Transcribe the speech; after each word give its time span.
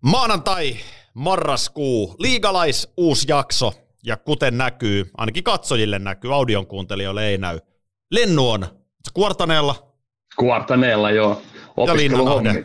Maanantai, 0.00 0.76
marraskuu, 1.14 2.14
liigalais, 2.18 2.92
uusi 2.96 3.24
jakso. 3.28 3.72
Ja 4.04 4.16
kuten 4.16 4.58
näkyy, 4.58 5.10
ainakin 5.16 5.44
katsojille 5.44 5.98
näkyy, 5.98 6.34
audion 6.34 6.66
kuuntelijoille 6.66 7.28
ei 7.28 7.38
näy. 7.38 7.60
Lennu 8.10 8.50
on 8.50 8.66
Kuortaneella. 9.14 9.92
Kuortaneella, 10.36 11.10
joo. 11.10 11.42
Ja 11.86 11.96
Linnanahde, 11.96 12.64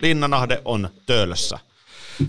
Linnanahde 0.00 0.62
on 0.64 0.88
Töölössä. 1.06 1.58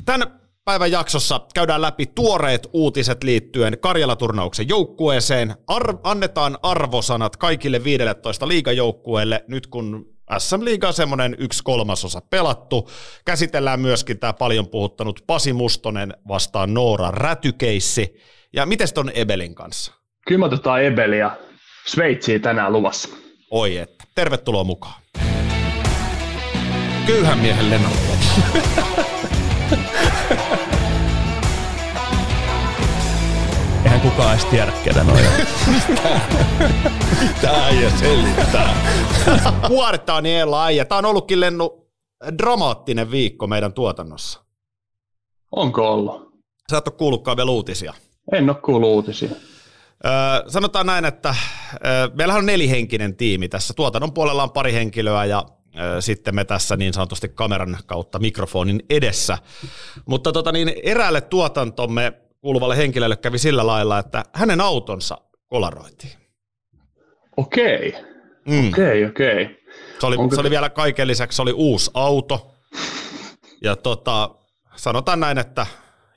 Tämän 0.05 0.39
päivän 0.65 0.91
jaksossa 0.91 1.41
käydään 1.53 1.81
läpi 1.81 2.05
tuoreet 2.05 2.67
uutiset 2.73 3.23
liittyen 3.23 3.77
Karjala-turnauksen 3.79 4.69
joukkueeseen. 4.69 5.55
Ar- 5.67 5.97
annetaan 6.03 6.57
arvosanat 6.63 7.37
kaikille 7.37 7.83
15 7.83 8.47
liigajoukkueelle 8.47 9.45
nyt 9.47 9.67
kun 9.67 10.14
SM-liiga 10.37 10.87
on 10.87 10.93
semmoinen 10.93 11.35
yksi 11.39 11.63
kolmasosa 11.63 12.21
pelattu. 12.29 12.89
Käsitellään 13.25 13.79
myöskin 13.79 14.19
tämä 14.19 14.33
paljon 14.33 14.67
puhuttanut 14.67 15.23
Pasi 15.27 15.53
Mustonen 15.53 16.13
vastaan 16.27 16.73
Noora 16.73 17.11
Rätykeissi. 17.11 18.15
Ja 18.53 18.65
miten 18.65 18.87
on 18.97 19.11
Ebelin 19.15 19.55
kanssa? 19.55 19.93
Kyllä 20.27 20.39
me 20.39 20.45
otetaan 20.45 20.83
Ebeliä 20.83 21.31
Sveitsiin 21.85 22.41
tänään 22.41 22.73
luvassa. 22.73 23.09
Oi 23.51 23.77
että. 23.77 24.03
Tervetuloa 24.15 24.63
mukaan. 24.63 25.01
Köyhän 27.07 27.39
miehen 27.39 27.69
lennolla. 27.69 27.97
kukaan 34.15 34.33
edes 34.33 34.45
tiedä, 34.45 34.71
ketä 34.83 35.03
noin 35.03 35.25
Tää 37.41 37.69
ei 37.69 37.89
selittää. 37.89 38.75
Kuoretta 39.67 40.13
on 40.13 40.25
Eela 40.25 40.65
äijä. 40.65 40.85
Tää 40.85 40.97
on 40.97 41.05
ollutkin 41.05 41.39
lennu 41.39 41.89
dramaattinen 42.37 43.11
viikko 43.11 43.47
meidän 43.47 43.73
tuotannossa. 43.73 44.43
Onko 45.51 45.93
ollut? 45.93 46.33
Sä 46.71 46.77
et 46.77 46.87
ole 46.87 46.95
kuullutkaan 46.97 47.37
vielä 47.37 47.51
uutisia. 47.51 47.93
En 48.31 48.49
ole 48.49 48.57
kuullut 48.57 48.89
uutisia. 48.89 49.29
Öö, 50.05 50.11
sanotaan 50.47 50.85
näin, 50.85 51.05
että 51.05 51.35
öö, 51.85 52.09
meillähän 52.13 52.39
on 52.39 52.45
nelihenkinen 52.45 53.15
tiimi 53.15 53.49
tässä. 53.49 53.73
Tuotannon 53.73 54.13
puolella 54.13 54.43
on 54.43 54.51
pari 54.51 54.73
henkilöä 54.73 55.25
ja 55.25 55.45
öö, 55.79 56.01
sitten 56.01 56.35
me 56.35 56.45
tässä 56.45 56.77
niin 56.77 56.93
sanotusti 56.93 57.29
kameran 57.29 57.77
kautta 57.85 58.19
mikrofonin 58.19 58.83
edessä. 58.89 59.37
Mutta 60.05 60.31
tota 60.31 60.51
niin, 60.51 60.73
eräälle 60.83 61.21
tuotantomme 61.21 62.24
kuuluvalle 62.45 62.77
henkilölle 62.77 63.15
kävi 63.17 63.37
sillä 63.37 63.67
lailla, 63.67 63.99
että 63.99 64.23
hänen 64.33 64.61
autonsa 64.61 65.17
kolaroitiin. 65.47 66.13
Okei, 67.37 67.95
mm. 68.47 68.67
okei, 68.69 69.05
okei. 69.05 69.63
Se 69.99 70.05
oli, 70.05 70.15
se 70.35 70.41
oli 70.41 70.49
vielä 70.49 70.69
kaiken 70.69 71.07
lisäksi 71.07 71.35
se 71.35 71.41
oli 71.41 71.53
uusi 71.53 71.91
auto. 71.93 72.51
Ja 73.63 73.75
tota, 73.75 74.29
sanotaan 74.75 75.19
näin, 75.19 75.37
että 75.37 75.65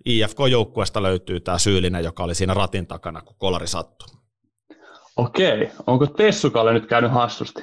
IFK-joukkueesta 0.05 1.03
löytyy 1.03 1.41
tämä 1.41 1.59
syyllinen, 1.59 2.05
joka 2.05 2.25
oli 2.25 2.35
siinä 2.35 2.55
ratin 2.55 2.87
takana, 2.87 3.23
kun 3.23 3.37
kolari 3.39 3.67
sattui. 3.67 4.09
Okei, 5.17 5.71
onko 5.87 6.07
Tessukalle 6.07 6.73
nyt 6.73 6.87
käynyt 6.87 7.13
hassusti? 7.13 7.63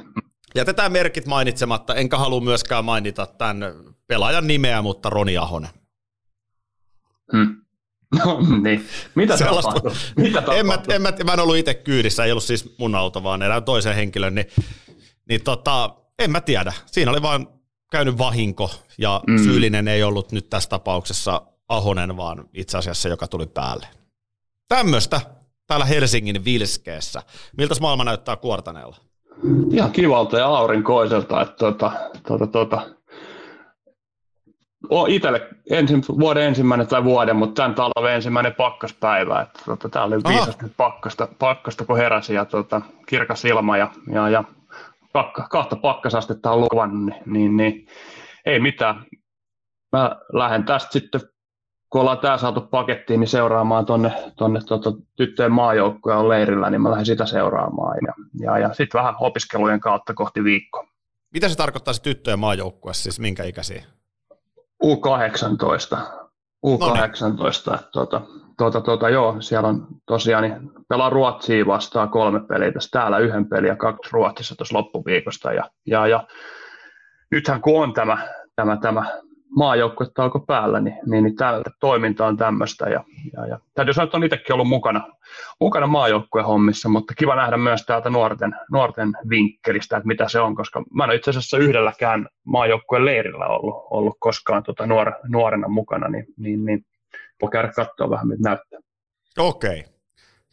Jätetään 0.55 0.91
merkit 0.91 1.25
mainitsematta, 1.25 1.95
enkä 1.95 2.17
halua 2.17 2.41
myöskään 2.41 2.85
mainita 2.85 3.25
tämän 3.25 3.73
pelaajan 4.07 4.47
nimeä, 4.47 4.81
mutta 4.81 5.09
Roni 5.09 5.37
Ahonen. 5.37 5.71
Hmm. 7.31 7.64
No 8.25 8.39
niin, 8.63 8.87
mitä 9.15 9.37
tapahtui? 9.37 9.91
Mitä 10.15 10.41
tapahtui? 10.41 10.57
En, 10.59 10.65
mä, 10.65 10.79
en, 10.89 11.01
mä, 11.01 11.13
mä 11.25 11.33
en 11.33 11.39
ollut 11.39 11.57
itse 11.57 11.73
kyydissä, 11.73 12.25
ei 12.25 12.31
ollut 12.31 12.43
siis 12.43 12.75
mun 12.77 12.95
auto, 12.95 13.23
vaan 13.23 13.41
erään 13.41 13.63
toisen 13.63 13.95
henkilön, 13.95 14.35
niin, 14.35 14.47
niin 15.29 15.43
tota, 15.43 15.95
en 16.19 16.31
mä 16.31 16.41
tiedä. 16.41 16.73
Siinä 16.85 17.11
oli 17.11 17.21
vaan 17.21 17.47
käynyt 17.91 18.17
vahinko, 18.17 18.71
ja 18.97 19.21
mm. 19.27 19.43
syyllinen 19.43 19.87
ei 19.87 20.03
ollut 20.03 20.31
nyt 20.31 20.49
tässä 20.49 20.69
tapauksessa 20.69 21.41
Ahonen, 21.69 22.17
vaan 22.17 22.49
itse 22.53 22.77
asiassa 22.77 23.09
joka 23.09 23.27
tuli 23.27 23.45
päälle. 23.45 23.87
Tämmöistä 24.67 25.21
täällä 25.67 25.85
Helsingin 25.85 26.45
Vilskeessä. 26.45 27.21
Miltä 27.57 27.75
maailma 27.81 28.03
näyttää 28.03 28.35
Kuortaneella? 28.35 28.95
Ihan 29.71 29.91
kivalta 29.91 30.37
ja 30.37 30.45
aurinkoiselta. 30.45 31.41
Että 31.41 31.55
tuota, 31.55 31.91
tuota, 32.27 32.47
tuota, 32.47 32.81
itselle 35.07 35.47
ensin, 35.69 36.03
vuoden 36.19 36.43
ensimmäinen 36.43 36.87
tai 36.87 37.03
vuoden, 37.03 37.35
mutta 37.35 37.61
tämän 37.61 37.75
talven 37.75 38.15
ensimmäinen 38.15 38.55
pakkaspäivä. 38.55 39.41
Että, 39.41 39.59
tuota, 39.65 39.89
tää 39.89 40.03
oli 40.03 40.15
viisasti 40.15 40.65
pakkasta, 40.77 41.27
pakkasta, 41.39 41.85
kun 41.85 41.97
heräsi 41.97 42.33
ja 42.33 42.45
tuota, 42.45 42.81
kirkas 43.07 43.45
ilma 43.45 43.77
ja, 43.77 43.91
ja, 44.11 44.29
ja 44.29 44.43
kahta 45.49 45.75
pakkasastetta 45.75 46.51
on 46.51 46.61
luvannut, 46.61 47.13
niin, 47.25 47.33
niin, 47.33 47.57
niin 47.57 47.87
ei 48.45 48.59
mitään. 48.59 49.05
Mä 49.91 50.15
lähden 50.33 50.63
tästä 50.63 50.91
sitten 50.91 51.21
kun 51.89 52.01
ollaan 52.01 52.19
tämä 52.19 52.37
saatu 52.37 52.61
pakettiin, 52.61 53.19
niin 53.19 53.27
seuraamaan 53.27 53.85
tuonne 53.85 54.11
tonne, 54.37 54.59
tuota, 54.67 54.91
tyttöjen 55.15 55.51
maajoukkoja 55.51 56.17
on 56.17 56.29
leirillä, 56.29 56.69
niin 56.69 56.81
mä 56.81 56.89
lähden 56.89 57.05
sitä 57.05 57.25
seuraamaan. 57.25 57.97
Ja, 58.07 58.13
ja, 58.39 58.57
ja 58.59 58.73
sitten 58.73 58.99
vähän 58.99 59.15
opiskelujen 59.19 59.79
kautta 59.79 60.13
kohti 60.13 60.43
viikkoa. 60.43 60.87
Mitä 61.33 61.49
se 61.49 61.55
tarkoittaa 61.55 61.93
se 61.93 62.01
tyttöjen 62.01 62.39
maajoukkue, 62.39 62.93
siis 62.93 63.19
minkä 63.19 63.43
ikäisiä? 63.43 63.83
U18. 64.83 65.97
U18. 66.65 67.21
No 67.21 67.27
niin. 67.27 67.85
tuota, 67.91 68.21
tuota, 68.57 68.81
tuota, 68.81 69.09
joo, 69.09 69.41
siellä 69.41 69.69
on 69.69 69.87
tosiaan, 70.05 70.43
niin 70.43 70.71
pelaa 70.89 71.09
Ruotsia 71.09 71.65
vastaan 71.65 72.09
kolme 72.09 72.39
peliä 72.47 72.71
tässä 72.71 72.89
täällä, 72.91 73.17
yhden 73.17 73.49
pelin 73.49 73.67
ja 73.67 73.75
kaksi 73.75 74.09
Ruotsissa 74.11 74.55
tuossa 74.55 74.77
loppuviikosta. 74.77 75.53
Ja, 75.53 75.69
ja, 75.87 76.07
ja 76.07 76.27
nythän 77.31 77.61
kun 77.61 77.83
on 77.83 77.93
tämä, 77.93 78.17
tämä, 78.55 78.77
tämä 78.77 79.21
maajoukkuetauko 79.49 80.39
päällä, 80.39 80.79
niin, 80.79 80.99
niin, 81.05 81.23
niin 81.23 81.35
tämä 81.35 81.61
toiminta 81.79 82.25
on 82.25 82.37
tämmöistä. 82.37 82.89
Ja, 82.89 83.03
ja, 83.33 83.47
ja, 83.47 83.59
täytyy 83.73 83.93
sanoa, 83.93 84.05
että 84.05 84.17
on 84.17 84.23
itsekin 84.23 84.53
ollut 84.53 84.67
mukana, 84.67 85.07
mukana 85.59 85.87
maajoukkueen 85.87 86.47
hommissa, 86.47 86.89
mutta 86.89 87.13
kiva 87.13 87.35
nähdä 87.35 87.57
myös 87.57 87.85
täältä 87.85 88.09
nuorten, 88.09 88.55
nuorten 88.71 89.11
vinkkelistä, 89.29 89.97
että 89.97 90.07
mitä 90.07 90.29
se 90.29 90.39
on, 90.39 90.55
koska 90.55 90.83
mä 90.93 91.03
en 91.03 91.09
ole 91.09 91.15
itse 91.15 91.29
asiassa 91.29 91.57
yhdelläkään 91.57 92.27
maajoukkueen 92.43 93.05
leirillä 93.05 93.47
ollut, 93.47 93.75
ollut 93.89 94.17
koskaan 94.19 94.63
tuota 94.63 94.87
nuor, 94.87 95.11
nuorena 95.27 95.67
mukana, 95.67 96.07
niin, 96.07 96.25
niin, 96.37 96.65
niin 96.65 96.85
voi 97.41 97.49
käydä 97.51 97.71
katsoa 97.75 98.09
vähän, 98.09 98.27
mitä 98.27 98.49
näyttää. 98.49 98.79
Okei. 99.37 99.83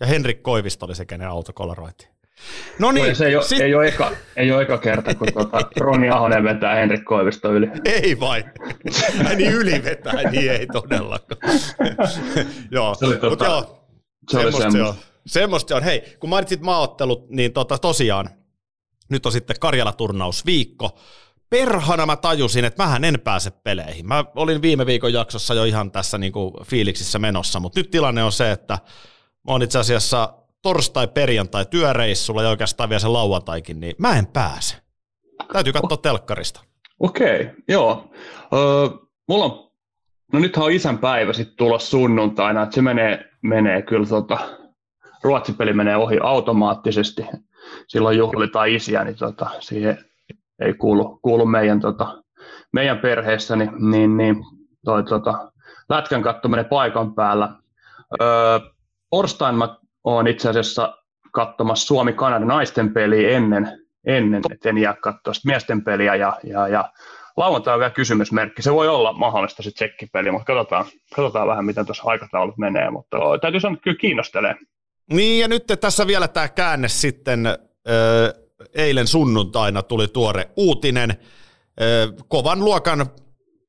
Ja 0.00 0.06
Henrik 0.06 0.42
Koivisto 0.42 0.86
oli 0.86 0.94
se, 0.94 1.04
kenen 1.04 1.28
auto 1.28 1.52
kolaroitiin. 1.54 2.11
No 2.78 2.92
niin, 2.92 3.16
se 3.16 3.26
ei 3.26 3.36
ole, 3.36 3.44
sit... 3.44 3.60
ei, 3.60 3.74
ole 3.74 3.88
eka, 3.88 4.10
ei 4.36 4.52
ole 4.52 4.62
eka 4.62 4.78
kerta, 4.78 5.14
kun 5.14 5.28
tuota, 5.32 5.58
Roni 5.76 6.10
Ahonen 6.10 6.44
vetää 6.44 6.74
Henrik 6.74 7.04
Koivisto 7.04 7.52
yli. 7.52 7.68
Ei 7.84 8.20
vai. 8.20 8.44
niin 9.36 9.52
yli 9.52 9.84
vetää, 9.84 10.30
niin 10.30 10.50
ei 10.50 10.66
todellakaan. 10.66 11.40
joo, 12.70 12.94
se 12.94 13.06
oli, 13.06 13.16
tota, 13.16 13.44
joo, 13.44 13.86
se 14.30 14.38
oli 14.38 14.52
semmoista, 14.52 14.70
se 14.72 14.82
on. 14.82 14.94
semmoista 15.26 15.68
se 15.68 15.74
on. 15.74 15.82
Hei, 15.82 16.16
kun 16.20 16.30
mainitsit 16.30 16.60
maaottelut, 16.60 17.30
niin 17.30 17.52
tota, 17.52 17.78
tosiaan 17.78 18.28
nyt 19.08 19.26
on 19.26 19.32
sitten 19.32 19.56
Karjala-turnausviikko. 19.60 20.98
Perhana 21.50 22.06
mä 22.06 22.16
tajusin, 22.16 22.64
että 22.64 22.82
mähän 22.82 23.04
en 23.04 23.20
pääse 23.20 23.50
peleihin. 23.50 24.06
Mä 24.06 24.24
olin 24.34 24.62
viime 24.62 24.86
viikon 24.86 25.12
jaksossa 25.12 25.54
jo 25.54 25.64
ihan 25.64 25.90
tässä 25.90 26.18
niinku 26.18 26.64
fiiliksissä 26.64 27.18
menossa, 27.18 27.60
mutta 27.60 27.80
nyt 27.80 27.90
tilanne 27.90 28.24
on 28.24 28.32
se, 28.32 28.50
että 28.52 28.74
mä 29.46 29.52
oon 29.52 29.62
itse 29.62 29.78
asiassa 29.78 30.34
torstai, 30.62 31.08
perjantai 31.08 31.66
työreissulla 31.66 32.42
ja 32.42 32.48
oikeastaan 32.48 32.88
vielä 32.88 33.00
se 33.00 33.08
lauantaikin, 33.08 33.80
niin 33.80 33.94
mä 33.98 34.18
en 34.18 34.26
pääse. 34.26 34.76
Täytyy 35.52 35.72
katsoa 35.72 35.96
oh. 35.96 36.02
telkkarista. 36.02 36.60
Okei, 37.00 37.40
okay, 37.40 37.54
joo. 37.68 38.10
Öö, 38.52 38.88
mulla 39.28 39.44
on, 39.44 39.70
no 40.32 40.38
nythän 40.38 40.64
on 40.64 40.72
isän 40.72 40.98
päivä 40.98 41.32
sitten 41.32 41.56
tulossa 41.56 41.90
sunnuntaina, 41.90 42.62
että 42.62 42.74
se 42.74 42.82
menee, 42.82 43.30
menee 43.42 43.82
kyllä 43.82 44.06
tota, 44.06 44.38
ruotsipeli 45.22 45.72
menee 45.72 45.96
ohi 45.96 46.18
automaattisesti. 46.22 47.26
Silloin 47.88 48.18
juhlitaan 48.18 48.68
isiä, 48.68 49.04
niin 49.04 49.16
tota, 49.16 49.50
siihen 49.60 50.04
ei 50.58 50.74
kuulu, 50.74 51.18
kuulu 51.22 51.46
meidän, 51.46 51.80
tota, 51.80 52.22
meidän 52.72 52.98
perheessä, 52.98 53.56
niin, 53.56 53.90
niin, 53.90 54.16
niin 54.16 54.36
toi, 54.84 55.04
tota, 55.04 55.52
lätkän 55.88 56.22
kattominen 56.22 56.64
paikan 56.64 57.14
päällä. 57.14 57.48
Öö, 58.22 58.58
Orstein 59.10 59.54
mä 59.54 59.76
olen 60.04 60.26
itse 60.26 60.48
asiassa 60.48 60.98
katsomassa 61.32 61.86
Suomi-Kanada 61.86 62.44
naisten 62.44 62.92
peliä 62.92 63.30
ennen, 63.30 63.86
ennen 64.06 64.42
että 64.52 64.68
en 64.68 64.78
jää 64.78 64.94
katsoa 64.94 65.32
miesten 65.44 65.84
peliä 65.84 66.14
ja, 66.14 66.38
ja, 66.44 66.68
ja 66.68 66.92
lauantai 67.36 67.74
on 67.74 67.80
vielä 67.80 67.90
kysymysmerkki. 67.90 68.62
Se 68.62 68.72
voi 68.72 68.88
olla 68.88 69.12
mahdollista 69.12 69.62
sitten 69.62 69.88
tsekkipeli, 69.88 70.30
mutta 70.30 70.44
katsotaan, 70.44 70.84
katsotaan 71.16 71.48
vähän, 71.48 71.64
miten 71.64 71.86
tuossa 71.86 72.02
aikataulut 72.06 72.58
menee, 72.58 72.90
mutta 72.90 73.16
täytyy 73.40 73.60
sanoa, 73.60 73.74
että 73.74 73.84
kyllä 73.84 73.96
kiinnostelee. 73.96 74.54
Niin 75.12 75.40
ja 75.40 75.48
nyt 75.48 75.64
tässä 75.80 76.06
vielä 76.06 76.28
tämä 76.28 76.48
käänne 76.48 76.88
sitten, 76.88 77.46
eilen 78.74 79.06
sunnuntaina 79.06 79.82
tuli 79.82 80.08
tuore 80.08 80.48
uutinen, 80.56 81.14
kovan 82.28 82.60
luokan 82.64 83.06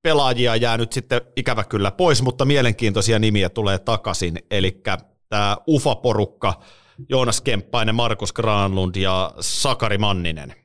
pelaajia 0.02 0.56
jää 0.56 0.78
nyt 0.78 0.94
sitten 0.94 1.22
ikävä 1.36 1.64
kyllä 1.64 1.92
pois, 1.92 2.22
mutta 2.22 2.46
mielenkiintoisia 2.46 3.20
nimiä 3.20 3.50
tulee 3.50 3.80
takaisin, 3.80 4.38
eli 4.52 4.82
tämä 5.34 5.58
UFA-porukka, 5.68 6.54
Joonas 7.10 7.42
Kemppainen, 7.42 7.96
Markus 7.96 8.34
Granlund 8.34 8.96
ja 8.96 9.32
Sakari 9.40 9.98
Manninen. 9.98 10.56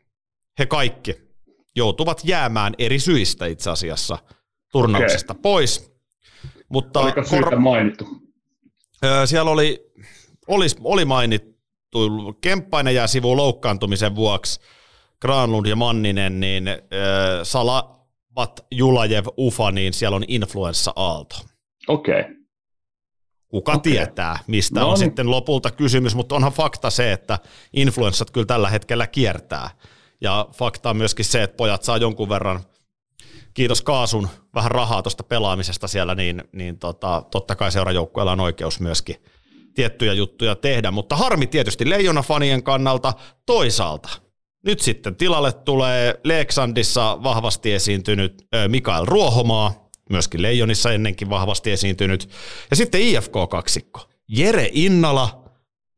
He 0.59 0.67
kaikki 0.67 1.15
joutuvat 1.77 2.21
jäämään 2.25 2.75
eri 2.79 2.99
syistä 2.99 3.47
itse 3.47 3.71
asiassa 3.71 4.19
turnauksesta 4.73 5.33
okay. 5.33 5.43
pois. 5.43 5.93
Mutta 6.69 7.01
Oliko 7.01 7.25
syytä 7.25 7.45
kor- 7.45 7.59
mainittu? 7.59 8.05
Siellä 9.25 9.51
oli, 9.51 9.93
oli, 10.49 10.67
oli 10.85 11.05
mainittu, 11.05 11.59
Kemppainen 12.41 12.95
jää 12.95 13.07
sivuun 13.07 13.37
loukkaantumisen 13.37 14.15
vuoksi, 14.15 14.61
Granlund 15.21 15.67
ja 15.67 15.77
Manninen, 15.77 16.41
niin 16.41 16.69
äh, 16.69 16.77
Salavat, 17.43 18.67
Julajev, 18.71 19.27
Ufa, 19.39 19.71
niin 19.71 19.93
siellä 19.93 20.17
on 20.17 20.25
influenssa-aalto. 20.29 21.37
Okei. 21.89 22.21
Okay. 22.21 22.38
Kuka 23.49 23.73
okay. 23.73 23.93
tietää, 23.93 24.39
mistä 24.47 24.81
no, 24.81 24.87
on 24.87 24.93
niin. 24.93 24.99
sitten 24.99 25.31
lopulta 25.31 25.71
kysymys, 25.71 26.15
mutta 26.15 26.35
onhan 26.35 26.53
fakta 26.53 26.91
se, 26.91 27.13
että 27.13 27.39
influenssat 27.73 28.31
kyllä 28.31 28.47
tällä 28.47 28.71
hetkellä 28.71 29.07
kiertää. 29.07 29.71
Ja 30.21 30.49
fakta 30.55 30.91
on 30.91 30.97
myöskin 30.97 31.25
se, 31.25 31.43
että 31.43 31.57
pojat 31.57 31.83
saa 31.83 31.97
jonkun 31.97 32.29
verran, 32.29 32.61
kiitos 33.55 33.83
Kaasun, 33.83 34.29
vähän 34.55 34.71
rahaa 34.71 35.03
tuosta 35.03 35.23
pelaamisesta 35.23 35.89
siellä, 35.89 36.15
niin, 36.15 36.45
niin 36.53 36.79
tota, 36.79 37.23
totta 37.31 37.57
kai 37.57 37.73
seurajoukkueella 37.73 38.33
on 38.33 38.41
oikeus 38.41 38.81
myöskin 38.81 39.17
tiettyjä 39.75 40.13
juttuja 40.13 40.55
tehdä, 40.55 40.91
mutta 40.91 41.17
harmi 41.17 41.47
tietysti 41.47 41.91
Leijona-fanien 41.91 42.63
kannalta 42.63 43.13
toisaalta. 43.47 44.09
Nyt 44.65 44.81
sitten 44.81 45.17
tilalle 45.17 45.53
tulee 45.53 46.21
Leksandissa 46.25 47.19
vahvasti 47.23 47.73
esiintynyt 47.73 48.47
Mikael 48.69 49.05
Ruohomaa, 49.07 49.88
myöskin 50.11 50.43
Leijonissa 50.43 50.93
ennenkin 50.93 51.31
vahvasti 51.31 51.71
esiintynyt. 51.71 52.29
Ja 52.71 52.77
sitten 52.77 53.01
IFK-kaksikko. 53.01 54.01
Jere 54.29 54.69
Innala 54.73 55.45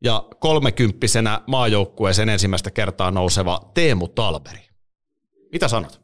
ja 0.03 0.23
kolmekymppisenä 0.39 1.41
maajoukkueeseen 1.47 2.29
ensimmäistä 2.29 2.71
kertaa 2.71 3.11
nouseva 3.11 3.59
Teemu 3.73 4.07
Talberi. 4.07 4.69
Mitä 5.51 5.67
sanot? 5.67 6.01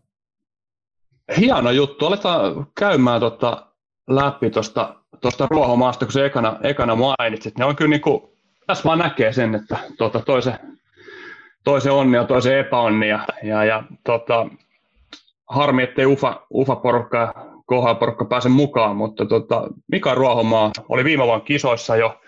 Hieno 1.37 1.71
juttu. 1.71 2.05
Aletaan 2.05 2.67
käymään 2.79 3.19
tota 3.19 3.65
läpi 4.07 4.49
tuosta 4.49 4.95
tosta 5.21 5.47
ruohomaasta, 5.49 6.05
kun 6.05 6.13
se 6.13 6.25
ekana, 6.25 6.57
ekana 6.63 6.95
mainitsit. 6.95 7.57
Ne 7.57 7.65
on 7.65 7.75
kyllä 7.75 7.89
niin 7.89 8.01
kuin, 8.01 8.23
tässä 8.67 8.83
vaan 8.83 8.99
näkee 8.99 9.33
sen, 9.33 9.55
että 9.55 9.77
tota, 9.97 10.19
toisen, 10.19 10.59
toisen 11.63 11.93
onni 11.93 12.17
ja 12.17 12.25
toisen 12.25 12.57
epäonni. 12.57 13.09
Ja, 13.09 13.25
ja, 13.43 13.63
ja 13.63 13.83
tota, 14.03 14.47
harmi, 15.47 15.83
ettei 15.83 16.05
UFA, 16.05 16.45
UFA-porukka 16.53 17.33
porukka 17.99 18.25
pääse 18.25 18.49
mukaan, 18.49 18.95
mutta 18.95 19.25
tota, 19.25 19.67
Mika 19.91 20.15
Ruohomaa 20.15 20.71
oli 20.89 21.03
viime 21.03 21.23
vuonna 21.25 21.45
kisoissa 21.45 21.95
jo 21.95 22.21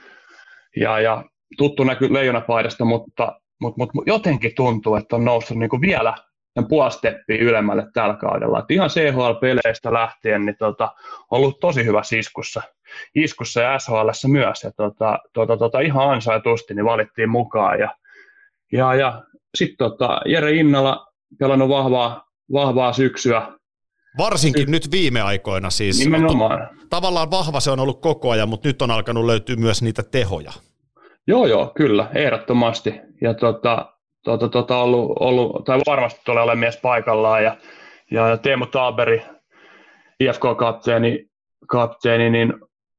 ja, 0.76 1.00
ja 1.00 1.24
tuttu 1.58 1.84
näky 1.84 2.14
leijonapaidasta, 2.14 2.86
mutta, 2.86 3.40
mutta, 3.62 3.78
mutta 3.78 4.12
jotenkin 4.12 4.56
tuntuu, 4.56 4.96
että 4.96 5.16
on 5.16 5.26
noussut 5.26 5.58
niin 5.58 5.70
kuin 5.70 5.82
vielä 5.82 6.14
puoli 6.70 7.38
ylemmälle 7.40 7.88
tällä 7.94 8.16
kaudella. 8.16 8.60
Et 8.60 8.72
ihan 8.72 8.90
CHL-peleistä 8.90 9.94
lähtien 9.94 10.46
niin 10.46 10.56
tota, 10.60 10.92
ollut 11.32 11.60
tosi 11.60 11.86
hyvä 11.86 12.02
iskussa, 12.18 12.62
iskussa 13.16 13.62
ja 13.62 13.80
SHL 13.80 14.28
myös. 14.28 14.64
Ja 14.64 14.72
tota, 14.72 15.20
tota, 15.34 15.58
tota, 15.58 15.80
ihan 15.80 16.10
ansaitusti 16.10 16.74
niin 16.74 16.86
valittiin 16.86 17.30
mukaan. 17.30 17.80
Ja, 17.80 17.96
ja, 18.72 18.96
ja 18.96 19.24
sitten 19.56 19.78
tota, 19.78 20.22
Jere 20.26 20.52
Innala 20.52 21.08
pelannut 21.40 21.70
vahvaa, 21.70 22.26
vahvaa 22.54 22.94
syksyä. 22.94 23.59
Varsinkin 24.20 24.72
nyt 24.72 24.92
viime 24.92 25.22
aikoina 25.22 25.70
siis. 25.70 26.00
Nimenomaan. 26.00 26.70
Tavallaan 26.90 27.32
vahva 27.32 27.60
se 27.60 27.72
on 27.72 27.80
ollut 27.80 28.02
koko 28.02 28.30
ajan, 28.30 28.50
mutta 28.50 28.68
nyt 28.68 28.82
on 28.82 28.92
alkanut 28.92 29.26
löytyä 29.26 29.56
myös 29.56 29.82
niitä 29.82 30.04
tehoja. 30.04 30.52
Joo, 31.28 31.46
joo, 31.46 31.72
kyllä, 31.76 32.10
ehdottomasti. 32.16 32.94
Ja 33.22 33.34
tota, 33.34 33.94
tota, 34.24 34.50
tota, 34.50 34.78
ollut, 34.78 35.12
ollut, 35.20 35.66
tai 35.66 35.80
varmasti 35.88 36.22
tulee 36.26 36.44
olemaan 36.44 36.60
mies 36.60 36.78
paikallaan. 36.78 37.44
Ja, 37.44 37.58
ja 38.12 38.38
Teemu 38.38 38.66
Taaberi, 38.66 39.22
IFK-kapteeni, 40.20 41.30
kapteeni, 41.68 42.30
niin 42.30 42.54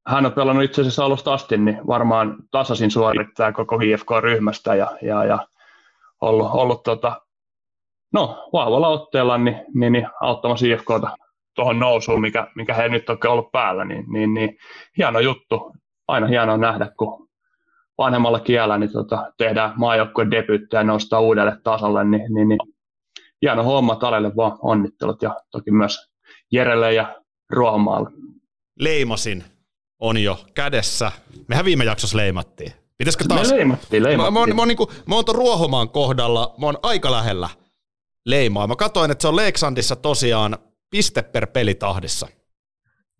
hän 0.06 0.26
on 0.26 0.32
pelannut 0.32 0.64
itse 0.64 0.80
asiassa 0.80 1.04
alusta 1.04 1.32
asti, 1.32 1.58
niin 1.58 1.78
varmaan 1.86 2.36
tasaisin 2.50 2.90
suorittaa 2.90 3.52
koko 3.52 3.78
IFK-ryhmästä 3.82 4.74
ja, 4.74 4.90
ja, 5.02 5.24
ja 5.24 5.38
ollut, 6.20 6.50
ollut 6.52 6.82
tota, 6.82 7.20
no, 8.12 8.48
vahvalla 8.52 8.88
otteella 8.88 9.38
niin, 9.38 9.56
niin, 9.74 9.92
niin 9.92 10.06
auttamassa 10.20 10.66
IFKta 10.66 11.16
tuohon 11.54 11.78
nousuun, 11.78 12.20
mikä, 12.20 12.46
mikä 12.56 12.74
he 12.74 12.88
nyt 12.88 13.10
on 13.10 13.18
ollut 13.28 13.52
päällä, 13.52 13.84
niin, 13.84 14.04
niin, 14.12 14.34
niin 14.34 14.56
hieno 14.98 15.20
juttu. 15.20 15.72
Aina 16.08 16.26
hienoa 16.26 16.56
nähdä, 16.56 16.90
kun 16.98 17.28
vanhemmalla 17.98 18.40
kielellä 18.40 18.78
niin 18.78 18.92
tota, 18.92 19.32
tehdään 19.38 19.72
maajoukkueen 19.76 20.30
debyyttä 20.30 20.76
ja 20.76 20.84
nostaa 20.84 21.20
uudelle 21.20 21.56
tasolle, 21.64 22.04
niin, 22.04 22.34
niin, 22.34 22.48
niin 22.48 22.58
hieno 23.42 23.62
homma 23.62 23.96
Talelle 23.96 24.36
vaan 24.36 24.58
onnittelut 24.62 25.22
ja 25.22 25.36
toki 25.50 25.70
myös 25.70 25.98
Jerelle 26.52 26.94
ja 26.94 27.20
Ruohomaalle. 27.50 28.10
Leimasin 28.78 29.44
on 29.98 30.22
jo 30.22 30.38
kädessä. 30.54 31.12
Mehän 31.48 31.64
viime 31.64 31.84
jaksossa 31.84 32.16
leimattiin. 32.16 32.72
Pitäisikö 32.98 33.24
taas? 33.28 33.50
Me 33.50 33.56
leimattiin, 33.56 34.02
leimattiin. 34.02 34.34
Mä, 34.34 34.40
mä, 34.40 34.46
mä, 34.46 34.54
mä, 34.54 34.66
niin 34.66 34.78
mä 35.06 35.14
oon 35.14 35.24
tuon 35.24 35.38
Ruohomaan 35.38 35.88
kohdalla, 35.88 36.54
mä 36.58 36.66
oon 36.66 36.78
aika 36.82 37.10
lähellä 37.10 37.48
leimaa. 38.26 38.66
Mä 38.66 38.76
katsoin, 38.76 39.10
että 39.10 39.22
se 39.22 39.28
on 39.28 39.36
Leksandissa 39.36 39.96
tosiaan 39.96 40.58
piste 40.90 41.22
per 41.22 41.46
pelitahdissa. 41.46 42.28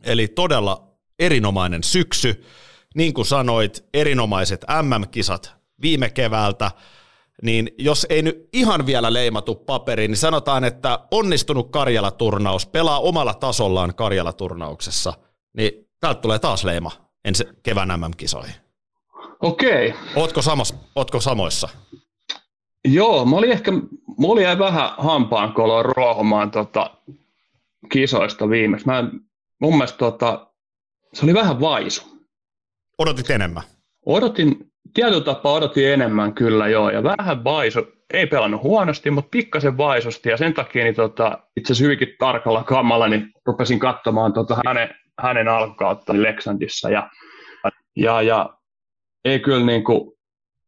Eli 0.04 0.28
todella 0.28 0.88
erinomainen 1.18 1.82
syksy 1.82 2.44
niin 2.94 3.14
kuin 3.14 3.26
sanoit, 3.26 3.84
erinomaiset 3.94 4.64
MM-kisat 4.82 5.54
viime 5.82 6.10
keväältä, 6.10 6.70
niin 7.42 7.70
jos 7.78 8.06
ei 8.08 8.22
nyt 8.22 8.48
ihan 8.52 8.86
vielä 8.86 9.12
leimatu 9.12 9.54
paperiin, 9.54 10.10
niin 10.10 10.18
sanotaan, 10.18 10.64
että 10.64 10.98
onnistunut 11.10 11.70
Karjala-turnaus, 11.70 12.66
pelaa 12.66 13.00
omalla 13.00 13.34
tasollaan 13.34 13.94
Karjala-turnauksessa, 13.94 15.12
niin 15.56 15.88
täältä 16.00 16.20
tulee 16.20 16.38
taas 16.38 16.64
leima 16.64 16.90
ensi 17.24 17.44
kevään 17.62 18.00
MM-kisoihin. 18.00 18.54
Okei. 19.40 19.94
Ootko, 20.16 20.42
samos, 20.42 20.74
ootko 20.96 21.20
samoissa? 21.20 21.68
Joo, 22.84 23.24
mä 23.24 23.36
olin 23.36 23.52
ehkä, 23.52 23.72
mulla 24.18 24.40
jäi 24.40 24.58
vähän 24.58 24.90
hampaan 24.98 25.52
koloon 25.52 25.84
ruohomaan 25.84 26.50
tota, 26.50 26.96
kisoista 27.92 28.50
viimeksi. 28.50 28.86
Mä, 28.86 29.10
mun 29.60 29.74
mielestä 29.74 29.98
tota, 29.98 30.50
se 31.12 31.26
oli 31.26 31.34
vähän 31.34 31.60
vaisu. 31.60 32.02
Odotit 32.98 33.30
enemmän? 33.30 33.62
Odotin, 34.06 34.70
tietyllä 34.94 35.24
tapaa 35.24 35.52
odotin 35.52 35.92
enemmän 35.92 36.34
kyllä 36.34 36.68
joo, 36.68 36.90
ja 36.90 37.02
vähän 37.02 37.44
vaisu, 37.44 37.80
ei 38.12 38.26
pelannut 38.26 38.62
huonosti, 38.62 39.10
mutta 39.10 39.28
pikkasen 39.30 39.76
vaisusti, 39.76 40.28
ja 40.28 40.36
sen 40.36 40.54
takia 40.54 40.84
niin 40.84 40.94
tota, 40.94 41.38
itse 41.56 41.72
asiassa 41.72 41.84
hyvinkin 41.84 42.14
tarkalla 42.18 42.64
kammalla 42.64 43.08
niin 43.08 43.32
rupesin 43.46 43.78
katsomaan 43.78 44.32
tota 44.32 44.56
hänen, 44.66 44.94
hänen 45.20 45.48
alkukautta 45.48 46.22
Leksandissa, 46.22 46.90
ja, 46.90 47.10
ja, 47.96 48.22
ja 48.22 48.56
ei 49.24 49.38
kyllä 49.40 49.66
niin 49.66 49.84
kuin 49.84 50.12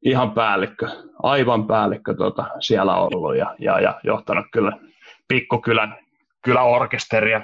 ihan 0.02 0.30
päällikkö, 0.30 0.88
aivan 1.23 1.66
päällikkö 1.66 2.14
tota, 2.14 2.44
siellä 2.61 2.97
ollut, 2.97 3.37
ja, 3.37 3.54
ja, 3.59 3.80
ja 3.80 4.00
johtanut 4.04 4.47
kyllä 4.52 4.73
pikkukylän 5.28 5.99
kyläorkesteria 6.44 7.42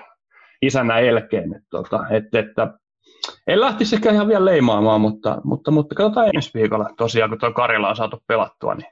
isänä 0.63 0.99
elkeen, 0.99 1.55
että, 1.55 1.69
tota, 1.71 2.05
että, 2.11 2.39
että 2.39 2.69
en 3.47 3.61
lähtisi 3.61 3.97
ehkä 3.97 4.11
ihan 4.11 4.29
vielä 4.29 4.45
leimaamaan, 4.45 5.01
mutta, 5.01 5.41
mutta, 5.45 5.71
mutta 5.71 5.95
katsotaan 5.95 6.31
ensi 6.35 6.51
viikolla 6.55 6.91
tosiaan, 6.97 7.31
kun 7.31 7.39
tuo 7.39 7.53
Karjala 7.53 7.89
on 7.89 7.97
saatu 7.97 8.23
pelattua. 8.27 8.75
Niin, 8.75 8.89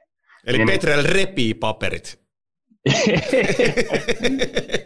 Eli 0.47 0.57
niin, 0.57 0.67
Petrel 0.67 1.03
repii 1.03 1.53
paperit. 1.53 2.27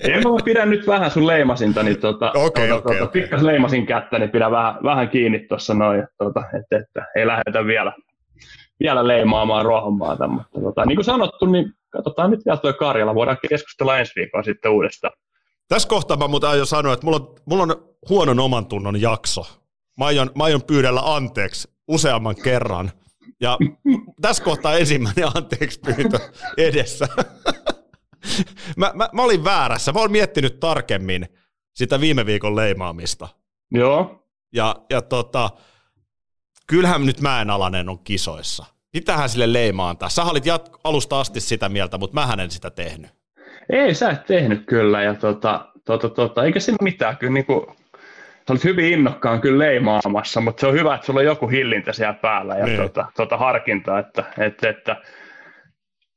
en 0.04 0.24
mä 0.24 0.30
pidä 0.46 0.66
nyt 0.66 0.88
vähän 0.88 1.12
sun 1.12 1.28
leimasinta, 1.28 1.84
niin 1.84 2.02
tuota, 2.02 2.30
okay, 2.30 2.68
tuota, 2.68 2.76
okay, 2.76 2.82
tuota, 2.82 3.04
okay. 3.04 3.22
pikkas 3.22 3.42
leimasin 3.42 3.86
kättä, 3.86 4.20
niin 4.20 4.30
pidä 4.30 4.52
vähän, 4.52 4.76
vähän 4.84 5.10
kiinni 5.10 5.40
tuossa 5.40 5.74
noin, 5.74 6.08
tuota, 6.18 6.44
että, 6.60 6.78
että, 6.78 7.06
ei 7.16 7.28
lähdetä 7.28 7.66
vielä, 7.66 7.94
vielä 8.82 9.08
leimaamaan 9.08 9.66
ruohonmaata, 9.66 10.28
mutta 10.28 10.60
tuota, 10.60 10.86
niin 10.86 10.96
kuin 10.96 11.06
sanottu, 11.06 11.46
niin 11.46 11.74
katsotaan 11.90 12.32
nyt 12.32 12.46
vielä 12.46 12.58
tuo 12.58 12.74
Karjala, 12.74 13.16
voidaan 13.16 13.38
keskustella 13.50 13.98
ensi 13.98 14.14
viikolla 14.16 14.44
sitten 14.44 14.72
uudestaan. 14.72 15.14
Tässä 15.68 15.90
kohtaa 15.90 16.18
mä 16.18 16.28
muuten 16.28 16.50
aion 16.50 16.68
sanoa, 16.68 16.94
että 16.94 17.06
mulla 17.06 17.18
on, 17.18 17.36
mulla 17.46 17.64
on 17.64 17.94
huonon 18.10 18.40
oman 18.40 18.66
tunnon 18.66 19.02
jakso. 19.02 19.42
Mä 19.98 20.06
aion, 20.06 20.32
mä 20.36 20.44
aion 20.44 20.64
pyydellä 20.64 21.02
anteeksi 21.16 21.68
useamman 21.88 22.36
kerran. 22.44 22.92
Ja 23.42 23.58
tässä 24.22 24.44
kohtaa 24.44 24.78
ensimmäinen 24.78 25.28
anteeksi 25.36 25.80
pyyntö 25.80 26.20
edessä. 26.58 27.08
mä, 28.78 28.92
mä, 28.96 29.10
mä, 29.14 29.24
olin 29.24 29.44
väärässä. 29.44 29.92
Mä 29.92 30.00
olen 30.00 30.12
miettinyt 30.12 30.60
tarkemmin 30.60 31.28
sitä 31.76 32.00
viime 32.00 32.26
viikon 32.26 32.56
leimaamista. 32.56 33.28
Joo. 33.72 34.26
Ja, 34.54 34.76
ja 34.90 35.02
tota, 35.02 35.50
kyllähän 36.68 37.06
nyt 37.06 37.22
Mäenalainen 37.22 37.90
on 37.90 38.00
kisoissa. 38.00 38.66
Mitähän 38.94 39.30
sille 39.30 39.54
leimaantaa? 39.54 40.10
Sä 40.10 40.24
olit 40.24 40.46
jat- 40.46 40.80
alusta 40.84 41.20
asti 41.20 41.40
sitä 41.40 41.70
mieltä, 41.70 41.98
mutta 41.98 42.28
mä 42.28 42.44
en 42.44 42.52
sitä 42.52 42.70
tehnyt. 42.70 43.12
Ei 43.70 43.94
sä 43.94 44.10
et 44.10 44.26
tehnyt 44.26 44.66
kyllä, 44.66 45.04
ja 45.04 45.16
tota, 45.16 45.66
tota, 45.86 46.10
tota, 46.10 46.44
eikä 46.44 46.60
siinä 46.60 46.78
mitään, 46.82 47.18
kyllä 47.18 47.34
niin 47.34 47.46
kuin, 47.46 47.66
sä 48.48 48.54
olit 48.54 48.64
hyvin 48.64 48.94
innokkaan 48.94 49.42
kyllä 49.42 49.66
leimaamassa, 49.66 50.42
mutta 50.42 50.62
se 50.62 50.68
on 50.68 50.74
hyvä, 50.74 50.96
että 50.96 51.06
sulla 51.06 51.20
on 51.20 51.26
joku 51.26 51.48
hillintä 51.48 51.94
siellä 51.94 52.14
päällä 52.14 52.56
ja 52.56 52.66
niin. 52.66 52.78
tota, 52.78 53.06
tota 53.18 53.38
harkinta, 53.38 54.00
että, 54.00 54.24
että, 54.38 54.70
että 54.70 54.96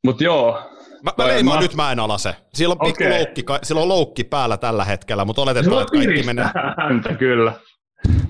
Mutta 0.05 0.25
joo. 0.25 0.71
Mä, 1.03 1.11
mä 1.19 1.29
leimaan 1.29 1.59
mä... 1.59 1.63
nyt 1.63 1.75
mä 1.75 1.93
en 1.93 2.01
alase. 2.01 2.37
Sillä 2.55 2.73
on 2.73 2.87
pikku 2.87 3.05
okay. 3.05 3.19
loukki, 3.19 3.45
sillä 3.63 3.81
on 3.81 3.89
loukki 3.89 4.25
päällä 4.25 4.57
tällä 4.57 4.85
hetkellä, 4.85 5.25
mutta 5.25 5.43
oletetaan, 5.43 5.83
että 5.83 5.99
kaikki 5.99 6.23
menee. 6.23 6.47
häntä 6.79 7.15
kyllä. 7.15 7.53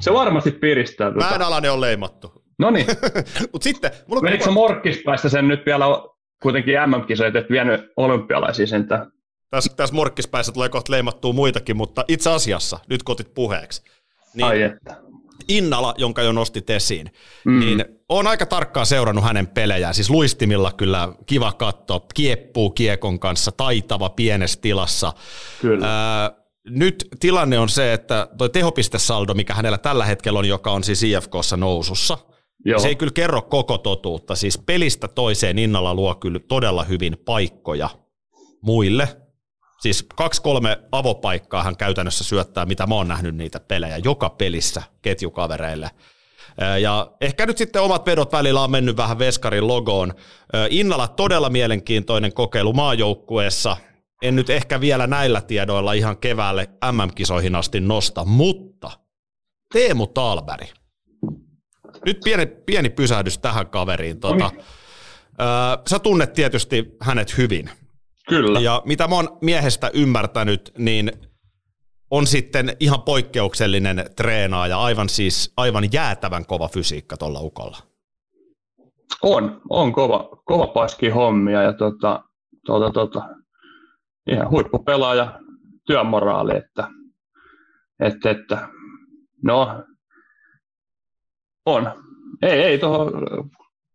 Se 0.00 0.12
varmasti 0.12 0.50
piristää. 0.50 1.10
Mä 1.10 1.34
en 1.34 1.42
alanen 1.42 1.72
on 1.72 1.80
leimattu. 1.80 2.44
No 2.58 2.70
niin. 2.70 2.86
Mut 3.52 3.62
sitten... 3.62 3.90
Mulla 4.06 4.22
Menikö 4.22 4.44
kuva... 4.44 4.54
morkkispäistä 4.54 5.28
sen 5.28 5.48
nyt 5.48 5.66
vielä 5.66 5.84
kuitenkin 6.42 6.74
MM-kisoja, 6.86 7.26
että 7.28 7.38
et 7.38 7.50
vienyt 7.50 7.80
olympialaisia 7.96 8.66
sentään? 8.66 9.12
Tässä, 9.50 9.72
tässä 9.76 9.94
morkkispäissä 9.94 10.52
tulee 10.52 10.68
kohta 10.68 10.92
leimattua 10.92 11.32
muitakin, 11.32 11.76
mutta 11.76 12.04
itse 12.08 12.30
asiassa, 12.30 12.78
nyt 12.88 13.02
kotit 13.02 13.34
puheeksi. 13.34 13.82
Niin 14.34 14.46
Ai 14.46 14.62
että. 14.62 14.96
Innala, 15.48 15.94
jonka 15.98 16.22
jo 16.22 16.32
nostit 16.32 16.70
esiin, 16.70 17.10
mm. 17.44 17.60
niin 17.60 17.84
on 18.08 18.26
aika 18.26 18.46
tarkkaan 18.46 18.86
seurannut 18.86 19.24
hänen 19.24 19.46
pelejään. 19.46 19.94
Siis 19.94 20.10
luistimilla 20.10 20.72
kyllä 20.72 21.08
kiva 21.26 21.52
katto, 21.52 22.06
kieppuu 22.14 22.70
kiekon 22.70 23.20
kanssa, 23.20 23.52
taitava 23.52 24.10
pienessä 24.10 24.58
tilassa. 24.62 25.12
Kyllä. 25.60 25.86
Ää, 25.86 26.43
nyt 26.68 27.08
tilanne 27.20 27.58
on 27.58 27.68
se, 27.68 27.92
että 27.92 28.28
tuo 28.38 28.48
tehopistesaldo, 28.48 29.34
mikä 29.34 29.54
hänellä 29.54 29.78
tällä 29.78 30.04
hetkellä 30.04 30.38
on, 30.38 30.48
joka 30.48 30.70
on 30.72 30.84
siis 30.84 31.02
IFKssa 31.02 31.56
nousussa, 31.56 32.18
Joo. 32.64 32.78
se 32.78 32.88
ei 32.88 32.96
kyllä 32.96 33.12
kerro 33.14 33.42
koko 33.42 33.78
totuutta. 33.78 34.34
Siis 34.34 34.58
pelistä 34.58 35.08
toiseen 35.08 35.58
Innalla 35.58 35.94
luo 35.94 36.14
kyllä 36.14 36.38
todella 36.48 36.84
hyvin 36.84 37.16
paikkoja 37.24 37.88
muille. 38.62 39.08
Siis 39.80 40.06
kaksi-kolme 40.14 40.78
avopaikkaa 40.92 41.62
hän 41.62 41.76
käytännössä 41.76 42.24
syöttää, 42.24 42.66
mitä 42.66 42.86
mä 42.86 42.94
oon 42.94 43.08
nähnyt 43.08 43.36
niitä 43.36 43.60
pelejä, 43.60 43.96
joka 44.04 44.30
pelissä 44.30 44.82
ketjukavereille. 45.02 45.90
Ja 46.80 47.12
ehkä 47.20 47.46
nyt 47.46 47.58
sitten 47.58 47.82
omat 47.82 48.06
vedot 48.06 48.32
välillä 48.32 48.60
on 48.62 48.70
mennyt 48.70 48.96
vähän 48.96 49.18
Veskarin 49.18 49.66
logoon. 49.66 50.14
Innalla 50.70 51.08
todella 51.08 51.50
mielenkiintoinen 51.50 52.32
kokeilu 52.32 52.72
maajoukkueessa– 52.72 53.76
en 54.24 54.36
nyt 54.36 54.50
ehkä 54.50 54.80
vielä 54.80 55.06
näillä 55.06 55.40
tiedoilla 55.40 55.92
ihan 55.92 56.16
keväälle 56.16 56.68
MM-kisoihin 56.92 57.54
asti 57.54 57.80
nosta, 57.80 58.24
mutta 58.24 58.90
Teemu 59.72 60.06
Talberi. 60.06 60.66
Nyt 62.06 62.18
pieni, 62.24 62.46
pieni 62.46 62.90
pysähdys 62.90 63.38
tähän 63.38 63.66
kaveriin. 63.66 64.20
Tota, 64.20 64.50
öö, 65.40 65.46
sä 65.86 65.98
tunnet 65.98 66.32
tietysti 66.32 66.96
hänet 67.00 67.38
hyvin. 67.38 67.70
Kyllä. 68.28 68.60
Ja 68.60 68.82
mitä 68.84 69.08
mä 69.08 69.14
oon 69.14 69.38
miehestä 69.40 69.90
ymmärtänyt, 69.94 70.72
niin 70.78 71.12
on 72.10 72.26
sitten 72.26 72.76
ihan 72.80 73.02
poikkeuksellinen 73.02 74.04
treenaaja, 74.16 74.80
aivan 74.80 75.08
siis 75.08 75.52
aivan 75.56 75.84
jäätävän 75.92 76.46
kova 76.46 76.68
fysiikka 76.68 77.16
tuolla 77.16 77.40
ukolla. 77.40 77.76
On, 79.22 79.60
on 79.70 79.92
kova, 79.92 80.28
kova 80.44 80.66
paski 80.66 81.08
hommia 81.08 81.62
ja 81.62 81.72
tota, 81.72 82.24
tota, 82.66 82.90
tota, 82.90 83.28
ihan 84.26 84.50
huippupelaaja 84.50 85.40
työmoraali, 85.86 86.56
että, 86.56 86.88
että, 88.00 88.30
että 88.30 88.68
no 89.42 89.84
on. 91.66 91.92
Ei, 92.42 92.62
ei 92.62 92.78
tuohon 92.78 93.12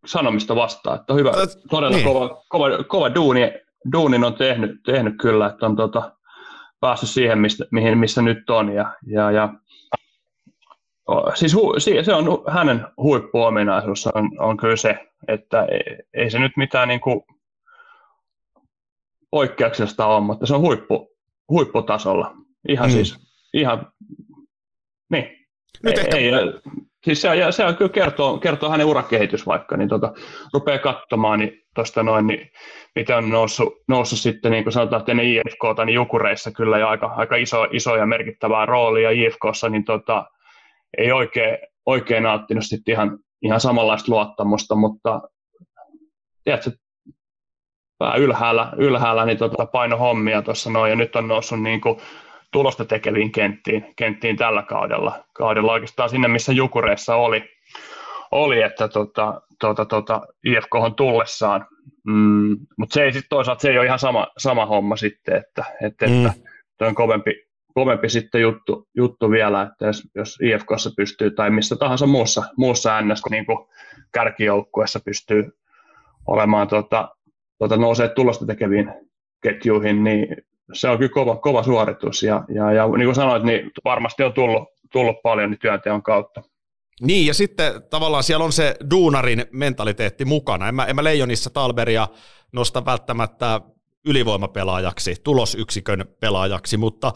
sanomista 0.06 0.56
vastaa, 0.56 0.94
että 0.94 1.12
on 1.12 1.18
hyvä, 1.18 1.32
todella 1.70 1.96
niin. 1.96 2.06
kova, 2.06 2.42
kova, 2.48 2.84
kova 2.84 3.14
duuni, 3.14 3.52
duunin 3.92 4.24
on 4.24 4.34
tehnyt, 4.34 4.70
tehnyt 4.84 5.14
kyllä, 5.20 5.46
että 5.46 5.66
on 5.66 5.76
tota, 5.76 6.12
päässyt 6.80 7.08
siihen, 7.08 7.38
mistä, 7.38 7.64
mihin, 7.70 7.98
missä 7.98 8.22
nyt 8.22 8.50
on. 8.50 8.72
Ja, 8.72 8.94
ja, 9.06 9.30
ja 9.30 9.54
siis 11.34 11.54
hu, 11.54 11.74
se 11.78 12.14
on 12.14 12.24
hänen 12.48 12.86
huippuominaisuus 12.96 14.06
on, 14.06 14.30
on 14.38 14.56
kyllä 14.56 14.76
se, 14.76 14.98
että 15.28 15.64
ei, 15.64 15.98
ei 16.14 16.30
se 16.30 16.38
nyt 16.38 16.52
mitään 16.56 16.88
niin 16.88 17.00
kuin 17.00 17.20
poikkeuksesta 19.30 20.06
on, 20.06 20.22
mutta 20.22 20.46
se 20.46 20.54
on 20.54 20.60
huippu, 20.60 21.16
huipputasolla. 21.50 22.34
Ihan 22.68 22.90
mm. 22.90 22.92
siis, 22.92 23.16
ihan, 23.54 23.92
niin. 25.10 25.24
Nyt 25.82 25.98
ei, 25.98 26.04
ehkä... 26.04 26.16
ei, 26.16 26.32
siis 27.04 27.22
se, 27.22 27.28
se 27.50 27.64
on 27.64 27.76
kyllä 27.76 27.92
kertoo, 27.92 28.38
kertoo 28.38 28.70
hänen 28.70 28.86
urakehitys 28.86 29.46
vaikka, 29.46 29.76
niin 29.76 29.88
tota, 29.88 30.12
rupeaa 30.54 30.78
katsomaan 30.78 31.38
niin 31.38 31.62
tuosta 31.74 32.02
noin, 32.02 32.26
niin 32.26 32.50
miten 32.94 33.16
on 33.16 33.30
noussut, 33.30 33.74
noussut 33.88 34.18
sitten, 34.18 34.52
niin 34.52 34.64
kuin 34.64 34.72
sanotaan, 34.72 35.00
että 35.00 35.12
ennen 35.12 35.26
IFK, 35.26 35.84
niin 35.86 35.94
Jukureissa 35.94 36.50
kyllä 36.50 36.78
jo 36.78 36.88
aika, 36.88 37.06
aika 37.06 37.36
iso, 37.36 37.64
iso 37.72 37.96
ja 37.96 38.06
merkittävää 38.06 38.66
roolia 38.66 39.10
IFKssa, 39.10 39.68
niin 39.68 39.84
tota, 39.84 40.26
ei 40.98 41.12
oikein, 41.12 41.58
oikein 41.86 42.22
nauttinut 42.22 42.64
sitten 42.66 42.92
ihan, 42.92 43.18
ihan 43.42 43.60
samanlaista 43.60 44.12
luottamusta, 44.12 44.74
mutta 44.74 45.20
tiedätkö, 46.44 46.70
vähän 48.00 48.20
ylhäällä, 48.20 48.72
ylhäällä 48.76 49.24
niin 49.24 49.38
tota 49.38 49.66
paino 49.66 49.96
hommia 49.96 50.42
tuossa 50.42 50.70
noin, 50.70 50.90
ja 50.90 50.96
nyt 50.96 51.16
on 51.16 51.28
noussut 51.28 51.62
niin 51.62 51.80
kuin 51.80 52.00
tulosta 52.52 52.84
tekeviin 52.84 53.32
kenttiin, 53.32 53.86
kenttiin 53.96 54.36
tällä 54.36 54.62
kaudella, 54.62 55.24
kaudella 55.32 55.72
oikeastaan 55.72 56.10
sinne, 56.10 56.28
missä 56.28 56.52
Jukureissa 56.52 57.16
oli, 57.16 57.44
oli 58.30 58.62
että 58.62 58.88
tota, 58.88 59.40
tota, 59.60 59.84
tota, 59.84 60.20
IFK 60.44 60.74
on 60.74 60.94
tullessaan, 60.94 61.66
mm, 62.06 62.56
mutta 62.78 62.94
se 62.94 63.02
ei 63.02 63.12
sitten 63.12 63.28
toisaalta, 63.28 63.62
se 63.62 63.70
ei 63.70 63.78
ole 63.78 63.86
ihan 63.86 63.98
sama, 63.98 64.26
sama 64.38 64.66
homma 64.66 64.96
sitten, 64.96 65.36
että, 65.36 65.64
että, 65.82 66.06
mm. 66.06 66.26
että 66.26 66.86
on 66.86 66.94
kovempi, 66.94 67.50
kovempi 67.74 68.08
sitten 68.08 68.40
juttu, 68.40 68.88
juttu 68.96 69.30
vielä, 69.30 69.62
että 69.62 69.86
jos, 69.86 70.02
jos 70.14 70.38
IFKssa 70.42 70.90
pystyy 70.96 71.30
tai 71.30 71.50
missä 71.50 71.76
tahansa 71.76 72.06
muussa, 72.06 72.42
muussa 72.56 73.00
NS 73.00 73.22
niin 73.30 73.46
kärkijoukkueessa 74.12 75.00
pystyy 75.04 75.50
olemaan 76.26 76.68
tota, 76.68 77.08
tuota, 77.60 77.76
nousee 77.76 78.08
tulosta 78.08 78.46
tekeviin 78.46 78.92
ketjuihin, 79.42 80.04
niin 80.04 80.36
se 80.72 80.88
on 80.88 80.98
kyllä 80.98 81.12
kova, 81.12 81.36
kova 81.36 81.62
suoritus. 81.62 82.22
Ja, 82.22 82.44
ja, 82.54 82.72
ja 82.72 82.88
niin 82.88 83.06
kuin 83.06 83.14
sanoit, 83.14 83.42
niin 83.42 83.70
varmasti 83.84 84.22
on 84.22 84.32
tullut, 84.32 84.68
tullut 84.92 85.22
paljon 85.22 85.50
niin 85.50 85.58
työnteon 85.58 86.02
kautta. 86.02 86.42
Niin, 87.00 87.26
ja 87.26 87.34
sitten 87.34 87.82
tavallaan 87.90 88.22
siellä 88.22 88.44
on 88.44 88.52
se 88.52 88.76
duunarin 88.90 89.44
mentaliteetti 89.52 90.24
mukana. 90.24 90.68
En 90.68 90.74
mä, 90.74 90.84
en 90.84 90.96
mä 90.96 91.04
Leijonissa 91.04 91.50
Talberia 91.50 92.08
nosta 92.52 92.84
välttämättä 92.84 93.60
ylivoimapelaajaksi, 94.06 95.16
tulosyksikön 95.24 96.04
pelaajaksi, 96.20 96.76
mutta 96.76 97.12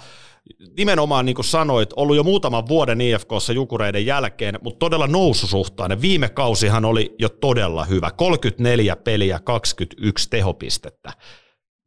nimenomaan 0.77 1.27
niin 1.27 1.35
kuin 1.35 1.45
sanoit, 1.45 1.91
ollut 1.97 2.17
jo 2.17 2.23
muutaman 2.23 2.69
vuoden 2.69 3.01
IFKssa 3.01 3.53
Jukureiden 3.53 4.07
jälkeen, 4.07 4.59
mutta 4.63 4.79
todella 4.79 5.07
noususuhtainen. 5.07 6.01
Viime 6.01 6.29
kausihan 6.29 6.85
oli 6.85 7.15
jo 7.19 7.29
todella 7.29 7.85
hyvä. 7.85 8.11
34 8.11 8.97
peliä, 8.97 9.41
21 9.45 10.31
tehopistettä. 10.31 11.13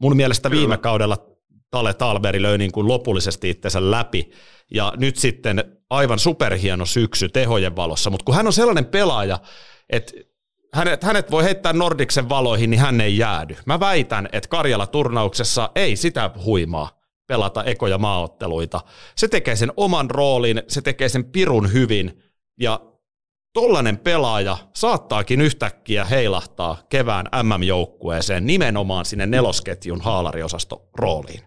Mun 0.01 0.15
mielestä 0.15 0.49
Kyllä. 0.49 0.59
viime 0.59 0.77
kaudella 0.77 1.17
Tale 1.71 1.93
Talberi 1.93 2.41
löi 2.41 2.57
niin 2.57 2.71
kuin 2.71 2.87
lopullisesti 2.87 3.49
itsensä 3.49 3.91
läpi, 3.91 4.31
ja 4.73 4.93
nyt 4.97 5.15
sitten 5.15 5.77
aivan 5.89 6.19
superhieno 6.19 6.85
syksy 6.85 7.29
tehojen 7.29 7.75
valossa, 7.75 8.09
mutta 8.09 8.23
kun 8.23 8.35
hän 8.35 8.47
on 8.47 8.53
sellainen 8.53 8.85
pelaaja, 8.85 9.39
että 9.89 10.13
hänet, 10.77 11.03
hänet 11.03 11.31
voi 11.31 11.43
heittää 11.43 11.73
Nordiksen 11.73 12.29
valoihin, 12.29 12.69
niin 12.69 12.79
hän 12.79 13.01
ei 13.01 13.17
jäädy. 13.17 13.55
Mä 13.65 13.79
väitän, 13.79 14.29
että 14.31 14.49
Karjala-turnauksessa 14.49 15.69
ei 15.75 15.95
sitä 15.95 16.31
huimaa 16.45 16.89
pelata 17.27 17.63
ekoja 17.63 17.97
maaotteluita. 17.97 18.81
Se 19.15 19.27
tekee 19.27 19.55
sen 19.55 19.71
oman 19.77 20.09
roolin, 20.09 20.63
se 20.67 20.81
tekee 20.81 21.09
sen 21.09 21.25
pirun 21.25 21.73
hyvin, 21.73 22.23
ja 22.59 22.79
tollainen 23.53 23.97
pelaaja 23.97 24.57
saattaakin 24.73 25.41
yhtäkkiä 25.41 26.05
heilahtaa 26.05 26.77
kevään 26.89 27.25
MM-joukkueeseen 27.43 28.47
nimenomaan 28.47 29.05
sinne 29.05 29.25
nelosketjun 29.25 30.01
haalariosasto 30.01 30.89
rooliin. 30.95 31.41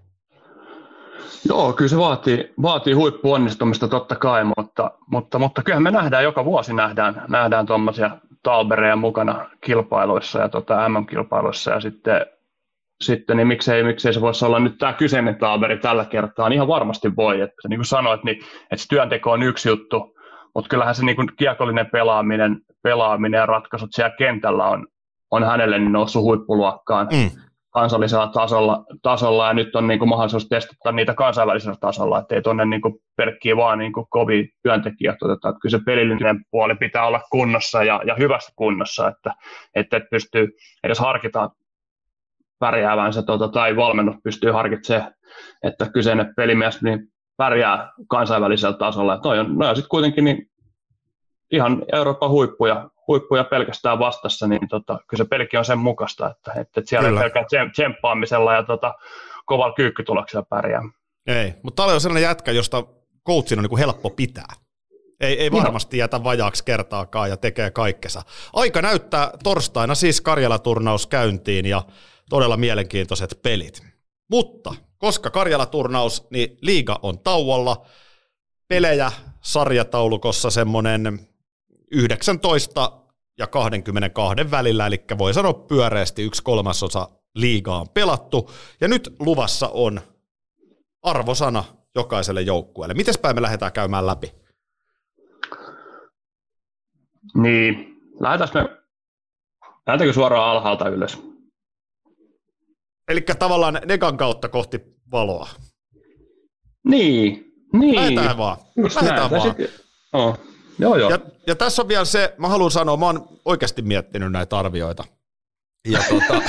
Joo, 1.49 1.73
kyllä 1.73 1.89
se 1.89 1.99
vaatii, 1.99 2.53
vaatii 2.63 2.93
huippuonnistumista 2.93 3.89
totta 3.89 4.17
kai, 4.17 4.45
mutta, 4.57 4.91
mutta, 5.07 5.39
mutta 5.39 5.63
kyllähän 5.63 5.83
me 5.83 5.91
nähdään, 5.91 6.25
joka 6.25 6.45
vuosi 6.45 6.75
nähdään, 6.75 7.25
nähdään 7.29 7.67
tuommoisia 7.67 8.11
Talbereja 8.43 8.97
mukana 8.97 9.51
kilpailuissa 9.61 10.39
ja 10.39 10.49
tota 10.49 10.89
MM-kilpailuissa 10.89 11.71
ja 11.71 11.81
sitten, 11.81 12.27
sitten 13.01 13.37
niin 13.37 13.47
miksei, 13.47 13.83
miksei 13.83 14.13
se 14.15 14.21
voisi 14.21 14.45
olla 14.45 14.59
nyt 14.59 14.79
tämä 14.79 14.93
kyseinen 14.93 15.37
Talberi 15.37 15.79
tällä 15.79 16.05
kertaa, 16.05 16.49
niin 16.49 16.57
ihan 16.57 16.69
varmasti 16.69 17.17
voi, 17.17 17.41
että 17.41 17.69
niin 17.69 17.79
kuin 17.79 17.87
sanoit, 17.87 18.25
niin, 18.25 18.37
että 18.63 18.77
se 18.77 18.89
työnteko 18.89 19.33
on 19.33 19.43
yksi 19.43 19.69
juttu, 19.69 20.17
mutta 20.55 20.69
kyllähän 20.69 20.95
se 20.95 21.05
niin 21.05 21.17
kuin 21.17 21.29
kiekollinen 21.37 21.91
pelaaminen, 21.91 22.61
pelaaminen 22.83 23.39
ja 23.39 23.47
ratkaisut 23.47 23.91
siellä 23.93 24.17
kentällä 24.19 24.65
on, 24.65 24.87
on 25.31 25.45
hänelle 25.45 25.79
noussut 25.79 26.23
huippuluokkaan. 26.23 27.09
Mm 27.13 27.50
kansallisella 27.71 28.27
tasolla, 28.27 28.85
tasolla 29.03 29.47
ja 29.47 29.55
nyt 29.55 29.77
on 29.77 29.89
niin 29.89 29.99
kuin 29.99 30.09
mahdollisuus 30.09 30.49
testata 30.49 30.93
niitä 30.93 31.15
kansainvälisellä 31.15 31.77
tasolla, 31.81 32.19
ettei 32.19 32.43
tuonne 32.43 32.65
niin 32.65 32.81
kuin 32.81 32.95
pelkkiä 33.17 33.57
vaan 33.57 33.79
niin 33.79 33.93
kuin 33.93 34.07
kovia 34.11 34.45
työntekijät 34.63 35.23
oteta. 35.23 35.49
Että 35.49 35.59
kyllä 35.63 35.79
se 35.79 35.85
pelillinen 35.87 36.45
puoli 36.51 36.75
pitää 36.75 37.07
olla 37.07 37.21
kunnossa 37.31 37.85
ja, 37.85 38.01
ja 38.07 38.15
hyvässä 38.15 38.53
kunnossa, 38.57 39.09
että, 39.09 39.35
että 39.75 39.97
et 39.97 40.11
pystyy 40.11 40.49
edes 40.85 40.99
harkita 40.99 41.51
pärjäävänsä 42.59 43.23
tuota, 43.23 43.49
tai 43.49 43.77
valmennus 43.77 44.17
pystyy 44.25 44.51
harkitsemaan, 44.51 45.13
että 45.63 45.91
kyseinen 45.93 46.35
pelimies 46.37 46.83
niin 46.83 47.09
pärjää 47.37 47.93
kansainvälisellä 48.09 48.77
tasolla. 48.77 49.13
Ja 49.13 49.21
toi 49.21 49.39
on, 49.39 49.63
on 49.63 49.77
sitten 49.77 49.89
kuitenkin 49.89 50.25
niin 50.25 50.51
ihan 51.53 51.83
Euroopan 51.93 52.31
huippuja, 52.31 52.90
huippuja 53.11 53.45
pelkästään 53.45 53.99
vastassa, 53.99 54.47
niin 54.47 54.69
tota, 54.69 54.99
kyllä 55.09 55.25
se 55.25 55.29
pelki 55.29 55.57
on 55.57 55.65
sen 55.65 55.79
mukaista, 55.79 56.31
että, 56.31 56.53
että 56.61 56.81
siellä 56.85 57.09
kyllä. 57.09 57.21
ei 57.21 57.31
pelkään 57.31 57.71
tsemppaamisella 57.71 58.55
ja 58.55 58.63
tota, 58.63 58.95
kovalla 59.47 59.75
kyykkytuloksella 59.75 60.47
pärjää. 60.49 60.83
Ei, 61.27 61.55
mutta 61.63 61.83
tämä 61.83 61.95
on 61.95 62.01
sellainen 62.01 62.29
jätkä, 62.29 62.53
josta 62.53 62.85
coachin 63.27 63.59
on 63.59 63.63
niin 63.63 63.69
kuin 63.71 63.79
helppo 63.79 64.11
pitää. 64.11 64.53
Ei, 65.21 65.41
ei 65.41 65.53
varmasti 65.53 65.99
jätä 65.99 66.25
vajaaksi 66.25 66.65
kertaakaan 66.65 67.31
ja 67.31 67.37
tekee 67.37 67.71
kaikkensa. 67.71 68.23
Aika 68.53 68.83
näyttää 68.83 69.31
torstaina 69.45 69.95
siis 69.95 70.21
Karjala-turnaus 70.21 71.07
käyntiin 71.07 71.67
ja 71.67 71.83
todella 72.29 72.57
mielenkiintoiset 72.57 73.39
pelit. 73.43 73.83
Mutta 74.31 74.75
koska 74.99 75.31
Karjala-turnaus, 75.31 76.27
niin 76.31 76.59
liiga 76.61 76.99
on 77.03 77.19
tauolla. 77.19 77.87
Pelejä 78.69 79.13
sarjataulukossa 79.41 80.51
semmoinen 80.51 81.30
19 81.91 82.93
ja 83.39 83.47
22 83.47 84.51
välillä, 84.51 84.87
eli 84.87 85.05
voi 85.19 85.35
sanoa 85.35 85.53
pyöreästi 85.53 86.23
yksi 86.23 86.43
kolmasosa 86.43 87.09
liigaa 87.35 87.81
on 87.81 87.89
pelattu. 87.89 88.51
Ja 88.81 88.89
nyt 88.89 89.15
luvassa 89.19 89.69
on 89.69 90.01
arvosana 91.03 91.65
jokaiselle 91.95 92.43
joukkueelle. 92.43 92.95
Miten 92.95 93.15
päin 93.23 93.37
me 93.37 93.43
lähdetään 93.43 93.73
käymään 93.73 94.07
läpi? 94.07 94.33
Niin, 97.35 97.97
lähdetäänkö 98.21 98.63
me, 98.63 98.77
lähdetäänkö 99.87 100.13
suoraan 100.13 100.51
alhaalta 100.51 100.89
ylös? 100.89 101.19
Eli 103.09 103.21
tavallaan 103.39 103.81
negan 103.85 104.17
kautta 104.17 104.49
kohti 104.49 104.81
valoa. 105.11 105.49
Niin, 106.85 107.53
niin. 107.73 107.95
Lähdetään 107.95 108.39
vaan. 108.39 108.57
Näin. 108.77 109.31
vaan. 109.31 109.55
oh. 110.13 110.50
Joo, 110.81 110.97
joo. 110.97 111.11
Ja, 111.11 111.19
ja 111.47 111.57
tässä 111.57 111.83
on 111.83 111.89
vielä 111.89 112.05
se, 112.05 112.35
mä 112.39 112.49
haluan 112.49 112.71
sanoa, 112.71 112.97
mä 112.97 113.07
oon 113.07 113.29
oikeasti 113.45 113.83
miettinyt 113.83 114.33
näitä 114.33 114.59
arvioita. 114.59 115.05
Ja 115.89 115.99
tota... 116.11 116.43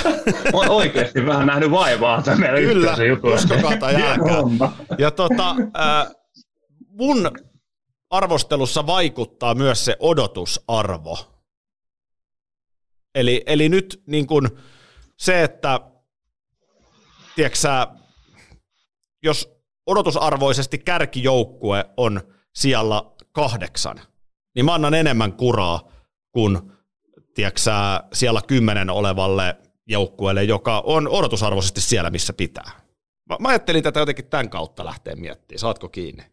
Olen 0.53 0.69
oikeasti 0.69 1.25
vähän 1.25 1.47
nähnyt 1.47 1.71
vaivaa 1.71 2.21
tämän 2.21 2.55
Kyllä, 2.55 2.95
uskokaa 3.33 3.77
tai 3.77 3.95
älkää. 3.95 4.71
Ja 4.97 5.11
tota, 5.11 5.49
äh, 5.49 6.11
mun 6.87 7.31
arvostelussa 8.09 8.87
vaikuttaa 8.87 9.55
myös 9.55 9.85
se 9.85 9.95
odotusarvo. 9.99 11.17
Eli, 13.15 13.43
eli 13.45 13.69
nyt 13.69 14.03
niin 14.07 14.27
kun 14.27 14.57
se, 15.17 15.43
että 15.43 15.79
tiedätkö 17.35 17.57
jos 19.23 19.61
odotusarvoisesti 19.85 20.77
kärkijoukkue 20.77 21.85
on 21.97 22.21
siellä 22.55 23.03
kahdeksan, 23.31 24.01
niin 24.55 24.65
mä 24.65 24.73
annan 24.73 24.93
enemmän 24.93 25.33
kuraa 25.33 25.79
kuin 26.31 26.59
tiedätkö 27.33 27.59
siellä 28.13 28.41
kymmenen 28.47 28.89
olevalle 28.89 29.55
joukkueelle, 29.87 30.43
joka 30.43 30.83
on 30.85 31.07
odotusarvoisesti 31.07 31.81
siellä, 31.81 32.09
missä 32.09 32.33
pitää. 32.33 32.71
Mä, 33.29 33.35
mä 33.39 33.47
ajattelin 33.49 33.83
tätä 33.83 33.99
jotenkin 33.99 34.25
tämän 34.25 34.49
kautta 34.49 34.85
lähteä 34.85 35.15
miettimään. 35.15 35.59
Saatko 35.59 35.89
kiinni? 35.89 36.23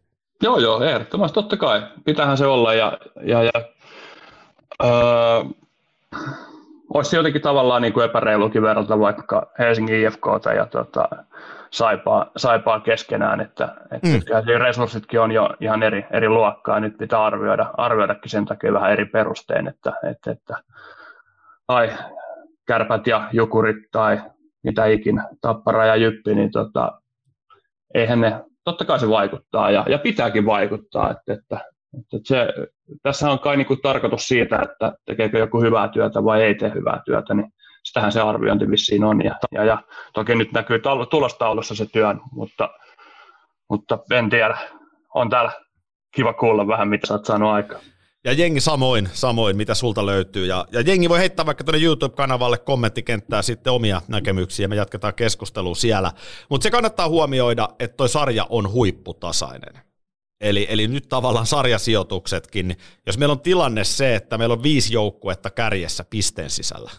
Joo, 0.43 0.59
joo, 0.59 0.83
ehdottomasti, 0.83 1.35
totta 1.35 1.57
kai. 1.57 1.83
Pitähän 2.05 2.39
se 2.39 2.47
olla. 2.47 2.75
Ja, 2.75 2.99
ja, 3.23 3.43
ja 3.43 3.53
öö, 4.85 5.45
olisi 6.95 7.17
jotenkin 7.17 7.43
tavallaan 7.43 7.83
niin 7.83 7.93
kuin 7.93 8.05
epäreilukin 8.05 8.63
verrata 8.63 8.99
vaikka 9.01 9.53
Helsingin 9.59 10.07
IFKta 10.07 10.53
ja 10.53 10.67
tota, 10.67 11.09
saipaa, 11.71 12.31
saipaa 12.37 12.81
keskenään, 12.81 13.41
että, 13.41 13.75
että 13.91 14.09
mm. 14.09 14.61
resurssitkin 14.61 15.21
on 15.21 15.33
jo 15.33 15.51
ihan 15.61 15.83
eri, 15.83 16.07
eri 16.11 16.29
luokkaa, 16.29 16.81
nyt 16.81 16.99
pitää 16.99 17.25
arvioida, 17.25 17.71
arvioidakin 17.77 18.31
sen 18.31 18.45
takia 18.45 18.73
vähän 18.73 18.93
eri 18.93 19.05
perustein, 19.05 19.69
että, 19.69 19.93
että, 20.11 20.31
että 20.31 20.63
ai, 21.69 21.91
kärpät 22.67 23.07
ja 23.07 23.29
jukurit 23.33 23.77
tai 23.93 24.21
mitä 24.63 24.87
ikinä, 24.87 25.29
tappara 25.41 25.87
ja 25.87 25.97
jyppi, 25.97 26.35
niin 26.35 26.51
tota, 26.51 27.01
eihän 27.95 28.21
ne, 28.21 28.45
totta 28.65 28.85
kai 28.85 28.99
se 28.99 29.09
vaikuttaa 29.09 29.71
ja, 29.71 29.85
ja 29.89 29.99
pitääkin 29.99 30.47
vaikuttaa, 30.47 31.11
että, 31.11 31.33
että, 31.33 31.71
että 31.99 32.19
se, 32.25 32.49
tässä 33.03 33.31
on 33.31 33.39
kai 33.39 33.57
niin 33.57 33.67
kuin 33.67 33.81
tarkoitus 33.83 34.29
siitä, 34.29 34.59
että 34.63 34.93
tekeekö 35.07 35.39
joku 35.39 35.61
hyvää 35.61 35.89
työtä 35.89 36.25
vai 36.25 36.43
ei 36.43 36.55
tee 36.55 36.73
hyvää 36.75 37.01
työtä, 37.05 37.35
niin 37.35 37.53
sitähän 37.89 38.13
se 38.13 38.21
arviointi 38.21 38.71
vissiin 38.71 39.05
on. 39.05 39.25
Ja, 39.25 39.39
ja, 39.53 39.65
ja 39.65 39.83
toki 40.15 40.35
nyt 40.35 40.53
näkyy 40.53 40.81
tulostaulussa 41.11 41.75
se 41.75 41.87
työn, 41.87 42.21
mutta, 42.33 42.69
mutta 43.71 43.99
en 44.11 44.31
tiedä. 44.31 44.59
On 45.15 45.31
täällä 45.31 45.53
kiva 46.15 46.33
kuulla 46.33 46.67
vähän, 46.67 46.89
mitä 46.89 47.07
sä 47.07 47.15
oot 47.15 47.25
saanut 47.25 47.51
aikaan. 47.51 47.81
Ja 48.25 48.33
jengi 48.33 48.61
samoin, 48.61 49.09
samoin, 49.13 49.57
mitä 49.57 49.75
sulta 49.75 50.07
löytyy. 50.07 50.47
Ja, 50.47 50.67
ja 50.73 50.81
jengi 50.81 51.09
voi 51.09 51.19
heittää 51.19 51.47
vaikka 51.47 51.65
tuonne 51.65 51.85
YouTube-kanavalle 51.85 52.59
kommenttikenttää 52.59 53.43
sitten 53.43 53.73
omia 53.73 54.03
näkemyksiä, 54.09 54.69
me 54.69 54.77
jatketaan 54.77 55.15
keskustelua 55.15 55.75
siellä. 55.75 56.13
Mutta 56.51 56.63
se 56.63 56.71
kannattaa 56.71 57.09
huomioida, 57.09 57.69
että 57.79 57.97
toi 57.97 58.09
sarja 58.09 58.47
on 58.51 58.73
huipputasainen. 58.73 59.83
Eli, 60.41 60.67
eli 60.71 60.89
nyt 60.89 61.09
tavallaan 61.09 61.47
sarjasijoituksetkin, 61.47 62.77
jos 63.07 63.19
meillä 63.19 63.33
on 63.33 63.41
tilanne 63.41 63.85
se, 63.85 64.15
että 64.15 64.39
meillä 64.39 64.53
on 64.53 64.63
viisi 64.63 64.95
joukkuetta 64.95 65.51
kärjessä 65.51 66.05
pisteen 66.11 66.51
sisällä, 66.51 66.91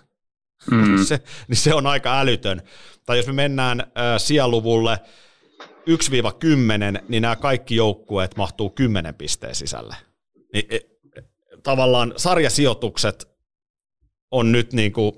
mm. 0.72 1.04
se, 1.08 1.22
niin 1.48 1.58
se 1.58 1.74
on 1.74 1.88
aika 1.88 2.20
älytön. 2.20 2.62
Tai 3.06 3.18
jos 3.18 3.28
me 3.28 3.34
mennään 3.34 3.80
äh, 3.80 3.88
sijaluvulle 4.18 5.00
1-10, 5.90 7.02
niin 7.08 7.22
nämä 7.22 7.36
kaikki 7.36 7.76
joukkueet 7.76 8.38
mahtuu 8.38 8.70
10 8.70 9.16
pisteen 9.16 9.56
sisälle. 9.56 9.96
Niin, 10.54 10.66
e, 10.70 10.80
tavallaan 11.64 12.14
sarjasijoitukset 12.18 13.30
on 14.32 14.52
nyt 14.52 14.74
niin 14.74 14.94
kuin, 14.94 15.14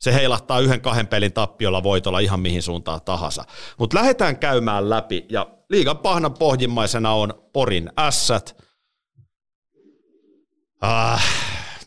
se 0.00 0.14
heilahtaa 0.14 0.60
yhden 0.60 0.80
kahden 0.80 1.06
pelin 1.06 1.32
tappiolla 1.32 1.82
voitolla 1.82 2.18
ihan 2.18 2.40
mihin 2.40 2.62
suuntaan 2.62 3.02
tahansa. 3.02 3.44
Mutta 3.78 3.96
lähdetään 3.96 4.38
käymään 4.38 4.90
läpi, 4.90 5.26
ja 5.28 5.46
liigan 5.70 5.98
pahnan 5.98 6.34
pohjimmaisena 6.34 7.12
on 7.12 7.48
Porin 7.52 7.90
ässät. 7.98 8.62
Ah, 10.80 11.24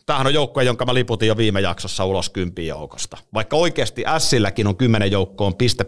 tämähän 0.05 0.27
on 0.27 0.33
joukkue, 0.33 0.63
jonka 0.63 0.85
mä 0.85 0.93
liputin 0.93 1.27
jo 1.27 1.37
viime 1.37 1.61
jaksossa 1.61 2.05
ulos 2.05 2.29
kympin 2.29 2.67
joukosta. 2.67 3.17
Vaikka 3.33 3.57
oikeasti 3.57 4.03
Silläkin 4.17 4.67
on 4.67 4.77
kymmenen 4.77 5.11
joukkoon 5.11 5.55
piste, 5.55 5.85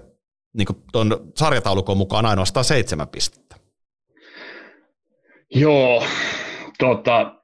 niin 0.53 0.65
kuin 0.65 0.77
tuon 0.91 1.31
sarjataulukon 1.35 1.97
mukaan 1.97 2.25
ainoastaan 2.25 2.63
seitsemän 2.63 3.07
pistettä. 3.07 3.55
Joo, 5.55 6.03
tota, 6.79 7.35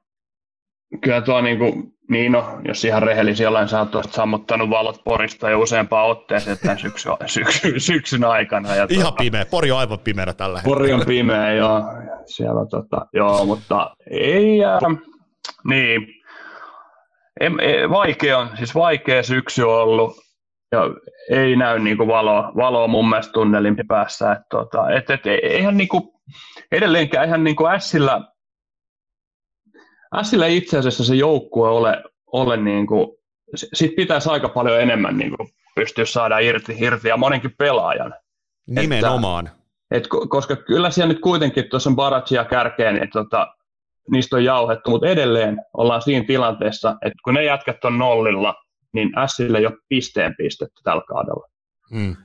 kyllä 1.00 1.20
tuo 1.20 1.40
niin 1.40 1.58
kuin, 1.58 1.92
niin 2.10 2.32
no, 2.32 2.60
jos 2.64 2.84
ihan 2.84 3.02
rehellisiä 3.02 3.48
olen, 3.48 3.68
sä 3.68 3.80
oot 3.80 4.12
sammuttanut 4.12 4.70
valot 4.70 5.04
Porista 5.04 5.50
jo 5.50 5.60
useampaan 5.60 6.10
otteeseen 6.10 6.58
tämän 6.58 6.78
syksy, 6.78 7.08
syksy, 7.26 7.80
syksyn 7.80 8.24
aikana. 8.24 8.74
Ja 8.74 8.86
ihan 8.90 9.02
tuota, 9.02 9.22
pimeä, 9.22 9.44
Pori 9.44 9.70
on 9.70 9.78
aivan 9.78 9.98
pimeä 9.98 10.34
tällä 10.34 10.58
hetkellä. 10.58 10.76
Pori 10.76 10.92
on 10.92 11.06
pimeä, 11.06 11.52
joo. 11.52 11.82
Siellä, 12.26 12.66
tota, 12.66 13.06
joo, 13.12 13.44
mutta 13.44 13.96
ei, 14.10 14.64
äh, 14.64 14.80
niin, 15.64 16.19
en, 17.40 17.60
en, 17.60 17.90
vaikea 17.90 18.48
siis 18.56 18.74
vaikea 18.74 19.22
syksy 19.22 19.62
on 19.62 19.82
ollut, 19.82 20.16
ja 20.72 20.80
ei 21.30 21.56
näy 21.56 21.78
niin 21.78 21.96
kuin 21.96 22.08
valoa, 22.08 22.52
valoa 22.56 22.88
mun 22.88 23.08
mielestä 23.08 23.32
tunnelin 23.32 23.76
päässä. 23.88 24.32
Et, 24.32 24.42
tota, 24.50 24.90
et, 24.90 25.10
et, 25.10 25.26
eihän 25.26 25.76
niin 25.76 25.88
kuin, 25.88 26.02
edelleenkään 26.72 27.28
ihan 27.28 27.44
niin 27.44 27.56
kuin 27.56 27.72
Ässillä, 27.72 28.20
Ässillä 30.14 30.46
itse 30.46 30.78
asiassa 30.78 31.04
se 31.04 31.14
joukkue 31.14 31.68
ole, 31.68 32.04
ole 32.26 32.56
niin 32.56 32.86
kuin, 32.86 33.08
sit 33.54 33.96
pitäisi 33.96 34.30
aika 34.30 34.48
paljon 34.48 34.80
enemmän 34.80 35.16
niin 35.16 35.36
kuin 35.36 35.48
pystyä 35.74 36.04
saada 36.04 36.38
irti, 36.38 36.76
irti 36.78 37.08
ja 37.08 37.16
monenkin 37.16 37.54
pelaajan. 37.58 38.14
Nimenomaan. 38.66 39.46
Että, 39.46 39.58
et, 39.90 40.08
koska 40.28 40.56
kyllä 40.56 40.90
siellä 40.90 41.12
nyt 41.12 41.22
kuitenkin 41.22 41.68
tuossa 41.70 41.90
on 41.90 41.96
Baratsia 41.96 42.44
kärkeen, 42.44 42.94
niin 42.94 43.10
tota, 43.10 43.54
niistä 44.10 44.36
on 44.36 44.44
jauhettu, 44.44 44.90
mutta 44.90 45.08
edelleen 45.08 45.58
ollaan 45.74 46.02
siinä 46.02 46.24
tilanteessa, 46.26 46.90
että 46.90 47.18
kun 47.24 47.34
ne 47.34 47.44
jätkät 47.44 47.84
on 47.84 47.98
nollilla, 47.98 48.54
niin 48.92 49.10
Sille 49.26 49.58
ei 49.58 49.66
ole 49.66 49.76
pisteen 49.88 50.34
pistetty 50.38 50.82
tällä 50.84 51.02
kaudella. 51.08 51.46
Hmm. 51.94 52.16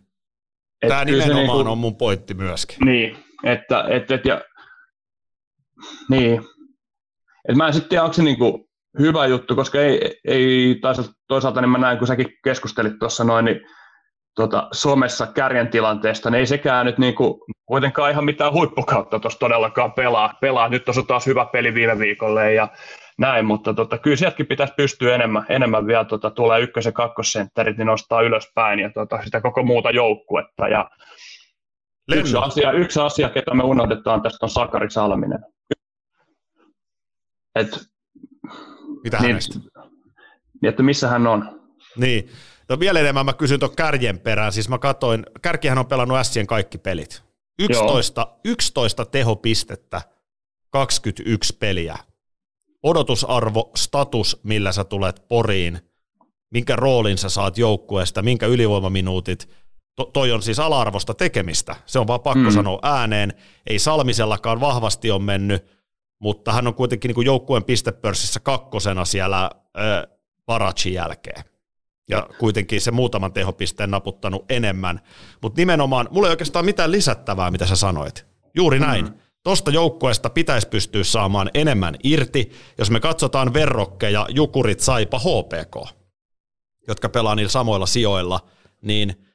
Tämä 0.88 1.06
nimenomaan 1.06 1.38
niin 1.38 1.52
kuin, 1.52 1.68
on 1.68 1.78
mun 1.78 1.98
pointti 1.98 2.34
myöskin. 2.34 2.78
Niin, 2.86 3.18
että, 3.44 3.86
että, 3.90 4.16
että 4.16 4.30
ja, 4.30 4.42
niin. 6.10 6.42
Et 7.50 7.56
mä 7.56 7.68
en 7.68 7.74
sitten 7.74 7.90
tiedä, 7.90 8.04
onko 8.04 8.14
se 8.14 8.24
niin 8.24 8.38
kuin 8.38 8.66
hyvä 9.00 9.26
juttu, 9.26 9.56
koska 9.56 9.82
ei, 9.82 10.20
ei 10.28 10.82
toisaalta 11.28 11.62
niin 11.62 11.70
mä 11.70 11.78
näin, 11.78 11.98
kun 11.98 12.08
säkin 12.08 12.28
keskustelit 12.44 13.00
tuossa 13.00 13.24
noin, 13.24 13.46
niin 13.46 13.62
tota, 14.36 14.68
Suomessa 14.72 15.28
kärjen 15.28 15.68
tilanteesta, 15.68 16.30
niin 16.30 16.40
ei 16.40 16.46
sekään 16.46 16.86
nyt 16.86 16.98
niinku, 16.98 17.46
kuitenkaan 17.66 18.12
ihan 18.12 18.26
mitään 18.26 18.54
huippukautta 18.54 19.20
tuossa 19.20 19.40
todellakaan 19.40 19.94
pelaa. 19.94 20.34
pelaa. 20.42 20.70
Nyt 20.70 20.90
on 20.90 21.08
taas 21.08 21.26
hyvä 21.26 21.46
peli 21.46 21.74
viime 21.74 22.00
viikolle 22.00 22.54
ja 22.54 22.68
näin, 23.18 23.46
mutta 23.46 23.74
tota, 23.74 23.98
kyllä 23.98 24.18
sieltäkin 24.18 24.48
pitäisi 24.48 24.74
pystyä 24.78 25.16
enemmän, 25.16 25.46
enemmän 25.50 25.88
vielä, 25.88 26.06
tota, 26.06 26.32
tulee 26.32 26.62
ykkös- 26.62 26.86
ja 26.86 26.92
kakkosentterit, 26.92 27.78
niin 27.78 27.86
nostaa 27.86 28.22
ylöspäin 28.22 28.80
ja 28.80 28.92
tota, 28.94 29.20
sitä 29.24 29.42
koko 29.42 29.64
muuta 29.64 29.92
joukkuetta. 29.92 30.68
Ja 30.68 30.90
yksi 32.16 32.38
asia, 32.38 32.72
yksi 32.72 33.00
asia, 33.00 33.30
ketä 33.30 33.54
me 33.54 33.64
unohdetaan 33.64 34.22
tästä 34.22 34.46
on 34.46 34.50
Sakari 34.50 34.92
Salminen. 34.92 35.40
Et, 37.56 37.80
Mitä 39.04 39.18
niin, 39.18 39.28
hänestä? 39.28 39.60
Niin, 40.62 40.70
että 40.70 40.84
missä 40.84 41.08
hän 41.08 41.28
on. 41.28 41.62
Niin. 41.98 42.30
No 42.70 42.80
vielä 42.80 43.00
enemmän 43.00 43.26
mä 43.26 43.34
kysyn 43.34 43.60
tuon 43.60 43.76
kärjen 43.76 44.20
perään. 44.20 44.52
Siis 44.52 44.70
mä 44.70 44.78
katsoin, 44.78 45.26
kärkihän 45.42 45.78
on 45.78 45.86
pelannut 45.86 46.18
Sien 46.24 46.48
kaikki 46.48 46.78
pelit. 46.78 47.24
11, 47.60 48.28
11 48.46 49.06
tehopistettä, 49.06 50.02
21 50.70 51.58
peliä. 51.58 51.98
Odotusarvo, 52.84 53.72
status, 53.76 54.40
millä 54.44 54.72
sä 54.72 54.84
tulet 54.84 55.24
poriin, 55.28 55.80
minkä 56.50 56.76
roolin 56.76 57.18
sä 57.18 57.30
saat 57.30 57.58
joukkueesta, 57.58 58.22
minkä 58.22 58.46
ylivoimaminuutit. 58.46 59.50
To, 59.96 60.06
toi 60.06 60.32
on 60.32 60.42
siis 60.42 60.60
ala-arvosta 60.60 61.14
tekemistä. 61.14 61.76
Se 61.86 62.00
on 62.00 62.08
vaan 62.08 62.22
pakko 62.22 62.50
mm. 62.50 62.52
sanoa 62.52 62.80
ääneen. 62.82 63.34
Ei 63.68 63.80
Salmisellakaan 63.80 64.60
vahvasti 64.60 65.12
on 65.12 65.24
mennyt, 65.24 65.66
mutta 66.20 66.54
hän 66.54 66.68
on 66.68 66.74
kuitenkin 66.74 67.12
niin 67.16 67.26
joukkueen 67.26 67.64
pistepörssissä 67.64 68.40
kakkosena 68.40 69.06
siellä 69.06 69.44
äh, 69.44 70.18
Parachin 70.46 70.94
jälkeen 70.94 71.55
ja 72.10 72.30
kuitenkin 72.40 72.82
se 72.82 72.92
muutaman 72.92 73.34
tehopisteen 73.34 73.92
naputtanut 73.92 74.46
enemmän. 74.50 75.02
Mutta 75.42 75.62
nimenomaan, 75.62 76.08
mulla 76.12 76.28
ei 76.28 76.32
oikeastaan 76.32 76.66
mitään 76.66 76.92
lisättävää, 76.92 77.52
mitä 77.52 77.66
sä 77.66 77.76
sanoit. 77.76 78.26
Juuri 78.56 78.80
näin. 78.80 79.06
Mm-hmm. 79.06 79.20
Tosta 79.44 79.72
joukkueesta 79.72 80.30
pitäisi 80.30 80.68
pystyä 80.68 81.04
saamaan 81.04 81.50
enemmän 81.54 81.96
irti, 82.04 82.52
jos 82.78 82.92
me 82.92 83.00
katsotaan 83.00 83.54
verrokkeja, 83.54 84.28
Jukurit, 84.30 84.80
Saipa, 84.80 85.20
HPK, 85.20 85.98
jotka 86.88 87.10
pelaa 87.10 87.36
niillä 87.36 87.52
samoilla 87.52 87.86
sijoilla, 87.86 88.40
niin 88.82 89.26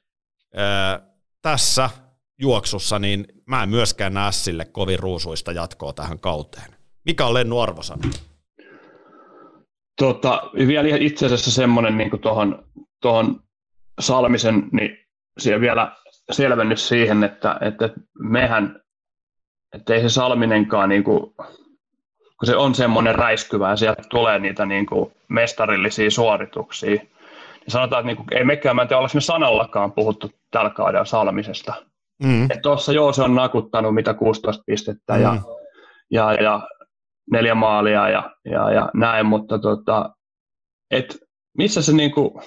ää, 0.55 1.01
tässä 1.43 1.91
juoksussa 2.41 2.99
niin 2.99 3.27
mä 3.47 3.63
en 3.63 3.69
myöskään 3.69 4.15
näe 4.15 4.33
sille 4.33 4.65
kovin 4.65 4.99
ruusuista 4.99 5.53
jatkoa 5.53 5.93
tähän 5.93 6.19
kauteen. 6.21 6.77
Mikä 7.05 7.27
on 7.27 7.35
Lennu 7.35 7.59
arvosana? 7.59 8.11
Tota, 10.01 10.51
vielä 10.55 10.89
itse 11.01 11.27
asiassa 11.27 11.51
semmoinen 11.51 11.99
niin 11.99 12.21
tuohon 12.21 12.65
tohon 13.01 13.41
Salmisen, 14.01 14.69
niin 14.73 14.99
siellä 15.39 15.61
vielä 15.61 15.97
selvennys 16.31 16.89
siihen, 16.89 17.25
että, 17.25 17.57
että 17.61 17.89
mehän, 18.19 18.81
että 19.75 19.95
ei 19.95 20.01
se 20.01 20.09
Salminenkaan, 20.09 20.89
niin 20.89 21.05
kuin, 21.05 21.21
kun 22.39 22.47
se 22.47 22.57
on 22.57 22.75
semmoinen 22.75 23.15
räiskyvä 23.15 23.71
ja 23.71 23.77
sieltä 23.77 24.03
tulee 24.09 24.39
niitä 24.39 24.67
niin 24.67 24.87
kuin 24.87 25.13
mestarillisia 25.29 26.11
suorituksia, 26.11 26.91
niin 26.91 27.11
sanotaan, 27.69 28.01
että 28.01 28.07
niin 28.07 28.17
kuin, 28.17 28.39
ei 28.39 28.45
mekään, 28.45 28.77
mä 28.77 28.83
en 28.83 28.89
tiedä, 28.89 29.03
me 29.15 29.21
sanallakaan 29.21 29.93
puhuttu 29.93 30.31
tällä 30.51 30.71
kaudella 30.71 31.05
Salmisesta. 31.05 31.75
Mm. 32.23 32.49
Tuossa 32.63 32.93
joo, 32.93 33.13
se 33.13 33.23
on 33.23 33.35
nakuttanut 33.35 33.95
mitä 33.95 34.15
16 34.15 34.63
pistettä 34.67 35.15
mm. 35.15 35.23
ja, 35.23 35.37
ja, 36.11 36.33
ja 36.33 36.69
neljä 37.31 37.55
maalia 37.55 38.09
ja, 38.09 38.37
ja, 38.45 38.71
ja 38.71 38.91
näin, 38.95 39.27
mutta 39.27 39.59
tota, 39.59 40.15
et 40.91 41.19
missä 41.59 41.83
se 41.83 41.93
niinku... 41.93 42.43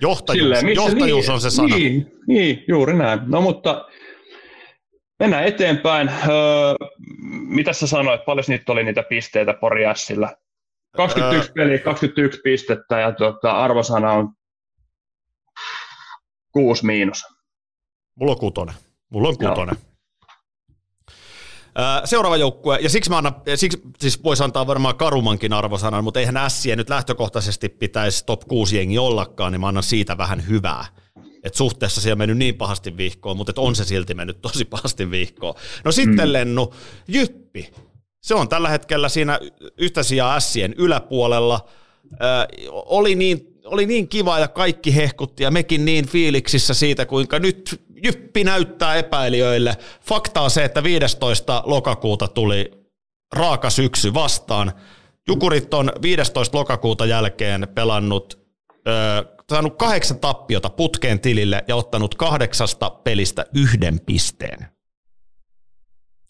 Johtajuus, 0.00 0.42
silleen, 0.42 0.64
missä, 0.64 0.82
johtajuus 0.82 1.26
niin, 1.26 1.34
on 1.34 1.40
se 1.40 1.50
sana. 1.50 1.76
Niin, 1.76 2.12
niin, 2.26 2.64
juuri 2.68 2.96
näin. 2.96 3.20
No 3.26 3.40
mutta 3.40 3.88
mennään 5.18 5.44
eteenpäin. 5.44 6.08
Öö, 6.08 6.74
mitä 7.48 7.72
sä 7.72 7.86
sanoit, 7.86 8.24
paljon 8.24 8.44
niitä 8.48 8.72
oli 8.72 8.84
niitä 8.84 9.02
pisteitä 9.02 9.54
Poriassilla? 9.54 10.32
21 10.96 11.48
öö, 11.48 11.52
peliä, 11.54 11.78
21 11.78 12.40
pistettä 12.44 13.00
ja 13.00 13.12
tota, 13.12 13.50
arvosana 13.50 14.12
on 14.12 14.28
6 16.52 16.86
miinus. 16.86 17.22
Mulla 18.14 18.32
on 18.32 18.38
kutonen. 18.38 18.74
Mulla 19.10 19.28
on 19.28 19.38
kutonen. 19.38 19.76
Joo. 19.82 19.87
Seuraava 22.04 22.36
joukkue, 22.36 22.78
ja 22.82 22.88
siksi, 22.88 23.10
mä 23.10 23.16
annan, 23.16 23.34
siksi 23.54 23.78
siis 23.98 24.24
voisi 24.24 24.44
antaa 24.44 24.66
varmaan 24.66 24.96
karumankin 24.96 25.52
arvosanan, 25.52 26.04
mutta 26.04 26.20
eihän 26.20 26.36
Ässiä 26.36 26.76
nyt 26.76 26.88
lähtökohtaisesti 26.88 27.68
pitäisi 27.68 28.24
top 28.26 28.40
6 28.48 28.76
jengi 28.76 28.98
ollakaan, 28.98 29.52
niin 29.52 29.60
mä 29.60 29.68
annan 29.68 29.82
siitä 29.82 30.18
vähän 30.18 30.48
hyvää. 30.48 30.86
Et 31.44 31.54
suhteessa 31.54 32.00
siellä 32.00 32.14
on 32.14 32.18
mennyt 32.18 32.38
niin 32.38 32.54
pahasti 32.54 32.96
vihkoon, 32.96 33.36
mutta 33.36 33.50
et 33.50 33.58
on 33.58 33.76
se 33.76 33.84
silti 33.84 34.14
mennyt 34.14 34.40
tosi 34.40 34.64
pahasti 34.64 35.10
vihkoon. 35.10 35.54
No 35.84 35.92
sitten 35.92 36.28
mm. 36.28 36.32
Lennu, 36.32 36.74
Jyppi. 37.08 37.70
Se 38.20 38.34
on 38.34 38.48
tällä 38.48 38.68
hetkellä 38.68 39.08
siinä 39.08 39.40
yhtä 39.78 40.02
sijaa 40.02 40.36
Ässien 40.36 40.74
yläpuolella. 40.78 41.68
Ö, 42.12 42.16
oli 42.72 43.14
niin 43.14 43.58
oli 43.64 43.86
niin 43.86 44.08
kiva 44.08 44.38
ja 44.38 44.48
kaikki 44.48 44.96
hehkutti 44.96 45.42
ja 45.42 45.50
mekin 45.50 45.84
niin 45.84 46.08
fiiliksissä 46.08 46.74
siitä, 46.74 47.06
kuinka 47.06 47.38
nyt 47.38 47.80
Jyppi 48.04 48.44
näyttää 48.44 48.94
epäilijöille. 48.94 49.76
Fakta 50.00 50.40
on 50.40 50.50
se, 50.50 50.64
että 50.64 50.82
15. 50.82 51.62
lokakuuta 51.66 52.28
tuli 52.28 52.70
raaka 53.32 53.70
syksy 53.70 54.14
vastaan. 54.14 54.72
Jukurit 55.28 55.74
on 55.74 55.92
15. 56.02 56.58
lokakuuta 56.58 57.06
jälkeen 57.06 57.68
pelannut, 57.74 58.38
ö, 58.88 59.24
saanut 59.50 59.76
kahdeksan 59.78 60.20
tappiota 60.20 60.70
putkeen 60.70 61.20
tilille 61.20 61.64
ja 61.68 61.76
ottanut 61.76 62.14
kahdeksasta 62.14 62.90
pelistä 62.90 63.46
yhden 63.54 64.00
pisteen. 64.06 64.66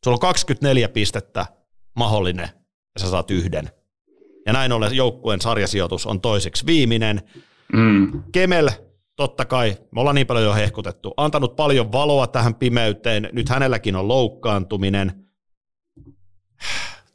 Sulla 0.04 0.14
on 0.14 0.20
24 0.20 0.88
pistettä 0.88 1.46
mahdollinen 1.96 2.48
ja 2.94 3.00
sä 3.00 3.10
saat 3.10 3.30
yhden. 3.30 3.70
Ja 4.46 4.52
näin 4.52 4.72
ollen 4.72 4.96
joukkueen 4.96 5.40
sarjasijoitus 5.40 6.06
on 6.06 6.20
toiseksi 6.20 6.66
viimeinen. 6.66 7.22
Mm. 7.72 8.22
Kemel, 8.32 8.70
totta 9.18 9.44
kai, 9.44 9.76
me 9.90 10.00
ollaan 10.00 10.14
niin 10.14 10.26
paljon 10.26 10.44
jo 10.44 10.54
hehkutettu, 10.54 11.14
antanut 11.16 11.56
paljon 11.56 11.92
valoa 11.92 12.26
tähän 12.26 12.54
pimeyteen, 12.54 13.28
nyt 13.32 13.48
hänelläkin 13.48 13.96
on 13.96 14.08
loukkaantuminen. 14.08 15.24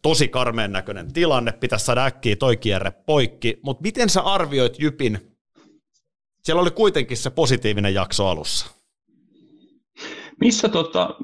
Tosi 0.01 0.27
karmeen 0.27 0.71
näköinen 0.71 1.13
tilanne, 1.13 1.51
pitäisi 1.51 1.85
saada 1.85 2.05
äkkiä 2.05 2.35
toi 2.35 2.57
kierre 2.57 2.91
poikki, 2.91 3.59
mutta 3.61 3.81
miten 3.81 4.09
sä 4.09 4.21
arvioit 4.21 4.79
Jypin? 4.79 5.37
Siellä 6.43 6.61
oli 6.61 6.71
kuitenkin 6.71 7.17
se 7.17 7.29
positiivinen 7.29 7.93
jakso 7.93 8.27
alussa. 8.27 8.67
Missä 10.41 10.69
tota, 10.69 11.15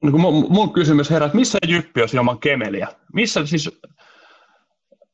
kun 0.00 0.20
mun, 0.20 0.46
mun 0.52 0.72
kysymys 0.72 1.10
herää, 1.10 1.26
että 1.26 1.38
missä 1.38 1.58
Jyppi 1.66 2.00
olisi 2.00 2.16
ilman 2.16 2.38
Kemeliä? 2.38 2.88
Missä 3.12 3.46
siis 3.46 3.70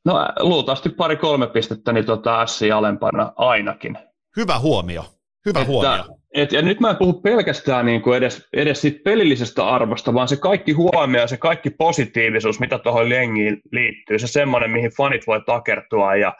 No 0.04 0.14
luultavasti 0.40 0.88
pari-kolme 0.88 1.46
pistettä 1.46 1.92
niin 1.92 2.06
tota 2.06 2.46
S 2.46 2.60
alempana 2.74 3.32
ainakin. 3.36 3.98
Hyvä 4.36 4.58
huomio. 4.58 5.04
Hyvä 5.46 5.60
että, 5.60 5.72
huomio. 5.72 6.04
Et, 6.34 6.52
ja 6.52 6.62
nyt 6.62 6.80
mä 6.80 6.90
en 6.90 6.96
puhu 6.96 7.12
pelkästään 7.12 7.86
niin 7.86 8.02
kuin 8.02 8.16
edes, 8.16 8.48
edes 8.52 8.80
siitä 8.80 9.00
pelillisestä 9.04 9.68
arvosta, 9.68 10.14
vaan 10.14 10.28
se 10.28 10.36
kaikki 10.36 10.72
huomio 10.72 11.20
ja 11.20 11.26
se 11.26 11.36
kaikki 11.36 11.70
positiivisuus, 11.70 12.60
mitä 12.60 12.78
tuohon 12.78 13.08
lengiin 13.08 13.60
liittyy, 13.72 14.18
se 14.18 14.26
semmoinen, 14.26 14.70
mihin 14.70 14.90
fanit 14.96 15.26
voi 15.26 15.40
takertua. 15.46 16.16
Ja, 16.16 16.34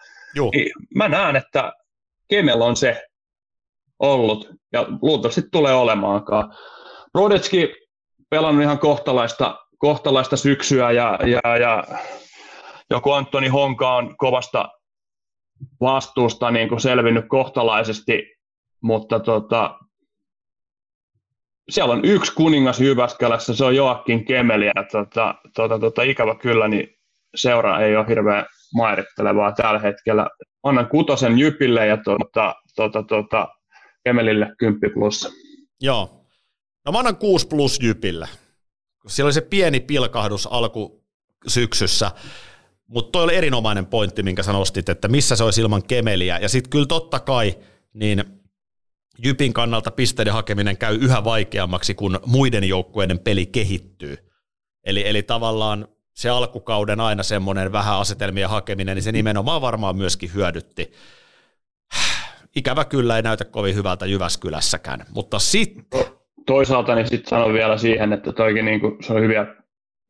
niin, 0.53 0.71
mä 0.95 1.09
näen, 1.09 1.37
että 1.37 1.73
Kemel 2.29 2.63
on 2.63 2.77
se 2.77 3.03
ollut, 3.99 4.51
ja 4.73 4.87
luultavasti 5.03 5.43
tulee 5.53 5.75
olemaankaan. 5.75 6.55
Brodetski 7.13 7.75
pelannut 8.31 8.63
ihan 8.63 8.79
kohtalaista, 8.79 9.59
kohtalaista 9.79 10.37
syksyä, 10.37 10.93
ja, 10.93 11.19
ja, 11.27 11.57
ja 11.59 11.85
joku 12.91 13.13
Antoni 13.13 13.49
Honka 13.49 13.97
on 13.97 14.17
kovasta 14.17 14.69
vastuusta 15.81 16.51
niin 16.51 16.69
kuin 16.69 16.81
selvinnyt 16.81 17.25
kohtalaisesti, 17.29 18.23
mutta 18.81 19.21
tota, 19.21 19.79
siellä 21.71 21.95
on 21.95 22.05
yksi 22.05 22.33
kuningas 22.35 22.81
Jyväskälässä, 22.81 23.55
se 23.55 23.65
on 23.65 23.77
Joakin 23.77 24.25
Kemeli, 24.25 24.67
ja 24.67 24.85
tota, 24.93 25.35
tota, 25.55 25.79
tota, 25.79 26.03
ikävä 26.03 26.35
kyllä, 26.35 26.69
niin 26.69 26.89
seura 27.35 27.81
ei 27.81 27.97
ole 27.97 28.09
hirveän 28.09 28.47
mairittelevaa 28.75 29.53
tällä 29.53 29.81
hetkellä. 29.81 30.29
Annan 30.63 30.89
kutosen 30.89 31.39
Jypille 31.39 31.87
ja 31.87 31.97
tota, 31.97 32.55
tota, 32.77 33.03
tota, 33.03 33.49
Kemelille 34.05 34.53
10 34.59 34.91
plus. 34.95 35.29
Joo. 35.81 36.25
No 36.87 36.93
mä 36.93 36.99
annan 36.99 37.17
6 37.17 37.47
plus 37.47 37.79
Jypille. 37.83 38.29
Siellä 39.07 39.27
oli 39.27 39.33
se 39.33 39.41
pieni 39.41 39.81
pilkahdus 39.81 40.47
alku 40.47 41.05
syksyssä. 41.47 42.11
Mutta 42.89 43.13
toi 43.13 43.25
oli 43.25 43.35
erinomainen 43.35 43.87
pointti, 43.87 44.23
minkä 44.23 44.43
sä 44.43 44.53
nostit, 44.53 44.89
että 44.89 45.09
missä 45.09 45.37
se 45.37 45.45
olisi 45.45 45.61
ilman 45.61 45.83
kemeliä. 45.83 46.39
Ja 46.39 46.49
sitten 46.49 46.71
kyllä 46.71 46.87
totta 46.87 47.21
kai, 47.21 47.59
niin 47.95 48.25
Jypin 49.25 49.53
kannalta 49.53 49.91
pisteiden 49.91 50.33
hakeminen 50.33 50.77
käy 50.77 50.95
yhä 50.95 51.25
vaikeammaksi, 51.25 51.95
kun 51.95 52.21
muiden 52.27 52.65
joukkueiden 52.65 53.19
peli 53.19 53.47
kehittyy. 53.47 54.17
Eli, 54.85 55.09
eli 55.09 55.23
tavallaan 55.23 55.89
se 56.15 56.29
alkukauden 56.29 57.01
aina 57.01 57.23
semmoinen 57.23 57.73
vähän 57.73 57.99
asetelmien 57.99 58.49
hakeminen, 58.49 58.97
niin 58.97 59.03
se 59.03 59.13
nimenomaan 59.13 59.61
varmaan 59.61 59.97
myöskin 59.97 60.35
hyödytti. 60.35 60.93
Ikävä 62.57 62.85
kyllä 62.85 63.17
ei 63.17 63.23
näytä 63.23 63.45
kovin 63.45 63.75
hyvältä 63.75 64.07
Jyväskylässäkään, 64.07 65.05
mutta 65.11 65.39
sitten... 65.39 66.01
Toisaalta 66.47 66.95
niin 66.95 67.09
sitten 67.09 67.31
sanon 67.31 67.53
vielä 67.53 67.79
siihen, 67.79 68.13
että 68.13 68.33
toikin 68.33 68.65
niin 68.65 68.81
kuin, 68.81 68.97
se 69.01 69.13
on 69.13 69.23
hyviä 69.23 69.47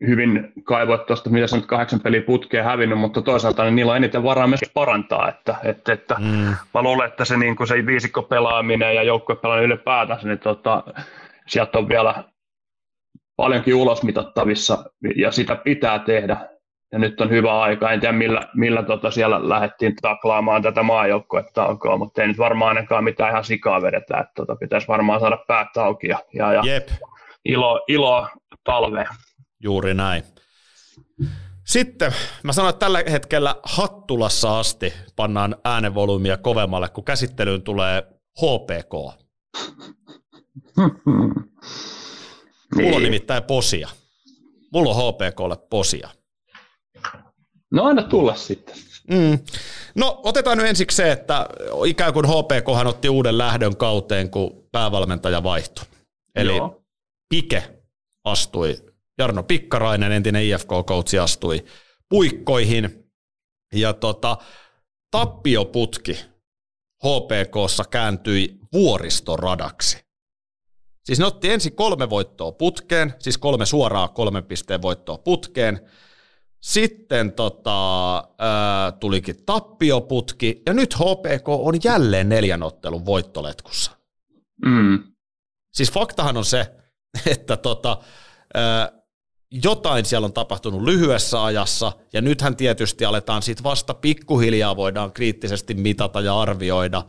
hyvin 0.07 0.53
kaivoit 0.65 1.07
tuosta, 1.07 1.31
mitä 1.31 1.47
sä 1.47 1.57
nyt 1.57 1.67
kahdeksan 1.67 2.01
peliä 2.01 2.23
putkeen 2.23 2.65
hävinnyt, 2.65 2.99
mutta 2.99 3.23
toisaalta 3.23 3.65
niin 3.65 3.77
niillä 3.77 3.93
on 3.93 3.97
eniten 3.97 4.23
varaa 4.23 4.47
myös 4.47 4.61
parantaa, 4.75 5.29
että, 5.29 5.57
että, 5.65 5.93
että 5.93 6.17
mm. 6.19 6.55
mä 6.75 6.83
luulen, 6.83 7.09
että 7.09 7.25
se, 7.25 7.37
niin 7.37 7.57
kuin 7.57 7.67
se 7.67 7.87
viisikko 7.87 8.23
pelaaminen 8.23 8.95
ja 8.95 9.03
pelaaminen 9.03 9.65
ylipäätänsä, 9.65 10.29
niin 10.29 10.39
tota, 10.39 10.85
sieltä 11.47 11.79
on 11.79 11.89
vielä 11.89 12.25
paljonkin 13.37 13.75
ulosmitattavissa 13.75 14.85
ja 15.17 15.33
sitä 15.33 15.57
pitää 15.57 15.99
tehdä. 15.99 16.37
ja 16.93 16.99
nyt 16.99 17.21
on 17.21 17.31
hyvä 17.31 17.61
aika. 17.61 17.93
En 17.93 18.01
tiedä, 18.01 18.13
millä, 18.13 18.41
millä 18.55 18.83
tota 18.83 19.11
siellä 19.11 19.49
lähdettiin 19.49 19.97
taklaamaan 20.03 20.63
tätä 20.63 20.83
maajoukkuetta 20.83 21.65
alkoa, 21.65 21.97
mutta 21.97 22.23
ei 22.23 22.29
nyt 22.29 22.39
varmaan 22.39 22.77
ainakaan 22.77 23.05
mitään 23.05 23.31
ihan 23.31 23.45
sikaa 23.45 23.83
vedetä. 23.83 24.19
Että 24.19 24.33
tota, 24.35 24.57
pitäisi 24.57 24.89
varmaan 24.89 25.21
saada 25.21 25.39
päät 25.49 25.77
auki 25.77 26.09
ja, 26.09 26.19
ja, 26.35 26.53
ja 26.53 26.63
Jep. 26.65 26.89
Ilo, 27.45 27.85
ilo 27.89 28.29
talveen. 28.65 29.07
Juuri 29.63 29.95
näin. 29.95 30.23
Sitten 31.67 32.13
mä 32.43 32.53
sanoin, 32.53 32.71
että 32.71 32.87
tällä 32.87 33.03
hetkellä 33.11 33.57
Hattulassa 33.63 34.59
asti 34.59 34.93
pannaan 35.17 35.57
äänenvolyymia 35.65 36.37
kovemmalle, 36.37 36.89
kun 36.89 37.05
käsittelyyn 37.05 37.63
tulee 37.63 38.03
HPK. 38.41 38.93
Mulla 42.77 42.97
on 42.97 43.03
nimittäin 43.03 43.43
posia. 43.43 43.89
Mulla 44.73 44.91
on 44.91 45.15
HPKlle 45.15 45.57
posia. 45.71 46.09
No 47.71 47.85
aina 47.85 48.03
tulla 48.03 48.35
sitten. 48.35 48.77
Mm. 49.11 49.39
No 49.95 50.21
otetaan 50.23 50.59
nyt 50.59 50.67
ensiksi 50.67 50.97
se, 50.97 51.13
että 51.13 51.47
ikään 51.87 52.13
kuin 52.13 52.27
HPK 52.27 52.69
otti 52.87 53.09
uuden 53.09 53.39
lähdön 53.39 53.77
kauteen, 53.77 54.31
kun 54.31 54.69
päävalmentaja 54.73 55.43
vaihtui. 55.43 55.85
Eli 56.35 56.57
Joo. 56.57 56.83
Pike 57.29 57.63
astui, 58.25 58.77
Jarno 59.19 59.43
Pikkarainen, 59.43 60.13
entinen 60.13 60.43
IFK-koutsi, 60.43 61.19
astui 61.19 61.65
puikkoihin. 62.09 63.05
Ja 63.75 63.93
tota, 63.93 64.37
tappioputki 65.11 66.19
HPKssa 67.05 67.85
kääntyi 67.91 68.59
vuoristoradaksi. 68.73 70.09
Siis 71.05 71.19
ne 71.19 71.27
otti 71.27 71.51
ensin 71.51 71.77
kolme 71.77 72.11
voittoa 72.11 72.53
putkeen, 72.53 73.15
siis 73.19 73.39
kolme 73.39 73.67
suoraa 73.67 74.09
kolmen 74.09 74.45
pisteen 74.45 74.83
voittoa 74.83 75.19
putkeen. 75.19 75.81
Sitten 76.61 77.33
tota, 77.33 78.17
ää, 78.39 78.93
tulikin 78.93 79.45
tappioputki, 79.47 80.63
ja 80.67 80.75
nyt 80.75 80.95
HPK 80.95 81.49
on 81.49 81.75
jälleen 81.85 82.29
neljän 82.29 82.63
ottelun 82.63 83.07
voittoletkussa. 83.07 83.91
Mm. 84.65 85.13
Siis 85.75 85.93
faktahan 85.93 86.37
on 86.37 86.45
se, 86.45 86.75
että 87.27 87.57
tota, 87.57 87.99
ää, 88.55 88.98
jotain 89.51 90.05
siellä 90.05 90.25
on 90.25 90.33
tapahtunut 90.33 90.83
lyhyessä 90.83 91.45
ajassa, 91.45 91.93
ja 92.13 92.21
nythän 92.21 92.57
tietysti 92.57 93.05
aletaan 93.05 93.43
sitten 93.43 93.65
vasta 93.65 93.95
pikkuhiljaa 93.95 94.77
voidaan 94.77 95.13
kriittisesti 95.13 95.75
mitata 95.75 96.21
ja 96.21 96.41
arvioida 96.41 97.03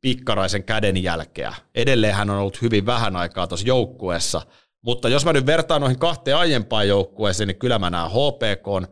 pikkaraisen 0.00 0.64
kädenjälkeä. 0.64 1.54
Edelleen 1.74 2.14
hän 2.14 2.30
on 2.30 2.38
ollut 2.38 2.62
hyvin 2.62 2.86
vähän 2.86 3.16
aikaa 3.16 3.46
tuossa 3.46 3.66
joukkueessa, 3.66 4.42
mutta 4.82 5.08
jos 5.08 5.24
mä 5.24 5.32
nyt 5.32 5.46
vertaan 5.46 5.80
noihin 5.80 5.98
kahteen 5.98 6.36
aiempaan 6.36 6.88
joukkueeseen, 6.88 7.46
niin 7.46 7.58
kyllä 7.58 7.78
mä 7.78 7.90
näen 7.90 8.10
HPK 8.10 8.90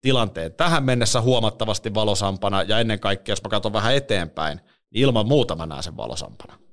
tilanteen 0.00 0.52
tähän 0.52 0.84
mennessä 0.84 1.20
huomattavasti 1.20 1.94
valosampana, 1.94 2.62
ja 2.62 2.78
ennen 2.78 3.00
kaikkea, 3.00 3.32
jos 3.32 3.42
mä 3.42 3.48
katson 3.48 3.72
vähän 3.72 3.94
eteenpäin, 3.94 4.60
niin 4.90 5.02
ilman 5.02 5.26
muuta 5.26 5.56
mä 5.56 5.66
näen 5.66 5.82
sen 5.82 5.96
valosampana. 5.96 6.63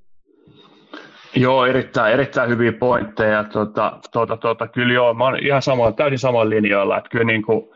Joo, 1.35 1.65
erittäin, 1.65 2.13
erittäin 2.13 2.49
hyviä 2.49 2.71
pointteja. 2.71 3.43
Tota, 3.43 3.99
tota, 4.11 4.37
tota, 4.37 4.67
kyllä 4.67 4.93
joo, 4.93 5.13
mä 5.13 5.23
oon 5.23 5.39
ihan 5.39 5.61
sama, 5.61 5.91
täysin 5.91 6.19
samoin 6.19 6.49
linjoilla, 6.49 6.97
että 6.97 7.09
kyllä 7.09 7.25
niin 7.25 7.41
kuin, 7.41 7.69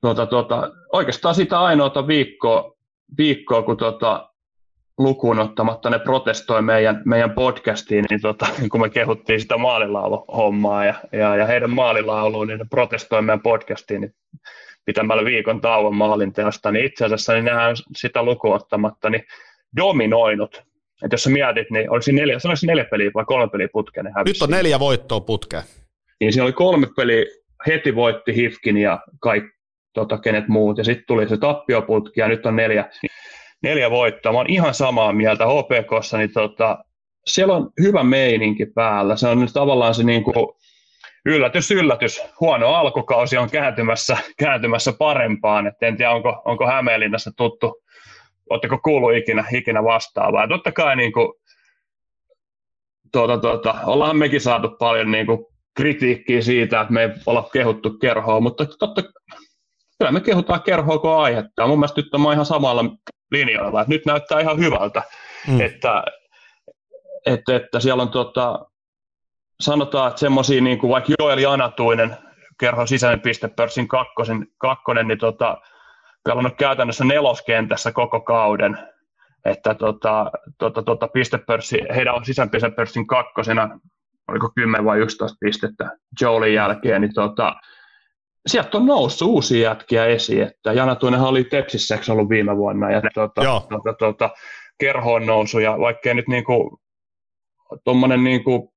tota, 0.00 0.26
tota, 0.26 0.70
oikeastaan 0.92 1.34
sitä 1.34 1.60
ainoata 1.60 2.06
viikkoa, 2.06 2.76
viikkoa 3.18 3.62
kun 3.62 3.76
tota, 3.76 4.28
lukuun 4.98 5.38
ottamatta 5.38 5.90
ne 5.90 5.98
protestoi 5.98 6.62
meidän, 6.62 7.02
meidän 7.04 7.30
podcastiin, 7.30 8.04
niin 8.10 8.20
tota, 8.20 8.46
kun 8.70 8.80
me 8.80 8.90
kehuttiin 8.90 9.40
sitä 9.40 9.58
maalilauluhommaa 9.58 10.84
ja, 10.84 10.94
ja, 11.12 11.36
ja 11.36 11.46
heidän 11.46 11.70
maalilauluun, 11.70 12.46
niin 12.46 12.58
ne 12.58 12.66
protestoi 12.70 13.22
meidän 13.22 13.42
podcastiin 13.42 14.00
niin 14.00 14.14
pitämällä 14.84 15.24
viikon 15.24 15.60
tauon 15.60 15.96
maalinteosta, 15.96 16.70
niin 16.70 16.84
itse 16.84 17.04
asiassa 17.04 17.32
niin 17.32 17.44
nehän 17.44 17.76
sitä 17.96 18.22
lukuun 18.22 18.54
ottamatta 18.54 19.10
niin 19.10 19.24
dominoinut. 19.76 20.71
Että 21.04 21.14
jos 21.14 21.22
sä 21.22 21.30
mietit, 21.30 21.70
niin 21.70 21.90
oliko 21.90 22.02
siinä 22.02 22.20
neljä, 22.20 22.38
sanoiko 22.38 22.60
neljä 22.66 22.84
peliä 22.84 23.10
vai 23.14 23.24
kolme 23.24 23.48
peliä 23.48 23.68
putkeen? 23.72 24.06
Nyt 24.26 24.42
on 24.42 24.50
neljä 24.50 24.78
voittoa 24.78 25.20
putkeen. 25.20 25.62
Niin 26.20 26.32
siinä 26.32 26.44
oli 26.44 26.52
kolme 26.52 26.86
peliä, 26.96 27.24
heti 27.66 27.94
voitti 27.94 28.36
Hifkin 28.36 28.76
ja 28.76 29.00
kaikki 29.20 29.50
tota, 29.94 30.18
kenet 30.18 30.48
muut, 30.48 30.78
ja 30.78 30.84
sitten 30.84 31.04
tuli 31.06 31.28
se 31.28 31.36
tappioputki, 31.36 32.20
ja 32.20 32.28
nyt 32.28 32.46
on 32.46 32.56
neljä 32.56 32.88
neljä 33.62 33.90
voittoa. 33.90 34.32
Mä 34.32 34.38
oon 34.38 34.50
ihan 34.50 34.74
samaa 34.74 35.12
mieltä 35.12 35.44
HPKssa, 35.46 36.18
niin 36.18 36.32
tota, 36.32 36.78
siellä 37.26 37.54
on 37.54 37.70
hyvä 37.80 38.04
meininki 38.04 38.66
päällä. 38.66 39.16
Se 39.16 39.28
on 39.28 39.40
nyt 39.40 39.50
tavallaan 39.52 39.94
se 39.94 40.02
niin 40.02 40.24
kuin 40.24 40.48
yllätys, 41.26 41.70
yllätys. 41.70 42.22
Huono 42.40 42.68
alkukausi 42.68 43.36
on 43.36 43.50
kääntymässä, 43.50 44.16
kääntymässä 44.38 44.92
parempaan. 44.98 45.66
Et 45.66 45.82
en 45.82 45.96
tiedä, 45.96 46.10
onko, 46.10 46.42
onko 46.44 46.66
Hämeenlinnassa 46.66 47.30
tuttu, 47.36 47.81
oletteko 48.52 48.78
kuullut 48.78 49.16
ikinä, 49.16 49.44
ikinä 49.54 49.84
vastaavaa. 49.84 50.48
Totta 50.48 50.72
kai 50.72 50.96
niin 50.96 51.12
kuin, 51.12 51.32
tuota, 53.12 53.38
tuota, 53.38 53.74
ollaan 53.86 54.16
mekin 54.16 54.40
saatu 54.40 54.68
paljon 54.68 55.10
niin 55.10 55.26
kuin, 55.26 55.46
kritiikkiä 55.76 56.42
siitä, 56.42 56.80
että 56.80 56.92
me 56.92 57.02
ei 57.02 57.08
olla 57.26 57.48
kehuttu 57.52 57.90
kerhoa, 57.90 58.40
mutta 58.40 58.66
totta, 58.78 59.02
kyllä 59.98 60.12
me 60.12 60.20
kehutaan 60.20 60.62
kerhoa 60.62 60.98
kuin 60.98 61.14
aihetta. 61.14 61.66
Mun 61.66 61.78
mielestä 61.78 62.00
nyt 62.00 62.14
on 62.14 62.32
ihan 62.32 62.46
samalla 62.46 62.84
linjoilla. 63.30 63.80
Että 63.80 63.94
nyt 63.94 64.06
näyttää 64.06 64.40
ihan 64.40 64.58
hyvältä, 64.58 65.02
mm. 65.48 65.60
että, 65.60 66.04
että, 67.26 67.56
että 67.56 67.80
siellä 67.80 68.02
on 68.02 68.08
tota, 68.10 68.66
sanotaan, 69.60 70.08
että 70.08 70.20
semmoisia 70.20 70.60
niin 70.60 70.78
kuin 70.78 70.90
vaikka 70.90 71.12
Joel 71.18 71.50
Anatuinen, 71.50 72.16
kerho 72.60 72.86
sisäinen 72.86 73.20
pistepörssin 73.20 73.88
kakkosen, 73.88 74.46
kakkonen, 74.58 75.08
niin 75.08 75.18
tota, 75.18 75.58
pelannut 76.24 76.56
käytännössä 76.58 77.04
neloskentässä 77.04 77.92
koko 77.92 78.20
kauden, 78.20 78.78
että 79.44 79.74
tota, 79.74 80.30
tota, 80.58 80.82
tota, 80.82 81.08
pistepörssi, 81.08 81.78
heidän 81.94 82.14
on 82.14 82.24
sisäänpistepörssin 82.24 83.06
kakkosena, 83.06 83.80
oliko 84.28 84.50
10 84.54 84.84
vai 84.84 84.98
11 84.98 85.36
pistettä 85.40 85.90
Joelin 86.20 86.54
jälkeen, 86.54 87.00
niin 87.00 87.14
tota, 87.14 87.56
sieltä 88.46 88.78
on 88.78 88.86
noussut 88.86 89.28
uusia 89.28 89.68
jätkiä 89.70 90.06
esiin, 90.06 90.42
että 90.42 90.72
Jana 90.72 90.94
Tuinenhan 90.94 91.28
oli 91.28 91.44
Tepsissä, 91.44 91.98
ollut 92.10 92.28
viime 92.28 92.56
vuonna, 92.56 92.90
ja 92.90 93.02
tuota, 93.14 93.42
tuota, 93.68 93.92
tuota, 93.98 94.30
kerho 94.78 95.12
on 95.12 95.26
noussut, 95.26 95.62
ja 95.62 95.78
vaikkei 95.78 96.14
nyt 96.14 96.28
niinku, 96.28 96.80
tuommoinen 97.84 98.24
niinku, 98.24 98.72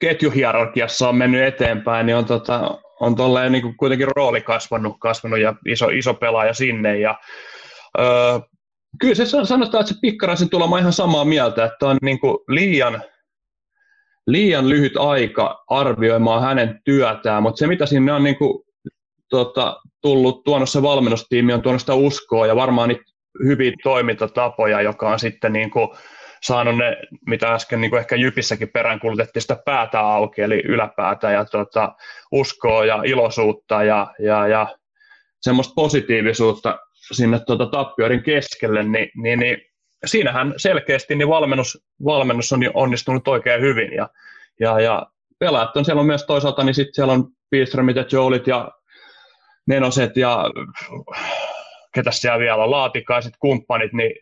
ketjuhierarkiassa 0.00 1.08
on 1.08 1.16
mennyt 1.16 1.42
eteenpäin, 1.42 2.06
niin 2.06 2.16
on, 2.16 2.24
tota, 2.24 2.80
on 3.00 3.16
tolleen 3.16 3.52
niinku 3.52 3.74
kuitenkin 3.76 4.08
rooli 4.16 4.40
kasvanut, 4.40 4.96
kasvanut 5.00 5.38
ja 5.38 5.54
iso, 5.66 5.88
iso 5.88 6.14
pelaaja 6.14 6.54
sinne, 6.54 6.98
ja 6.98 7.18
öö, 7.98 8.40
kyllä 9.00 9.14
se 9.14 9.26
sanotaan, 9.26 9.82
että 9.82 9.94
se 9.94 10.00
pikkaraisen 10.00 10.50
tulema 10.50 10.78
ihan 10.78 10.92
samaa 10.92 11.24
mieltä, 11.24 11.64
että 11.64 11.86
on 11.86 11.96
niinku 12.02 12.44
liian 12.48 13.02
liian 14.28 14.68
lyhyt 14.68 14.96
aika 14.96 15.64
arvioimaan 15.68 16.42
hänen 16.42 16.80
työtään, 16.84 17.42
mutta 17.42 17.58
se 17.58 17.66
mitä 17.66 17.86
sinne 17.86 18.12
on 18.12 18.24
niin 18.24 18.36
kuin, 18.38 18.64
tota, 19.28 19.80
tullut, 20.02 20.44
tuonut 20.44 20.68
se 20.68 20.82
valmennustiimi, 20.82 21.52
on 21.52 21.62
tuonut 21.62 21.80
sitä 21.80 21.94
uskoa 21.94 22.46
ja 22.46 22.56
varmaan 22.56 22.88
niitä 22.88 23.02
hyviä 23.44 23.72
toimintatapoja, 23.82 24.82
joka 24.82 25.10
on 25.10 25.18
sitten 25.18 25.52
niin 25.52 25.70
kuin, 25.70 25.88
saanut 26.42 26.76
ne, 26.76 26.96
mitä 27.26 27.54
äsken 27.54 27.80
niin 27.80 27.90
kuin 27.90 28.00
ehkä 28.00 28.16
Jypissäkin 28.16 28.68
peräänkuulutettiin 28.68 29.42
sitä 29.42 29.56
päätä 29.64 30.00
auki, 30.00 30.42
eli 30.42 30.62
yläpäätä 30.64 31.30
ja 31.30 31.44
tota, 31.44 31.94
uskoa 32.32 32.84
ja 32.84 33.02
iloisuutta 33.04 33.84
ja, 33.84 34.14
ja, 34.18 34.48
ja 34.48 34.76
semmoista 35.40 35.74
positiivisuutta 35.74 36.78
sinne 37.12 37.38
tuota 37.38 37.66
tappioiden 37.66 38.22
keskelle, 38.22 38.82
niin, 38.82 39.10
niin, 39.14 39.38
niin 39.38 39.58
siinähän 40.04 40.54
selkeästi 40.56 41.14
niin 41.14 41.28
valmennus, 41.28 41.84
valmennus 42.04 42.52
on 42.52 42.60
onnistunut 42.74 43.28
oikein 43.28 43.60
hyvin 43.60 43.92
ja, 43.92 44.08
ja, 44.60 44.80
ja 44.80 45.06
pelaajat 45.38 45.76
on 45.76 45.84
siellä 45.84 46.00
on 46.00 46.06
myös 46.06 46.26
toisaalta, 46.26 46.64
niin 46.64 46.74
sitten 46.74 46.94
siellä 46.94 47.12
on 47.12 47.24
Pilströmit 47.50 47.96
ja 47.96 48.04
Joulit 48.12 48.46
ja 48.46 48.70
Nenoset 49.66 50.16
ja 50.16 50.44
ketä 51.94 52.10
siellä 52.10 52.38
vielä 52.38 52.70
laatikaiset 52.70 53.34
kumppanit, 53.38 53.92
niin 53.92 54.12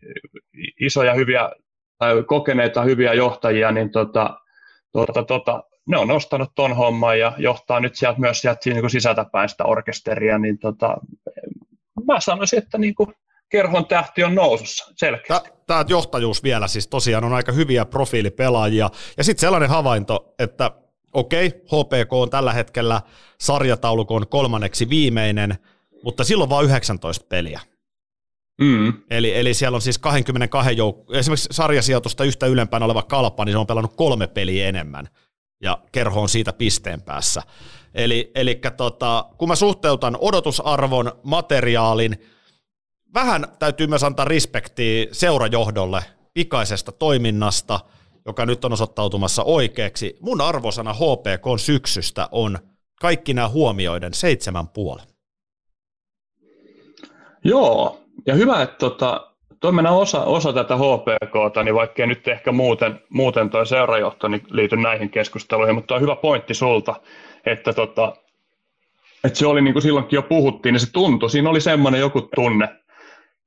isoja 0.81 1.15
hyviä 1.15 1.51
tai 1.99 2.23
kokeneita 2.27 2.83
hyviä 2.83 3.15
johtajia, 3.15 3.73
niin 3.73 3.91
tota, 3.91 4.41
tota, 4.93 5.23
tota, 5.23 5.63
ne 5.87 5.99
on 5.99 6.09
nostanut 6.09 6.51
ton 6.55 6.77
homman 6.77 7.19
ja 7.19 7.33
johtaa 7.39 7.81
nyt 7.81 7.95
sieltä 7.95 8.21
myös 8.21 8.41
sieltä 8.41 8.61
niin 8.65 8.91
sisältäpäin 8.91 9.49
sitä 9.49 9.65
orkesteria, 9.65 10.39
niin 10.39 10.59
tota, 10.59 10.97
mä 12.07 12.21
sanoisin, 12.21 12.59
että 12.59 12.79
niin 12.79 12.95
kuin 12.95 13.15
kerhon 13.49 13.87
tähti 13.87 14.25
on 14.25 14.35
nousussa, 14.35 14.93
selkeästi. 14.97 15.51
Tämä 15.67 15.85
johtajuus 15.89 16.43
vielä, 16.43 16.69
siis 16.69 16.89
tosiaan 16.89 17.25
on 17.25 17.33
aika 17.33 17.53
hyviä 17.53 17.85
profiilipelaajia. 17.85 18.91
Ja 19.17 19.25
sitten 19.25 19.41
sellainen 19.41 19.69
havainto, 19.69 20.35
että 20.39 20.71
okei, 21.13 21.49
HPK 21.49 22.13
on 22.13 22.31
tällä 22.31 22.53
hetkellä 22.53 23.01
sarjataulukon 23.41 24.29
kolmanneksi 24.29 24.89
viimeinen, 24.89 25.59
mutta 26.05 26.25
silloin 26.25 26.51
vain 26.51 26.67
19 26.67 27.27
peliä. 27.29 27.61
Mm. 28.61 28.93
Eli, 29.11 29.39
eli 29.39 29.55
siellä 29.55 29.77
on 29.77 29.83
siis 29.83 29.99
22 29.99 30.71
jouk- 30.71 31.17
esimerkiksi 31.17 31.49
sarjasijoitusta 31.51 32.25
yhtä 32.25 32.47
ylempään 32.47 32.83
oleva 32.83 33.03
kalpa, 33.03 33.45
niin 33.45 33.53
se 33.53 33.59
on 33.59 33.67
pelannut 33.67 33.97
kolme 33.97 34.27
peliä 34.27 34.69
enemmän, 34.69 35.09
ja 35.63 35.79
kerho 35.93 36.23
on 36.23 36.29
siitä 36.29 36.53
pisteen 36.53 37.03
päässä. 37.03 37.43
Eli, 37.95 38.31
eli 38.35 38.61
tota, 38.77 39.29
kun 39.39 39.49
mä 39.49 39.57
suhteutan 39.57 40.17
odotusarvon, 40.21 41.13
materiaalin, 41.23 42.17
vähän 43.15 43.47
täytyy 43.59 43.87
myös 43.87 44.05
antaa 44.05 44.25
respektiä 44.25 45.07
seurajohdolle 45.13 46.03
pikaisesta 46.35 46.93
toiminnasta, 46.93 47.81
joka 48.27 48.47
nyt 48.47 48.65
on 48.65 48.73
osoittautumassa 48.73 49.43
oikeaksi. 49.43 50.17
Mun 50.21 50.41
arvosana 50.41 50.93
HPK 50.93 51.61
syksystä 51.61 52.29
on 52.33 52.59
kaikki 53.01 53.35
nämä 53.35 53.49
huomioiden 53.49 54.15
seitsemän 54.15 54.69
puoli. 54.69 55.03
Joo, 57.45 58.06
ja 58.27 58.35
hyvä, 58.35 58.63
että 58.63 58.77
tota, 58.77 59.31
toimena 59.61 59.91
osa, 59.91 60.25
osa 60.25 60.53
tätä 60.53 60.77
HPKta, 60.77 61.63
niin 61.63 61.75
vaikkei 61.75 62.07
nyt 62.07 62.29
ehkä 62.29 62.53
muuten, 62.53 63.01
muuten 63.09 63.51
toi 63.51 63.67
seurajohto 63.67 64.29
niin 64.29 64.43
liity 64.51 64.77
näihin 64.77 65.11
keskusteluihin, 65.11 65.75
mutta 65.75 65.95
on 65.95 66.01
hyvä 66.01 66.17
pointti 66.17 66.55
sulta, 66.55 66.95
että, 67.47 67.73
tota, 67.73 68.17
että 69.25 69.39
se 69.39 69.47
oli 69.47 69.63
niin 69.63 69.73
kuin 69.73 69.83
silloinkin 69.83 70.17
jo 70.17 70.23
puhuttiin, 70.23 70.73
niin 70.73 70.81
se 70.81 70.93
tuntui, 70.93 71.31
siinä 71.31 71.51
oli 71.51 71.61
semmoinen 71.61 72.01
joku 72.01 72.29
tunne, 72.35 72.69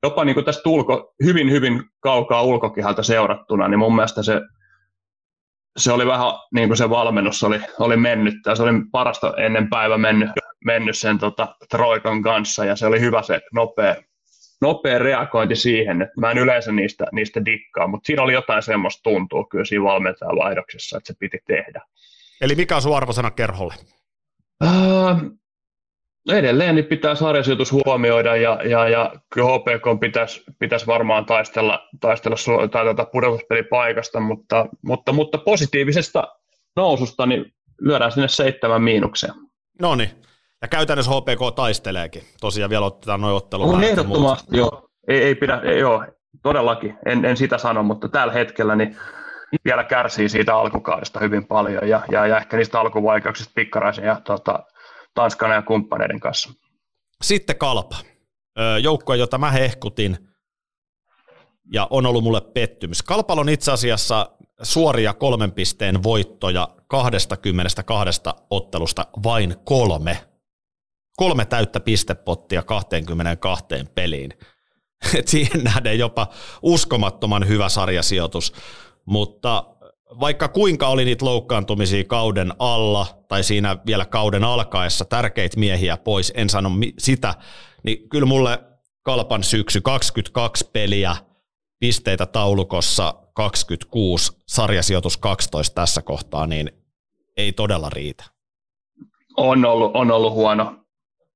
jopa 0.02 0.24
niin 0.24 0.34
kuin 0.34 0.44
tästä 0.44 0.68
ulko, 0.68 1.14
hyvin, 1.24 1.50
hyvin 1.50 1.82
kaukaa 2.00 2.42
ulkokihalta 2.42 3.02
seurattuna, 3.02 3.68
niin 3.68 3.78
mun 3.78 3.94
mielestä 3.94 4.22
se, 4.22 4.40
se 5.76 5.92
oli 5.92 6.06
vähän 6.06 6.32
niin 6.54 6.68
kuin 6.68 6.76
se 6.76 6.90
valmennus 6.90 7.42
oli, 7.42 7.60
oli 7.78 7.96
mennyt, 7.96 8.34
tai 8.42 8.56
se 8.56 8.62
oli 8.62 8.72
parasta 8.92 9.34
ennen 9.36 9.70
päivä 9.70 9.98
mennyt, 9.98 10.30
mennyt 10.64 10.98
sen 10.98 11.18
tota, 11.18 11.56
Troikan 11.70 12.22
kanssa, 12.22 12.64
ja 12.64 12.76
se 12.76 12.86
oli 12.86 13.00
hyvä 13.00 13.22
se 13.22 13.40
nopea, 13.52 13.96
nopea 14.60 14.98
reagointi 14.98 15.56
siihen, 15.56 16.02
että 16.02 16.20
mä 16.20 16.30
en 16.30 16.38
yleensä 16.38 16.72
niistä, 16.72 17.06
niistä 17.12 17.44
dikkaa, 17.44 17.86
mutta 17.86 18.06
siinä 18.06 18.22
oli 18.22 18.32
jotain 18.32 18.62
semmoista 18.62 19.02
tuntua 19.02 19.46
kyllä 19.50 19.64
siinä 19.64 19.84
valmentajavaihdoksessa, 19.84 20.96
että 20.96 21.06
se 21.06 21.18
piti 21.18 21.38
tehdä. 21.46 21.80
Eli 22.40 22.54
mikä 22.54 22.76
on 22.76 22.82
sun 22.82 22.96
arvosana 22.96 23.30
kerholle? 23.30 23.74
Uh, 24.64 25.40
edelleen 26.28 26.74
niin 26.74 26.84
pitää 26.84 27.14
sarjasijoitus 27.14 27.72
huomioida 27.72 28.36
ja, 28.36 28.60
ja, 28.64 28.88
ja 28.88 29.12
kyllä 29.34 29.48
HPK 29.48 30.00
pitäisi, 30.00 30.44
pitäisi 30.58 30.86
varmaan 30.86 31.26
taistella, 31.26 31.88
taistella 32.00 32.68
tai 32.68 32.84
tuota 32.84 33.04
pudotuspelipaikasta, 33.04 34.20
mutta, 34.20 34.66
mutta, 34.82 35.12
mutta 35.12 35.38
positiivisesta 35.38 36.28
noususta 36.76 37.26
niin 37.26 37.54
lyödään 37.80 38.12
sinne 38.12 38.28
seitsemän 38.28 38.82
miinukseen. 38.82 39.34
No 39.80 39.94
niin, 39.94 40.10
ja 40.62 40.68
käytännössä 40.68 41.12
HPK 41.12 41.54
taisteleekin. 41.56 42.22
Tosiaan 42.40 42.70
vielä 42.70 42.86
otetaan 42.86 43.20
noin 43.20 43.36
ottelu. 43.36 43.70
On 43.70 43.84
ehdottomasti, 43.84 44.56
joo. 44.56 44.88
Ei, 45.08 45.22
ei 45.22 45.34
pidä, 45.34 45.60
ei, 45.64 45.78
joo, 45.78 46.04
todellakin, 46.42 46.98
en, 47.06 47.24
en 47.24 47.36
sitä 47.36 47.58
sano, 47.58 47.82
mutta 47.82 48.08
tällä 48.08 48.32
hetkellä 48.32 48.76
niin 48.76 48.96
vielä 49.64 49.84
kärsii 49.84 50.28
siitä 50.28 50.56
alkukaudesta 50.56 51.20
hyvin 51.20 51.46
paljon 51.46 51.88
ja, 51.88 52.02
ja, 52.10 52.26
ja 52.26 52.36
ehkä 52.36 52.56
niistä 52.56 52.80
alkuvaikeuksista 52.80 53.52
pikkaraisen 53.54 54.04
ja 54.04 54.20
tota, 54.24 54.62
Tanskan 55.14 55.50
ja 55.50 55.62
kumppaneiden 55.62 56.20
kanssa. 56.20 56.50
Sitten 57.22 57.58
Kalpa, 57.58 57.96
joukkue, 58.82 59.16
jota 59.16 59.38
mä 59.38 59.50
hehkutin 59.50 60.18
ja 61.72 61.86
on 61.90 62.06
ollut 62.06 62.24
mulle 62.24 62.40
pettymys. 62.40 63.02
Kalpalla 63.02 63.40
on 63.40 63.48
itse 63.48 63.72
asiassa 63.72 64.30
suoria 64.62 65.14
kolmen 65.14 65.52
pisteen 65.52 66.02
voittoja 66.02 66.68
22 66.88 68.20
ottelusta 68.50 69.06
vain 69.22 69.56
kolme. 69.64 70.29
Kolme 71.20 71.44
täyttä 71.44 71.80
pistepottia 71.80 72.62
22 72.62 73.64
peliin. 73.94 74.30
Et 75.18 75.28
siihen 75.28 75.64
nähden 75.64 75.98
jopa 75.98 76.28
uskomattoman 76.62 77.48
hyvä 77.48 77.68
sarjasijoitus, 77.68 78.52
mutta 79.04 79.64
vaikka 80.20 80.48
kuinka 80.48 80.88
oli 80.88 81.04
niitä 81.04 81.24
loukkaantumisia 81.24 82.04
kauden 82.04 82.52
alla 82.58 83.06
tai 83.28 83.44
siinä 83.44 83.76
vielä 83.86 84.04
kauden 84.04 84.44
alkaessa 84.44 85.04
tärkeitä 85.04 85.60
miehiä 85.60 85.96
pois, 85.96 86.32
en 86.36 86.48
sano 86.48 86.70
sitä, 86.98 87.34
niin 87.82 88.08
kyllä 88.08 88.26
mulle 88.26 88.58
kalpan 89.02 89.42
syksy 89.42 89.80
22 89.80 90.70
peliä, 90.72 91.16
pisteitä 91.78 92.26
taulukossa 92.26 93.14
26, 93.34 94.32
sarjasijoitus 94.46 95.16
12 95.16 95.74
tässä 95.74 96.02
kohtaa, 96.02 96.46
niin 96.46 96.70
ei 97.36 97.52
todella 97.52 97.90
riitä. 97.90 98.24
On 99.36 99.64
ollut, 99.64 99.90
on 99.94 100.10
ollut 100.10 100.32
huono, 100.32 100.79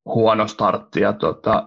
huono 0.05 0.47
startti 0.47 1.01
ja 1.01 1.12
tota, 1.12 1.67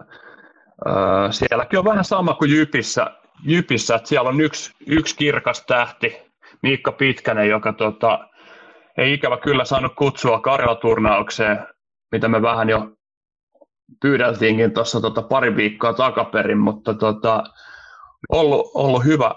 sielläkin 1.32 1.80
on 1.80 1.86
vähän 1.86 2.06
sama 2.06 2.34
kuin 2.34 2.52
Jypissä, 2.52 3.12
Jypissä 3.43 3.95
että 3.95 4.10
siellä 4.10 4.30
on 4.30 4.41
yksi, 4.41 4.71
yksi 4.88 5.15
kirkas 5.15 5.65
tähti, 5.65 6.17
Miikka 6.63 6.91
Pitkänen, 6.91 7.50
joka 7.50 7.73
tota, 7.73 8.28
ei 8.97 9.13
ikävä 9.13 9.38
kyllä 9.38 9.65
saanut 9.65 9.95
kutsua 9.95 10.39
Karjala-turnaukseen, 10.39 11.67
mitä 12.12 12.28
me 12.28 12.41
vähän 12.41 12.69
jo 12.69 12.91
pyydeltiinkin 14.02 14.73
tuossa 14.73 15.02
tota 15.02 15.21
pari 15.21 15.56
viikkoa 15.56 15.93
takaperin, 15.93 16.58
mutta 16.58 16.93
tota, 16.93 17.43
ollut, 18.30 18.71
ollut 18.73 19.06
hyvä, 19.06 19.36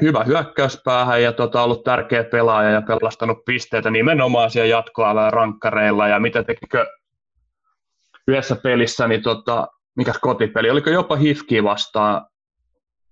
hyvä 0.00 0.24
hyökkäyspäähän 0.24 1.22
ja 1.22 1.32
tota, 1.32 1.62
ollut 1.62 1.84
tärkeä 1.84 2.24
pelaaja 2.24 2.70
ja 2.70 2.82
pelastanut 2.82 3.44
pisteitä 3.44 3.90
nimenomaan 3.90 4.50
siellä 4.50 4.68
jatkoalla 4.68 5.22
ja 5.22 5.30
rankkareilla. 5.30 6.08
Ja 6.08 6.20
mitä 6.20 6.42
tekikö 6.42 6.86
yhdessä 8.28 8.56
pelissä, 8.56 9.08
niin 9.08 9.22
tota, 9.22 9.68
mikäs 9.96 10.18
kotipeli, 10.18 10.70
oliko 10.70 10.90
jopa 10.90 11.16
Hifki 11.16 11.64
vastaan 11.64 12.26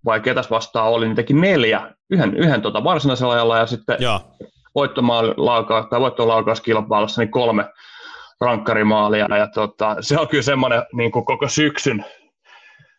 vai 0.04 0.20
ketäs 0.20 0.50
vastaan 0.50 0.88
oli, 0.88 1.06
niin 1.06 1.16
teki 1.16 1.34
neljä 1.34 1.94
yhden, 2.10 2.36
yhden 2.36 2.62
tota 2.62 2.84
varsinaisella 2.84 3.32
ajalla 3.32 3.58
ja 3.58 3.66
sitten 3.66 3.96
voittomaalaukaus, 4.74 5.86
tai 5.90 6.00
voittolaukauskilpailussa 6.00 7.22
niin 7.22 7.30
kolme 7.30 7.64
rankkarimaalia. 8.40 9.36
Ja 9.38 9.46
tota, 9.46 9.96
se 10.00 10.18
on 10.18 10.28
kyllä 10.28 10.42
semmoinen 10.42 10.82
niin 10.92 11.12
kuin 11.12 11.24
koko 11.24 11.48
syksyn, 11.48 12.04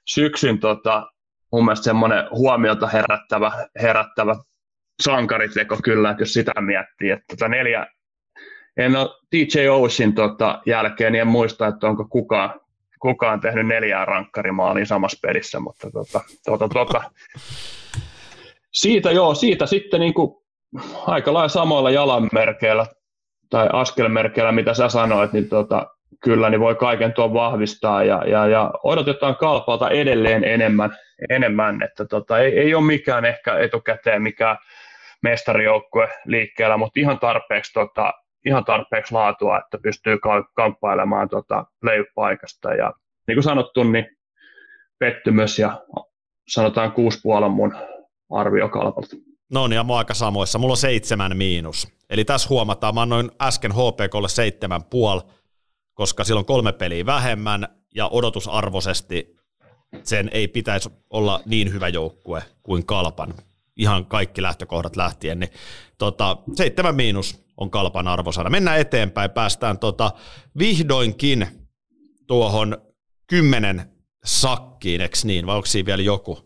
syksyn 0.05 0.59
tota, 0.59 1.07
mun 1.51 1.65
mielestä 1.65 1.83
semmoinen 1.83 2.23
huomiota 2.31 2.87
herättävä, 2.87 3.51
herättävä 3.81 4.35
sankariteko 5.03 5.77
kyllä, 5.83 6.11
että 6.11 6.21
jos 6.21 6.33
sitä 6.33 6.61
miettii. 6.61 7.11
Että 7.11 7.25
tota 7.29 7.47
neljä, 7.47 7.87
en 8.77 8.95
ole 8.95 9.09
DJ 9.31 9.67
Ocean 9.69 10.13
tota, 10.13 10.61
jälkeen, 10.65 11.11
niin 11.11 11.21
en 11.21 11.27
muista, 11.27 11.67
että 11.67 11.87
onko 11.87 12.05
kukaan, 12.09 12.61
kukaan 12.99 13.39
tehnyt 13.39 13.67
neljää 13.67 14.05
rankkarimaalia 14.05 14.85
samassa 14.85 15.19
pelissä, 15.21 15.59
mutta 15.59 15.91
tota, 15.91 16.21
tota, 16.45 16.69
tota, 16.69 17.03
siitä 18.71 19.11
joo, 19.11 19.35
siitä 19.35 19.65
sitten 19.65 19.99
niin 19.99 20.13
kuin 20.13 20.45
aika 21.07 21.33
lailla 21.33 21.49
samoilla 21.49 21.91
jalanmerkeillä 21.91 22.85
tai 23.49 23.69
askelmerkeillä, 23.73 24.51
mitä 24.51 24.73
sä 24.73 24.89
sanoit, 24.89 25.33
niin 25.33 25.49
tota, 25.49 25.87
kyllä 26.23 26.49
niin 26.49 26.59
voi 26.59 26.75
kaiken 26.75 27.13
tuon 27.13 27.33
vahvistaa 27.33 28.03
ja, 28.03 28.23
ja, 28.27 28.47
ja 28.47 28.71
odotetaan 28.83 29.35
kalpalta 29.35 29.89
edelleen 29.89 30.43
enemmän, 30.43 30.97
enemmän 31.29 31.83
että 31.83 32.05
tota, 32.05 32.39
ei, 32.39 32.59
ei 32.59 32.75
ole 32.75 32.83
mikään 32.85 33.25
ehkä 33.25 33.57
etukäteen 33.57 34.21
mikään 34.21 34.57
mestarijoukkue 35.21 36.09
liikkeellä, 36.25 36.77
mutta 36.77 36.99
ihan 36.99 37.19
tarpeeksi, 37.19 37.73
tota, 37.73 38.13
ihan 38.45 38.65
tarpeeksi 38.65 39.13
laatua, 39.13 39.57
että 39.57 39.77
pystyy 39.83 40.17
kamppailemaan 40.55 41.29
tota, 41.29 41.65
paikasta 42.15 42.73
ja 42.73 42.93
niin 43.27 43.35
kuin 43.35 43.43
sanottu, 43.43 43.83
niin 43.83 44.05
pettymys 44.99 45.59
ja 45.59 45.81
sanotaan 46.47 46.91
kuusi 46.91 47.19
puolen 47.23 47.51
mun 47.51 47.75
arvio 48.31 48.69
kalpalta. 48.69 49.15
No 49.51 49.67
niin, 49.67 49.75
ja 49.75 49.83
mä 49.83 49.97
aika 49.97 50.13
samoissa. 50.13 50.59
Mulla 50.59 50.73
on 50.73 50.77
seitsemän 50.77 51.37
miinus. 51.37 51.87
Eli 52.09 52.25
tässä 52.25 52.49
huomataan, 52.49 52.95
mä 52.95 53.01
annoin 53.01 53.31
äsken 53.41 53.71
HPKlle 53.71 54.29
seitsemän 54.29 54.83
puoli, 54.83 55.21
koska 55.93 56.23
silloin 56.23 56.45
kolme 56.45 56.73
peliä 56.73 57.05
vähemmän, 57.05 57.67
ja 57.95 58.07
odotusarvoisesti 58.07 59.35
sen 60.03 60.29
ei 60.33 60.47
pitäisi 60.47 60.89
olla 61.09 61.41
niin 61.45 61.73
hyvä 61.73 61.87
joukkue 61.87 62.43
kuin 62.63 62.85
Kalpan. 62.85 63.33
Ihan 63.75 64.05
kaikki 64.05 64.41
lähtökohdat 64.41 64.95
lähtien, 64.95 65.39
niin 65.39 65.49
tota, 65.97 66.37
seitsemän 66.55 66.95
miinus 66.95 67.44
on 67.57 67.71
Kalpan 67.71 68.07
arvosana. 68.07 68.49
Mennään 68.49 68.79
eteenpäin, 68.79 69.31
päästään 69.31 69.79
tota, 69.79 70.11
vihdoinkin 70.59 71.47
tuohon 72.27 72.77
kymmenen 73.27 73.81
sakkiin, 74.25 75.01
eikö 75.01 75.17
niin, 75.23 75.45
vai 75.45 75.55
onko 75.55 75.65
siinä 75.65 75.85
vielä 75.85 76.01
joku? 76.01 76.39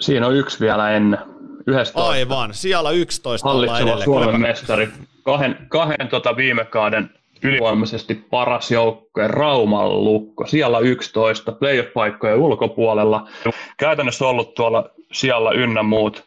Siinä 0.00 0.26
on 0.26 0.36
yksi 0.36 0.60
vielä 0.60 0.90
ennen. 0.90 1.18
11. 1.66 2.08
Aivan, 2.08 2.54
siellä 2.54 2.90
11 2.90 3.48
Hallitseva 3.48 4.04
Suomen 4.04 4.28
Kuinka... 4.28 4.38
mestari. 4.48 4.88
Kahden, 5.22 5.66
kahden 5.68 6.08
tota 6.08 6.36
viime 6.36 6.64
kauden 6.64 7.10
ylivoimaisesti 7.42 8.14
paras 8.14 8.70
joukkue, 8.70 9.28
Rauman 9.28 10.04
lukko, 10.04 10.46
siellä 10.46 10.78
11, 10.78 11.52
playoff-paikkojen 11.52 12.36
ulkopuolella. 12.38 13.28
Käytännössä 13.76 14.26
ollut 14.26 14.54
tuolla 14.54 14.90
siellä 15.12 15.50
ynnä 15.50 15.82
muut, 15.82 16.24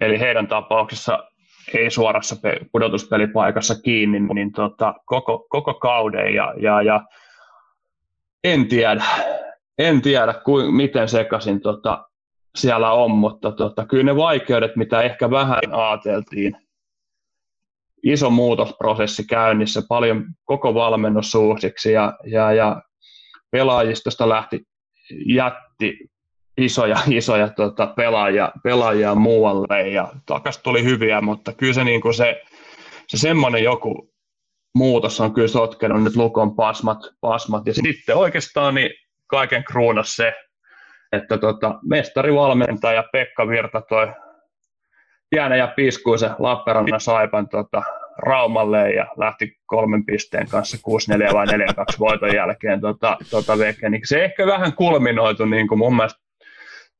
eli 0.00 0.20
heidän 0.20 0.48
tapauksessa 0.48 1.31
ei 1.74 1.90
suorassa 1.90 2.36
pudotuspelipaikassa 2.72 3.74
kiinni, 3.74 4.20
niin 4.20 4.52
tota, 4.52 4.94
koko, 5.04 5.46
koko 5.48 5.74
kauden 5.74 6.34
ja, 6.34 6.54
ja, 6.56 6.82
ja 6.82 7.04
en 8.44 8.68
tiedä, 8.68 9.04
en 9.78 10.02
tiedä 10.02 10.34
kuin, 10.44 10.74
miten 10.74 11.08
sekaisin 11.08 11.60
tota, 11.60 12.08
siellä 12.54 12.92
on, 12.92 13.10
mutta 13.10 13.52
tota, 13.52 13.86
kyllä 13.86 14.04
ne 14.04 14.16
vaikeudet, 14.16 14.76
mitä 14.76 15.02
ehkä 15.02 15.30
vähän 15.30 15.60
ajateltiin, 15.72 16.56
iso 18.02 18.30
muutosprosessi 18.30 19.26
käynnissä, 19.26 19.82
paljon 19.88 20.24
koko 20.44 20.74
valmennus 20.74 21.32
ja, 21.92 22.18
ja, 22.24 22.52
ja 22.52 22.82
pelaajistosta 23.50 24.28
lähti 24.28 24.62
jätti 25.26 25.98
isoja, 26.56 26.96
isoja 27.10 27.48
tota, 27.48 27.86
pelaajia, 27.86 28.52
pelaajia 28.62 29.14
muualle 29.14 29.88
ja 29.88 30.08
takas 30.26 30.58
tuli 30.58 30.84
hyviä, 30.84 31.20
mutta 31.20 31.52
kyllä 31.52 31.72
se, 31.72 31.84
niin 31.84 32.00
kuin 32.00 32.14
se, 32.14 32.42
se 33.08 33.16
semmoinen 33.16 33.64
joku 33.64 34.12
muutos 34.74 35.20
on 35.20 35.34
kyllä 35.34 35.48
sotkenut 35.48 36.02
nyt 36.02 36.16
Lukon 36.16 36.56
pasmat, 36.56 36.98
pasmat. 37.20 37.66
ja 37.66 37.74
sitten 37.74 38.16
oikeastaan 38.16 38.74
niin 38.74 38.90
kaiken 39.26 39.64
kruunas 39.64 40.16
se, 40.16 40.34
että 41.12 41.38
tota, 41.38 41.78
mestarivalmentaja 41.88 43.04
Pekka 43.12 43.48
Virta 43.48 43.80
toi 43.80 44.12
pienen 45.30 45.58
ja 45.58 45.72
piskuisen 45.76 46.30
Lappeenrannan 46.38 47.00
Saipan 47.00 47.48
tota, 47.48 47.82
Raumalle 48.18 48.90
ja 48.90 49.06
lähti 49.16 49.52
kolmen 49.66 50.04
pisteen 50.04 50.48
kanssa 50.48 50.76
6-4 51.30 51.34
vai 51.34 51.46
4-2 51.46 51.50
voiton 51.98 52.34
jälkeen 52.34 52.80
tota, 52.80 53.16
tota. 53.30 53.52
Niin 53.88 54.02
se 54.04 54.24
ehkä 54.24 54.46
vähän 54.46 54.72
kulminoitu 54.72 55.44
niin 55.44 55.68
kuin 55.68 55.78
mun 55.78 55.96
mielestä 55.96 56.21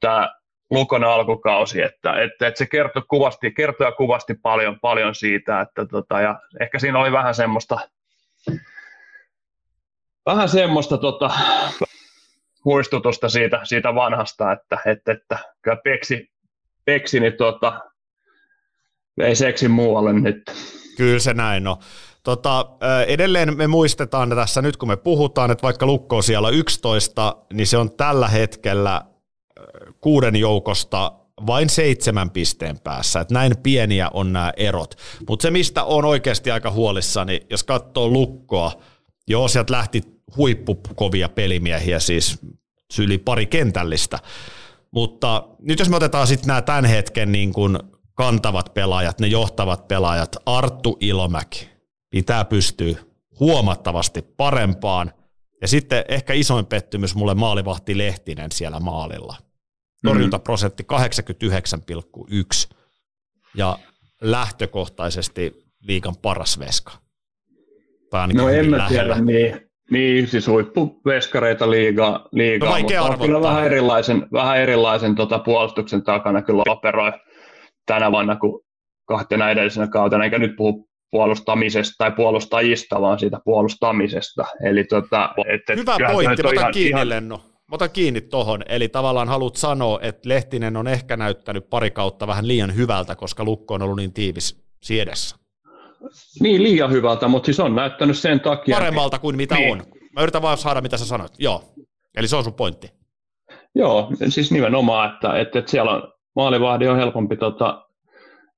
tämä 0.03 0.34
Lukon 0.70 1.05
alkukausi, 1.05 1.82
että, 1.82 2.22
että, 2.22 2.46
että 2.46 2.59
se 2.59 2.66
kertoi 2.66 3.03
kuvasti, 3.09 3.50
kertoi 3.50 3.92
kuvasti 3.92 4.34
paljon, 4.34 4.80
paljon 4.80 5.14
siitä, 5.14 5.61
että 5.61 5.86
tota, 5.86 6.20
ja 6.20 6.40
ehkä 6.61 6.78
siinä 6.78 6.98
oli 6.98 7.12
vähän 7.12 7.34
semmoista, 7.34 7.78
vähän 10.26 10.48
semmoista 10.48 10.98
tota, 10.98 11.30
muistutusta 12.64 13.28
siitä, 13.28 13.61
siitä 13.64 13.94
vanhasta, 13.94 14.53
että, 14.53 14.78
että, 14.86 15.12
että 15.12 15.38
kyllä 15.62 15.76
peksi, 15.76 16.30
peksi 16.84 17.20
niin 17.20 17.36
tota, 17.36 17.80
vei 19.18 19.36
seksin 19.36 19.70
muualle 19.70 20.12
nyt. 20.12 20.53
Kyllä 20.96 21.18
se 21.18 21.34
näin 21.34 21.68
on. 21.68 21.76
Tota, 22.22 22.66
edelleen 23.07 23.57
me 23.57 23.66
muistetaan 23.66 24.30
tässä 24.30 24.62
nyt, 24.62 24.76
kun 24.76 24.88
me 24.88 24.96
puhutaan, 24.96 25.50
että 25.50 25.62
vaikka 25.62 25.86
Lukko 25.86 26.16
on 26.16 26.22
siellä 26.22 26.48
11, 26.48 27.36
niin 27.53 27.66
se 27.66 27.76
on 27.76 27.96
tällä 27.96 28.28
hetkellä 28.28 29.03
kuuden 30.03 30.36
joukosta 30.36 31.12
vain 31.46 31.70
seitsemän 31.70 32.30
pisteen 32.30 32.78
päässä. 32.80 33.20
Että 33.20 33.34
näin 33.34 33.53
pieniä 33.62 34.11
on 34.14 34.32
nämä 34.32 34.53
erot. 34.57 34.94
Mutta 35.28 35.42
se, 35.42 35.50
mistä 35.50 35.84
on 35.84 36.05
oikeasti 36.05 36.50
aika 36.50 36.70
huolissani, 36.70 37.40
jos 37.50 37.64
katsoo 37.64 38.09
Lukkoa, 38.09 38.72
joo, 39.28 39.48
sieltä 39.48 39.72
lähti 39.72 40.03
huippukovia 40.36 41.28
pelimiehiä, 41.28 42.00
siis 42.00 42.38
yli 42.98 43.18
pari 43.18 43.46
kentällistä. 43.46 44.18
Mutta 44.90 45.48
nyt 45.61 45.78
jos 45.78 45.88
me 45.88 45.96
otetaan 45.96 46.26
sitten 46.26 46.46
nämä 46.46 46.62
tämän 46.62 46.84
hetken 46.84 47.32
niin 47.32 47.53
kuin 47.53 47.78
kantavat 48.14 48.74
pelaajat, 48.74 49.20
ne 49.20 49.26
johtavat 49.26 49.88
pelaajat, 49.88 50.36
Arttu 50.46 50.96
Ilomäki 51.00 51.68
pitää 52.11 52.44
pystyä 52.44 52.98
huomattavasti 53.40 54.22
parempaan. 54.22 55.12
Ja 55.61 55.68
sitten 55.68 56.05
ehkä 56.09 56.32
isoin 56.32 56.66
pettymys 56.66 57.14
mulle 57.14 57.34
maalivahti 57.34 57.98
Lehtinen 57.98 58.53
siellä 58.53 58.80
maalilla. 58.80 59.36
Torjuntaprosentti 60.05 60.86
89,1 60.92 62.76
ja 63.55 63.78
lähtökohtaisesti 64.20 65.64
liikan 65.82 66.14
paras 66.22 66.59
veska. 66.59 66.92
Tai 68.11 68.28
no 68.28 68.48
en 68.48 68.70
mä 68.70 68.86
tiedä, 68.88 69.14
niin, 69.14 69.61
niin, 69.90 70.26
siis 70.26 70.48
huippuveskareita 70.48 71.70
liiga, 71.70 72.28
liigaa, 72.32 72.70
no 72.70 72.78
mutta 72.78 73.03
on 73.03 73.18
kyllä 73.18 73.40
vähän 73.40 73.64
erilaisen, 73.64 74.26
vähän 74.32 74.59
erilaisen 74.59 75.14
tota, 75.14 75.38
puolustuksen 75.38 76.03
takana 76.03 76.42
kyllä 76.42 76.62
operoi 76.68 77.12
tänä 77.86 78.12
vuonna 78.12 78.36
kuin 78.36 78.62
kahtena 79.09 79.50
edellisenä 79.50 79.86
kautena, 79.86 80.24
eikä 80.24 80.38
nyt 80.38 80.57
puhu 80.57 80.88
puolustamisesta 81.11 81.94
tai 81.98 82.12
puolustajista, 82.12 83.00
vaan 83.00 83.18
siitä 83.18 83.38
puolustamisesta. 83.44 84.44
Eli 84.64 84.84
tota, 84.84 85.34
et, 85.46 85.61
et, 85.70 85.78
Hyvä 85.78 85.96
pointti, 86.12 86.46
otan 86.46 86.72
kiinni 86.72 87.03
ihan... 87.03 87.51
Lenno. 87.73 87.85
Ota 87.85 87.89
kiinni 87.89 88.20
tohon, 88.20 88.62
eli 88.68 88.89
tavallaan 88.89 89.29
haluat 89.29 89.57
sanoa, 89.57 89.99
että 90.03 90.29
Lehtinen 90.29 90.77
on 90.77 90.89
ehkä 90.89 91.16
näyttänyt 91.16 91.70
pari 91.70 91.91
kautta 91.91 92.27
vähän 92.27 92.49
liian 92.49 92.75
hyvältä, 92.75 93.14
koska 93.14 93.45
Lukko 93.45 93.75
on 93.75 93.83
ollut 93.83 93.97
niin 93.97 94.12
tiivis 94.12 94.62
siedessä. 94.83 95.37
Niin, 96.41 96.62
liian 96.62 96.91
hyvältä, 96.91 97.29
mutta 97.29 97.47
siis 97.47 97.61
on 97.61 97.75
näyttänyt 97.75 98.18
sen 98.18 98.41
takia. 98.41 98.77
Paremmalta 98.77 99.18
kuin 99.18 99.37
mitä 99.37 99.55
niin. 99.55 99.73
on. 99.73 99.83
Mä 100.12 100.23
yritän 100.23 100.43
vaan 100.43 100.59
saada, 100.59 100.81
mitä 100.81 100.97
sä 100.97 101.07
sanoit. 101.07 101.33
Joo, 101.39 101.62
eli 102.16 102.29
se 102.29 102.37
on 102.37 102.45
sun 102.45 102.55
pointti. 102.55 102.91
Joo, 103.75 104.11
siis 104.29 104.53
nimenomaan, 104.53 105.14
että, 105.14 105.39
että, 105.41 105.59
että 105.59 105.70
siellä 105.70 105.91
on 105.91 106.12
maalivahdi 106.37 106.89
on 106.89 106.97
helpompi 106.97 107.37
tota, 107.37 107.89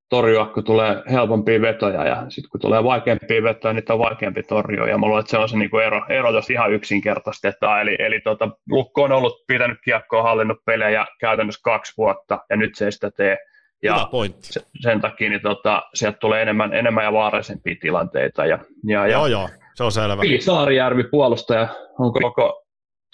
torjua, 0.09 0.45
kun 0.45 0.63
tulee 0.63 1.03
helpompia 1.11 1.61
vetoja, 1.61 2.05
ja 2.05 2.25
sitten 2.29 2.49
kun 2.49 2.61
tulee 2.61 2.83
vaikeampia 2.83 3.43
vetoja, 3.43 3.73
niin 3.73 3.91
on 3.91 3.99
vaikeampi 3.99 4.43
torjua, 4.43 4.87
ja 4.87 4.97
mä 4.97 5.05
luulen, 5.05 5.19
että 5.19 5.31
se 5.31 5.37
on 5.37 5.49
se 5.49 5.57
niinku 5.57 5.77
ero, 5.77 6.05
ero 6.09 6.31
jos 6.31 6.49
ihan 6.49 6.71
yksinkertaisesti, 6.71 7.47
että 7.47 7.81
eli, 7.81 7.95
eli 7.99 8.21
tota, 8.21 8.49
Lukko 8.69 9.03
on 9.03 9.11
ollut 9.11 9.45
pitänyt 9.47 9.77
kiekkoa, 9.83 10.23
hallinnut 10.23 10.57
pelejä 10.65 11.05
käytännössä 11.19 11.61
kaksi 11.63 11.93
vuotta, 11.97 12.39
ja 12.49 12.55
nyt 12.55 12.75
se 12.75 12.85
ei 12.85 12.91
sitä 12.91 13.11
tee, 13.11 13.37
ja 13.83 14.09
se, 14.39 14.61
sen 14.81 15.01
takia 15.01 15.29
niin 15.29 15.41
tota, 15.41 15.83
sieltä 15.93 16.17
tulee 16.17 16.41
enemmän, 16.41 16.73
enemmän 16.73 17.03
ja 17.03 17.13
vaarallisempia 17.13 17.75
tilanteita. 17.81 18.45
Ja, 18.45 18.59
ja, 18.83 19.07
joo, 19.07 19.27
joo, 19.27 19.49
se 19.73 19.83
on 19.83 19.91
selvä. 19.91 20.21
Vili 20.21 20.41
Saarijärvi 20.41 21.03
puolustaja 21.03 21.67
on 21.99 22.13
koko 22.13 22.64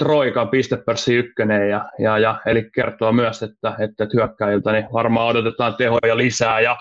Troikan 0.01 0.49
pistepörssi 0.49 1.15
ykkönen, 1.15 1.69
ja, 1.69 1.85
ja, 1.99 2.17
ja, 2.17 2.41
eli 2.45 2.69
kertoo 2.75 3.11
myös, 3.11 3.43
että, 3.43 3.75
että, 3.79 4.07
hyökkäiltä 4.13 4.71
niin 4.71 4.87
varmaan 4.93 5.27
odotetaan 5.27 5.75
tehoja 5.75 6.17
lisää, 6.17 6.59
ja 6.59 6.77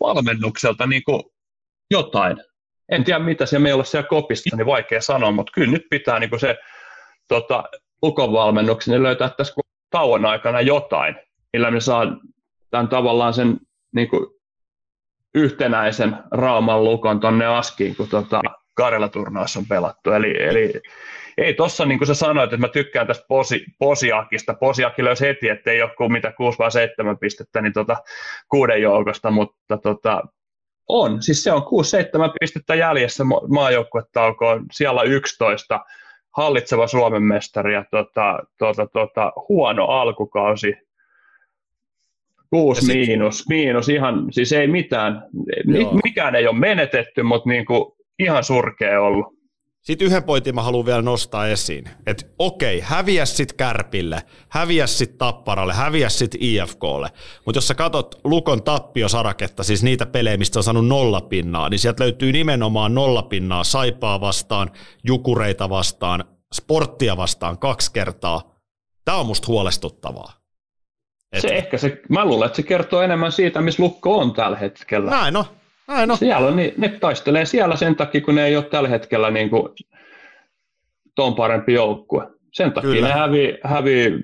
valmennukselta 0.00 0.86
niin 0.86 1.02
kuin 1.04 1.22
jotain. 1.90 2.36
En 2.88 3.04
tiedä, 3.04 3.18
mitä 3.18 3.46
se 3.46 3.58
meillä 3.58 3.80
on 3.80 3.86
siellä 3.86 4.08
kopissa, 4.08 4.56
niin 4.56 4.66
vaikea 4.66 5.00
sanoa, 5.00 5.30
mutta 5.30 5.52
kyllä 5.54 5.72
nyt 5.72 5.86
pitää 5.90 6.18
niin 6.18 6.30
kuin 6.30 6.40
se 6.40 6.56
tota, 7.28 7.64
lukonvalmennuksen 8.02 8.92
niin 8.92 9.02
löytää 9.02 9.28
tässä 9.28 9.54
tauon 9.90 10.26
aikana 10.26 10.60
jotain, 10.60 11.16
millä 11.52 11.70
me 11.70 11.80
saa 11.80 12.06
tämän 12.70 12.88
tavallaan 12.88 13.34
sen 13.34 13.56
niin 13.92 14.08
kuin 14.08 14.26
yhtenäisen 15.34 16.16
Rauman 16.30 16.84
lukon 16.84 17.20
tonne 17.20 17.46
Askiin, 17.46 17.96
kun 17.96 18.08
tota, 18.08 18.40
Karjala-turnaus 18.74 19.56
on 19.56 19.66
pelattu. 19.66 20.10
Eli, 20.10 20.42
eli 20.42 20.72
ei 21.38 21.54
tuossa, 21.54 21.86
niin 21.86 21.98
kuin 21.98 22.06
sä 22.06 22.14
sanoit, 22.14 22.52
että 22.52 22.66
mä 22.66 22.68
tykkään 22.68 23.06
tästä 23.06 23.24
posi, 23.28 23.64
Posiakista. 23.78 24.54
Posiakki 24.54 25.04
löysi 25.04 25.26
heti, 25.26 25.48
että 25.48 25.70
ei 25.70 25.82
ole 25.82 25.94
kuin 25.96 26.12
mitä 26.12 26.32
6 26.32 26.58
vai 26.58 26.70
7 26.70 27.18
pistettä 27.18 27.60
niin 27.60 27.72
tota, 27.72 27.96
kuuden 28.48 28.82
joukosta, 28.82 29.30
mutta 29.30 29.78
tota, 29.78 30.22
on. 30.88 31.22
Siis 31.22 31.44
se 31.44 31.52
on 31.52 31.62
6-7 31.62 31.64
pistettä 32.40 32.74
jäljessä 32.74 33.24
maajoukkuetaukoon. 33.48 34.66
Siellä 34.72 35.02
11 35.02 35.80
hallitseva 36.36 36.86
Suomen 36.86 37.22
mestari 37.22 37.74
ja 37.74 37.84
tota, 37.90 38.38
tota, 38.58 38.86
tota, 38.86 39.32
huono 39.48 39.84
alkukausi. 39.84 40.74
Kuusi 42.50 42.86
miinus, 42.86 43.48
miinus 43.48 43.88
ihan, 43.88 44.26
siis 44.30 44.52
ei 44.52 44.66
mitään, 44.66 45.22
Joo. 45.64 45.98
mikään 46.04 46.34
ei 46.34 46.46
ole 46.46 46.58
menetetty, 46.58 47.22
mutta 47.22 47.48
niin 47.48 47.64
kuin 47.64 47.92
ihan 48.18 48.44
surkea 48.44 49.02
ollut. 49.02 49.34
Sitten 49.84 50.06
yhden 50.06 50.24
pointin 50.24 50.54
mä 50.54 50.62
haluan 50.62 50.86
vielä 50.86 51.02
nostaa 51.02 51.46
esiin, 51.46 51.84
että 52.06 52.26
okei, 52.38 52.80
häviä 52.80 53.26
sit 53.26 53.52
Kärpille, 53.52 54.22
häviä 54.48 54.86
sit 54.86 55.18
Tapparalle, 55.18 55.72
häviä 55.72 56.08
sit 56.08 56.34
IFKlle, 56.40 57.08
mutta 57.44 57.56
jos 57.56 57.68
sä 57.68 57.74
katot 57.74 58.20
Lukon 58.24 58.62
tappiosaraketta, 58.62 59.62
siis 59.62 59.82
niitä 59.82 60.06
pelejä, 60.06 60.36
mistä 60.36 60.58
on 60.58 60.62
saanut 60.62 60.86
nollapinnaa, 60.86 61.68
niin 61.68 61.78
sieltä 61.78 62.04
löytyy 62.04 62.32
nimenomaan 62.32 62.94
nollapinnaa 62.94 63.64
Saipaa 63.64 64.20
vastaan, 64.20 64.70
Jukureita 65.04 65.70
vastaan, 65.70 66.24
Sporttia 66.54 67.16
vastaan 67.16 67.58
kaksi 67.58 67.92
kertaa. 67.92 68.54
Tämä 69.04 69.18
on 69.18 69.26
musta 69.26 69.46
huolestuttavaa. 69.48 70.32
Et... 71.32 71.40
Se 71.40 71.48
ehkä 71.48 71.78
se, 71.78 72.00
mä 72.08 72.24
luulen, 72.24 72.46
että 72.46 72.56
se 72.56 72.62
kertoo 72.62 73.02
enemmän 73.02 73.32
siitä, 73.32 73.60
missä 73.60 73.82
Lukko 73.82 74.18
on 74.18 74.32
tällä 74.32 74.56
hetkellä. 74.56 75.10
Näin 75.10 75.36
on, 75.36 75.44
näin 75.88 76.10
on. 76.10 76.18
Siellä 76.18 76.48
on, 76.48 76.56
niin, 76.56 76.74
ne 76.76 76.88
taistelee 76.88 77.44
siellä 77.44 77.76
sen 77.76 77.96
takia, 77.96 78.20
kun 78.20 78.34
ne 78.34 78.46
ei 78.46 78.56
ole 78.56 78.64
tällä 78.64 78.88
hetkellä 78.88 79.30
niin 79.30 79.50
kuin 79.50 79.68
ton 81.14 81.34
parempi 81.34 81.72
joukkue. 81.72 82.26
Sen 82.52 82.72
takia 82.72 82.90
Kyllä. 82.90 83.08
ne 83.08 83.14
hävii, 83.14 83.58
hävii 83.64 84.20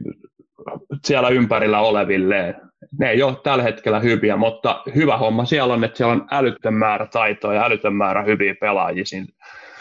siellä 1.05 1.29
ympärillä 1.29 1.81
olevilleen. 1.81 2.55
Ne 2.99 3.11
ei 3.11 3.23
ole 3.23 3.37
tällä 3.43 3.63
hetkellä 3.63 4.01
hyviä, 4.01 4.37
mutta 4.37 4.83
hyvä 4.95 5.17
homma 5.17 5.45
siellä 5.45 5.75
on, 5.75 5.85
että 5.85 5.97
siellä 5.97 6.13
on 6.13 6.27
älytön 6.31 6.75
määrä 6.75 7.07
taitoa 7.07 7.55
ja 7.55 7.65
älytön 7.65 7.95
määrä 7.95 8.23
hyviä 8.23 8.55
pelaajia 8.61 9.05
siinä, 9.07 9.27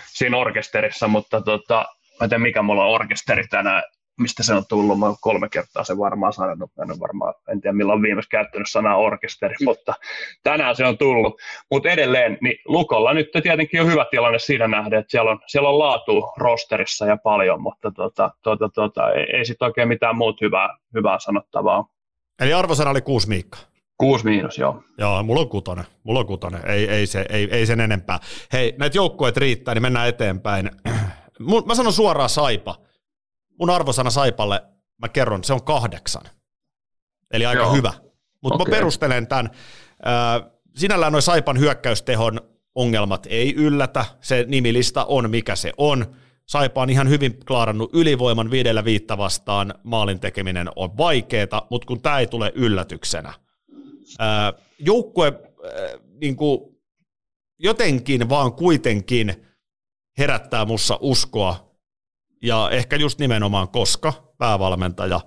siinä 0.08 0.38
orkesterissa, 0.38 1.08
mutta 1.08 1.42
tota, 1.42 1.86
mä 2.20 2.24
en 2.24 2.30
tiedä 2.30 2.42
mikä 2.42 2.62
mulla 2.62 2.86
on 2.86 2.92
orkesteri 2.92 3.44
tänään, 3.50 3.84
mistä 4.20 4.44
se 4.44 4.54
on 4.54 4.64
tullut, 4.70 5.00
mä 5.00 5.06
olen 5.06 5.18
kolme 5.22 5.50
kertaa 5.50 5.84
se 5.84 5.98
varmaan 5.98 6.34
sanonut, 6.34 6.72
en, 6.82 7.00
varmaan, 7.00 7.34
en 7.52 7.62
tiedä 7.62 7.78
milloin 7.78 8.02
viimeksi 8.02 8.30
käyttänyt 8.30 8.68
sanaa 8.72 8.98
orkesteri, 8.98 9.56
mm. 9.60 9.66
mutta 9.66 9.94
tänään 10.44 10.76
se 10.76 10.86
on 10.86 10.98
tullut. 10.98 11.42
Mutta 11.72 11.90
edelleen, 11.90 12.38
niin 12.42 12.56
Lukolla 12.66 13.14
nyt 13.14 13.28
tietenkin 13.44 13.82
on 13.82 13.88
hyvä 13.88 14.06
tilanne 14.12 14.40
siinä 14.40 14.68
nähdä, 14.68 15.00
että 15.00 15.12
siellä 15.12 15.32
on, 15.32 15.40
siellä 15.48 15.70
on 15.70 15.80
laatu 15.80 16.34
rosterissa 16.38 17.06
ja 17.06 17.18
paljon, 17.18 17.62
mutta 17.62 17.92
tota, 17.92 18.32
tota, 18.44 18.70
tota, 18.70 19.12
ei, 19.12 19.38
ei 19.38 19.46
sitten 19.46 19.66
oikein 19.66 19.88
mitään 19.88 20.18
muuta 20.18 20.46
hyvää, 20.46 20.78
hyvää 20.94 21.20
sanottavaa. 21.20 21.86
Eli 22.42 22.54
arvosana 22.54 22.90
oli 22.90 23.02
kuusi 23.02 23.30
Miikka? 23.30 23.58
Kuusi 23.98 24.26
miinus, 24.26 24.58
joo. 24.58 24.84
Joo, 24.98 25.24
mulla 25.24 25.42
on 25.42 25.50
kutonen. 25.50 25.86
Mulla 26.04 26.20
on 26.20 26.26
kutonen. 26.26 26.62
Ei, 26.66 26.90
ei, 26.90 27.08
se, 27.08 27.26
ei, 27.30 27.48
ei 27.52 27.66
sen 27.66 27.80
enempää. 27.80 28.20
Hei, 28.54 28.76
näitä 28.78 28.98
joukkueet 28.98 29.38
riittää, 29.38 29.74
niin 29.74 29.82
mennään 29.82 30.08
eteenpäin. 30.08 30.72
Mä 31.66 31.76
sanon 31.76 31.94
suoraan 31.94 32.30
Saipa. 32.30 32.76
Mun 33.60 33.70
arvosana 33.70 34.10
Saipalle, 34.10 34.64
mä 35.01 35.10
kerron, 35.10 35.43
se 35.43 35.53
on 35.53 35.64
kahdeksan. 35.64 36.24
Eli 37.32 37.45
aika 37.45 37.62
joo. 37.62 37.74
hyvä. 37.74 37.93
Mutta 38.41 38.55
okay. 38.55 38.72
mä 38.72 38.78
perustelen 38.78 39.28
tämän. 39.28 39.49
Sinällään 40.76 41.12
noin 41.12 41.22
Saipan 41.22 41.60
hyökkäystehon 41.60 42.41
ongelmat 42.76 43.28
ei 43.30 43.53
yllätä. 43.55 44.05
Se 44.22 44.45
nimilista 44.47 45.05
on 45.05 45.30
mikä 45.30 45.55
se 45.55 45.74
on. 45.78 46.16
Saipa 46.45 46.82
on 46.82 46.89
ihan 46.89 47.10
hyvin 47.10 47.39
klaarannut 47.47 47.89
ylivoiman 47.93 48.51
viidellä 48.51 48.86
viitta 48.86 49.18
vastaan. 49.18 49.74
Maalin 49.84 50.20
tekeminen 50.20 50.70
on 50.76 50.97
vaikeeta, 50.97 51.68
mutta 51.70 51.86
kun 51.86 52.01
tämä 52.01 52.20
ei 52.20 52.28
tule 52.28 52.51
yllätyksenä. 52.55 53.34
joukkue 54.80 55.34
niin 56.22 56.36
kuin, 56.36 56.60
jotenkin 57.60 58.30
vaan 58.30 58.53
kuitenkin 58.53 59.45
herättää 60.18 60.66
mussa 60.66 60.97
uskoa. 61.01 61.69
Ja 62.44 62.70
ehkä 62.72 62.96
just 62.96 63.20
nimenomaan 63.20 63.70
koska 63.70 64.14
päävalmentaja, 64.38 65.22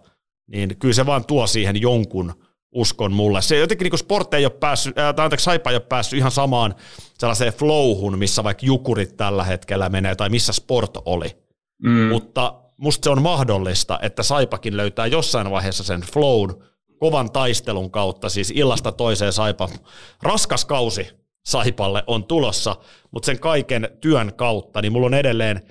niin 0.47 0.77
kyllä 0.79 0.95
se 0.95 1.07
vaan 1.07 1.25
tuo 1.25 1.47
siihen 1.47 1.81
jonkun 1.81 2.35
uskon 2.73 3.13
mulle. 3.13 3.43
Se 3.43 3.59
jotenkin 3.59 3.85
niin 3.91 3.99
sport 3.99 4.35
ei 4.35 4.45
ole 4.45 4.53
päässyt, 4.61 4.99
äh, 4.99 5.15
tai 5.15 5.25
anteeksi, 5.25 5.45
Saipa 5.45 5.71
ei 5.71 5.77
ole 5.77 5.87
päässyt 5.89 6.19
ihan 6.19 6.31
samaan 6.31 6.75
sellaiseen 7.19 7.53
flowhun, 7.53 8.19
missä 8.19 8.45
vaikka 8.45 8.67
jukurit 8.67 9.17
tällä 9.17 9.45
hetkellä 9.45 9.89
menee, 9.89 10.15
tai 10.15 10.29
missä 10.29 10.53
sport 10.53 10.99
oli. 11.05 11.37
Mm. 11.83 12.09
Mutta 12.09 12.55
musta 12.77 13.05
se 13.05 13.11
on 13.11 13.23
mahdollista, 13.23 13.99
että 14.03 14.23
Saipakin 14.23 14.77
löytää 14.77 15.07
jossain 15.07 15.51
vaiheessa 15.51 15.85
sen 15.85 16.01
flown 16.01 16.65
kovan 16.99 17.33
taistelun 17.33 17.91
kautta, 17.91 18.29
siis 18.29 18.53
illasta 18.57 18.93
toiseen 18.93 19.33
Saipa. 19.33 19.69
Raskas 20.23 20.65
kausi 20.65 21.09
Saipalle 21.45 22.05
on 22.07 22.25
tulossa, 22.25 22.77
mutta 23.11 23.27
sen 23.27 23.41
kaiken 23.41 23.89
työn 24.01 24.33
kautta, 24.37 24.83
niin 24.83 24.93
mulla 24.93 25.07
on 25.07 25.15
edelleen 25.15 25.63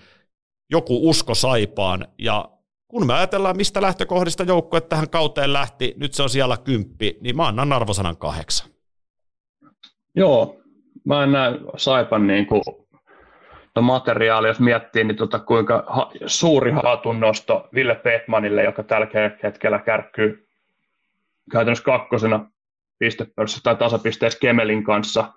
joku 0.72 1.10
usko 1.10 1.36
Saipaan, 1.36 2.08
ja 2.18 2.50
kun 2.88 3.08
me 3.08 3.14
ajatellaan, 3.14 3.58
mistä 3.58 3.82
lähtökohdista 3.82 4.44
joukkue 4.44 4.82
tähän 4.82 5.10
kauteen 5.10 5.54
lähti, 5.54 5.94
nyt 5.98 6.14
se 6.14 6.24
on 6.24 6.30
siellä 6.30 6.58
kymppi, 6.64 7.18
niin 7.22 7.36
mä 7.36 7.48
annan 7.48 7.74
arvosanan 7.74 8.18
kahdeksan. 8.18 8.70
Joo, 10.16 10.62
mä 11.06 11.24
en 11.24 11.32
näe 11.32 11.52
Saipan 11.78 12.28
niin 12.28 12.46
kuin, 12.46 12.62
no 13.76 13.82
materiaali, 13.82 14.48
jos 14.48 14.60
miettii, 14.60 15.04
niin 15.04 15.18
tota, 15.18 15.40
kuinka 15.40 15.84
ha- 15.88 16.12
suuri 16.26 16.72
hatunnosto 16.72 17.70
Ville 17.74 17.96
Petmanille, 17.96 18.64
joka 18.64 18.84
tällä 18.84 19.08
hetkellä 19.44 19.80
kärkkyy 19.80 20.48
käytännössä 21.52 21.84
kakkosena 21.84 22.52
pistepörssissä 23.00 23.64
tai 23.64 23.76
tasapisteessä 23.76 24.40
Kemelin 24.40 24.84
kanssa. 24.84 25.34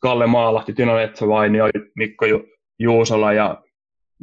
Kalle 0.00 0.26
Maalahti, 0.26 0.72
Tino 0.72 0.98
Etsävainio, 0.98 1.64
Mikko 1.96 2.26
Ju- 2.26 2.48
Juusola 2.78 3.32
ja 3.32 3.62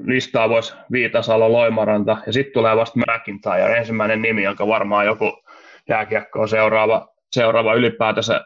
listaa 0.04 0.50
voisi 0.50 0.74
Viitasalo, 0.92 1.52
Loimaranta 1.52 2.18
ja 2.26 2.34
sitten 2.34 2.54
tulee 2.54 2.76
vasta 2.76 3.00
McIntyre, 3.00 3.78
ensimmäinen 3.78 4.22
nimi, 4.22 4.44
jonka 4.44 4.68
varmaan 4.68 5.06
joku 5.06 5.44
jääkiekkoa 5.90 6.48
seuraava, 6.48 7.08
seuraava 7.32 7.74
ylipäätänsä 7.74 8.46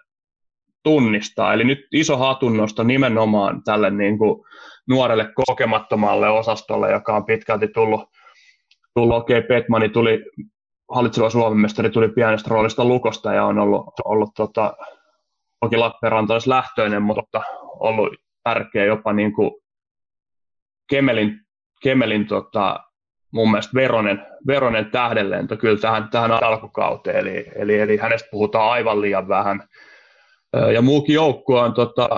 tunnistaa. 0.83 1.53
Eli 1.53 1.63
nyt 1.63 1.79
iso 1.91 2.17
hatunnosto 2.17 2.83
nimenomaan 2.83 3.63
tälle 3.63 3.89
niin 3.89 4.17
kuin 4.17 4.45
nuorelle 4.89 5.29
kokemattomalle 5.47 6.29
osastolle, 6.29 6.91
joka 6.91 7.15
on 7.15 7.25
pitkälti 7.25 7.67
tullut, 7.67 8.01
tullut 8.93 9.17
okei, 9.17 9.37
okay, 9.37 9.47
Petmani 9.47 9.89
tuli, 9.89 10.25
hallitseva 10.91 11.29
Suomen 11.29 11.59
mestari 11.59 11.89
tuli 11.89 12.09
pienestä 12.09 12.49
roolista 12.49 12.85
Lukosta 12.85 13.33
ja 13.33 13.45
on 13.45 13.59
ollut, 13.59 13.85
ollut 14.05 14.29
tota, 14.35 14.73
toki 15.59 15.77
Lappeenranta 15.77 16.33
olisi 16.33 16.49
lähtöinen, 16.49 17.01
mutta 17.01 17.41
ollut 17.79 18.15
tärkeä 18.43 18.85
jopa 18.85 19.13
niin 19.13 19.33
kuin 19.33 19.51
Kemelin 20.89 21.42
Kemelin 21.84 22.27
tota, 22.27 22.79
mun 23.31 23.51
mielestä 23.51 23.73
veronen, 23.73 24.25
veronen 24.47 24.91
tähdenlento 24.91 25.57
kyllä 25.57 25.79
tähän, 25.79 26.09
tähän 26.09 26.31
alkukauteen, 26.31 27.15
eli, 27.15 27.45
eli, 27.55 27.79
eli 27.79 27.97
hänestä 27.97 28.29
puhutaan 28.31 28.71
aivan 28.71 29.01
liian 29.01 29.27
vähän. 29.27 29.63
Ja 30.73 30.81
muukin 30.81 31.13
joukkue 31.13 31.59
on 31.59 31.73
tota, 31.73 32.09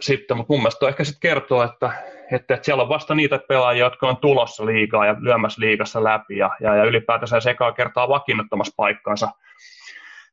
sitten, 0.00 0.36
mutta 0.36 0.52
mun 0.52 0.60
mielestä 0.60 0.88
ehkä 0.88 1.04
sitten 1.04 1.30
kertoo, 1.30 1.62
että, 1.62 1.92
että, 2.32 2.54
että, 2.54 2.64
siellä 2.64 2.82
on 2.82 2.88
vasta 2.88 3.14
niitä 3.14 3.40
pelaajia, 3.48 3.84
jotka 3.84 4.08
on 4.08 4.16
tulossa 4.16 4.66
liikaa 4.66 5.06
ja 5.06 5.16
lyömässä 5.20 5.60
liigassa 5.60 6.04
läpi 6.04 6.36
ja, 6.36 6.50
ja, 6.60 6.76
ja 6.76 6.84
ylipäätänsä 6.84 7.40
sekaan 7.40 7.74
kertaa 7.74 8.08
vakiinnuttamassa 8.08 8.74
paikkansa. 8.76 9.28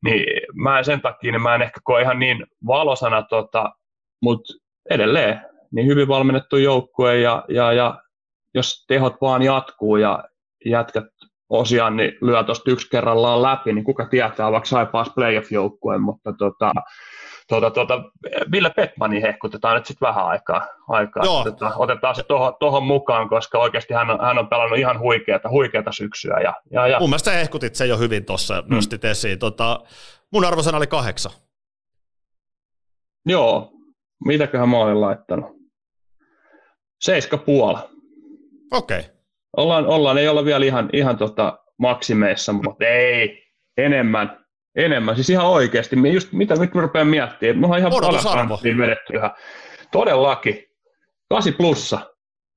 Niin 0.04 0.26
mä 0.54 0.78
en 0.78 0.86
sen 0.86 1.02
takia, 1.02 1.32
niin 1.32 1.42
mä 1.42 1.56
en 1.56 1.62
ehkä 1.62 1.80
koe 1.84 2.02
ihan 2.02 2.20
niin 2.20 2.46
valosana, 2.68 3.22
tota, 3.22 3.72
mutta 4.22 4.54
edelleen 4.90 5.42
niin 5.72 5.88
hyvin 5.88 6.08
valmennettu 6.08 6.58
joukkue 6.58 7.18
ja, 7.18 7.46
ja, 7.50 7.74
ja 7.74 8.02
jos 8.58 8.86
tehot 8.88 9.16
vaan 9.22 9.42
jatkuu 9.42 9.98
ja 9.98 10.24
jätkät 10.66 11.06
osiaan 11.50 11.98
niin 11.98 12.12
lyö 12.22 12.44
tuosta 12.44 12.72
yksi 12.72 12.90
kerrallaan 12.90 13.42
läpi, 13.42 13.74
niin 13.74 13.84
kuka 13.84 14.06
tietää, 14.06 14.52
vaikka 14.52 14.70
saipaas 14.70 15.12
playoff-joukkueen, 15.16 16.02
mutta 16.02 16.34
tota, 16.34 16.72
tota, 17.48 17.72
tota, 17.72 18.04
Ville 18.52 18.70
Petmanin 18.76 19.22
hehkutetaan 19.22 19.76
nyt 19.76 19.86
sitten 19.86 20.08
vähän 20.08 20.26
aikaa. 20.26 20.68
aikaa. 20.88 21.44
Tota, 21.44 21.72
otetaan 21.76 22.16
se 22.16 22.24
tuohon 22.60 22.84
mukaan, 22.84 23.30
koska 23.30 23.60
oikeasti 23.60 23.94
hän 23.94 24.10
on, 24.10 24.20
hän 24.22 24.38
on 24.38 24.50
pelannut 24.50 24.80
ihan 24.80 25.00
huikeata, 25.00 25.50
huikeata 25.50 25.92
syksyä. 25.92 26.40
Ja, 26.40 26.54
ja, 26.72 26.88
ja. 26.88 27.00
Mun 27.00 27.10
mielestä 27.10 27.32
hehkutit 27.32 27.76
se 27.76 27.86
jo 27.86 27.98
hyvin 27.98 28.26
tuossa, 28.26 28.62
mm. 28.62 28.76
nostit 28.76 29.06
esiin. 29.06 29.40
Tota, 29.40 29.80
mun 30.34 30.46
arvosana 30.46 30.78
oli 30.78 30.88
kahdeksan. 30.88 31.32
Joo, 33.26 33.72
mitäköhän 34.26 34.70
mä 34.70 34.78
olin 34.78 35.02
laittanut? 35.02 35.58
Seiska 37.02 37.38
puola. 37.38 37.90
Okei. 38.72 39.00
Okay. 39.00 39.12
Ollaan, 39.58 39.86
ollaan, 39.86 40.18
ei 40.18 40.28
olla 40.28 40.46
vielä 40.46 40.66
ihan, 40.66 40.90
ihan 40.94 41.18
tota 41.18 41.60
maksimeissa, 41.80 42.54
mutta 42.54 42.86
ei, 42.86 43.44
enemmän, 43.78 44.46
enemmän, 44.76 45.16
siis 45.16 45.30
ihan 45.30 45.48
oikeasti. 45.48 45.96
Just, 46.14 46.32
mitä 46.32 46.56
nyt 46.56 46.74
mä 46.74 46.82
rupean 46.82 47.08
miettimään, 47.08 47.60
mä 47.60 47.68
oon 47.68 47.78
ihan 47.78 47.92
niin 48.64 48.78
vedetty 48.78 49.14
ihan. 49.14 49.32
Todellakin, 49.92 50.64
8 51.30 51.54
plussa. 51.54 52.00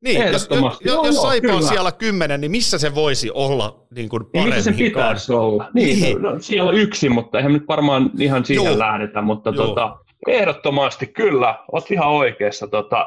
Niin, 0.05 0.33
jos, 0.33 0.49
jos, 0.51 0.81
joo, 0.85 1.07
jos 1.07 1.23
Saipa 1.23 1.53
on 1.53 1.63
siellä 1.63 1.93
kymmenen, 1.93 2.41
niin 2.41 2.51
missä 2.51 2.79
se 2.79 2.95
voisi 2.95 3.31
olla 3.35 3.87
niin 3.95 4.09
kuin 4.09 4.23
niin, 4.35 4.49
missä 4.49 4.63
se 4.63 4.73
pitäisi 4.73 5.33
olla? 5.33 5.71
Niin, 5.75 6.01
niin. 6.01 6.23
No, 6.23 6.37
siellä 6.39 6.69
on 6.69 6.77
yksi, 6.77 7.09
mutta 7.09 7.39
eihän 7.39 7.53
nyt 7.53 7.69
varmaan 7.69 8.11
ihan 8.19 8.45
siihen 8.45 8.65
joo. 8.65 8.79
lähdetä, 8.79 9.23
mutta 9.23 9.53
tota, 9.53 9.97
ehdottomasti 10.29 11.07
kyllä, 11.07 11.59
oot 11.73 11.91
ihan 11.91 12.09
oikeassa. 12.09 12.67
Tota, 12.67 13.07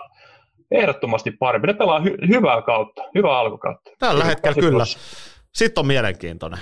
ehdottomasti 0.71 1.31
parempi. 1.31 1.67
Ne 1.67 1.73
pelaa 1.73 1.99
hy- 1.99 2.27
hyvää 2.27 2.61
kautta, 2.61 3.01
hyvää 3.15 3.39
alkukautta. 3.39 3.91
Tällä 3.99 4.23
hetkellä 4.25 4.61
kyllä. 4.61 4.83
Sitten 5.53 5.81
on 5.81 5.87
mielenkiintoinen. 5.87 6.59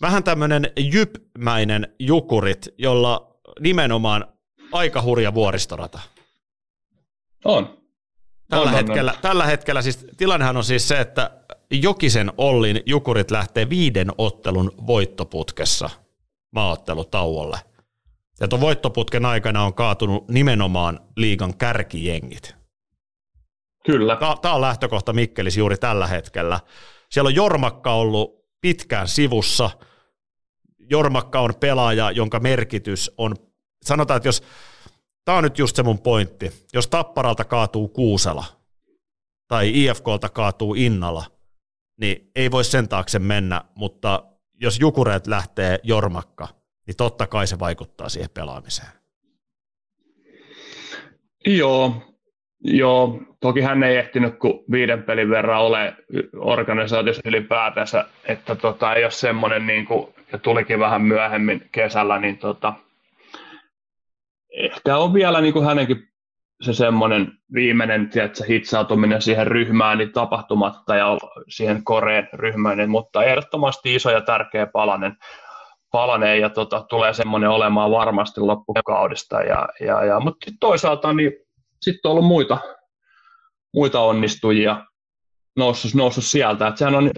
Vähän 0.00 0.24
tämmöinen 0.24 0.72
jypmäinen 0.78 1.94
jukurit, 1.98 2.68
jolla 2.78 3.36
nimenomaan 3.60 4.24
aika 4.72 5.02
hurja 5.02 5.34
vuoristorata. 5.34 6.00
On. 7.44 7.78
Tällä, 8.48 8.70
on, 8.70 8.76
hetkellä, 8.76 9.12
on. 9.12 9.18
tällä 9.22 9.46
hetkellä 9.46 9.82
siis 9.82 10.06
tilannehan 10.16 10.56
on 10.56 10.64
siis 10.64 10.88
se, 10.88 11.00
että 11.00 11.30
Jokisen 11.70 12.32
Ollin 12.36 12.82
jukurit 12.86 13.30
lähtee 13.30 13.70
viiden 13.70 14.12
ottelun 14.18 14.72
voittoputkessa 14.86 15.90
maaottelutauolle. 16.50 17.58
Ja 18.40 18.48
tuon 18.48 18.60
voittoputken 18.60 19.24
aikana 19.24 19.64
on 19.64 19.74
kaatunut 19.74 20.28
nimenomaan 20.28 21.00
liigan 21.16 21.56
kärkijengit. 21.56 22.59
Kyllä. 23.86 24.18
Tämä 24.42 24.54
on 24.54 24.60
lähtökohta 24.60 25.12
Mikkelis 25.12 25.56
juuri 25.56 25.76
tällä 25.76 26.06
hetkellä. 26.06 26.60
Siellä 27.10 27.28
on 27.28 27.34
Jormakka 27.34 27.94
ollut 27.94 28.44
pitkään 28.60 29.08
sivussa. 29.08 29.70
Jormakka 30.90 31.40
on 31.40 31.54
pelaaja, 31.60 32.10
jonka 32.10 32.40
merkitys 32.40 33.10
on, 33.18 33.36
sanotaan, 33.82 34.16
että 34.16 34.28
jos, 34.28 34.42
tämä 35.24 35.38
on 35.38 35.44
nyt 35.44 35.58
just 35.58 35.76
se 35.76 35.82
mun 35.82 35.98
pointti, 35.98 36.52
jos 36.72 36.86
Tapparalta 36.88 37.44
kaatuu 37.44 37.88
Kuusela 37.88 38.44
tai 39.48 39.84
IFKlta 39.84 40.28
kaatuu 40.28 40.74
Innala, 40.74 41.24
niin 42.00 42.30
ei 42.34 42.50
voi 42.50 42.64
sen 42.64 42.88
taakse 42.88 43.18
mennä, 43.18 43.64
mutta 43.74 44.24
jos 44.60 44.80
Jukureet 44.80 45.26
lähtee 45.26 45.80
Jormakka, 45.82 46.48
niin 46.86 46.96
totta 46.96 47.26
kai 47.26 47.46
se 47.46 47.58
vaikuttaa 47.58 48.08
siihen 48.08 48.30
pelaamiseen. 48.30 48.88
Joo, 51.46 52.09
Joo, 52.64 53.20
toki 53.40 53.60
hän 53.60 53.82
ei 53.82 53.96
ehtinyt 53.96 54.38
kuin 54.38 54.64
viiden 54.70 55.02
pelin 55.02 55.30
verran 55.30 55.60
ole 55.60 55.94
organisaatiossa 56.36 57.22
ylipäätänsä, 57.24 58.04
että 58.24 58.54
tota, 58.54 58.94
ei 58.94 59.04
ole 59.04 59.10
semmoinen, 59.10 59.66
niin 59.66 59.86
kuin, 59.86 60.14
ja 60.32 60.38
tulikin 60.38 60.78
vähän 60.78 61.02
myöhemmin 61.02 61.68
kesällä, 61.72 62.18
niin 62.18 62.38
tota, 62.38 62.72
ehkä 64.52 64.96
on 64.96 65.14
vielä 65.14 65.40
niin 65.40 65.52
kuin 65.52 65.64
hänenkin 65.64 66.10
se 66.60 66.72
semmoinen 66.72 67.32
viimeinen 67.54 68.10
tiedätkö, 68.10 68.44
hitsautuminen 68.44 69.22
siihen 69.22 69.46
ryhmään 69.46 69.98
niin 69.98 70.12
tapahtumatta 70.12 70.96
ja 70.96 71.18
siihen 71.48 71.84
koreen 71.84 72.28
ryhmään, 72.32 72.90
mutta 72.90 73.24
ehdottomasti 73.24 73.94
iso 73.94 74.10
ja 74.10 74.20
tärkeä 74.20 74.66
palanen. 74.66 75.16
palanee 75.92 76.38
ja 76.38 76.50
tota, 76.50 76.84
tulee 76.88 77.12
semmoinen 77.12 77.50
olemaan 77.50 77.90
varmasti 77.90 78.40
loppukaudesta. 78.40 79.42
Ja, 79.42 79.68
ja, 79.80 80.04
ja, 80.04 80.20
mutta 80.20 80.50
toisaalta 80.60 81.12
niin 81.12 81.32
sitten 81.82 82.08
on 82.08 82.12
ollut 82.12 82.28
muita, 82.28 82.58
muita 83.74 84.00
onnistujia 84.00 84.86
noussut, 85.56 85.94
noussut 85.94 86.24
sieltä. 86.24 86.66
Et 86.66 86.76
sehän 86.76 86.94
on, 86.94 87.10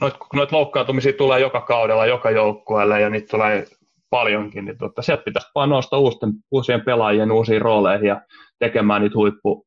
noit, 0.00 0.16
kun 0.16 0.28
noita 0.32 0.56
loukkaantumisia 0.56 1.12
tulee 1.12 1.40
joka 1.40 1.60
kaudella, 1.60 2.06
joka 2.06 2.30
joukkueelle 2.30 3.00
ja 3.00 3.10
niitä 3.10 3.28
tulee 3.30 3.66
paljonkin, 4.10 4.64
niin 4.64 4.78
tota, 4.78 5.02
sieltä 5.02 5.22
pitäisi 5.22 5.48
vaan 5.54 5.68
nostaa 5.68 5.98
uusien, 5.98 6.32
uusien 6.50 6.84
pelaajien 6.84 7.32
uusiin 7.32 7.62
rooleihin 7.62 8.08
ja 8.08 8.20
tekemään 8.58 9.02
niitä 9.02 9.16
huippu, 9.16 9.66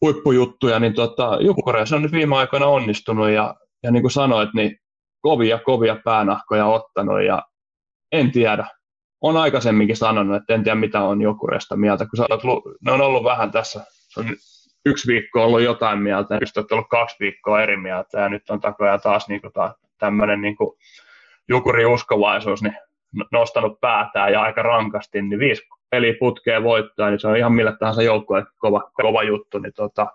huippujuttuja, 0.00 0.78
niin 0.78 0.94
tota, 0.94 1.38
Jukureissa 1.40 1.96
on 1.96 2.02
nyt 2.02 2.12
viime 2.12 2.36
aikoina 2.36 2.66
onnistunut 2.66 3.30
ja, 3.30 3.54
ja 3.82 3.90
niin 3.90 4.02
kuin 4.02 4.10
sanoit, 4.10 4.50
niin 4.54 4.76
kovia, 5.20 5.58
kovia 5.58 5.96
päänahkoja 6.04 6.66
ottanut 6.66 7.22
ja 7.22 7.42
en 8.12 8.32
tiedä. 8.32 8.66
On 9.20 9.36
aikaisemminkin 9.36 9.96
sanonut, 9.96 10.36
että 10.36 10.54
en 10.54 10.64
tiedä 10.64 10.74
mitä 10.76 11.00
on 11.00 11.22
Jukureista 11.22 11.76
mieltä, 11.76 12.06
kun 12.06 12.26
olet, 12.30 12.76
ne 12.84 12.92
on 12.92 13.00
ollut 13.00 13.24
vähän 13.24 13.50
tässä, 13.50 13.84
on 14.16 14.24
yksi 14.86 15.06
viikko 15.06 15.44
ollut 15.44 15.62
jotain 15.62 15.98
mieltä 15.98 16.34
ja 16.34 16.40
just 16.42 16.72
ollut 16.72 16.88
kaksi 16.88 17.16
viikkoa 17.20 17.62
eri 17.62 17.76
mieltä 17.76 18.20
ja 18.20 18.28
nyt 18.28 18.50
on 18.50 18.60
takoja 18.60 18.98
taas 18.98 19.28
niin 19.28 19.40
kuin 19.40 19.52
tämmöinen 19.98 20.40
niin 20.40 20.56
kuin 20.56 20.78
niin 22.62 22.76
nostanut 23.32 23.80
päätään 23.80 24.32
ja 24.32 24.42
aika 24.42 24.62
rankasti, 24.62 25.22
niin 25.22 25.38
viisi 25.38 25.62
peliä 25.90 26.14
putkeen 26.18 26.62
voittaa, 26.62 27.10
niin 27.10 27.20
se 27.20 27.28
on 27.28 27.36
ihan 27.36 27.52
millä 27.52 27.72
tahansa 27.72 28.02
joukkue 28.02 28.44
kova, 28.58 28.90
kova 28.92 29.22
juttu, 29.22 29.58
niin 29.58 29.72
tota, 29.76 30.06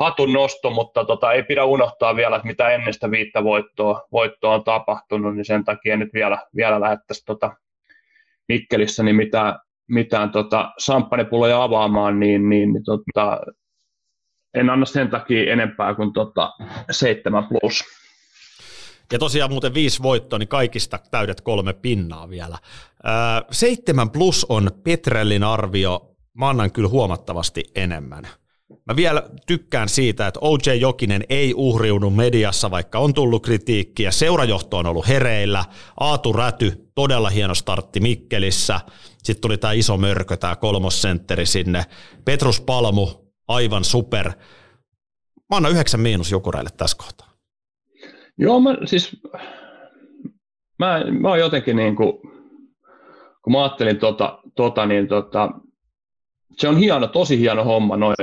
hatun 0.00 0.32
nosto, 0.32 0.70
mutta 0.70 1.04
tota, 1.04 1.32
ei 1.32 1.42
pidä 1.42 1.64
unohtaa 1.64 2.16
vielä, 2.16 2.36
että 2.36 2.48
mitä 2.48 2.70
ennen 2.70 2.94
sitä 2.94 3.10
viittä 3.10 3.44
voittoa, 3.44 4.02
voittoa 4.12 4.54
on 4.54 4.64
tapahtunut, 4.64 5.36
niin 5.36 5.44
sen 5.44 5.64
takia 5.64 5.96
nyt 5.96 6.14
vielä, 6.14 6.38
vielä 6.56 6.80
lähettäisiin 6.80 7.26
tota 7.26 7.56
Mikkelissä 8.48 9.02
niin 9.02 9.16
mitään, 9.16 9.58
mitään 9.88 10.30
tota, 10.30 10.72
samppanipulloja 10.78 11.62
avaamaan, 11.62 12.20
niin, 12.20 12.48
niin, 12.48 12.72
niin 12.72 12.84
tota, 12.84 13.40
en 14.54 14.70
anna 14.70 14.86
sen 14.86 15.10
takia 15.10 15.52
enempää 15.52 15.94
kuin 15.94 16.12
tota, 16.12 16.52
7 16.90 17.48
plus. 17.48 17.84
Ja 19.12 19.18
tosiaan 19.18 19.50
muuten 19.50 19.74
viisi 19.74 20.02
voittoa, 20.02 20.38
niin 20.38 20.48
kaikista 20.48 20.98
täydet 21.10 21.40
kolme 21.40 21.72
pinnaa 21.72 22.30
vielä. 22.30 22.58
Öö, 23.06 23.12
seitsemän 23.50 24.10
plus 24.10 24.46
on 24.48 24.70
Petrellin 24.84 25.44
arvio. 25.44 26.14
Mä 26.34 26.48
annan 26.48 26.72
kyllä 26.72 26.88
huomattavasti 26.88 27.64
enemmän. 27.74 28.24
Mä 28.86 28.96
vielä 28.96 29.22
tykkään 29.46 29.88
siitä, 29.88 30.26
että 30.26 30.40
OJ 30.40 30.74
Jokinen 30.80 31.24
ei 31.28 31.54
uhriunut 31.56 32.16
mediassa, 32.16 32.70
vaikka 32.70 32.98
on 32.98 33.14
tullut 33.14 33.42
kritiikkiä. 33.42 34.10
Seurajohto 34.10 34.78
on 34.78 34.86
ollut 34.86 35.08
hereillä. 35.08 35.64
Aatu 36.00 36.32
Räty, 36.32 36.72
todella 36.94 37.30
hieno 37.30 37.54
startti 37.54 38.00
Mikkelissä. 38.00 38.80
Sitten 39.22 39.40
tuli 39.40 39.58
tämä 39.58 39.72
iso 39.72 39.96
mörkö, 39.96 40.36
tämä 40.36 40.56
kolmossentteri 40.56 41.46
sinne. 41.46 41.84
Petrus 42.24 42.60
Palmu, 42.60 43.08
aivan 43.48 43.84
super. 43.84 44.32
Mä 45.50 45.56
annan 45.56 45.72
yhdeksän 45.72 46.00
miinus 46.00 46.32
Jukureille 46.32 46.70
tässä 46.76 46.96
kohtaa. 46.96 47.32
Joo, 48.38 48.60
mä 48.60 48.76
siis, 48.84 49.22
mä, 50.78 51.04
mä 51.20 51.28
oon 51.28 51.38
jotenkin 51.38 51.76
niin 51.76 51.96
kuin, 51.96 52.12
kun 53.42 53.52
mä 53.52 53.62
ajattelin 53.62 53.98
tota, 53.98 54.38
tota 54.56 54.86
niin 54.86 55.08
tota, 55.08 55.50
se 56.58 56.68
on 56.68 56.76
hieno, 56.76 57.06
tosi 57.06 57.38
hieno 57.38 57.64
homma, 57.64 57.96
noin, 57.96 58.14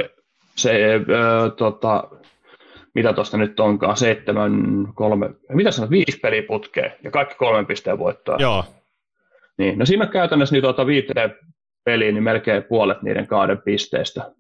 se, 0.60 0.96
ö, 0.96 1.00
tota, 1.58 2.04
mitä 2.96 3.14
tuosta 3.14 3.38
nyt 3.38 3.60
onkaan, 3.60 3.98
seitsemän, 3.98 4.52
kolme, 4.96 5.30
mitä 5.54 5.72
sanot, 5.72 5.90
viisi 5.90 6.20
peliä 6.22 6.44
putkeen 6.48 6.92
ja 7.04 7.12
kaikki 7.12 7.36
kolmen 7.36 7.66
pisteen 7.66 8.00
voittoa. 8.00 8.38
Joo. 8.40 8.66
Niin, 9.58 9.80
no 9.80 9.86
siinä 9.86 10.06
käytännössä 10.06 10.56
niin 10.56 10.64
tuota 10.64 10.86
viiteen 10.86 11.36
peliin, 11.86 12.16
niin 12.16 12.24
melkein 12.24 12.64
puolet 12.64 13.02
niiden 13.02 13.28
kahden 13.28 13.62
pisteestä. 13.62 14.32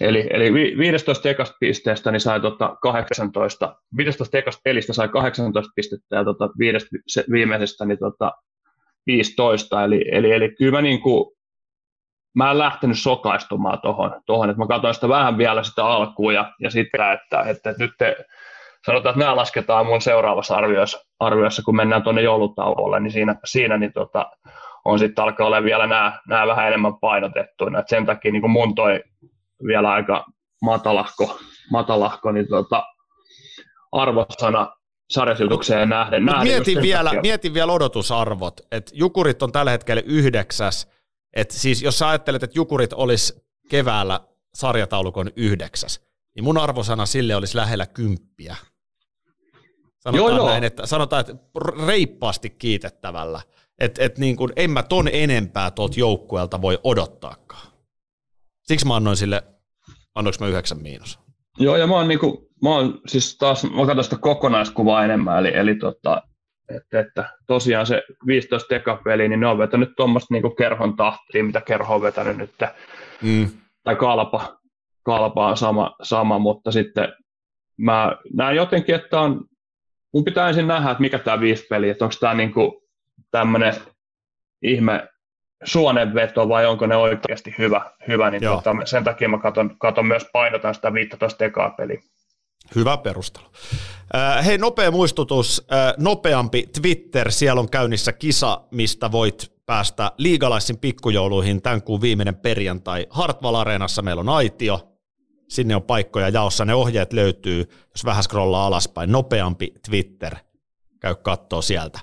Eli, 0.00 0.26
eli 0.30 0.52
15 0.78 1.28
ekasta 1.28 1.56
pisteestä 1.60 2.10
niin 2.10 2.20
sai 2.20 2.40
tota 2.40 2.76
18, 2.82 3.76
15 3.96 4.38
ekasta 4.38 4.60
pelistä 4.64 4.92
sai 4.92 5.08
18 5.08 5.72
pistettä 5.76 6.16
ja 6.16 6.24
tota 6.24 6.50
viidestä 6.58 6.88
viimeisestä 7.30 7.84
niin 7.84 7.98
tota 7.98 8.32
15. 9.06 9.84
Eli, 9.84 10.04
eli, 10.12 10.32
eli 10.32 10.54
kyllä 10.58 10.72
mä, 10.72 10.82
niin 10.82 11.00
kuin, 11.00 11.36
mä 12.34 12.50
en 12.50 12.58
lähtenyt 12.58 12.98
sokaistumaan 12.98 13.78
tuohon, 13.82 14.20
tohon, 14.26 14.50
että 14.50 14.62
mä 14.62 14.66
katsoin 14.66 14.94
sitä 14.94 15.08
vähän 15.08 15.38
vielä 15.38 15.62
sitä 15.62 15.84
alkuun 15.84 16.34
ja, 16.34 16.52
ja 16.60 16.70
sitä, 16.70 17.12
että, 17.12 17.40
että, 17.40 17.70
että 17.70 17.84
nyt 17.84 17.92
te, 17.98 18.16
sanotaan, 18.86 19.12
että 19.12 19.24
nämä 19.24 19.36
lasketaan 19.36 19.86
mun 19.86 20.00
seuraavassa 20.00 20.56
arvioissa, 20.56 20.98
arvioissa 21.20 21.62
kun 21.62 21.76
mennään 21.76 22.02
tuonne 22.02 22.22
joulutauolle, 22.22 23.00
niin 23.00 23.12
siinä, 23.12 23.36
siinä 23.44 23.78
niin 23.78 23.92
tota, 23.92 24.30
on 24.84 24.98
sitten 24.98 25.24
alkaa 25.24 25.46
olla 25.46 25.62
vielä 25.62 25.86
nämä, 25.86 26.20
nämä 26.28 26.46
vähän 26.46 26.68
enemmän 26.68 26.96
painotettuina. 27.00 27.78
Et 27.78 27.88
sen 27.88 28.06
takia 28.06 28.32
niin 28.32 28.50
mun 28.50 28.74
toi 28.74 29.04
vielä 29.66 29.92
aika 29.92 30.26
matalahko, 30.62 31.38
matalahko 31.70 32.32
niin 32.32 32.48
tota, 32.48 32.84
arvosana 33.92 34.76
sarjasiltukseen 35.10 35.88
nähden. 35.88 36.24
nähden 36.24 36.48
mietin, 36.48 36.82
vielä, 36.82 37.10
mietin 37.22 37.54
vielä 37.54 37.72
odotusarvot, 37.72 38.60
että 38.72 38.92
Jukurit 38.94 39.42
on 39.42 39.52
tällä 39.52 39.70
hetkellä 39.70 40.02
yhdeksäs, 40.06 40.88
että 41.36 41.54
siis 41.54 41.82
jos 41.82 41.98
sä 41.98 42.08
ajattelet, 42.08 42.42
että 42.42 42.58
Jukurit 42.58 42.92
olisi 42.92 43.46
keväällä 43.70 44.20
sarjataulukon 44.54 45.30
yhdeksäs, 45.36 46.00
niin 46.34 46.44
mun 46.44 46.58
arvosana 46.58 47.06
sille 47.06 47.36
olisi 47.36 47.56
lähellä 47.56 47.86
kymppiä. 47.86 48.56
Sanotaan, 50.00 50.36
joo, 50.36 50.46
näin, 50.46 50.62
joo. 50.62 50.66
Että, 50.66 50.86
sanotaan, 50.86 51.20
että 51.20 51.34
reippaasti 51.86 52.50
kiitettävällä. 52.50 53.40
Että 53.78 54.04
et 54.04 54.18
niin 54.18 54.36
kuin, 54.36 54.52
en 54.56 54.70
mä 54.70 54.82
ton 54.82 55.08
enempää 55.12 55.70
tuolta 55.70 56.00
joukkueelta 56.00 56.62
voi 56.62 56.78
odottaakaan. 56.84 57.66
Siksi 58.62 58.86
mä 58.86 58.96
annoin 58.96 59.16
sille, 59.16 59.42
annoinko 60.14 60.44
mä 60.44 60.50
yhdeksän 60.50 60.82
miinus? 60.82 61.18
Joo, 61.58 61.76
ja 61.76 61.86
mä 61.86 61.94
oon, 61.94 62.08
niinku, 62.08 62.48
mä 62.62 62.70
oon 62.70 63.00
siis 63.06 63.36
taas, 63.38 63.64
mä 63.64 63.86
katson 63.86 64.04
sitä 64.04 64.16
kokonaiskuvaa 64.16 65.04
enemmän, 65.04 65.38
eli, 65.38 65.56
eli 65.56 65.74
tota, 65.74 66.22
että, 66.76 67.00
että 67.00 67.24
tosiaan 67.46 67.86
se 67.86 68.02
15 68.26 68.68
tekapeli, 68.68 69.28
niin 69.28 69.40
ne 69.40 69.46
on 69.46 69.58
vetänyt 69.58 69.92
tuommoista 69.96 70.34
niinku 70.34 70.50
kerhon 70.50 70.96
tahtiin, 70.96 71.46
mitä 71.46 71.60
kerho 71.60 71.94
on 71.94 72.02
vetänyt 72.02 72.36
nyt, 72.36 72.50
mm. 73.22 73.48
tai 73.84 73.96
kalpa, 73.96 74.58
kalpa 75.02 75.48
on 75.48 75.56
sama, 75.56 75.96
sama, 76.02 76.38
mutta 76.38 76.72
sitten 76.72 77.12
mä 77.76 78.16
näen 78.34 78.56
jotenkin, 78.56 78.94
että 78.94 79.20
on, 79.20 79.44
mun 80.14 80.24
pitää 80.24 80.48
ensin 80.48 80.68
nähdä, 80.68 80.90
että 80.90 81.00
mikä 81.00 81.18
tämä 81.18 81.40
viisi 81.40 81.66
peli, 81.70 81.88
että 81.88 82.04
onko 82.04 82.14
tämä 82.20 82.34
niinku 82.34 82.82
tämmöinen 83.30 83.74
ihme 84.62 85.08
suonenveto 85.64 86.48
vai 86.48 86.66
onko 86.66 86.86
ne 86.86 86.96
oikeasti 86.96 87.54
hyvä, 87.58 87.90
hyvä 88.08 88.30
niin 88.30 88.42
tota, 88.42 88.76
sen 88.84 89.04
takia 89.04 89.28
mä 89.28 89.38
katon, 89.38 89.78
katon 89.78 90.06
myös 90.06 90.26
painotan 90.32 90.74
sitä 90.74 90.92
15 90.92 91.44
ekaa 91.44 91.70
peliä. 91.70 92.00
Hyvä 92.74 92.96
perustelu. 92.96 93.44
Äh, 94.14 94.46
hei, 94.46 94.58
nopea 94.58 94.90
muistutus, 94.90 95.66
äh, 95.72 95.94
nopeampi 95.98 96.68
Twitter, 96.80 97.32
siellä 97.32 97.60
on 97.60 97.70
käynnissä 97.70 98.12
kisa, 98.12 98.60
mistä 98.70 99.12
voit 99.12 99.52
päästä 99.66 100.12
liigalaisin 100.18 100.78
pikkujouluihin 100.78 101.62
tämän 101.62 101.82
kuun 101.82 102.00
viimeinen 102.00 102.36
perjantai. 102.36 103.06
Hartwall 103.10 103.54
Areenassa 103.54 104.02
meillä 104.02 104.20
on 104.20 104.28
aitio, 104.28 104.88
sinne 105.48 105.76
on 105.76 105.82
paikkoja 105.82 106.28
jaossa, 106.28 106.64
ne 106.64 106.74
ohjeet 106.74 107.12
löytyy, 107.12 107.68
jos 107.94 108.04
vähän 108.04 108.22
scrollaa 108.22 108.66
alaspäin, 108.66 109.12
nopeampi 109.12 109.72
Twitter– 109.88 110.36
käy 111.00 111.14
kattoo 111.14 111.62
sieltä. 111.62 112.00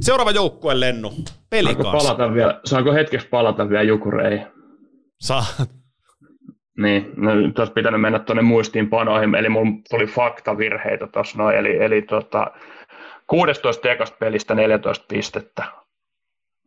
Seuraava 0.00 0.30
joukkue, 0.30 0.80
Lennu, 0.80 1.14
peli 1.50 1.72
saanko, 1.72 1.82
palata 1.82 2.34
vielä, 2.34 2.60
saanko 2.64 2.92
hetkeksi 2.92 3.28
palata 3.28 3.68
vielä 3.68 3.82
Jukureihin? 3.82 4.46
Saa. 5.20 5.44
Niin, 6.78 7.12
no 7.16 7.34
nyt 7.34 7.58
olisi 7.58 7.72
pitänyt 7.72 8.00
mennä 8.00 8.18
tuonne 8.18 8.42
muistiinpanoihin, 8.42 9.34
eli 9.34 9.48
mulla 9.48 9.70
tuli 9.90 10.06
faktavirheitä 10.06 11.06
tuossa 11.06 11.38
noin, 11.38 11.56
eli, 11.56 11.84
eli 11.84 12.02
tota, 12.02 12.46
16 13.26 13.90
ekasta 13.90 14.16
pelistä 14.20 14.54
14 14.54 15.04
pistettä. 15.08 15.62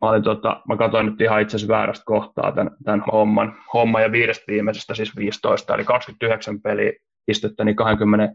Mä, 0.02 0.08
olin, 0.08 0.22
tota, 0.22 0.62
mä 0.68 0.76
katsoin 0.76 1.06
nyt 1.06 1.20
ihan 1.20 1.40
itse 1.40 1.56
asiassa 1.56 1.74
väärästä 1.74 2.04
kohtaa 2.04 2.52
tämän, 2.52 2.76
tämän 2.84 3.04
homman, 3.12 3.56
homman 3.74 4.02
ja 4.02 4.12
viidestä 4.12 4.44
viimeisestä 4.48 4.94
siis 4.94 5.16
15, 5.16 5.74
eli 5.74 5.84
29 5.84 6.60
peliä 6.60 6.92
pistettä, 7.26 7.64
niin 7.64 7.76
20, 7.76 8.34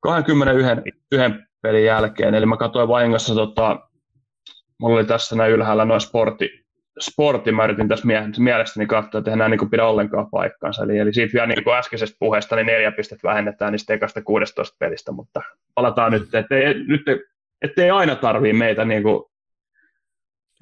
21 0.00 0.90
yhden 1.12 1.46
pelin 1.62 1.84
jälkeen. 1.84 2.34
Eli 2.34 2.46
mä 2.46 2.56
katsoin 2.56 2.88
vahingossa, 2.88 3.34
tota, 3.34 3.88
mulla 4.80 4.96
oli 4.96 5.04
tässä 5.04 5.36
näin 5.36 5.52
ylhäällä 5.52 5.84
noin 5.84 6.00
sportti, 6.00 6.63
sportti, 7.00 7.52
mä 7.52 7.64
yritin 7.64 7.88
tässä 7.88 8.08
mielestäni 8.38 8.86
katsoa, 8.86 9.18
että 9.18 9.32
enää 9.32 9.48
niin 9.48 9.70
pidä 9.70 9.86
ollenkaan 9.86 10.30
paikkaansa. 10.30 10.84
Eli, 10.84 10.98
eli 10.98 11.14
siitä 11.14 11.32
vielä 11.32 11.46
niin 11.46 11.64
kuin 11.64 11.76
äskeisestä 11.76 12.16
puheesta 12.18 12.56
niin 12.56 12.66
neljä 12.66 12.92
pistettä 12.92 13.28
vähennetään 13.28 13.72
niistä 13.72 13.94
ekasta 13.94 14.22
16 14.22 14.76
pelistä, 14.78 15.12
mutta 15.12 15.42
palataan 15.74 16.12
nyt, 16.12 16.34
ettei, 16.34 16.74
nyt, 16.74 17.02
ettei 17.62 17.90
aina 17.90 18.16
tarvii 18.16 18.52
meitä 18.52 18.84
niin 18.84 19.02
kuin 19.02 19.24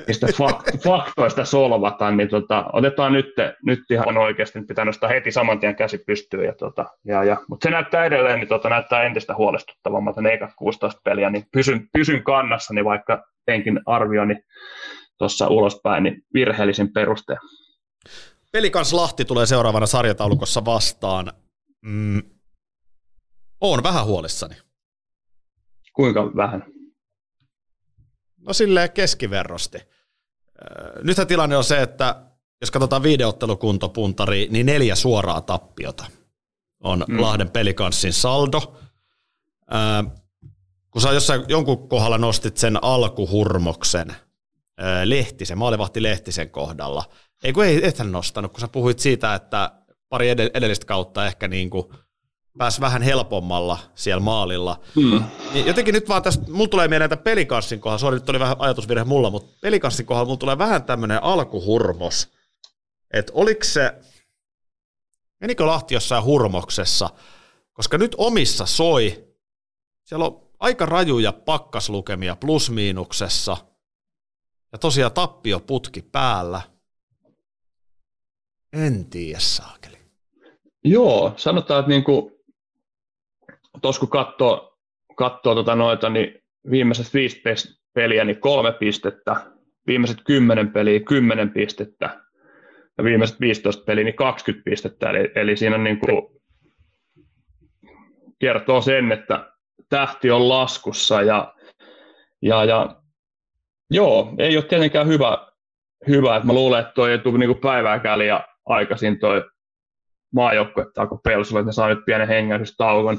niistä 0.06 0.26
faktoista 0.84 1.44
solvata, 1.44 2.10
niin 2.10 2.28
tota, 2.28 2.64
otetaan 2.72 3.12
nyt, 3.12 3.26
nyt 3.66 3.80
ihan 3.90 4.18
oikeasti, 4.18 4.58
nyt 4.58 4.68
pitää 4.68 4.84
nostaa 4.84 5.08
heti 5.08 5.30
saman 5.30 5.60
tien 5.60 5.76
käsi 5.76 5.98
pystyyn. 5.98 6.44
Ja 6.44 6.52
tota, 6.52 6.86
ja, 7.04 7.24
ja, 7.24 7.36
mutta 7.48 7.64
se 7.64 7.70
näyttää 7.70 8.04
edelleen, 8.04 8.38
niin 8.38 8.48
tota, 8.48 8.68
näyttää 8.68 9.02
entistä 9.02 9.34
huolestuttavammalta 9.34 10.22
ne 10.22 10.32
ekat 10.32 10.50
16 10.56 11.00
peliä, 11.04 11.30
niin 11.30 11.44
pysyn, 11.52 11.88
pysyn 11.92 12.24
kannassa, 12.24 12.74
niin 12.74 12.84
vaikka 12.84 13.24
teinkin 13.46 13.80
arvioni 13.86 14.36
tuossa 15.22 15.48
ulospäin, 15.48 16.02
niin 16.02 16.24
virheellisin 16.34 16.92
perustein. 16.92 17.38
Pelikans 18.52 18.92
Lahti 18.92 19.24
tulee 19.24 19.46
seuraavana 19.46 19.86
sarjataulukossa 19.86 20.64
vastaan. 20.64 21.32
Mm, 21.82 22.22
Oon 23.62 23.82
vähän 23.82 24.06
huolissani. 24.06 24.54
Kuinka 25.92 26.36
vähän? 26.36 26.64
No 28.46 28.52
silleen 28.52 28.92
keskiverrosti. 28.92 29.78
Nythän 31.02 31.26
tilanne 31.26 31.56
on 31.56 31.64
se, 31.64 31.82
että 31.82 32.22
jos 32.60 32.70
katsotaan 32.70 33.02
videottelukuntopuntari, 33.02 34.48
niin 34.50 34.66
neljä 34.66 34.94
suoraa 34.94 35.40
tappiota 35.40 36.04
on 36.80 37.04
mm. 37.08 37.20
Lahden 37.20 37.50
pelikanssin 37.50 38.12
saldo. 38.12 38.76
kun 40.90 41.02
sä 41.02 41.12
jossain 41.12 41.44
jonkun 41.48 41.88
kohdalla 41.88 42.18
nostit 42.18 42.56
sen 42.56 42.84
alkuhurmoksen, 42.84 44.14
Lehtisen, 45.04 45.58
maalivahti 45.58 46.02
Lehtisen 46.02 46.50
kohdalla. 46.50 47.04
Ei 47.44 47.52
kun 47.52 47.64
ei 47.64 47.86
ethän 47.86 48.12
nostanut, 48.12 48.52
kun 48.52 48.60
sä 48.60 48.68
puhuit 48.68 48.98
siitä, 48.98 49.34
että 49.34 49.72
pari 50.08 50.28
edellistä 50.30 50.86
kautta 50.86 51.26
ehkä 51.26 51.48
niin 51.48 51.70
kuin 51.70 51.84
pääsi 52.58 52.80
vähän 52.80 53.02
helpommalla 53.02 53.78
siellä 53.94 54.20
maalilla. 54.20 54.80
Hmm. 54.94 55.24
Niin 55.54 55.66
jotenkin 55.66 55.94
nyt 55.94 56.08
vaan 56.08 56.22
tästä, 56.22 56.50
mulla 56.50 56.68
tulee 56.68 56.88
mieleen, 56.88 57.12
että 57.12 57.24
pelikanssin 57.24 57.80
kohdalla, 57.80 57.98
sori 57.98 58.16
nyt 58.16 58.28
oli 58.28 58.40
vähän 58.40 58.56
ajatusvirhe 58.58 59.04
mulla, 59.04 59.30
mutta 59.30 59.58
pelikanssin 59.60 60.06
kohdalla 60.06 60.26
mulla 60.26 60.38
tulee 60.38 60.58
vähän 60.58 60.84
tämmöinen 60.84 61.22
alkuhurmos, 61.22 62.28
että 63.12 63.32
oliko 63.34 63.64
se, 63.64 63.94
menikö 65.40 65.66
Lahti 65.66 65.94
jossain 65.94 66.24
hurmoksessa, 66.24 67.10
koska 67.72 67.98
nyt 67.98 68.14
omissa 68.18 68.66
soi, 68.66 69.24
siellä 70.04 70.24
on 70.24 70.40
aika 70.60 70.86
rajuja 70.86 71.32
pakkaslukemia 71.32 72.36
plus-miinuksessa, 72.36 73.56
ja 74.72 74.78
tosiaan 74.78 75.12
putki 75.66 76.02
päällä. 76.12 76.60
En 78.72 79.04
tiedä, 79.10 79.38
saakeli. 79.38 79.98
Joo, 80.84 81.32
sanotaan, 81.36 81.80
että 81.80 81.90
niinku 81.90 82.44
tuossa 83.82 84.00
kun 84.00 84.08
katsoo, 84.08 84.78
katsoo 85.16 85.54
tota 85.54 85.74
noita, 85.74 86.08
niin 86.08 86.42
viimeiset 86.70 87.14
viisi 87.14 87.42
peliä, 87.94 88.24
niin 88.24 88.40
kolme 88.40 88.72
pistettä, 88.72 89.36
viimeiset 89.86 90.18
kymmenen 90.24 90.72
peliä, 90.72 91.00
kymmenen 91.00 91.50
pistettä, 91.50 92.20
ja 92.98 93.04
viimeiset 93.04 93.40
15 93.40 93.84
peliä, 93.84 94.04
niin 94.04 94.14
20 94.14 94.70
pistettä, 94.70 95.10
eli, 95.10 95.32
eli 95.34 95.56
siinä 95.56 95.78
niin 95.78 95.98
kuin 95.98 96.40
kertoo 98.38 98.80
sen, 98.80 99.12
että 99.12 99.52
tähti 99.88 100.30
on 100.30 100.48
laskussa, 100.48 101.22
ja, 101.22 101.54
ja, 102.42 102.64
ja 102.64 103.01
joo, 103.92 104.34
ei 104.38 104.56
ole 104.56 104.64
tietenkään 104.64 105.06
hyvä, 105.06 105.38
hyvä 106.08 106.36
että 106.36 106.46
mä 106.46 106.52
luulen, 106.52 106.80
että 106.80 106.92
toi 106.94 107.10
ei 107.10 107.18
tule 107.18 107.38
niin 107.38 107.58
päivääkään 107.58 108.18
liian 108.18 108.44
aikaisin 108.66 109.18
toi 109.18 109.44
maajoukkue, 110.34 110.82
että 110.82 111.06
Pelsulle, 111.24 111.60
että 111.60 111.68
ne 111.68 111.72
saa 111.72 111.88
nyt 111.88 112.04
pienen 112.06 112.28
hengähdystauon. 112.28 113.18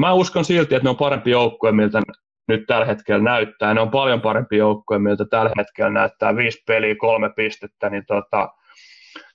Mä 0.00 0.12
uskon 0.12 0.44
silti, 0.44 0.74
että 0.74 0.84
ne 0.86 0.90
on 0.90 0.96
parempi 0.96 1.30
joukkue, 1.30 1.72
miltä 1.72 2.02
nyt 2.48 2.64
tällä 2.66 2.86
hetkellä 2.86 3.24
näyttää. 3.24 3.74
Ne 3.74 3.80
on 3.80 3.90
paljon 3.90 4.20
parempi 4.20 4.56
joukkue, 4.56 4.98
miltä 4.98 5.24
tällä 5.30 5.50
hetkellä 5.58 5.90
näyttää. 5.90 6.36
Viisi 6.36 6.62
peliä, 6.66 6.94
kolme 6.98 7.30
pistettä, 7.36 7.90
niin 7.90 8.04
tota, 8.06 8.48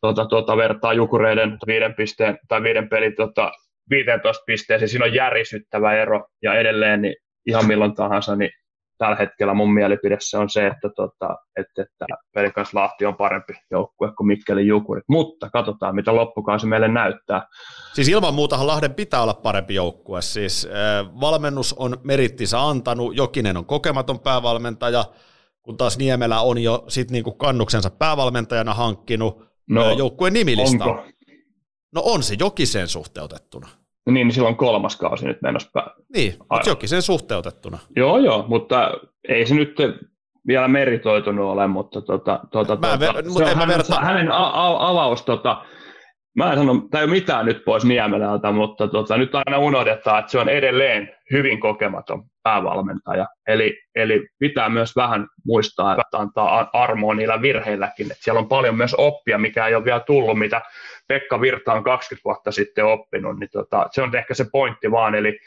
tota, 0.01 0.25
tota, 0.25 0.57
vertaa 0.57 0.93
Jukureiden 0.93 1.57
viiden, 1.67 1.93
pisteen, 1.93 2.37
tai 2.47 2.63
viiden 2.63 2.89
pelin 2.89 3.15
tota, 3.15 3.51
15 3.89 4.43
pisteeseen. 4.45 4.89
Siinä 4.89 5.05
on 5.05 5.13
järisyttävä 5.13 5.93
ero, 5.93 6.27
ja 6.41 6.53
edelleen 6.53 7.01
niin 7.01 7.15
ihan 7.45 7.67
milloin 7.67 7.95
tahansa, 7.95 8.35
niin 8.35 8.51
tällä 8.99 9.15
hetkellä 9.15 9.53
mun 9.53 9.73
mielipide 9.73 10.17
se 10.19 10.37
on 10.37 10.49
se, 10.49 10.67
että, 10.67 10.89
tota, 10.95 11.35
että, 11.59 11.81
että 11.81 12.05
Pelikas 12.33 12.73
Lahti 12.73 13.05
on 13.05 13.15
parempi 13.15 13.53
joukkue 13.71 14.11
kuin 14.17 14.27
Mikkelin 14.27 14.67
Jukurit. 14.67 15.03
Mutta 15.07 15.49
katsotaan, 15.49 15.95
mitä 15.95 16.15
loppukausi 16.15 16.67
meille 16.67 16.87
näyttää. 16.87 17.47
Siis 17.93 18.09
ilman 18.09 18.33
muutahan 18.33 18.67
Lahden 18.67 18.93
pitää 18.93 19.21
olla 19.21 19.33
parempi 19.33 19.75
joukkue. 19.75 20.21
Siis 20.21 20.65
äh, 20.65 21.19
valmennus 21.21 21.73
on 21.73 21.97
merittinsä 22.03 22.67
antanut, 22.67 23.15
Jokinen 23.15 23.57
on 23.57 23.65
kokematon 23.65 24.19
päävalmentaja, 24.19 25.05
kun 25.61 25.77
taas 25.77 25.97
Niemelä 25.97 26.41
on 26.41 26.57
jo 26.57 26.83
sit 26.87 27.11
niinku 27.11 27.31
kannuksensa 27.31 27.89
päävalmentajana 27.89 28.73
hankkinut 28.73 29.43
no, 29.69 29.91
joukkueen 29.91 30.33
nimilista. 30.33 30.85
Onko? 30.85 31.05
No 31.95 32.01
on 32.05 32.23
se 32.23 32.35
Jokiseen 32.39 32.87
suhteutettuna. 32.87 33.67
No 34.09 34.13
niin, 34.13 34.27
niin 34.27 34.33
silloin 34.33 34.55
kolmas 34.55 34.95
kausi 34.95 35.25
nyt 35.25 35.41
menossa 35.41 35.69
päin. 35.73 35.89
Niin, 36.15 36.33
mutta 36.39 36.69
jokin 36.69 36.89
sen 36.89 37.01
suhteutettuna. 37.01 37.77
Joo, 37.95 38.17
joo, 38.17 38.45
mutta 38.47 38.91
ei 39.29 39.45
se 39.45 39.55
nyt 39.55 39.75
vielä 40.47 40.67
meritoitunut 40.67 41.45
ole, 41.45 41.67
mutta 41.67 42.01
tota, 42.01 42.39
tota, 42.51 42.75
mä 42.75 42.97
tota, 42.97 43.11
ver- 43.11 43.29
mutta 43.29 43.55
mä 43.55 43.67
verta... 43.67 43.95
hänen 44.01 44.31
a- 44.31 44.67
a- 44.67 44.89
avaus, 44.89 45.21
tota, 45.21 45.65
mä 46.37 46.51
en 46.51 46.57
sano, 46.57 46.81
tämä 46.91 47.01
ei 47.01 47.05
ole 47.05 47.11
mitään 47.11 47.45
nyt 47.45 47.65
pois 47.65 47.85
Niemelältä, 47.85 48.51
mutta 48.51 48.87
tota, 48.87 49.17
nyt 49.17 49.35
aina 49.35 49.57
unohdetaan, 49.57 50.19
että 50.19 50.31
se 50.31 50.39
on 50.39 50.49
edelleen 50.49 51.09
hyvin 51.31 51.59
kokematon 51.59 52.23
päävalmentaja. 52.43 53.27
Eli, 53.47 53.79
eli 53.95 54.27
pitää 54.39 54.69
myös 54.69 54.95
vähän 54.95 55.27
muistaa, 55.45 55.91
että 55.91 56.17
antaa 56.17 56.69
armoa 56.73 57.15
niillä 57.15 57.41
virheilläkin. 57.41 58.11
Että 58.11 58.23
siellä 58.23 58.39
on 58.39 58.47
paljon 58.49 58.75
myös 58.75 58.95
oppia, 58.97 59.37
mikä 59.37 59.67
ei 59.67 59.75
ole 59.75 59.85
vielä 59.85 59.99
tullut, 59.99 60.39
mitä 60.39 60.61
Pekka 61.09 61.41
Virta 61.41 61.73
on 61.73 61.83
20 61.83 62.25
vuotta 62.25 62.51
sitten 62.51 62.85
oppinut. 62.85 63.39
Niin 63.39 63.49
tota, 63.51 63.87
se 63.91 64.01
on 64.01 64.15
ehkä 64.15 64.33
se 64.33 64.45
pointti 64.51 64.91
vaan. 64.91 65.15
Eli, 65.15 65.39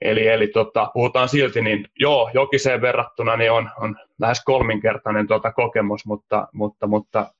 eli, 0.00 0.26
eli 0.26 0.46
tota, 0.46 0.90
puhutaan 0.94 1.28
silti, 1.28 1.62
niin 1.62 1.88
joo, 1.98 2.30
jokiseen 2.34 2.80
verrattuna 2.80 3.36
niin 3.36 3.52
on, 3.52 3.70
on 3.80 3.96
lähes 4.20 4.44
kolminkertainen 4.44 5.26
tota 5.26 5.52
kokemus, 5.52 6.06
mutta, 6.06 6.48
mutta, 6.52 6.86
mutta 6.86 7.34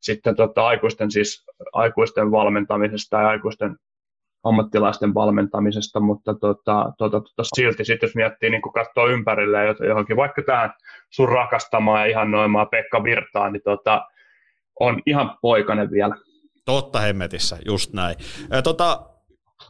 sitten 0.00 0.36
tota, 0.36 0.66
aikuisten, 0.66 1.10
siis, 1.10 1.44
aikuisten 1.72 2.30
valmentamisesta 2.30 3.20
ja 3.20 3.28
aikuisten 3.28 3.76
ammattilaisten 4.44 5.14
valmentamisesta, 5.14 6.00
mutta 6.00 6.34
tota, 6.34 6.92
tota, 6.98 7.20
tota, 7.20 7.42
silti 7.56 7.84
sitten 7.84 8.06
jos 8.06 8.14
miettii, 8.14 8.50
niin 8.50 8.62
kun 8.62 8.72
katsoo 8.72 9.06
ympärille 9.06 9.58
johonkin, 9.88 10.16
vaikka 10.16 10.42
tähän 10.42 10.74
sun 11.10 11.28
rakastamaan 11.28 12.00
ja 12.00 12.06
ihannoimaan 12.06 12.68
Pekka 12.68 13.04
Virtaan, 13.04 13.52
niin 13.52 13.62
tota, 13.64 14.06
on 14.80 15.02
ihan 15.06 15.38
poikainen 15.42 15.90
vielä. 15.90 16.16
Totta 16.66 17.00
hemmetissä, 17.00 17.58
just 17.66 17.92
näin. 17.92 18.16
Tota, 18.64 19.10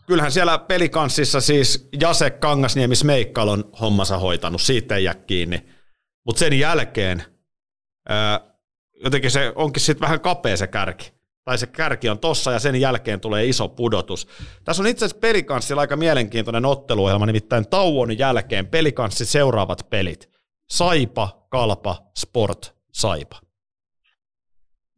kyllähän 0.06 0.32
siellä 0.32 0.58
pelikanssissa 0.58 1.40
siis 1.40 1.88
Jase 2.00 2.30
Kangasniemi 2.30 2.96
Smeikkal 2.96 3.48
on 3.48 3.70
hommansa 3.80 4.18
hoitanut, 4.18 4.62
siitä 4.62 4.96
ei 4.96 5.04
jää 5.04 5.14
kiinni. 5.14 5.66
Mutta 6.26 6.38
sen 6.38 6.58
jälkeen 6.58 7.22
ää, 8.08 8.40
jotenkin 9.04 9.30
se 9.30 9.52
onkin 9.54 9.82
sitten 9.82 10.00
vähän 10.00 10.20
kapea 10.20 10.56
se 10.56 10.66
kärki. 10.66 11.12
Tai 11.44 11.58
se 11.58 11.66
kärki 11.66 12.08
on 12.08 12.18
tossa 12.18 12.52
ja 12.52 12.58
sen 12.58 12.76
jälkeen 12.76 13.20
tulee 13.20 13.46
iso 13.46 13.68
pudotus. 13.68 14.28
Tässä 14.64 14.82
on 14.82 14.86
itse 14.86 15.04
asiassa 15.04 15.20
pelikanssilla 15.20 15.80
aika 15.80 15.96
mielenkiintoinen 15.96 16.64
otteluohjelma, 16.64 17.26
nimittäin 17.26 17.68
tauon 17.68 18.18
jälkeen 18.18 18.66
pelikanssi 18.66 19.26
seuraavat 19.26 19.90
pelit. 19.90 20.30
Saipa, 20.70 21.46
Kalpa, 21.48 22.02
Sport, 22.18 22.74
Saipa. 22.92 23.45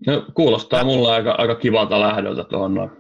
No, 0.07 0.25
kuulostaa 0.35 0.85
mulla 0.85 1.15
aika, 1.15 1.35
aika 1.39 1.55
kivalta 1.55 2.01
lähdöltä 2.01 2.45
tuohon 2.45 2.75
noin. 2.75 2.91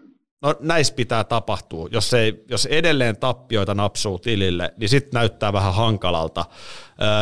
No 0.42 0.54
näissä 0.60 0.94
pitää 0.94 1.24
tapahtua. 1.24 1.88
Jos, 1.90 2.14
ei, 2.14 2.44
jos 2.50 2.66
edelleen 2.66 3.16
tappioita 3.16 3.74
napsuu 3.74 4.18
tilille, 4.18 4.74
niin 4.76 4.88
sitten 4.88 5.18
näyttää 5.18 5.52
vähän 5.52 5.74
hankalalta. 5.74 6.44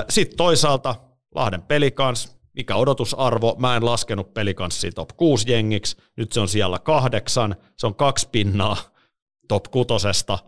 Sitten 0.08 0.36
toisaalta 0.36 0.94
Lahden 1.34 1.62
pelikans, 1.62 2.36
mikä 2.56 2.76
odotusarvo, 2.76 3.56
mä 3.58 3.76
en 3.76 3.84
laskenut 3.84 4.34
pelikanssia 4.34 4.92
top 4.92 5.08
6 5.16 5.52
jengiksi, 5.52 5.96
nyt 6.16 6.32
se 6.32 6.40
on 6.40 6.48
siellä 6.48 6.78
kahdeksan, 6.78 7.56
se 7.76 7.86
on 7.86 7.94
kaksi 7.94 8.28
pinnaa 8.32 8.76
top 9.48 9.64
kutosesta, 9.64 10.38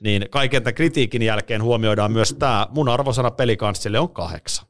niin 0.00 0.26
kaiken 0.30 0.62
tämän 0.62 0.74
kritiikin 0.74 1.22
jälkeen 1.22 1.62
huomioidaan 1.62 2.12
myös 2.12 2.36
tämä, 2.38 2.66
mun 2.70 2.88
arvosana 2.88 3.30
pelikanssille 3.30 3.98
on 3.98 4.10
kahdeksan. 4.10 4.66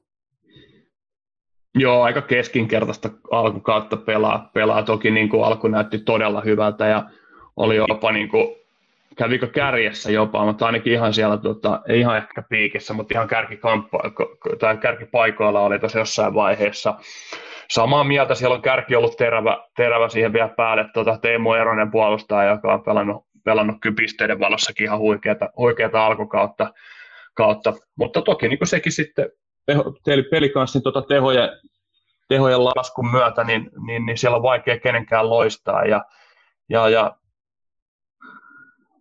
Joo, 1.79 2.03
aika 2.03 2.23
keskinkertaista 2.23 3.11
alkukautta 3.31 3.97
pelaa. 3.97 4.51
pelaa. 4.55 4.83
Toki 4.83 5.11
niin 5.11 5.29
kuin 5.29 5.45
alku 5.45 5.69
näytti 5.69 5.99
todella 5.99 6.41
hyvältä 6.41 6.87
ja 6.87 7.05
oli 7.57 7.77
jopa 7.77 8.13
niin 8.13 8.29
kuin, 8.29 8.59
kävikö 9.17 9.47
kärjessä 9.47 10.11
jopa, 10.11 10.45
mutta 10.45 10.67
ainakin 10.67 10.93
ihan 10.93 11.15
siellä, 11.15 11.37
tota, 11.37 11.81
ei 11.89 12.01
ihan 12.01 12.17
ehkä 12.17 12.43
piikissä, 12.43 12.95
mutta 12.95 13.15
ihan 13.15 13.29
tai 14.59 14.77
kärkipaikoilla 14.77 15.61
oli 15.61 15.79
tuossa 15.79 15.99
jossain 15.99 16.35
vaiheessa. 16.35 16.95
Samaa 17.71 18.05
mieltä, 18.05 18.35
siellä 18.35 18.55
on 18.55 18.63
kärki 18.63 18.97
ollut 18.97 19.17
terävä, 19.17 19.59
terävä 19.77 20.09
siihen 20.09 20.33
vielä 20.33 20.49
päälle, 20.49 20.85
tota, 20.95 21.19
Teemu 21.19 21.53
Eronen 21.53 21.91
puolustaja, 21.91 22.51
joka 22.51 22.75
on 22.75 22.83
pelannut, 22.83 23.27
pelannut 23.45 23.77
kypisteiden 23.81 24.41
valossakin 24.41 24.85
ihan 24.85 24.99
huikeata, 24.99 25.49
huikeata 25.57 26.07
alkukautta. 26.07 26.73
Kautta. 27.35 27.73
Mutta 27.97 28.23
toki 28.23 28.49
niin 28.49 28.59
kuin 28.59 28.69
sekin 28.69 28.93
sitten 28.93 29.31
teho, 29.69 29.95
pelikanssin 30.31 30.83
tota 30.83 31.03
tehojen, 31.03 31.49
tehojen 32.29 32.65
laskun 32.65 33.11
myötä, 33.11 33.45
niin, 33.45 33.71
niin, 33.87 34.07
niin 34.07 34.19
siellä 34.19 34.37
on 34.37 34.43
vaikea 34.43 34.81
kenenkään 34.81 35.31
loistaa. 35.31 35.85
Ja, 35.85 36.05
ja, 36.69 36.89
ja 36.89 37.17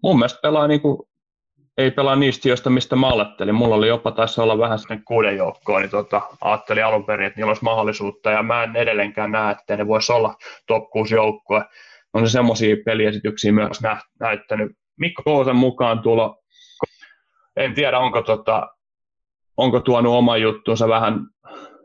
mun 0.03 0.17
mielestä 0.19 0.39
pelaa 0.41 0.67
niin 0.67 0.81
kuin, 0.81 0.97
ei 1.77 1.91
pelaa 1.91 2.15
niistä 2.15 2.49
joista, 2.49 2.69
mistä 2.69 2.95
mä 2.95 3.09
ajattelin. 3.09 3.55
Mulla 3.55 3.75
oli 3.75 3.87
jopa 3.87 4.11
taisi 4.11 4.41
olla 4.41 4.57
vähän 4.57 4.79
sinne 4.79 5.01
kuuden 5.05 5.37
joukkoon, 5.37 5.81
niin 5.81 5.91
tota, 5.91 6.21
ajattelin 6.41 6.85
alun 6.85 7.05
perin, 7.05 7.27
että 7.27 7.39
niillä 7.39 7.49
olisi 7.49 7.63
mahdollisuutta, 7.63 8.31
ja 8.31 8.43
mä 8.43 8.63
en 8.63 8.75
edelleenkään 8.75 9.31
näe, 9.31 9.51
että 9.51 9.77
ne 9.77 9.87
voisi 9.87 10.11
olla 10.11 10.35
top 10.67 10.89
6 10.89 11.15
joukkoa. 11.15 11.65
On 12.13 12.27
se 12.27 12.31
semmoisia 12.31 12.75
peliesityksiä 12.85 13.51
myös 13.51 13.81
nä- 13.81 14.01
näyttänyt. 14.19 14.71
Mikko 14.99 15.23
Kousen 15.23 15.55
mukaan 15.55 15.99
tulo, 15.99 16.43
en 17.55 17.73
tiedä 17.73 17.99
onko, 17.99 18.21
tota, 18.21 18.67
onko 19.57 19.79
tuonut 19.79 20.13
oma 20.13 20.37
juttuunsa 20.37 20.87
vähän 20.87 21.19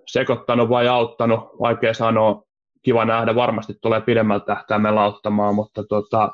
sekoittanut 0.07 0.69
vai 0.69 0.89
auttanut, 0.89 1.41
vaikea 1.61 1.95
sanoa. 1.95 2.43
Kiva 2.83 3.05
nähdä, 3.05 3.35
varmasti 3.35 3.75
tulee 3.83 4.01
pidemmältä 4.01 4.47
tähtäimellä 4.47 5.03
auttamaan, 5.03 5.55
mutta 5.55 5.85
tota, 5.85 6.33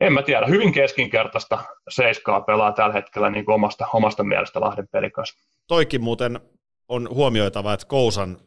en 0.00 0.12
mä 0.12 0.22
tiedä, 0.22 0.46
hyvin 0.46 0.72
keskinkertaista 0.72 1.58
seiskaa 1.88 2.40
pelaa 2.40 2.72
tällä 2.72 2.92
hetkellä 2.92 3.30
niin 3.30 3.50
omasta, 3.50 3.86
omasta 3.94 4.24
mielestä 4.24 4.60
Lahden 4.60 4.88
pelikas. 4.92 5.34
Toikin 5.66 6.02
muuten 6.02 6.40
on 6.88 7.08
huomioitava, 7.10 7.72
että 7.72 7.86
Kousan 7.86 8.38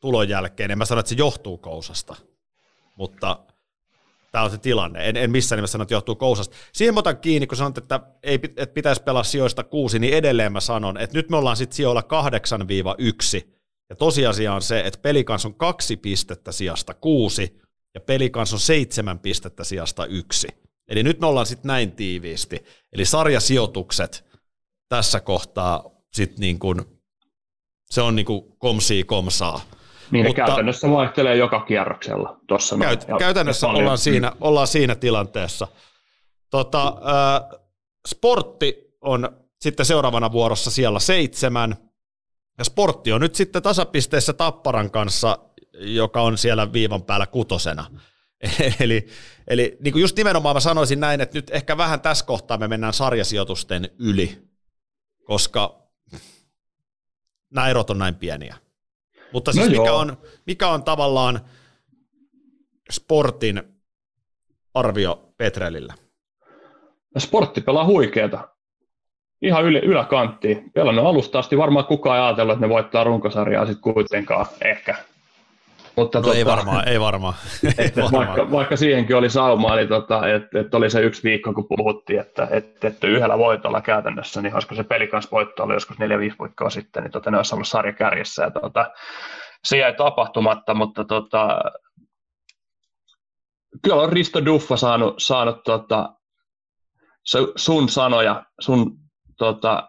tulon 0.00 0.28
jälkeen, 0.28 0.70
en 0.70 0.78
mä 0.78 0.84
sano, 0.84 1.00
että 1.00 1.10
se 1.10 1.14
johtuu 1.18 1.58
Kousasta, 1.58 2.16
mutta 2.96 3.38
tämä 4.32 4.44
on 4.44 4.50
se 4.50 4.58
tilanne. 4.58 5.08
En, 5.08 5.16
en 5.16 5.30
missään 5.30 5.56
nimessä 5.56 5.72
sano, 5.72 5.82
että 5.82 5.94
johtuu 5.94 6.16
Kousasta. 6.16 6.56
Siihen 6.72 6.94
mä 6.94 7.00
otan 7.00 7.18
kiinni, 7.18 7.46
kun 7.46 7.56
sanot, 7.56 7.78
että, 7.78 8.00
ei, 8.22 8.34
että 8.34 8.74
pitäisi 8.74 9.02
pelaa 9.02 9.22
sijoista 9.22 9.64
kuusi, 9.64 9.98
niin 9.98 10.14
edelleen 10.14 10.52
mä 10.52 10.60
sanon, 10.60 10.98
että 10.98 11.18
nyt 11.18 11.30
me 11.30 11.36
ollaan 11.36 11.56
sitten 11.56 11.76
sijoilla 11.76 12.02
8-1, 13.40 13.48
ja 13.90 13.96
tosiasia 13.96 14.54
on 14.54 14.62
se, 14.62 14.80
että 14.80 15.00
pelikans 15.02 15.46
on 15.46 15.54
kaksi 15.54 15.96
pistettä 15.96 16.52
sijasta 16.52 16.94
kuusi, 16.94 17.60
ja 17.94 18.00
pelikans 18.00 18.52
on 18.52 18.60
seitsemän 18.60 19.18
pistettä 19.18 19.64
sijasta 19.64 20.06
yksi. 20.06 20.48
Eli 20.88 21.02
nyt 21.02 21.20
me 21.20 21.26
ollaan 21.26 21.46
sitten 21.46 21.68
näin 21.68 21.92
tiiviisti. 21.92 22.64
Eli 22.92 23.04
sarjasijoitukset 23.04 24.24
tässä 24.88 25.20
kohtaa 25.20 25.90
sitten 26.12 26.40
niin 26.40 26.58
kuin, 26.58 26.80
se 27.90 28.02
on 28.02 28.16
niin 28.16 28.26
kuin 28.26 28.42
komsii 28.58 29.04
komsaa. 29.04 29.60
Niin 30.12 30.26
Mutta, 30.26 30.46
käytännössä 30.46 30.90
vaihtelee 30.90 31.36
joka 31.36 31.60
kierroksella. 31.60 32.40
Tossa 32.48 32.78
käyt, 32.78 33.08
noin, 33.08 33.18
käytännössä 33.18 33.68
ollaan, 33.68 33.98
siinä, 33.98 34.32
ollaan 34.40 34.66
siinä 34.66 34.94
tilanteessa. 34.94 35.68
Tota, 36.50 36.88
äh, 36.88 37.58
sportti 38.08 38.96
on 39.00 39.28
sitten 39.60 39.86
seuraavana 39.86 40.32
vuorossa 40.32 40.70
siellä 40.70 41.00
seitsemän, 41.00 41.76
ja 42.58 42.64
sportti 42.64 43.12
on 43.12 43.20
nyt 43.20 43.34
sitten 43.34 43.62
tasapisteessä 43.62 44.32
Tapparan 44.32 44.90
kanssa, 44.90 45.38
joka 45.74 46.22
on 46.22 46.38
siellä 46.38 46.72
viivan 46.72 47.02
päällä 47.02 47.26
kutosena. 47.26 47.86
eli 48.80 49.06
eli 49.48 49.76
niin 49.80 49.92
kuin 49.92 50.00
just 50.00 50.16
nimenomaan 50.16 50.56
mä 50.56 50.60
sanoisin 50.60 51.00
näin, 51.00 51.20
että 51.20 51.38
nyt 51.38 51.50
ehkä 51.50 51.76
vähän 51.76 52.00
tässä 52.00 52.24
kohtaa 52.24 52.58
me 52.58 52.68
mennään 52.68 52.92
sarjasijoitusten 52.92 53.90
yli, 53.98 54.42
koska 55.24 55.82
nämä 57.50 57.68
erot 57.68 57.90
on 57.90 57.98
näin 57.98 58.14
pieniä. 58.14 58.56
Mutta 59.32 59.52
siis 59.52 59.70
no 59.70 59.82
mikä, 59.82 59.92
on, 59.92 60.16
mikä 60.46 60.68
on 60.68 60.82
tavallaan 60.82 61.40
sportin 62.90 63.62
arvio 64.74 65.34
Petrelillä? 65.36 65.94
No 67.14 67.20
sportti 67.20 67.60
pelaa 67.60 67.86
huikeeta. 67.86 68.48
Ihan 69.42 69.64
yl- 69.64 69.84
yläkanttiin. 69.84 70.70
Pelannut 70.74 71.06
alusta 71.06 71.38
asti 71.38 71.58
varmaan 71.58 71.86
kukaan 71.86 72.18
ei 72.18 72.24
ajatellut, 72.24 72.52
että 72.54 72.66
ne 72.66 72.72
voittaa 72.72 73.04
runkosarjaa 73.04 73.66
sitten 73.66 73.94
kuitenkaan 73.94 74.46
ehkä. 74.64 74.94
Mutta 75.96 76.18
no 76.18 76.22
tota, 76.22 76.36
ei 76.36 76.46
varmaan, 76.46 76.88
ei 76.92 77.00
varmaan. 77.00 77.34
Ei 77.78 77.92
varmaan. 77.96 78.26
Vaikka, 78.26 78.50
vaikka, 78.50 78.76
siihenkin 78.76 79.16
oli 79.16 79.30
sauma, 79.30 79.74
eli 79.74 79.86
tota, 79.86 80.28
että, 80.28 80.60
että 80.60 80.76
oli 80.76 80.90
se 80.90 81.00
yksi 81.00 81.22
viikko, 81.22 81.52
kun 81.52 81.66
puhuttiin, 81.68 82.20
että, 82.20 82.48
että, 82.50 82.88
että 82.88 83.06
yhdellä 83.06 83.38
voitolla 83.38 83.80
käytännössä, 83.80 84.42
niin 84.42 84.54
olisiko 84.54 84.74
se 84.74 84.84
peli 84.84 85.06
kanssa 85.06 85.30
voitto 85.30 85.62
oli 85.62 85.74
joskus 85.74 85.98
neljä 85.98 86.18
viisi 86.18 86.36
viikkoa 86.42 86.70
sitten, 86.70 87.02
niin 87.02 87.12
tota, 87.12 87.30
ne 87.30 87.36
olisi 87.36 87.54
ollut 87.54 87.68
sarja 87.68 87.92
kärjessä. 87.92 88.42
Ja, 88.42 88.50
tota, 88.50 88.90
se 89.64 89.78
jäi 89.78 89.94
tapahtumatta, 89.94 90.74
mutta 90.74 91.04
tota, 91.04 91.60
kyllä 93.82 94.02
on 94.02 94.12
Risto 94.12 94.44
Duffa 94.44 94.76
saanut, 94.76 95.14
saanut 95.18 95.62
tota, 95.64 96.14
sun 97.56 97.88
sanoja, 97.88 98.44
sun 98.60 98.96
tota, 99.38 99.88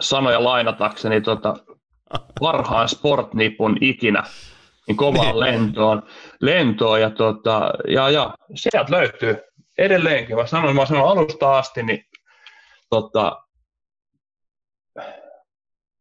sanoja 0.00 0.44
lainatakseni 0.44 1.20
tota, 1.20 1.54
parhaan 2.40 2.88
sportnipun 2.88 3.76
ikinä 3.80 4.22
niin 4.86 4.96
kovaan 4.96 5.26
niin. 5.26 5.40
lentoon, 5.40 6.02
lentoon 6.40 7.00
ja, 7.00 7.10
tota, 7.10 7.72
ja, 7.88 8.10
ja 8.10 8.34
sieltä 8.54 8.92
löytyy 8.92 9.36
edelleenkin. 9.78 10.36
Mä 10.36 10.46
sanoin, 10.46 10.76
mä 10.76 10.86
sanoin 10.86 11.10
alusta 11.10 11.58
asti, 11.58 11.82
niin 11.82 12.04
tota, 12.90 13.42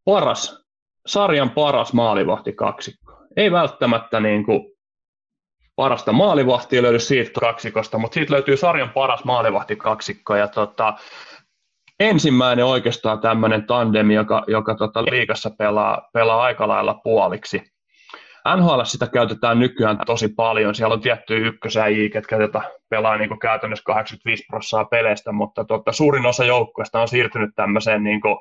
paras, 0.05 0.65
sarjan 1.05 1.49
paras 1.49 1.93
maalivahti 1.93 2.53
kaksikko. 2.53 3.13
Ei 3.37 3.51
välttämättä 3.51 4.19
niin 4.19 4.45
kuin 4.45 4.71
parasta 5.75 6.11
maalivahtia 6.11 6.81
löydy 6.81 6.99
siitä 6.99 7.39
kaksikosta, 7.39 7.97
mutta 7.97 8.13
siitä 8.13 8.33
löytyy 8.33 8.57
sarjan 8.57 8.89
paras 8.89 9.23
maalivahti 9.23 9.75
kaksikko. 9.75 10.35
Ja 10.35 10.47
tota, 10.47 10.93
ensimmäinen 11.99 12.65
oikeastaan 12.65 13.19
tämmöinen 13.19 13.67
tandemi, 13.67 14.13
joka, 14.13 14.43
joka 14.47 14.75
tota 14.75 15.03
liikassa 15.03 15.49
pelaa, 15.57 16.09
pelaa 16.13 16.41
aika 16.41 16.67
lailla 16.67 16.93
puoliksi. 16.93 17.61
NHL 18.57 18.83
sitä 18.83 19.07
käytetään 19.07 19.59
nykyään 19.59 19.97
tosi 20.05 20.27
paljon. 20.27 20.75
Siellä 20.75 20.93
on 20.93 21.01
tiettyjä 21.01 21.47
ykkösäjiä, 21.47 22.09
ketkä 22.09 22.37
tätä 22.37 22.61
pelaa 22.89 23.17
niin 23.17 23.29
kuin 23.29 23.39
käytännössä 23.39 23.83
85 23.85 24.45
prosenttia 24.49 24.85
peleistä, 24.85 25.31
mutta 25.31 25.65
tota, 25.65 25.91
suurin 25.91 26.25
osa 26.25 26.45
joukkueesta 26.45 27.01
on 27.01 27.07
siirtynyt 27.07 27.49
tämmöiseen 27.55 28.03
niin 28.03 28.21
kuin 28.21 28.37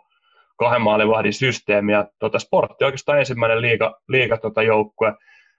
kahden 0.57 0.82
maalivahdin 0.82 1.32
systeemiin. 1.32 1.94
Ja 1.94 2.07
tota, 2.18 2.38
sportti 2.38 2.84
oikeastaan 2.84 3.18
ensimmäinen 3.18 3.62
liiga, 3.62 4.01
liiga 4.09 4.38
tota 4.38 4.62
joukkue. 4.62 5.14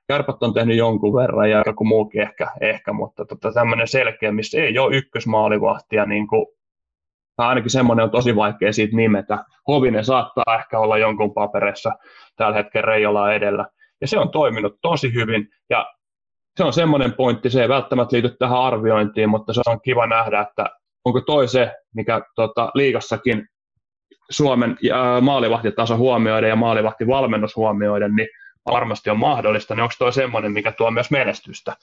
Kärpät 0.08 0.44
on 0.44 0.54
tehnyt 0.54 0.78
jonkun 0.78 1.16
verran 1.16 1.50
ja 1.50 1.64
joku 1.66 1.86
muukin 1.86 2.22
ehkä, 2.22 2.48
ehkä 2.62 2.94
mutta 2.94 3.26
tota, 3.26 3.52
tämmöinen 3.52 3.88
selkeä, 3.88 4.32
missä 4.32 4.58
ei 4.62 4.80
ole 4.80 4.96
ykkösmaalivahtia, 4.96 6.06
niin 6.06 6.28
kuin, 6.28 6.46
tai 7.36 7.48
ainakin 7.48 7.72
semmoinen 7.72 8.04
on 8.04 8.12
tosi 8.12 8.36
vaikea 8.36 8.74
siitä 8.74 8.96
nimetä. 8.96 9.46
Hovinen 9.68 10.06
saattaa 10.06 10.56
ehkä 10.60 10.80
olla 10.80 10.98
jonkun 10.98 11.34
paperissa 11.34 11.92
tällä 12.36 12.58
hetkellä 12.58 12.86
Reijola 12.86 13.34
edellä 13.34 13.66
ja 14.02 14.08
se 14.08 14.20
on 14.20 14.30
toiminut 14.30 14.74
tosi 14.82 15.14
hyvin, 15.14 15.48
ja 15.70 15.86
se 16.58 16.64
on 16.64 16.74
semmoinen 16.74 17.14
pointti, 17.14 17.50
se 17.50 17.62
ei 17.62 17.70
välttämättä 17.70 18.16
liity 18.16 18.36
tähän 18.40 18.62
arviointiin, 18.62 19.30
mutta 19.30 19.54
se 19.54 19.62
on 19.66 19.82
kiva 19.82 20.08
nähdä, 20.08 20.42
että 20.42 20.66
onko 21.06 21.22
toi 21.22 21.48
se, 21.48 21.72
mikä 21.96 22.22
tota, 22.36 22.72
liigassakin 22.76 23.48
Suomen 24.30 24.78
ää, 24.94 25.22
maalivahtitaso 25.22 25.98
huomioiden 25.98 26.50
ja 26.50 26.56
maalivahtivalmennus 26.56 27.56
huomioiden, 27.56 28.16
niin 28.16 28.28
varmasti 28.72 29.10
on 29.10 29.20
mahdollista, 29.20 29.76
niin 29.76 29.84
onko 29.84 29.96
toi 30.00 30.14
semmoinen, 30.14 30.52
mikä 30.52 30.72
tuo 30.72 30.92
myös 30.92 31.12
menestystä? 31.12 31.76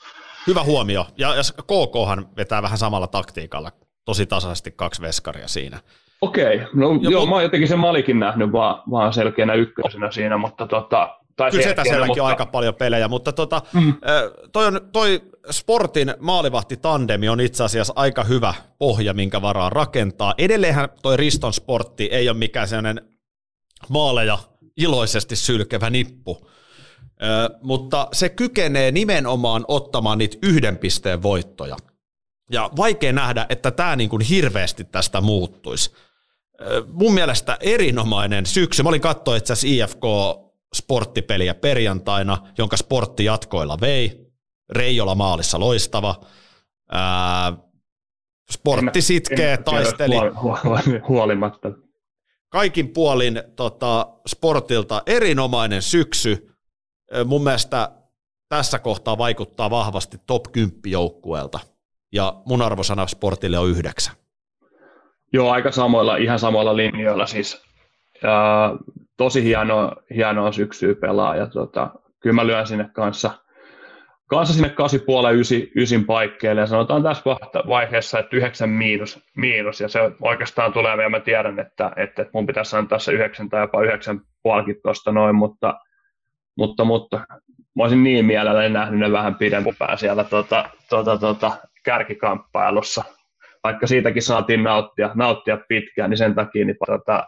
Hyvä 0.47 0.63
huomio, 0.63 1.07
ja, 1.19 1.35
ja 1.35 1.43
KKhan 1.63 2.29
vetää 2.37 2.63
vähän 2.63 2.79
samalla 2.79 3.07
taktiikalla, 3.07 3.73
tosi 4.05 4.27
tasaisesti 4.27 4.71
kaksi 4.77 5.03
veskaria 5.03 5.49
siinä. 5.49 5.79
Okei, 6.21 6.63
no 6.75 6.99
ja 7.03 7.11
joo, 7.11 7.21
mut... 7.21 7.29
mä 7.29 7.35
oon 7.35 7.43
jotenkin 7.43 7.69
sen 7.69 7.79
Malikin 7.79 8.21
nähnyt 8.21 8.53
vaan, 8.53 8.83
vaan 8.91 9.13
selkeänä 9.13 9.55
ykkösenä 9.55 10.11
siinä, 10.11 10.37
mutta 10.37 10.67
tota, 10.67 11.19
tai 11.37 11.51
Kyllä 11.51 11.65
Setäselläkin 11.65 12.07
mutta... 12.07 12.23
on 12.23 12.29
aika 12.29 12.47
paljon 12.47 12.75
pelejä, 12.75 13.09
mutta 13.09 13.33
tota, 13.33 13.63
mm. 13.73 13.95
toi, 14.53 14.67
on, 14.67 14.81
toi 14.93 15.23
sportin 15.51 16.15
maalivahti 16.19 16.77
tandemi 16.77 17.29
on 17.29 17.41
itse 17.41 17.65
asiassa 17.65 17.93
aika 17.97 18.25
hyvä 18.25 18.55
pohja, 18.79 19.15
minkä 19.15 19.43
varaan 19.43 19.73
rakentaa. 19.73 20.35
Edelleenhän 20.39 20.89
toi 21.03 21.17
Riston 21.17 21.53
sportti 21.53 22.05
ei 22.13 22.29
ole 22.29 22.39
mikään 22.39 22.69
sellainen 22.69 23.09
maaleja 23.89 24.39
iloisesti 24.77 25.37
sylkevä 25.37 25.91
nippu, 25.91 26.49
mutta 27.63 28.09
se 28.13 28.29
kykenee 28.29 28.91
nimenomaan 28.93 29.65
ottamaan 29.69 30.19
niitä 30.19 30.39
yhden 30.43 30.79
pisteen 30.79 31.23
voittoja. 31.23 31.77
Ja 32.51 32.71
vaikea 32.77 33.13
nähdä, 33.13 33.47
että 33.49 33.71
tämä 33.71 33.97
niin 33.97 34.11
kuin 34.11 34.23
hirveästi 34.23 34.85
tästä 34.85 35.21
muuttuisi. 35.21 35.93
Mun 36.93 37.15
mielestä 37.15 37.57
erinomainen 37.61 38.47
syksy. 38.47 38.83
Mä 38.83 38.89
olin 38.89 39.01
katsoa 39.01 39.37
itse 39.37 39.53
asiassa 39.53 39.85
IFK 39.85 40.05
sporttipeliä 40.75 41.55
perjantaina, 41.55 42.39
jonka 42.59 42.77
sportti 42.77 43.25
jatkoilla 43.25 43.79
vei. 43.81 44.27
Reijola 44.73 45.15
maalissa 45.15 45.61
loistava. 45.61 46.15
Ää, 46.93 47.53
sportti 48.51 49.03
sitkee, 49.03 49.57
taisteli. 49.57 50.15
Huolimatta. 51.09 51.73
Kaikin 52.49 52.89
puolin 52.89 53.43
tota, 53.57 54.09
sportilta 54.27 55.03
erinomainen 55.07 55.83
syksy. 55.83 56.57
Mun 57.25 57.45
mielestä 57.45 57.91
tässä 58.49 58.79
kohtaa 58.79 59.19
vaikuttaa 59.19 59.71
vahvasti 59.71 60.19
top 60.27 60.43
10 60.53 60.81
joukkueelta. 60.87 61.61
Ja 62.13 62.35
mun 62.47 62.63
arvosana 62.63 63.07
sportille 63.07 63.59
on 63.59 63.69
yhdeksän. 63.69 64.15
Joo, 65.33 65.51
aika 65.51 65.73
samoilla, 65.73 66.17
ihan 66.17 66.39
samoilla 66.39 66.77
linjoilla 66.77 67.27
siis. 67.27 67.63
Ja 68.23 68.71
tosi 69.17 69.45
hienoa, 69.45 69.93
hienoa 70.15 70.53
syksyä 70.53 70.95
pelaa 70.95 71.37
ja 71.37 71.47
tota, 71.47 71.91
kyllä 72.21 72.35
mä 72.35 72.47
lyön 72.47 72.67
sinne 72.67 72.91
kanssa, 72.93 73.31
kanssa 74.27 74.55
sinne 74.55 74.69
8,5 74.69 74.75
9, 75.33 75.59
9 75.75 76.05
paikkeille 76.05 76.61
ja 76.61 76.67
sanotaan 76.67 77.03
tässä 77.03 77.23
vaiheessa, 77.69 78.19
että 78.19 78.37
9 78.37 78.71
miinus, 78.71 79.21
miinus 79.37 79.81
ja 79.81 79.89
se 79.89 80.01
oikeastaan 80.23 80.73
tulee 80.73 80.97
vielä, 80.97 81.09
mä 81.09 81.21
tiedän, 81.21 81.59
että, 81.59 81.93
että, 81.97 82.27
mun 82.33 82.47
pitäisi 82.47 82.77
antaa 82.77 82.99
se 82.99 83.13
9 83.13 83.49
tai 83.49 83.61
jopa 83.61 83.83
9 83.83 84.21
puolikin 84.43 84.77
tuosta 84.83 85.13
noin, 85.13 85.35
mutta, 85.35 85.81
mutta, 86.57 86.85
mutta 86.85 87.17
mä 87.77 87.83
olisin 87.83 88.05
niin 88.05 88.25
mielelläni 88.25 88.69
nähnyt 88.69 89.01
ne 89.01 89.13
vähän 89.13 89.35
pidempään 89.35 89.99
siellä 89.99 90.25
tota, 90.25 90.71
tota, 90.91 91.19
tota, 91.19 91.57
kärkikamppailussa, 91.85 93.05
vaikka 93.65 93.87
siitäkin 93.87 94.23
saatiin 94.23 94.63
nauttia, 94.63 95.11
nauttia 95.15 95.59
pitkään, 95.69 96.11
niin 96.11 96.19
sen 96.19 96.35
takia 96.35 96.67
niin, 96.67 96.77
tota, 96.87 97.25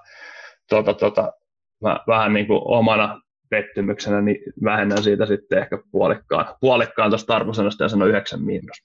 tota, 0.69 0.95
tota, 0.95 1.33
mä 1.81 2.01
vähän 2.07 2.33
niin 2.33 2.47
kuin 2.47 2.61
omana 2.65 3.21
pettymyksenä 3.51 4.21
niin 4.21 4.39
vähennän 4.65 5.03
siitä 5.03 5.27
sitten 5.27 5.59
ehkä 5.59 5.79
puolikkaan, 5.93 6.47
puolikkaan 6.61 7.11
tuosta 7.11 7.37
arvosanasta 7.37 7.85
ja 7.85 7.89
sanon 7.89 8.09
9 8.09 8.43
miinus. 8.43 8.77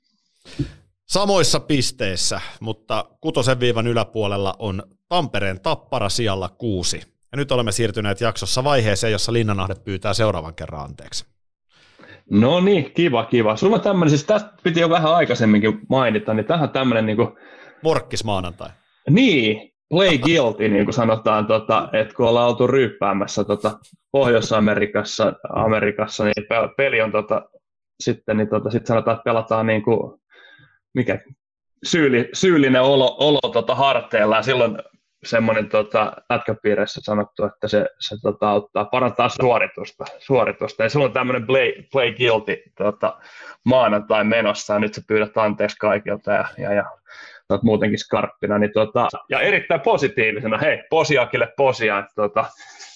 Samoissa 1.07 1.59
pisteissä, 1.59 2.41
mutta 2.59 3.05
kutosen 3.21 3.59
viivan 3.59 3.87
yläpuolella 3.87 4.55
on 4.59 4.83
Tampereen 5.09 5.61
tappara 5.61 6.09
sijalla 6.09 6.49
kuusi. 6.49 7.01
Ja 7.31 7.37
nyt 7.37 7.51
olemme 7.51 7.71
siirtyneet 7.71 8.21
jaksossa 8.21 8.63
vaiheeseen, 8.63 9.11
jossa 9.11 9.33
Linnanahde 9.33 9.75
pyytää 9.75 10.13
seuraavan 10.13 10.55
kerran 10.55 10.81
anteeksi. 10.81 11.25
No 12.29 12.61
niin, 12.61 12.91
kiva, 12.93 13.25
kiva. 13.25 13.55
Sulla 13.55 13.75
on 13.75 13.81
tämmöinen, 13.81 14.09
siis 14.09 14.23
tästä 14.23 14.49
piti 14.63 14.79
jo 14.79 14.89
vähän 14.89 15.15
aikaisemminkin 15.15 15.79
mainita, 15.89 16.33
niin 16.33 16.45
tähän 16.45 16.69
tämmöinen 16.69 17.05
niin 17.05 17.15
kuin... 17.17 17.29
Morkkis 17.83 18.23
maanantai. 18.23 18.69
Niin, 19.09 19.72
play 19.93 20.17
guilty, 20.17 20.69
niin 20.69 20.85
kuin 20.85 20.93
sanotaan, 20.93 21.47
tota, 21.47 21.89
että 21.93 22.15
kun 22.15 22.27
ollaan 22.27 22.47
oltu 22.47 22.67
ryyppäämässä 22.67 23.43
tota, 23.43 23.79
Pohjois-Amerikassa, 24.11 25.33
Amerikassa, 25.49 26.23
niin 26.23 26.47
peli 26.77 27.01
on 27.01 27.11
tota, 27.11 27.49
sitten, 27.99 28.37
niin 28.37 28.49
tota, 28.49 28.69
sit 28.69 28.85
sanotaan, 28.85 29.15
että 29.15 29.23
pelataan 29.23 29.67
niin 29.67 29.83
kuin, 29.83 30.21
mikä, 30.93 31.19
syyli, 31.83 32.29
syyllinen 32.33 32.81
olo, 32.81 33.15
olo 33.19 33.51
tota, 33.53 33.75
harteilla, 33.75 34.35
ja 34.35 34.43
silloin 34.43 34.77
semmoinen 35.25 35.69
tota, 35.69 36.13
sanottu, 36.87 37.45
että 37.45 37.67
se, 37.67 37.85
se 37.99 38.15
tota, 38.21 38.49
auttaa, 38.49 38.85
parantaa 38.85 39.29
suoritusta, 39.29 40.05
suoritusta. 40.19 40.83
ja 40.83 40.89
silloin 40.89 41.09
on 41.09 41.13
tämmöinen 41.13 41.47
play, 41.47 41.71
play 41.91 42.13
guilty 42.13 42.57
tota, 42.77 43.19
maanantai 43.65 44.23
menossa, 44.23 44.73
ja 44.73 44.79
nyt 44.79 44.93
sä 44.93 45.01
pyydät 45.07 45.37
anteeksi 45.37 45.77
kaikilta, 45.77 46.31
ja, 46.31 46.45
ja, 46.57 46.73
ja 46.73 46.85
olet 47.49 47.63
muutenkin 47.63 47.99
skarppina, 47.99 48.59
niin 48.59 48.71
tota, 48.73 49.07
ja 49.29 49.39
erittäin 49.39 49.81
positiivisena, 49.81 50.57
hei, 50.57 50.83
posiakille 50.89 51.53
posia, 51.57 51.99
että 51.99 52.11
tota, 52.15 52.45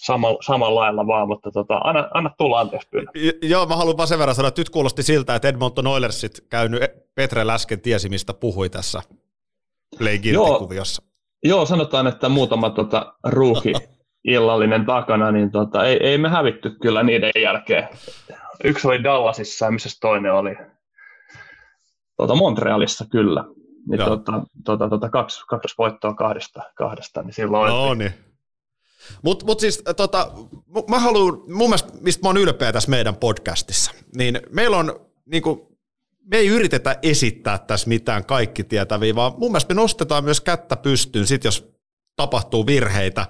samalla, 0.05 0.37
samalla 0.41 0.81
lailla 0.81 1.07
vaan, 1.07 1.27
mutta 1.27 1.51
tota, 1.51 1.77
anna, 1.83 2.09
anna 2.13 2.31
tulla 2.37 2.59
anteeksi 2.59 2.87
pyydä. 2.91 3.11
Joo, 3.41 3.65
mä 3.65 3.75
haluan 3.75 3.97
vaan 3.97 4.07
sen 4.07 4.19
verran 4.19 4.35
sanoa, 4.35 4.47
että 4.47 4.61
nyt 4.61 4.69
kuulosti 4.69 5.03
siltä, 5.03 5.35
että 5.35 5.47
Edmonton 5.47 5.87
Oilersit 5.87 6.45
käynyt 6.49 6.83
Petre 7.15 7.47
Läsken 7.47 7.81
tiesi, 7.81 8.09
mistä 8.09 8.33
puhui 8.33 8.69
tässä 8.69 9.01
Play 9.97 10.19
kuviossa 10.59 11.03
Joo, 11.43 11.65
sanotaan, 11.65 12.07
että 12.07 12.29
muutama 12.29 12.69
tota, 12.69 13.13
ruuhi 13.23 13.73
illallinen 14.23 14.85
takana, 14.85 15.31
niin 15.31 15.51
tota, 15.51 15.85
ei, 15.85 15.97
ei, 16.01 16.17
me 16.17 16.29
hävitty 16.29 16.75
kyllä 16.81 17.03
niiden 17.03 17.31
jälkeen. 17.41 17.87
Yksi 18.63 18.87
oli 18.87 19.03
Dallasissa 19.03 19.65
ja 19.65 19.71
missä 19.71 19.89
toinen 20.01 20.33
oli? 20.33 20.55
Tota, 22.17 22.35
Montrealissa 22.35 23.05
kyllä 23.11 23.43
niin 23.89 24.05
tuota, 24.05 24.41
tuota, 24.65 24.89
tuota, 24.89 25.09
kaksi, 25.09 25.41
kaksi 25.47 25.75
voittoa 25.77 26.13
kahdesta, 26.13 26.61
kahdesta 26.75 27.23
niin 27.23 27.33
silloin 27.33 27.69
no 27.69 27.93
niin. 27.93 28.13
Mutta 29.21 29.45
mut 29.45 29.59
siis 29.59 29.83
tota, 29.97 30.31
mä 30.89 30.99
haluan, 30.99 31.33
mun 31.33 31.69
mielestä, 31.69 31.93
mistä 32.01 32.23
mä 32.23 32.29
oon 32.29 32.38
ylpeä 32.38 32.73
tässä 32.73 32.89
meidän 32.89 33.15
podcastissa, 33.15 33.91
niin 34.15 34.39
meillä 34.49 34.77
on, 34.77 34.99
niin 35.25 35.43
kuin, 35.43 35.61
me 36.31 36.38
ei 36.38 36.47
yritetä 36.47 36.99
esittää 37.01 37.57
tässä 37.57 37.88
mitään 37.88 38.25
kaikki 38.25 38.63
tietäviä, 38.63 39.15
vaan 39.15 39.33
mun 39.38 39.51
mielestä 39.51 39.73
me 39.73 39.81
nostetaan 39.81 40.23
myös 40.23 40.41
kättä 40.41 40.75
pystyyn, 40.75 41.27
sit 41.27 41.43
jos 41.43 41.67
tapahtuu 42.15 42.65
virheitä. 42.65 43.25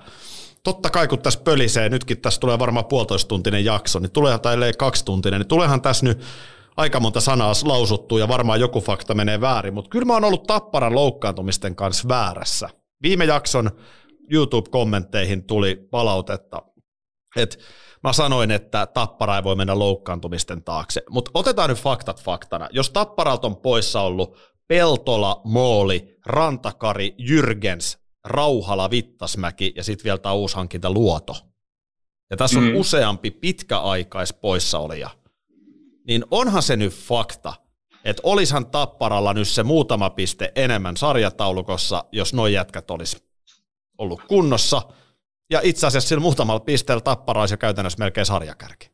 Totta 0.64 0.90
kai 0.90 1.08
kun 1.08 1.20
tässä 1.20 1.40
pölisee, 1.40 1.90
nytkin 1.90 2.22
tässä 2.22 2.40
tulee 2.40 2.60
varmaan 2.60 2.86
puolitoistuntinen 2.86 3.66
jakso, 3.66 4.00
niin 4.00 4.12
tuleehan 4.12 4.42
tai 4.42 4.58
kaksi 4.78 5.06
tuntinen, 5.06 5.40
niin 5.40 5.48
tuleehan 5.48 5.82
tässä 5.82 6.06
nyt 6.06 6.24
aika 6.78 7.00
monta 7.00 7.22
sanaa 7.22 7.54
lausuttu 7.64 8.18
ja 8.18 8.28
varmaan 8.28 8.60
joku 8.60 8.82
fakta 8.82 9.14
menee 9.14 9.42
väärin, 9.42 9.74
mutta 9.74 9.90
kyllä 9.90 10.06
mä 10.06 10.14
oon 10.14 10.24
ollut 10.24 10.44
Tapparan 10.44 10.96
loukkaantumisten 10.96 11.76
kanssa 11.76 12.08
väärässä. 12.08 12.70
Viime 13.04 13.26
jakson 13.26 13.72
YouTube-kommentteihin 14.32 15.44
tuli 15.44 15.76
palautetta, 15.76 16.62
että 17.36 17.58
mä 18.04 18.14
sanoin, 18.14 18.52
että 18.52 18.88
Tappara 18.88 19.36
ei 19.36 19.44
voi 19.44 19.56
mennä 19.56 19.80
loukkaantumisten 19.80 20.64
taakse, 20.64 21.04
mutta 21.10 21.32
otetaan 21.34 21.70
nyt 21.70 21.80
faktat 21.80 22.24
faktana. 22.24 22.70
Jos 22.72 22.90
Tapparalta 22.90 23.48
on 23.48 23.58
poissa 23.58 24.02
ollut 24.02 24.38
Peltola, 24.68 25.42
Mooli, 25.44 26.18
Rantakari, 26.26 27.16
Jyrgens, 27.18 27.98
Rauhala, 28.26 28.90
Vittasmäki 28.90 29.74
ja 29.76 29.84
sitten 29.84 30.04
vielä 30.04 30.18
tämä 30.18 30.34
uusi 30.34 30.56
hankinta 30.56 30.92
Luoto. 30.92 31.36
Ja 32.30 32.38
tässä 32.38 32.60
on 32.60 32.66
mm. 32.66 32.76
useampi 32.76 33.32
pitkäaikais 33.32 34.34
poissaolija 34.34 35.10
niin 36.08 36.26
onhan 36.32 36.64
se 36.64 36.76
nyt 36.76 36.94
fakta, 36.94 37.54
että 38.06 38.22
olisihan 38.26 38.66
Tapparalla 38.66 39.34
nyt 39.34 39.48
se 39.48 39.64
muutama 39.64 40.10
piste 40.10 40.52
enemmän 40.56 40.98
sarjataulukossa, 40.98 42.06
jos 42.12 42.34
noin 42.34 42.54
jätkät 42.54 42.92
olisi 42.92 43.24
ollut 43.98 44.22
kunnossa. 44.28 44.82
Ja 45.50 45.62
itse 45.64 45.88
asiassa 45.88 46.10
sillä 46.10 46.22
muutamalla 46.22 46.60
pisteellä 46.60 47.02
Tappara 47.02 47.42
olisi 47.42 47.54
jo 47.54 47.58
käytännössä 47.58 48.00
melkein 48.00 48.26
sarjakärki. 48.26 48.90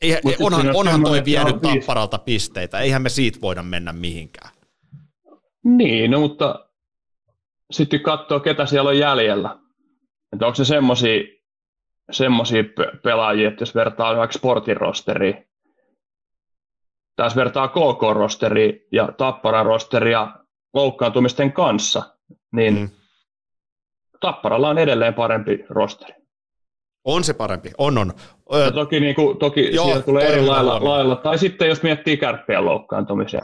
Ei, 0.00 0.16
onhan, 0.40 0.76
onhan 0.76 1.02
toi 1.02 1.24
vienyt 1.24 1.60
Tapparalta 1.60 2.18
pisteitä, 2.18 2.78
eihän 2.78 3.02
me 3.02 3.08
siitä 3.08 3.40
voida 3.40 3.62
mennä 3.62 3.92
mihinkään. 3.92 4.50
Niin, 5.64 6.10
no 6.10 6.20
mutta 6.20 6.68
sitten 7.70 8.00
katsoo, 8.00 8.40
ketä 8.40 8.66
siellä 8.66 8.90
on 8.90 8.98
jäljellä. 8.98 9.58
Että 10.32 10.46
onko 10.46 10.54
se 10.54 10.64
semmoisia 10.64 11.20
semmoisia 12.10 12.64
pelaajia, 13.02 13.48
että 13.48 13.62
jos 13.62 13.74
vertaa 13.74 14.16
vaikka 14.16 14.38
Sportin 14.38 14.76
rosteriin, 14.76 15.46
tai 17.16 17.26
jos 17.26 17.36
vertaa 17.36 17.68
KK-rosteriin 17.68 18.86
ja 18.92 19.08
Tapparan 19.18 19.66
rosteria 19.66 20.28
loukkaantumisten 20.74 21.52
kanssa, 21.52 22.02
niin 22.52 22.74
mm. 22.74 22.88
Tapparalla 24.20 24.68
on 24.68 24.78
edelleen 24.78 25.14
parempi 25.14 25.64
rosteri. 25.68 26.14
On 27.04 27.24
se 27.24 27.34
parempi, 27.34 27.70
on 27.78 27.98
on. 27.98 28.12
Ja 28.64 28.70
toki 28.70 29.00
niin 29.00 29.14
kuin, 29.14 29.38
toki 29.38 29.74
Joo, 29.74 29.84
siellä 29.84 30.02
tulee 30.02 30.28
eri 30.28 30.46
lailla, 30.46 30.84
lailla, 30.84 31.16
tai 31.16 31.38
sitten 31.38 31.68
jos 31.68 31.82
miettii 31.82 32.16
kärppien 32.16 32.64
loukkaantumisia. 32.64 33.42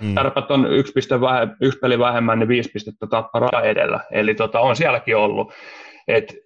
Mm. 0.00 0.14
Kärpät 0.14 0.50
on 0.50 0.72
yksi, 0.72 0.92
piste 0.92 1.20
vähe, 1.20 1.48
yksi 1.60 1.78
peli 1.78 1.98
vähemmän, 1.98 2.38
niin 2.38 2.48
viisi 2.48 2.70
pistettä 2.72 3.06
tapparaa 3.06 3.62
edellä. 3.62 4.00
Eli 4.10 4.34
tota, 4.34 4.60
on 4.60 4.76
sielläkin 4.76 5.16
ollut. 5.16 5.52
Et 6.08 6.36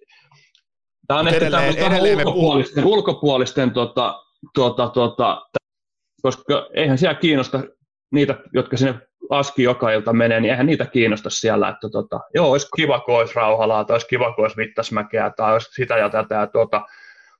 Tämä 1.09 1.19
on 1.19 1.27
ehkä 1.27 1.37
edelleen, 1.37 1.77
edelleen 1.77 2.17
ulkopuolisten, 2.17 2.85
ulkopuolisten 2.85 3.71
tota, 3.71 4.23
tota, 4.53 4.87
tota, 4.87 5.41
koska 6.21 6.67
eihän 6.73 6.97
siellä 6.97 7.19
kiinnosta 7.19 7.63
niitä, 8.11 8.35
jotka 8.53 8.77
sinne 8.77 8.99
aski 9.29 9.63
joka 9.63 9.91
ilta 9.91 10.13
menee, 10.13 10.39
niin 10.39 10.51
eihän 10.51 10.65
niitä 10.65 10.85
kiinnosta 10.85 11.29
siellä, 11.29 11.69
että 11.69 11.89
tota, 11.89 12.19
joo, 12.33 12.51
olisi 12.51 12.67
kiva, 12.75 12.99
kun 12.99 13.15
olisi 13.15 13.35
Rauhalaa, 13.35 13.83
tai 13.83 13.93
olisi 13.93 14.07
kiva, 14.07 14.33
kun 14.33 14.43
olisi 14.43 14.57
Vittasmäkeä, 14.57 15.29
tai 15.29 15.53
olisi 15.53 15.71
sitä 15.71 15.97
ja 15.97 16.09
tätä 16.09 16.35
ja 16.35 16.47
tota, 16.47 16.85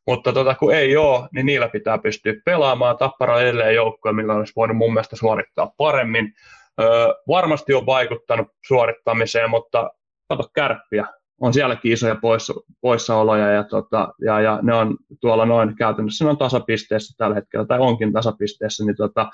mutta 0.07 0.33
tota, 0.33 0.55
kun 0.55 0.75
ei 0.75 0.97
ole, 0.97 1.27
niin 1.33 1.45
niillä 1.45 1.69
pitää 1.69 1.97
pystyä 1.97 2.33
pelaamaan. 2.45 2.97
Tappara 2.97 3.41
edelleen 3.41 3.75
joukkoja, 3.75 4.13
millä 4.13 4.33
olisi 4.33 4.53
voinut 4.55 4.77
mun 4.77 4.93
mielestä 4.93 5.15
suorittaa 5.15 5.71
paremmin. 5.77 6.33
Öö, 6.81 7.07
varmasti 7.27 7.73
on 7.73 7.85
vaikuttanut 7.85 8.47
suorittamiseen, 8.67 9.49
mutta 9.49 9.91
kato 10.29 10.49
kärppiä, 10.53 11.05
on 11.39 11.53
sielläkin 11.53 11.91
isoja 11.91 12.15
poissa, 12.15 12.53
poissaoloja 12.81 13.51
ja, 13.51 13.63
tota, 13.63 14.13
ja, 14.21 14.41
ja, 14.41 14.59
ne 14.61 14.73
on 14.73 14.97
tuolla 15.21 15.45
noin 15.45 15.75
käytännössä 15.75 16.25
ne 16.25 16.29
on 16.29 16.37
tasapisteessä 16.37 17.13
tällä 17.17 17.35
hetkellä 17.35 17.65
tai 17.65 17.79
onkin 17.79 18.13
tasapisteessä 18.13 18.85
niin 18.85 18.95
tota, 18.95 19.29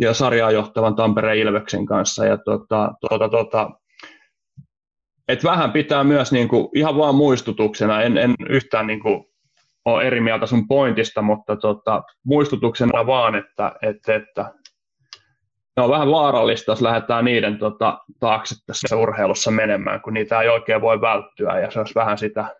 ja 0.00 0.14
sarjaa 0.14 0.50
johtavan 0.50 0.94
Tampereen 0.96 1.38
Ilveksen 1.38 1.86
kanssa 1.86 2.26
ja 2.26 2.38
tota, 2.38 2.92
tota, 3.10 3.28
tota, 3.28 3.70
et 5.28 5.44
vähän 5.44 5.72
pitää 5.72 6.04
myös 6.04 6.32
niinku, 6.32 6.70
ihan 6.74 6.96
vaan 6.96 7.14
muistutuksena, 7.14 8.02
en, 8.02 8.18
en 8.18 8.34
yhtään 8.48 8.86
niinku, 8.86 9.30
ole 9.84 10.02
eri 10.04 10.20
mieltä 10.20 10.46
sun 10.46 10.68
pointista, 10.68 11.22
mutta 11.22 11.56
tota, 11.56 12.02
muistutuksena 12.24 13.06
vaan, 13.06 13.34
että, 13.34 13.72
että, 13.82 14.14
että 14.14 14.52
ne 15.78 15.84
on 15.84 15.90
vähän 15.90 16.10
vaarallista, 16.10 16.72
jos 16.72 16.82
lähdetään 16.82 17.24
niiden 17.24 17.58
tota, 17.58 17.98
taakse 18.20 18.54
tässä 18.66 18.96
urheilussa 18.96 19.50
menemään, 19.50 20.00
kun 20.00 20.14
niitä 20.14 20.40
ei 20.40 20.48
oikein 20.48 20.80
voi 20.80 21.00
välttyä, 21.00 21.60
ja 21.60 21.70
se 21.70 21.78
olisi 21.78 21.94
vähän 21.94 22.18
sitä, 22.18 22.56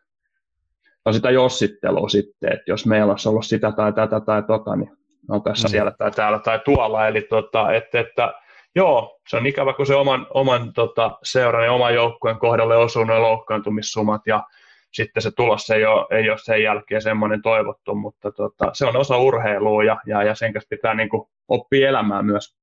on 1.05 1.15
sitä 1.15 1.31
jossittelua 1.31 2.09
sitten, 2.09 2.53
että 2.53 2.65
jos 2.71 2.87
meillä 2.87 3.11
olisi 3.11 3.29
ollut 3.29 3.47
sitä 3.47 3.73
tai 3.73 3.93
tätä 3.93 4.21
tai 4.21 4.43
tota, 4.43 4.77
niin 4.77 4.91
on 5.29 5.43
tässä 5.43 5.69
mm. 5.69 5.71
siellä 5.71 5.93
tai 5.99 6.11
täällä 6.11 6.39
tai 6.39 6.61
tuolla, 6.65 7.09
eli 7.09 7.23
tota, 7.23 7.73
että, 7.73 8.01
että 8.01 8.35
joo, 8.75 9.19
se 9.29 9.37
on 9.37 9.47
ikävä, 9.47 9.73
kun 9.73 9.87
se 9.87 9.95
oman, 9.95 10.27
oman 10.35 10.73
tota, 10.73 11.19
seuran 11.23 11.65
ja 11.65 11.73
oman 11.73 11.95
joukkueen 11.95 12.39
kohdalle 12.39 12.77
osuu 12.77 13.05
nuo 13.05 13.23
loukkaantumissummat, 13.23 14.23
ja 14.27 14.45
sitten 14.93 15.23
se 15.23 15.31
tulos 15.31 15.71
ei 15.71 15.87
ole, 15.87 16.07
ei 16.11 16.31
ole 16.31 16.39
sen 16.39 16.63
jälkeen 16.63 17.03
semmoinen 17.03 17.43
toivottu, 17.43 17.95
mutta 17.95 18.33
tota, 18.33 18.71
se 18.73 18.87
on 18.87 18.97
osa 18.97 19.17
urheilua 19.17 19.85
ja, 19.85 20.01
ja, 20.07 20.23
ja 20.23 20.35
sen 20.35 20.53
kanssa 20.53 20.69
pitää 20.71 20.95
niin 20.95 21.09
kuin 21.09 21.29
oppia 21.49 21.89
elämään 21.89 22.27
myös. 22.27 22.58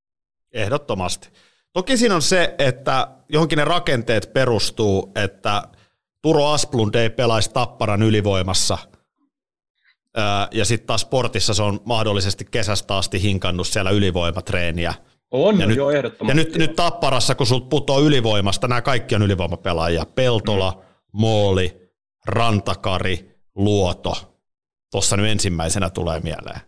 Ehdottomasti. 0.52 1.28
Toki 1.72 1.96
siinä 1.96 2.14
on 2.14 2.22
se, 2.22 2.54
että 2.58 3.08
johonkin 3.28 3.56
ne 3.56 3.64
rakenteet 3.64 4.32
perustuu, 4.32 5.12
että 5.14 5.62
Turo 6.22 6.46
Asplund 6.46 6.94
ei 6.94 7.10
pelaisi 7.10 7.50
Tapparan 7.52 8.02
ylivoimassa– 8.02 8.78
ja 10.52 10.64
sitten 10.64 10.86
taas 10.86 11.00
sportissa 11.00 11.54
se 11.54 11.62
on 11.62 11.80
mahdollisesti 11.84 12.46
kesästä 12.50 12.96
asti 12.96 13.22
hinkannut 13.22 13.66
siellä 13.66 13.90
ylivoimatreeniä. 13.90 14.94
On, 15.30 15.60
ja 15.60 15.66
nyt, 15.66 15.76
jo 15.76 15.90
ehdottomasti. 15.90 16.40
Ja 16.40 16.44
nyt, 16.44 16.56
nyt 16.56 16.76
Tapparassa, 16.76 17.34
kun 17.34 17.46
sulta 17.46 17.66
putoo 17.66 18.00
ylivoimasta, 18.00 18.68
nämä 18.68 18.82
kaikki 18.82 19.14
on 19.14 19.22
ylivoimapelaajia. 19.22 20.06
Peltola, 20.14 20.72
mm. 20.72 20.80
Mooli, 21.12 21.90
Rantakari, 22.26 23.40
Luoto. 23.54 24.36
Tuossa 24.90 25.16
nyt 25.16 25.26
ensimmäisenä 25.26 25.90
tulee 25.90 26.20
mieleen. 26.20 26.60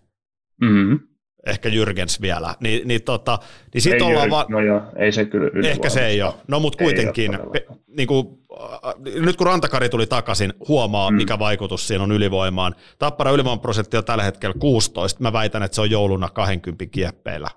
Mm-hmm. 0.60 1.07
Ehkä 1.49 1.68
Jyrgens 1.68 2.20
vielä. 2.20 2.55
Ni, 2.61 2.82
niin, 2.84 3.03
tota, 3.03 3.38
niin 3.74 3.82
sit 3.82 3.92
ei 3.92 4.03
ollaan 4.03 4.30
va- 4.30 4.46
no 4.49 4.61
joo, 4.61 4.82
ei 4.96 5.12
se 5.12 5.24
kyllä 5.24 5.68
Ehkä 5.68 5.88
se 5.88 6.07
ei 6.07 6.22
ole. 6.22 6.34
No 6.49 6.61
mutta 6.61 6.84
kuitenkin, 6.84 7.38
pe, 7.53 7.66
niin 7.86 8.09
kuin, 8.09 8.26
äh, 8.62 8.94
nyt 9.22 9.36
kun 9.36 9.46
Rantakari 9.46 9.88
tuli 9.88 10.07
takaisin, 10.07 10.53
huomaa 10.68 11.11
mm. 11.11 11.16
mikä 11.16 11.38
vaikutus 11.38 11.88
siinä 11.88 12.05
on 12.05 12.12
ylivoimaan. 12.12 12.74
Tappara 12.99 13.30
ylivoimaprosentti 13.30 13.96
on 13.96 14.05
tällä 14.05 14.24
hetkellä 14.24 14.55
16. 14.59 15.22
Mä 15.22 15.32
väitän, 15.32 15.62
että 15.62 15.74
se 15.74 15.80
on 15.80 15.90
jouluna 15.90 16.28
20 16.28 16.86
kieppeillä. 16.86 17.49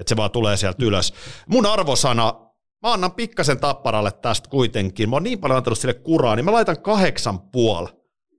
Että 0.00 0.08
se 0.08 0.16
vaan 0.16 0.30
tulee 0.30 0.56
sieltä 0.56 0.84
ylös. 0.84 1.14
Mun 1.46 1.66
arvosana, 1.66 2.34
mä 2.82 2.92
annan 2.92 3.12
pikkasen 3.12 3.60
Tapparalle 3.60 4.12
tästä 4.12 4.48
kuitenkin. 4.48 5.10
Mä 5.10 5.16
oon 5.16 5.22
niin 5.22 5.38
paljon 5.38 5.56
antanut 5.56 5.78
sille 5.78 5.94
kuraa, 5.94 6.36
niin 6.36 6.44
mä 6.44 6.52
laitan 6.52 6.82
kahdeksan 6.82 7.40
puol 7.40 7.86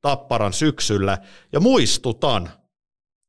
Tapparan 0.02 0.54
syksylle. 0.54 1.18
Ja 1.54 1.60
muistutan, 1.60 2.50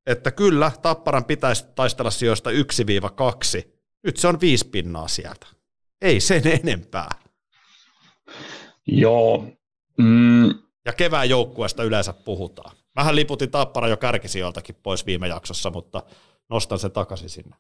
että 0.09 0.31
kyllä 0.31 0.71
Tapparan 0.83 1.25
pitäisi 1.25 1.67
taistella 1.75 2.11
sijoista 2.11 2.51
1-2. 2.51 2.55
Nyt 4.03 4.17
se 4.17 4.29
on 4.29 4.41
viisi 4.41 4.69
pinnaa 4.69 5.09
sieltä. 5.09 5.47
Ei 6.03 6.21
sen 6.21 6.43
enempää. 6.47 7.11
Joo. 8.87 9.45
Mm. 9.99 10.49
Ja 10.85 10.93
kevään 10.97 11.29
joukkueesta 11.29 11.85
yleensä 11.85 12.13
puhutaan. 12.13 12.77
Vähän 12.97 13.17
liputin 13.17 13.51
Tappara 13.51 13.89
jo 13.89 13.97
kärkisijoiltakin 13.97 14.77
pois 14.83 15.07
viime 15.07 15.29
jaksossa, 15.29 15.71
mutta 15.71 16.03
nostan 16.51 16.79
sen 16.79 16.93
takaisin 16.93 17.29
sinne. 17.29 17.57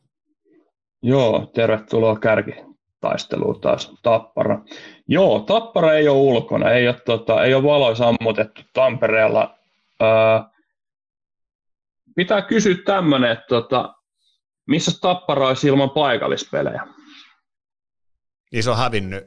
Joo, 1.02 1.50
tervetuloa 1.54 2.18
kärkitaisteluun 2.18 3.60
taas 3.60 3.92
Tappara. 4.02 4.60
Joo, 5.08 5.40
Tappara 5.40 5.94
ei 5.94 6.08
ole 6.08 6.18
ulkona, 6.18 6.70
ei 6.70 6.88
ole, 6.88 7.00
tota, 7.04 7.44
ei 7.44 7.54
ole 7.54 7.62
valoja 7.62 7.94
sammutettu 7.94 8.62
Tampereella. 8.72 9.58
Öö, 10.02 10.08
pitää 12.18 12.42
kysyä 12.42 12.74
tämmöinen, 12.84 13.30
että 13.30 13.44
tota, 13.48 13.94
missä 14.66 14.92
Tappara 15.00 15.48
olisi 15.48 15.68
ilman 15.68 15.90
paikallispelejä? 15.90 16.82
Niin 18.52 18.62
se 18.62 18.70
on 18.70 18.76
hävinnyt. 18.76 19.24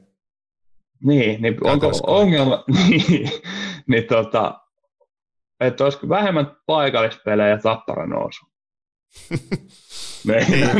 Niin, 1.04 1.42
niin 1.42 1.58
onko 1.62 1.92
ongelma, 2.08 2.64
niin, 2.78 3.30
niin 3.88 4.04
tota, 4.08 4.60
että 5.60 5.84
olisiko 5.84 6.10
vähemmän 6.10 6.56
paikallispelejä 6.66 7.58
Tappara 7.58 8.08
nousu? 8.08 8.46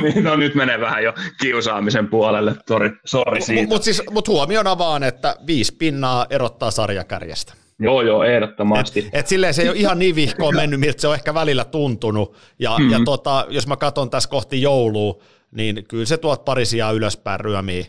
niin. 0.04 0.24
no 0.24 0.36
nyt 0.36 0.56
menee 0.56 0.82
vähän 0.82 1.04
jo 1.04 1.14
kiusaamisen 1.42 2.08
puolelle, 2.08 2.56
sori, 2.68 2.92
sori 3.06 3.42
siitä. 3.42 3.68
Mutta 3.68 3.86
siis, 3.86 4.04
mut 4.12 4.28
huomiona 4.28 4.78
vaan, 4.78 5.04
että 5.04 5.36
viisi 5.48 5.76
pinnaa 5.76 6.26
erottaa 6.30 6.72
sarjakärjestä. 6.72 7.54
Joo, 7.82 8.02
joo, 8.02 8.24
ehdottomasti. 8.24 9.00
Et, 9.00 9.10
et 9.14 9.28
silleen 9.28 9.54
se 9.54 9.62
ei 9.62 9.70
ole 9.70 9.78
ihan 9.78 10.00
niin 10.00 10.16
vihkoon 10.16 10.56
mennyt, 10.56 10.80
miltä 10.80 11.02
se 11.02 11.08
on 11.08 11.16
ehkä 11.16 11.34
välillä 11.34 11.66
tuntunut. 11.66 12.38
Ja, 12.60 12.78
mm-hmm. 12.78 12.92
ja 12.92 13.00
tota, 13.06 13.46
jos 13.50 13.68
mä 13.68 13.78
katson 13.78 14.10
tässä 14.10 14.30
kohti 14.30 14.62
joulua, 14.62 15.24
niin 15.52 15.86
kyllä 15.88 16.06
se 16.06 16.18
tuot 16.18 16.46
pari 16.46 16.66
sijaa 16.66 16.92
ylöspäin 16.92 17.40
ryömii. 17.40 17.86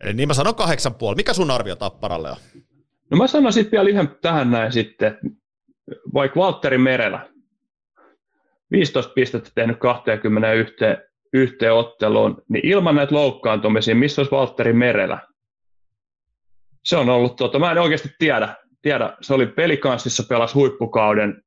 Eli 0.00 0.14
niin 0.14 0.28
mä 0.28 0.34
sanon 0.34 0.54
kahdeksan 0.54 0.94
puoli. 0.94 1.16
Mikä 1.16 1.34
sun 1.34 1.50
arvio 1.50 1.76
Tapparalle 1.76 2.30
on? 2.30 2.36
No 3.10 3.16
mä 3.16 3.26
sanon 3.26 3.52
sitten 3.52 3.70
vielä 3.70 3.90
ihan 3.90 4.16
tähän 4.22 4.50
näin 4.50 4.72
sitten, 4.72 5.18
vaikka 6.14 6.40
Valtteri 6.40 6.78
Merelä, 6.78 7.28
15 8.70 9.12
pistettä 9.12 9.50
tehnyt 9.54 9.78
21 9.78 10.74
yhteen 11.32 11.72
otteluun, 11.72 12.42
niin 12.48 12.66
ilman 12.66 12.94
näitä 12.94 13.14
loukkaantumisia, 13.14 13.94
missä 13.94 14.20
olisi 14.20 14.30
Valtteri 14.30 14.72
Merelä? 14.72 15.18
Se 16.84 16.96
on 16.96 17.08
ollut, 17.08 17.36
tuota, 17.36 17.58
mä 17.58 17.70
en 17.70 17.78
oikeasti 17.78 18.10
tiedä, 18.18 18.54
tiedä, 18.88 19.16
se 19.20 19.34
oli 19.34 19.46
pelikanssissa, 19.46 20.22
pelasi 20.28 20.54
huippukauden, 20.54 21.42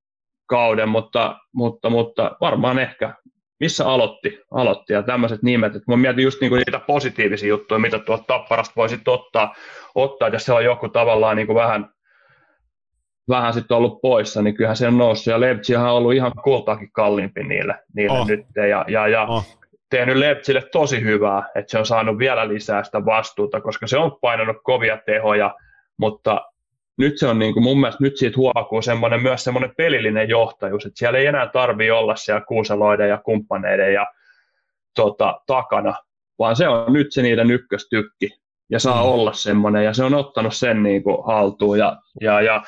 kauden, 0.45 0.89
mutta, 0.89 1.39
mutta, 1.53 1.89
mutta 1.89 2.37
varmaan 2.41 2.79
ehkä. 2.79 3.13
Missä 3.59 3.87
aloitti, 3.87 4.39
aloitti 4.51 4.93
ja 4.93 5.03
tämmöiset 5.03 5.43
nimet, 5.43 5.75
että 5.75 5.91
mä 5.91 5.97
mietin 5.97 6.23
just 6.23 6.41
niinku 6.41 6.55
niitä 6.55 6.79
positiivisia 6.79 7.49
juttuja, 7.49 7.79
mitä 7.79 7.99
tuolta 7.99 8.23
Tapparasta 8.27 8.73
voisi 8.75 8.99
ottaa, 9.07 9.55
ottaa, 9.95 10.27
jos 10.27 10.45
se 10.45 10.53
on 10.53 10.65
joku 10.65 10.89
tavallaan 10.89 11.37
niinku 11.37 11.55
vähän, 11.55 11.89
vähän 13.29 13.53
sitten 13.53 13.77
ollut 13.77 14.01
poissa, 14.01 14.41
niin 14.41 14.55
kyllähän 14.55 14.77
se 14.77 14.87
on 14.87 14.97
noussut, 14.97 15.31
ja 15.31 15.39
Lepsihän 15.39 15.85
on 15.85 15.97
ollut 15.97 16.13
ihan 16.13 16.31
kultaakin 16.43 16.91
kalliimpi 16.91 17.43
niille, 17.43 17.79
niille 17.95 18.19
oh. 18.19 18.27
nyt, 18.27 18.45
ja, 18.55 18.85
ja, 18.87 19.07
ja 19.07 19.25
oh. 19.25 19.59
tehnyt 19.89 20.15
Lepsille 20.15 20.61
tosi 20.71 21.01
hyvää, 21.01 21.43
että 21.55 21.71
se 21.71 21.79
on 21.79 21.85
saanut 21.85 22.17
vielä 22.17 22.47
lisää 22.47 22.83
sitä 22.83 23.05
vastuuta, 23.05 23.61
koska 23.61 23.87
se 23.87 23.97
on 23.97 24.17
painanut 24.21 24.57
kovia 24.63 24.97
tehoja, 25.05 25.55
mutta 25.97 26.50
nyt 27.01 27.19
se 27.19 27.27
on 27.27 27.39
niin 27.39 27.53
kuin 27.53 27.63
mun 27.63 27.79
mielestä 27.79 28.03
nyt 28.03 28.17
siitä 28.17 28.37
huokuu 28.37 28.81
semmoinen, 28.81 29.21
myös 29.21 29.43
semmoinen 29.43 29.73
pelillinen 29.77 30.29
johtajuus, 30.29 30.85
että 30.85 30.99
siellä 30.99 31.19
ei 31.19 31.25
enää 31.25 31.47
tarvi 31.47 31.91
olla 31.91 32.15
siellä 32.15 32.41
kuuseloiden 32.47 33.09
ja 33.09 33.17
kumppaneiden 33.17 33.93
ja 33.93 34.07
tota, 34.95 35.41
takana, 35.47 35.93
vaan 36.39 36.55
se 36.55 36.67
on 36.67 36.93
nyt 36.93 37.07
se 37.11 37.21
niiden 37.21 37.51
ykköstykki 37.51 38.29
ja 38.69 38.79
saa 38.79 39.03
mm. 39.03 39.09
olla 39.09 39.33
semmoinen 39.33 39.85
ja 39.85 39.93
se 39.93 40.03
on 40.03 40.13
ottanut 40.13 40.55
sen 40.55 40.83
niin 40.83 41.03
kuin 41.03 41.25
haltuun 41.25 41.79
ja, 41.79 41.97
ja, 42.21 42.41
ja 42.41 42.63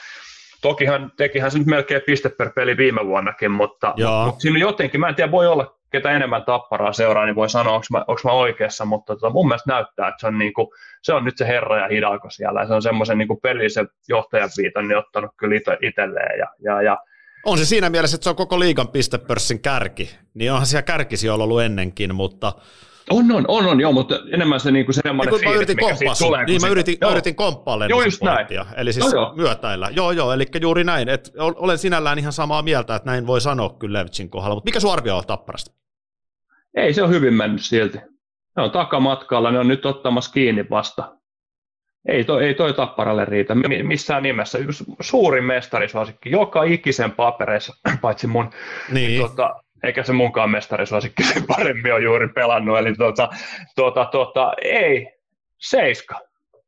tokihan 0.61 1.11
tekihän 1.17 1.51
se 1.51 1.57
nyt 1.57 1.67
melkein 1.67 2.01
piste 2.05 2.29
per 2.29 2.51
peli 2.55 2.77
viime 2.77 3.05
vuonnakin, 3.05 3.51
mutta, 3.51 3.93
mutta 4.25 4.39
siinä 4.41 4.59
jotenkin, 4.59 4.99
mä 4.99 5.09
en 5.09 5.15
tiedä, 5.15 5.31
voi 5.31 5.47
olla 5.47 5.79
ketä 5.93 6.11
enemmän 6.11 6.43
tapparaa 6.43 6.93
seuraa, 6.93 7.25
niin 7.25 7.35
voi 7.35 7.49
sanoa, 7.49 7.73
onko 7.73 7.85
mä, 7.91 8.03
mä 8.23 8.31
oikeassa, 8.31 8.85
mutta 8.85 9.15
tota, 9.15 9.29
mun 9.29 9.47
mielestä 9.47 9.71
näyttää, 9.71 10.07
että 10.07 10.19
se 10.19 10.27
on, 10.27 10.37
niinku, 10.37 10.73
se 11.01 11.13
on 11.13 11.25
nyt 11.25 11.37
se 11.37 11.47
herra 11.47 11.77
ja 11.77 11.87
hidalko 11.87 12.29
siellä, 12.29 12.61
ja 12.61 12.67
se 12.67 12.73
on 12.73 12.81
semmoisen 12.81 13.17
niinku 13.17 13.35
pelillisen 13.35 13.87
johtajan 14.09 14.49
viitan 14.57 14.87
niin 14.87 14.97
ottanut 14.97 15.31
kyllä 15.37 15.55
itselleen, 15.81 16.39
ja, 16.39 16.47
ja, 16.59 16.81
ja 16.81 16.97
on 17.45 17.57
se 17.57 17.65
siinä 17.65 17.89
mielessä, 17.89 18.15
että 18.15 18.23
se 18.23 18.29
on 18.29 18.35
koko 18.35 18.59
liigan 18.59 18.87
pistepörssin 18.87 19.61
kärki, 19.61 20.15
niin 20.33 20.51
onhan 20.51 20.67
siellä 20.67 20.81
kärkisi 20.81 21.29
ollut 21.29 21.61
ennenkin, 21.61 22.15
mutta 22.15 22.53
on, 23.09 23.31
on, 23.31 23.45
on, 23.47 23.67
on, 23.67 23.81
joo, 23.81 23.91
mutta 23.91 24.19
enemmän 24.31 24.59
se 24.59 24.71
niinku 24.71 24.93
semmoinen 24.93 25.33
niin, 25.33 25.41
fiilis, 25.41 25.67
mikä 25.67 25.95
siitä 25.95 26.13
tulee. 26.19 26.45
Niin, 26.45 26.61
mä 26.61 26.67
yritin, 26.67 26.97
mä 27.01 27.11
yritin 27.11 27.35
komppaa 27.35 27.85
joo, 27.89 28.01
just 28.01 28.21
näin. 28.21 28.47
eli 28.77 28.93
siis 28.93 29.13
joo, 29.13 29.33
myötäillä. 29.35 29.89
Joo, 29.91 30.11
joo, 30.11 30.33
eli 30.33 30.45
juuri 30.61 30.83
näin. 30.83 31.09
Et 31.09 31.31
olen 31.37 31.77
sinällään 31.77 32.19
ihan 32.19 32.33
samaa 32.33 32.61
mieltä, 32.61 32.95
että 32.95 33.11
näin 33.11 33.27
voi 33.27 33.41
sanoa 33.41 33.75
kyllä 33.79 33.99
Levitsin 33.99 34.29
kohdalla, 34.29 34.55
mutta 34.55 34.67
mikä 34.67 34.79
sun 34.79 34.93
arvio 34.93 35.17
on 35.17 35.23
Tapparasta? 35.27 35.82
Ei 36.75 36.93
se 36.93 37.03
on 37.03 37.09
hyvin 37.09 37.33
mennyt 37.33 37.61
silti. 37.61 37.97
Ne 38.57 38.63
on 38.63 38.71
takamatkalla, 38.71 39.51
ne 39.51 39.59
on 39.59 39.67
nyt 39.67 39.85
ottamassa 39.85 40.31
kiinni 40.31 40.69
vasta. 40.69 41.17
Ei 42.07 42.23
toi, 42.23 42.45
ei 42.45 42.53
toi 42.53 42.73
tapparalle 42.73 43.25
riitä 43.25 43.55
missään 43.83 44.23
nimessä. 44.23 44.57
Yksi 44.57 44.83
suurin 44.99 45.43
mestarisuosikki, 45.43 46.31
joka 46.31 46.63
ikisen 46.63 47.11
papereissa, 47.11 47.73
paitsi 48.01 48.27
mun, 48.27 48.49
niin. 48.91 49.07
Niin 49.07 49.21
tota, 49.21 49.63
eikä 49.83 50.03
se 50.03 50.13
munkaan 50.13 50.49
mestarisuosikki 50.49 51.23
sen 51.33 51.43
paremmin 51.47 51.93
on 51.93 52.03
juuri 52.03 52.29
pelannut. 52.29 52.77
Eli 52.77 52.93
tota, 52.95 53.29
tota, 53.75 54.05
tota, 54.05 54.53
ei, 54.61 55.07
seiska. 55.59 56.19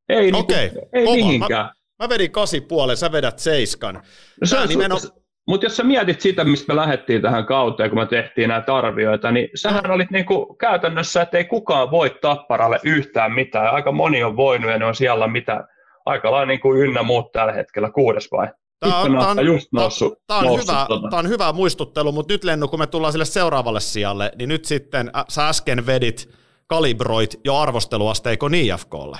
Ei, 0.09 0.31
okay. 0.33 0.57
niinku, 0.57 0.89
ei 0.93 1.05
mihinkään. 1.05 1.65
Mä, 1.65 1.73
mä 1.99 2.09
vedin 2.09 2.31
kasi 2.31 2.61
puolen, 2.61 2.97
sä 2.97 3.11
vedät 3.11 3.39
seiskan. 3.39 3.95
No, 3.95 4.01
se 4.47 4.57
on, 4.57 4.67
nimenomaan... 4.67 5.24
Mutta 5.47 5.65
jos 5.65 5.77
sä 5.77 5.83
mietit 5.83 6.21
sitä, 6.21 6.43
mistä 6.43 6.73
me 6.73 6.75
lähdettiin 6.75 7.21
tähän 7.21 7.45
kauteen, 7.45 7.89
kun 7.89 7.99
me 7.99 8.05
tehtiin 8.05 8.49
näitä 8.49 8.75
arvioita, 8.75 9.31
niin 9.31 9.49
sähän 9.55 9.91
olit 9.91 10.11
niinku 10.11 10.55
käytännössä, 10.59 11.21
että 11.21 11.37
ei 11.37 11.45
kukaan 11.45 11.91
voi 11.91 12.09
tapparalle 12.21 12.79
yhtään 12.83 13.31
mitään. 13.31 13.73
Aika 13.73 13.91
moni 13.91 14.23
on 14.23 14.37
voinut 14.37 14.71
ja 14.71 14.77
ne 14.77 14.85
on 14.85 14.95
siellä 14.95 15.27
mitä 15.27 15.67
aika 16.05 16.31
lailla 16.31 16.45
niin 16.45 16.59
kuin 16.59 16.81
ynnä 16.81 17.03
muut 17.03 17.31
tällä 17.31 17.53
hetkellä, 17.53 17.91
kuudes 17.91 18.31
vai? 18.31 18.47
Tämä 18.79 18.99
on, 18.99 19.11
tämä 19.11 19.29
on, 19.29 19.45
just 19.45 19.67
noussut, 19.73 20.13
tämä 20.27 20.39
on, 20.39 20.45
noussut, 20.45 20.69
hyvä, 20.69 20.85
tota. 20.89 21.07
tämä 21.09 21.19
on 21.19 21.29
hyvä 21.29 21.53
muistuttelu, 21.53 22.11
mutta 22.11 22.33
nyt 22.33 22.43
Lennu, 22.43 22.67
kun 22.67 22.79
me 22.79 22.87
tullaan 22.87 23.11
sille 23.11 23.25
seuraavalle 23.25 23.79
sijalle, 23.79 24.31
niin 24.37 24.49
nyt 24.49 24.65
sitten 24.65 25.11
ä, 25.15 25.25
sä 25.27 25.47
äsken 25.47 25.85
vedit, 25.85 26.29
kalibroit 26.67 27.35
jo 27.45 27.55
arvosteluasteikon 27.55 28.55
IFKlle. 28.55 29.17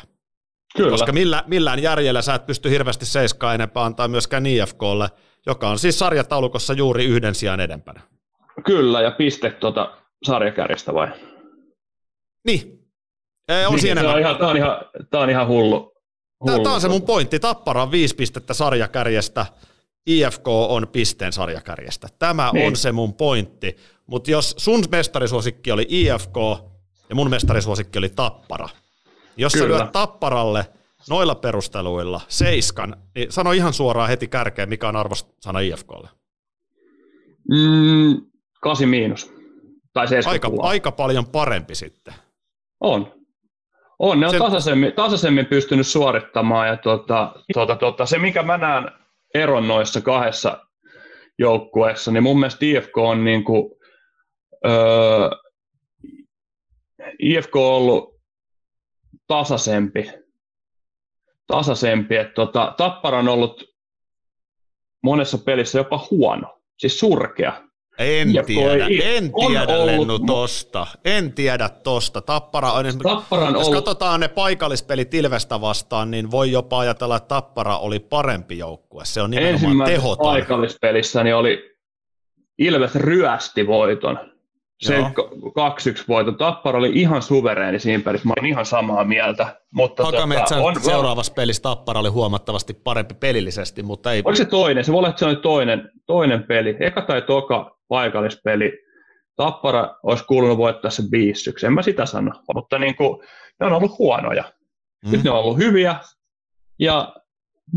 Kyllä. 0.78 0.92
Koska 0.92 1.12
millä, 1.12 1.44
millään 1.48 1.84
järjellä 1.84 2.22
sä 2.22 2.36
et 2.36 2.46
pysty 2.46 2.70
hirveästi 2.70 3.06
seiskaa 3.06 3.54
enempää 3.54 3.84
antaa 3.84 4.08
myöskään 4.08 4.46
IFKlle 4.46 5.08
joka 5.46 5.70
on 5.70 5.80
siis 5.80 6.00
sarjataulukossa 6.00 6.74
juuri 6.74 7.06
yhden 7.06 7.36
sijaan 7.36 7.60
edempänä. 7.60 8.02
Kyllä, 8.66 9.02
ja 9.02 9.12
piste 9.12 9.50
tuota 9.50 9.98
sarjakärjestä 10.24 10.94
vai? 10.94 11.08
Niin. 12.46 12.80
Ei, 13.48 13.66
on 13.66 13.72
niin, 13.72 13.82
siinä. 13.82 14.02
Tämä 14.02 14.14
on, 14.14 14.20
ihan, 14.20 14.38
tämä, 14.38 14.50
on 14.50 14.58
ihan, 14.58 14.78
tämä 15.10 15.24
on 15.24 15.30
ihan 15.30 15.48
hullu. 15.48 15.94
Tämä 16.46 16.74
on 16.74 16.82
se 16.82 16.90
mun 16.90 17.02
pointti. 17.02 17.40
Tappara 17.40 17.84
on 17.84 17.92
viisi 17.92 18.16
pistettä 18.16 18.54
sarjakärjestä, 18.54 19.46
IFK 20.06 20.48
on 20.48 20.88
pisteen 20.88 21.34
sarjakärjestä. 21.34 22.08
Tämä 22.20 22.50
niin. 22.54 22.68
on 22.68 22.76
se 22.76 22.92
mun 22.92 23.14
pointti. 23.14 23.78
Mutta 24.08 24.32
jos 24.32 24.56
sun 24.58 24.84
mestarisuosikki 24.92 25.72
oli 25.72 25.86
IFK 25.90 26.36
ja 27.10 27.16
mun 27.16 27.30
mestarisuosikki 27.30 28.00
oli 28.00 28.10
Tappara, 28.10 28.70
jos 29.38 29.54
Kyllä. 29.54 29.78
sä 29.78 29.84
lyöt 29.84 29.92
Tapparalle 29.92 30.66
noilla 31.10 31.36
perusteluilla 31.36 32.22
seiskan, 32.28 32.96
niin 33.16 33.32
sano 33.32 33.52
ihan 33.52 33.74
suoraan 33.74 34.10
heti 34.10 34.28
kärkeen, 34.28 34.70
mikä 34.70 34.88
on 34.88 34.96
arvosana 34.96 35.60
IFKlle. 35.60 36.10
Mm, 37.52 38.26
8 38.62 38.90
miinus. 38.90 39.34
Tai 39.94 40.08
aika, 40.26 40.52
aika 40.60 40.92
paljon 40.92 41.26
parempi 41.26 41.76
sitten. 41.76 42.14
On. 42.80 43.14
On, 44.00 44.20
ne 44.20 44.26
on 44.26 44.32
Sen... 44.32 44.42
tasaisemmin, 44.42 44.94
tasaisemmin 44.94 45.46
pystynyt 45.46 45.88
suorittamaan. 45.88 46.68
Ja 46.68 46.78
tuota, 46.78 47.34
tuota, 47.54 47.76
tuota, 47.76 48.06
se, 48.06 48.20
mikä 48.20 48.44
mä 48.44 48.58
näen 48.58 48.92
eron 49.34 49.68
noissa 49.68 50.02
kahdessa 50.02 50.66
joukkueessa, 51.40 52.12
niin 52.12 52.24
mun 52.24 52.40
mielestä 52.40 52.66
IFK 52.66 52.98
on 52.98 53.24
niin 53.24 53.44
kuin, 53.44 53.72
öö, 54.66 55.30
IFK 57.20 57.56
on 57.56 57.74
ollut 57.74 58.16
tasaisempi. 59.28 60.12
Tasaisempi. 61.48 62.16
Että 62.16 62.34
tota, 62.34 62.74
Tappara 62.78 63.20
on 63.20 63.28
ollut 63.28 63.64
monessa 65.04 65.38
pelissä 65.38 65.80
jopa 65.80 66.08
huono, 66.12 66.62
siis 66.78 67.00
surkea. 67.00 67.66
En 67.98 68.34
ja 68.34 68.44
tiedä, 68.44 68.88
en 69.04 69.32
tiedä 69.34 69.86
Lennu 69.86 70.20
tosta. 70.20 70.88
En 71.06 71.34
tiedä 71.34 71.70
tosta. 71.70 72.22
Tappara 72.22 72.72
on 72.72 72.86
Tapparan 73.04 73.54
jos 73.54 73.68
ollut... 73.68 73.84
katsotaan 73.84 74.20
ne 74.20 74.28
paikallispelit 74.28 75.14
Ilvestä 75.14 75.62
vastaan, 75.62 76.12
niin 76.12 76.32
voi 76.32 76.52
jopa 76.52 76.80
ajatella, 76.80 77.16
että 77.16 77.28
Tappara 77.28 77.78
oli 77.78 78.00
parempi 78.00 78.58
joukkue. 78.58 79.06
Se 79.06 79.22
on 79.22 79.32
nimenomaan 79.32 79.90
tehoton. 79.90 80.26
paikallispelissä 80.26 81.24
niin 81.24 81.36
oli 81.36 81.76
Ilves 82.58 82.96
ryösti 82.96 83.68
voiton. 83.68 84.35
Se 84.82 85.00
2-1 85.00 85.04
voitto. 86.08 86.32
Tappara 86.32 86.80
oli 86.80 86.92
ihan 86.94 87.22
suvereeni 87.22 87.80
siinä 87.80 88.04
pelissä. 88.04 88.28
Mä 88.28 88.34
olin 88.40 88.50
ihan 88.50 88.66
samaa 88.66 89.04
mieltä. 89.04 89.62
Mutta 89.74 90.06
Hakametsän 90.06 90.58
tota, 90.58 90.68
on, 90.68 90.82
seuraavassa 90.82 91.34
pelissä 91.34 91.62
Tappara 91.62 92.00
oli 92.00 92.10
huomattavasti 92.10 92.74
parempi 92.74 93.14
pelillisesti, 93.14 93.84
mutta 93.84 94.12
ei... 94.12 94.22
Oliko 94.26 94.38
se 94.38 94.46
toinen? 94.46 94.84
Se 94.84 94.92
voi 94.92 94.98
olla, 94.98 95.10
että 95.10 95.20
se 95.20 95.26
oli 95.26 95.36
toinen, 95.36 95.92
toinen 96.06 96.44
peli. 96.44 96.78
Eka 96.80 97.02
tai 97.02 97.22
toka 97.22 97.78
paikallispeli. 97.88 98.74
Tappara 99.36 99.96
olisi 100.04 100.26
kuulunut 100.26 100.58
voittaa 100.58 100.92
se 100.92 101.04
5 101.12 101.54
En 101.66 101.74
mä 101.74 101.82
sitä 101.82 102.06
sano. 102.06 102.32
Mutta 102.54 102.80
niin 102.80 102.96
kuin, 102.96 103.28
ne 103.60 103.66
on 103.66 103.74
ollut 103.74 104.00
huonoja. 104.00 104.44
Mm. 105.06 105.12
Nyt 105.12 105.24
ne 105.24 105.32
on 105.32 105.40
ollut 105.40 105.58
hyviä. 105.58 105.96
Ja 106.80 107.16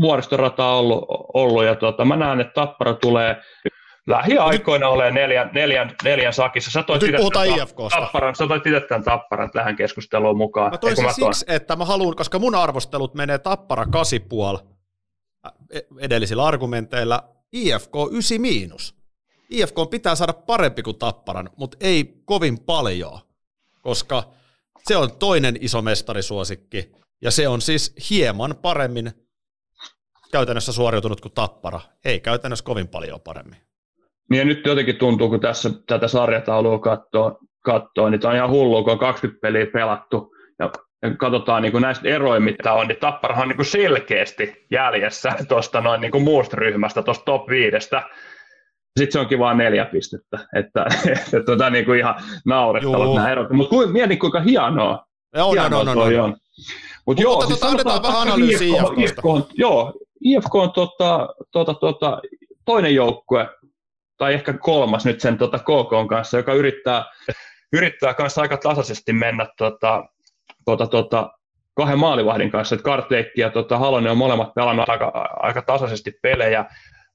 vuoristorata 0.01 0.65
on 0.65 0.77
ollut, 0.77 1.05
ollut 1.33 1.63
ja 1.63 1.75
tuota, 1.75 2.05
mä 2.05 2.15
näen, 2.15 2.41
että 2.41 2.53
Tappara 2.53 2.93
tulee 2.93 3.41
lähiaikoina 4.09 4.85
nyt, 4.85 4.93
olemaan 4.93 5.13
neljän, 5.13 5.49
neljän, 5.53 5.95
neljän 6.03 6.33
sakissa. 6.33 6.71
Sä 6.71 6.83
toit 6.83 7.01
nyt 7.01 7.15
puhutaan 7.15 7.47
IFKsta. 7.47 7.99
Tapparan, 7.99 8.35
sä 8.35 8.47
toit 8.47 8.65
itse 8.65 8.81
tämän 8.81 9.03
Tapparan 9.03 9.51
tähän 9.51 9.75
keskusteluun 9.75 10.37
mukaan. 10.37 10.71
Mä 10.71 10.77
toin 10.77 10.95
sen 10.95 11.13
siksi, 11.13 11.45
että 11.47 11.75
mä 11.75 11.85
haluan, 11.85 12.15
koska 12.15 12.39
mun 12.39 12.55
arvostelut 12.55 13.13
menee 13.15 13.37
Tappara 13.37 13.83
8,5 13.83 13.89
edellisillä 15.99 16.45
argumenteilla, 16.45 17.29
IFK 17.51 17.93
9 18.11 18.41
miinus. 18.41 18.95
IFK 19.49 19.75
pitää 19.89 20.15
saada 20.15 20.33
parempi 20.33 20.83
kuin 20.83 20.99
Tapparan, 20.99 21.49
mutta 21.57 21.77
ei 21.81 22.21
kovin 22.25 22.59
paljon, 22.59 23.19
koska 23.81 24.23
se 24.83 24.97
on 24.97 25.17
toinen 25.17 25.57
iso 25.61 25.81
mestarisuosikki, 25.81 26.91
ja 27.21 27.31
se 27.31 27.47
on 27.47 27.61
siis 27.61 27.95
hieman 28.09 28.55
paremmin 28.61 29.11
käytännössä 30.31 30.71
suoriutunut 30.71 31.21
kuin 31.21 31.33
Tappara. 31.33 31.81
Ei 32.05 32.19
käytännössä 32.19 32.65
kovin 32.65 32.87
paljon 32.87 33.21
paremmin. 33.21 33.68
Niin 34.29 34.47
nyt 34.47 34.65
jotenkin 34.65 34.95
tuntuu, 34.95 35.29
kun 35.29 35.39
tässä 35.39 35.69
tätä 35.87 36.07
sarjataulua 36.07 36.79
katsoo, 36.79 37.39
katsoo 37.63 38.09
niin 38.09 38.21
tämä 38.21 38.29
on 38.29 38.37
ihan 38.37 38.49
hullu, 38.49 38.83
kun 38.83 38.93
on 38.93 38.99
20 38.99 39.41
peliä 39.41 39.65
pelattu 39.65 40.31
ja 40.59 40.71
katsotaan 41.17 41.61
niin 41.61 41.71
kuin 41.71 41.81
näistä 41.81 42.09
eroja, 42.09 42.39
mitä 42.39 42.73
on, 42.73 42.87
niin 42.87 42.97
Tapparahan 42.99 43.41
on 43.41 43.47
niin 43.47 43.55
kuin 43.55 43.65
selkeästi 43.65 44.65
jäljessä 44.71 45.31
tuosta 45.47 45.81
noin 45.81 46.01
niin 46.01 46.11
kuin 46.11 46.23
muusta 46.23 46.57
ryhmästä, 46.57 47.01
tuosta 47.01 47.25
top 47.25 47.49
viidestä. 47.49 48.03
Sitten 48.99 49.11
se 49.11 49.19
onkin 49.19 49.39
vain 49.39 49.57
neljä 49.57 49.85
pistettä, 49.85 50.39
että, 50.55 50.85
että 51.11 51.43
tota 51.45 51.69
niin 51.69 51.85
kuin 51.85 51.99
ihan 51.99 52.15
naurettavat 52.45 53.15
nämä 53.15 53.31
erot. 53.31 53.49
Mutta 53.49 53.75
mietin, 53.91 54.19
kuinka 54.19 54.39
hienoa, 54.39 55.05
joo, 55.35 55.51
hienoa 55.51 55.83
no, 55.83 55.83
no, 55.83 55.93
toi 55.93 56.13
no, 56.13 56.23
on. 56.23 56.35
Mut 57.07 57.19
joo, 57.19 57.45
siis 57.45 57.59
sanotaan, 57.59 58.03
vähän 58.03 58.21
analyysiä 58.21 58.81
IFK, 58.81 58.97
IFK 58.97 59.25
on, 59.25 59.45
joo, 59.53 59.93
IFK 60.23 60.55
on 60.55 60.71
tota, 60.71 61.29
tota, 61.51 61.73
tota, 61.73 62.21
toinen 62.65 62.95
joukkue, 62.95 63.49
tai 64.19 64.33
ehkä 64.33 64.53
kolmas 64.53 65.05
nyt 65.05 65.21
sen 65.21 65.37
tota 65.37 65.59
KK 65.59 66.09
kanssa, 66.09 66.37
joka 66.37 66.53
yrittää, 66.53 67.05
yrittää 67.73 68.13
kanssa 68.13 68.41
aika 68.41 68.57
tasaisesti 68.57 69.13
mennä 69.13 69.47
tota, 69.57 70.03
tota, 70.65 70.87
tota, 70.87 71.31
kahden 71.73 71.99
maalivahdin 71.99 72.51
kanssa, 72.51 72.75
että 72.75 72.83
Karteikki 72.83 73.41
ja 73.41 73.49
tota, 73.49 73.77
Halonen 73.77 74.11
on 74.11 74.17
molemmat 74.17 74.53
pelannut 74.55 74.89
aika, 74.89 75.29
aika 75.39 75.61
tasaisesti 75.61 76.11
pelejä. 76.21 76.65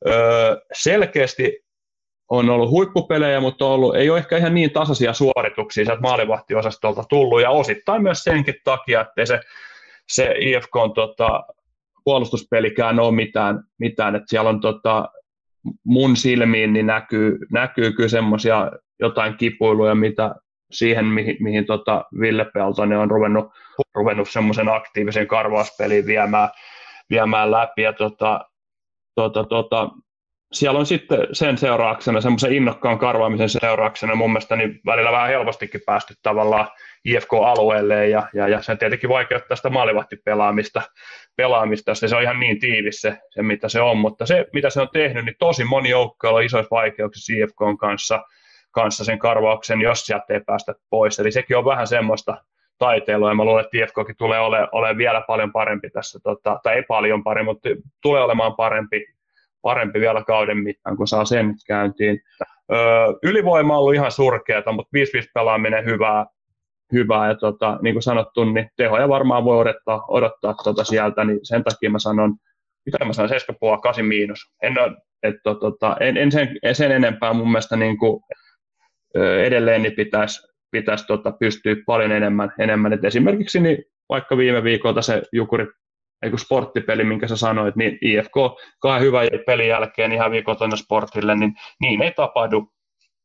Öö, 0.07 0.57
selkeästi 0.73 1.65
on 2.29 2.51
ollut 2.51 2.71
huippupelejä, 2.71 3.41
mutta 3.41 3.67
ollut, 3.67 3.97
ei 3.97 4.11
ole 4.11 4.19
ehkä 4.19 4.37
ihan 4.37 4.55
niin 4.55 4.71
tasaisia 4.71 5.13
suorituksia 5.13 5.85
sieltä 5.85 6.03
maalivahtiosastolta 6.03 7.05
tullut, 7.09 7.43
ja 7.43 7.51
osittain 7.51 8.03
myös 8.03 8.25
senkin 8.25 8.55
takia, 8.65 9.01
että 9.01 9.27
se, 9.27 9.41
se 10.09 10.35
IFK 10.39 10.77
on 10.77 10.95
tota, 10.95 11.45
puolustuspelikään 12.05 13.01
ole 13.01 13.15
mitään, 13.15 13.61
mitään. 13.79 14.15
Että 14.17 14.27
siellä 14.29 14.51
on 14.51 14.61
tota, 14.61 15.09
mun 15.85 16.17
silmiin 16.17 16.73
niin 16.73 16.87
näkyy, 16.87 17.39
näkyy 17.53 17.93
kyllä 17.93 18.09
semmoisia 18.09 18.73
jotain 19.01 19.37
kipuiluja, 19.37 19.95
mitä 19.95 20.35
siihen, 20.71 21.05
mihin, 21.05 21.37
mihin 21.41 21.67
tota 21.67 22.05
Ville 22.21 22.45
Peltonen 22.55 22.99
on 22.99 23.11
ruvennut, 23.11 23.47
ruvennut 23.95 24.31
semmoisen 24.31 24.69
aktiivisen 24.69 25.27
karvauspelin 25.27 26.07
viemään, 26.07 26.49
viemään 27.11 27.51
läpi. 27.51 27.83
Ja 27.83 27.93
tota, 27.93 28.41
tota, 29.15 29.45
tota, 29.45 29.91
siellä 30.55 30.79
on 30.79 30.87
sitten 30.87 31.19
sen 31.33 31.59
seurauksena, 31.59 32.21
semmoisen 32.21 32.53
innokkaan 32.53 32.99
karvaamisen 32.99 33.49
seurauksena 33.49 34.15
mun 34.15 34.31
mielestä 34.31 34.57
niin 34.57 34.81
välillä 34.87 35.13
vähän 35.13 35.29
helpostikin 35.29 35.81
päästy 35.87 36.15
tavallaan 36.23 36.69
IFK-alueelle 37.05 38.09
ja, 38.09 38.29
ja, 38.35 38.49
ja 38.49 38.63
se 38.63 38.77
tietenkin 38.77 39.11
vaikeuttaa 39.11 39.57
sitä 39.57 39.71
maalivahtipelaamista, 39.71 40.83
pelaamista, 41.37 41.95
se 41.95 42.17
on 42.17 42.23
ihan 42.23 42.41
niin 42.41 42.61
tiivis 42.61 43.01
se, 43.01 43.19
se, 43.31 43.43
mitä 43.43 43.69
se 43.69 43.81
on, 43.81 43.99
mutta 43.99 44.27
se, 44.27 44.47
mitä 44.53 44.71
se 44.71 44.81
on 44.81 44.89
tehnyt, 44.93 45.25
niin 45.25 45.37
tosi 45.39 45.65
moni 45.65 45.91
joukko 45.91 46.35
on 46.35 46.43
isoissa 46.43 46.71
vaikeuksissa 46.71 47.33
IFKn 47.33 47.79
kanssa, 47.81 48.23
kanssa 48.71 49.05
sen 49.05 49.19
karvauksen, 49.19 49.81
jos 49.81 50.07
sieltä 50.07 50.35
ei 50.35 50.41
päästä 50.41 50.75
pois, 50.91 51.19
eli 51.19 51.33
sekin 51.33 51.57
on 51.57 51.65
vähän 51.65 51.87
semmoista 51.87 52.37
taiteilua, 52.79 53.29
ja 53.29 53.35
mä 53.35 53.45
luulen, 53.45 53.65
että 53.65 53.79
IFKkin 53.79 54.17
tulee 54.17 54.41
olemaan 54.41 54.69
ole 54.73 54.97
vielä 54.97 55.21
paljon 55.27 55.53
parempi 55.53 55.91
tässä, 55.91 56.19
tota, 56.23 56.61
tai 56.63 56.75
ei 56.75 56.83
paljon 56.83 57.25
parempi, 57.25 57.51
mutta 57.51 57.69
tulee 58.03 58.23
olemaan 58.23 58.55
parempi 58.57 59.14
parempi 59.65 60.01
vielä 60.01 60.25
kauden 60.25 60.59
mittaan, 60.59 60.97
kun 60.97 61.09
saa 61.09 61.25
sen 61.25 61.55
käyntiin. 61.67 62.21
Öö, 62.73 62.79
ylivoima 63.23 63.75
on 63.75 63.81
ollut 63.81 63.95
ihan 63.95 64.13
surkeata, 64.13 64.73
mutta 64.73 64.99
5-5 64.99 65.31
pelaaminen 65.35 65.85
hyvää, 65.85 66.27
hyvää 66.93 67.29
ja 67.29 67.35
tota, 67.35 67.79
niin 67.83 67.95
kuin 67.95 68.03
sanottu, 68.03 68.45
niin 68.45 68.71
tehoja 68.77 69.09
varmaan 69.09 69.45
voi 69.45 69.59
odottaa, 69.59 70.05
odottaa 70.09 70.55
tota 70.55 70.85
sieltä, 70.85 71.25
niin 71.25 71.39
sen 71.43 71.65
takia 71.65 71.91
mä 71.91 71.99
sanon, 71.99 72.35
mitä 72.87 73.05
mä 73.05 73.13
sanon, 73.13 73.31
7,5, 73.31 73.81
8 73.83 74.05
miinus. 74.07 74.39
En, 74.63 74.75
et, 75.23 75.35
tota, 75.61 75.97
en, 76.01 76.17
en 76.17 76.33
sen, 76.33 76.49
sen, 76.73 76.93
enempää 76.93 77.33
mun 77.33 77.49
mielestä 77.49 77.77
niin 77.77 77.99
kuin, 77.99 78.23
edelleen 79.45 79.83
niin 79.83 79.97
pitäisi 79.97 80.55
pitäisi 80.75 81.07
tota, 81.07 81.33
pystyä 81.33 81.77
paljon 81.87 82.13
enemmän. 82.13 82.53
enemmän. 82.59 82.93
Et 82.93 83.05
esimerkiksi 83.05 83.61
niin 83.61 83.79
vaikka 84.09 84.37
viime 84.37 84.65
viikolta 84.65 85.03
se 85.03 85.23
Jukuri 85.33 85.67
eikö 86.25 86.39
sporttipeli, 86.39 87.05
minkä 87.05 87.29
sä 87.29 87.37
sanoit, 87.37 87.77
niin 87.77 87.99
IFK 88.03 88.35
kahden 88.79 89.07
hyvän 89.07 89.29
pelin 89.47 89.69
jälkeen 89.69 90.13
ihan 90.13 90.31
viikotonne 90.31 90.77
sportille, 90.77 91.35
niin 91.37 91.55
niin 91.81 92.03
ei 92.03 92.13
tapahdu 92.13 92.69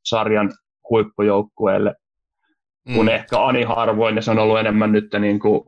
sarjan 0.06 0.52
huippujoukkueelle, 0.90 1.96
kun 2.96 3.06
mm. 3.06 3.10
ehkä 3.10 3.46
ani 3.46 3.64
harvoin, 3.64 4.16
ja 4.16 4.22
se 4.22 4.32
on 4.32 4.40
ollut 4.40 4.60
enemmän 4.60 4.92
nyt 4.92 5.10
niin 5.20 5.40
kuin 5.40 5.62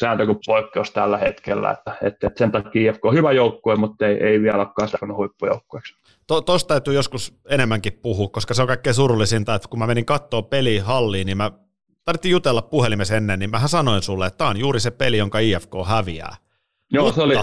sääntö 0.00 0.26
kuin 0.26 0.38
poikkeus 0.46 0.90
tällä 0.90 1.18
hetkellä, 1.18 1.70
että, 1.70 1.96
että, 2.02 2.26
että 2.26 2.38
sen 2.38 2.52
takia 2.52 2.90
IFK 2.90 3.04
on 3.04 3.14
hyvä 3.14 3.32
joukkue, 3.32 3.76
mutta 3.76 4.06
ei, 4.06 4.14
ei 4.14 4.42
vielä 4.42 4.58
ole 4.58 4.68
kasvanut 4.76 5.16
huippujoukkueeksi. 5.16 5.94
Tuosta 6.46 6.68
täytyy 6.68 6.94
joskus 6.94 7.38
enemmänkin 7.50 7.92
puhua, 7.92 8.28
koska 8.28 8.54
se 8.54 8.62
on 8.62 8.68
kaikkein 8.68 8.94
surullisinta, 8.94 9.54
että 9.54 9.68
kun 9.68 9.78
mä 9.78 9.86
menin 9.86 10.04
katsoa 10.04 10.42
peliä 10.42 10.84
halliin, 10.84 11.26
niin 11.26 11.36
mä 11.36 11.50
tarvittiin 12.04 12.32
jutella 12.32 12.62
puhelimessa 12.62 13.16
ennen, 13.16 13.38
niin 13.38 13.50
mä 13.50 13.68
sanoin 13.68 14.02
sulle, 14.02 14.26
että 14.26 14.38
tämä 14.38 14.50
on 14.50 14.56
juuri 14.56 14.80
se 14.80 14.90
peli, 14.90 15.18
jonka 15.18 15.38
IFK 15.38 15.72
häviää. 15.86 16.36
Joo, 16.92 17.04
mutta, 17.04 17.20
se 17.20 17.22
oli, 17.22 17.34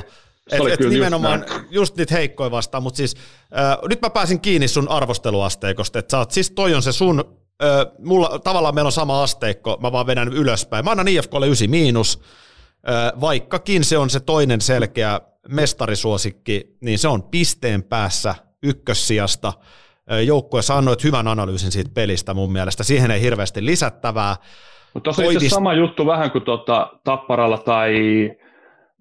se 0.47 0.61
oli 0.61 0.71
et, 0.71 0.77
kyllä 0.77 0.93
nimenomaan 0.93 1.45
just, 1.49 1.71
just 1.71 1.97
niitä 1.97 2.13
heikkoja 2.13 2.51
vastaan, 2.51 2.83
mutta 2.83 2.97
siis 2.97 3.15
äh, 3.57 3.77
nyt 3.89 4.01
mä 4.01 4.09
pääsin 4.09 4.41
kiinni 4.41 4.67
sun 4.67 4.89
arvosteluasteikosta, 4.89 5.99
että 5.99 6.11
sä 6.11 6.17
oot, 6.17 6.31
siis 6.31 6.51
toi 6.51 6.73
on 6.73 6.81
se 6.81 6.91
sun, 6.91 7.39
äh, 7.63 7.69
mulla, 7.99 8.39
tavallaan 8.39 8.75
meillä 8.75 8.87
on 8.87 8.91
sama 8.91 9.23
asteikko, 9.23 9.77
mä 9.81 9.91
vaan 9.91 10.07
vedän 10.07 10.33
ylöspäin. 10.33 10.85
Mä 10.85 10.91
annan 10.91 11.07
IFKlle 11.07 11.47
9 11.47 11.69
miinus, 11.69 12.21
vaikkakin 13.21 13.83
se 13.83 13.97
on 13.97 14.09
se 14.09 14.19
toinen 14.19 14.61
selkeä 14.61 15.21
mestarisuosikki, 15.49 16.77
niin 16.81 16.99
se 16.99 17.07
on 17.07 17.23
pisteen 17.23 17.83
päässä 17.83 18.35
ykkössijasta. 18.63 19.53
Joukkue 20.25 20.61
sanoi 20.61 20.95
hyvän 21.03 21.27
analyysin 21.27 21.71
siitä 21.71 21.91
pelistä 21.93 22.33
mun 22.33 22.51
mielestä. 22.51 22.83
Siihen 22.83 23.11
ei 23.11 23.21
hirveästi 23.21 23.65
lisättävää. 23.65 24.35
Mutta 24.93 25.03
tuossa 25.03 25.23
on 25.23 25.31
itse 25.31 25.49
sama 25.49 25.73
juttu 25.73 26.05
vähän 26.05 26.31
kuin 26.31 26.43
tuota 26.43 26.89
Tapparalla 27.03 27.57
tai 27.57 27.93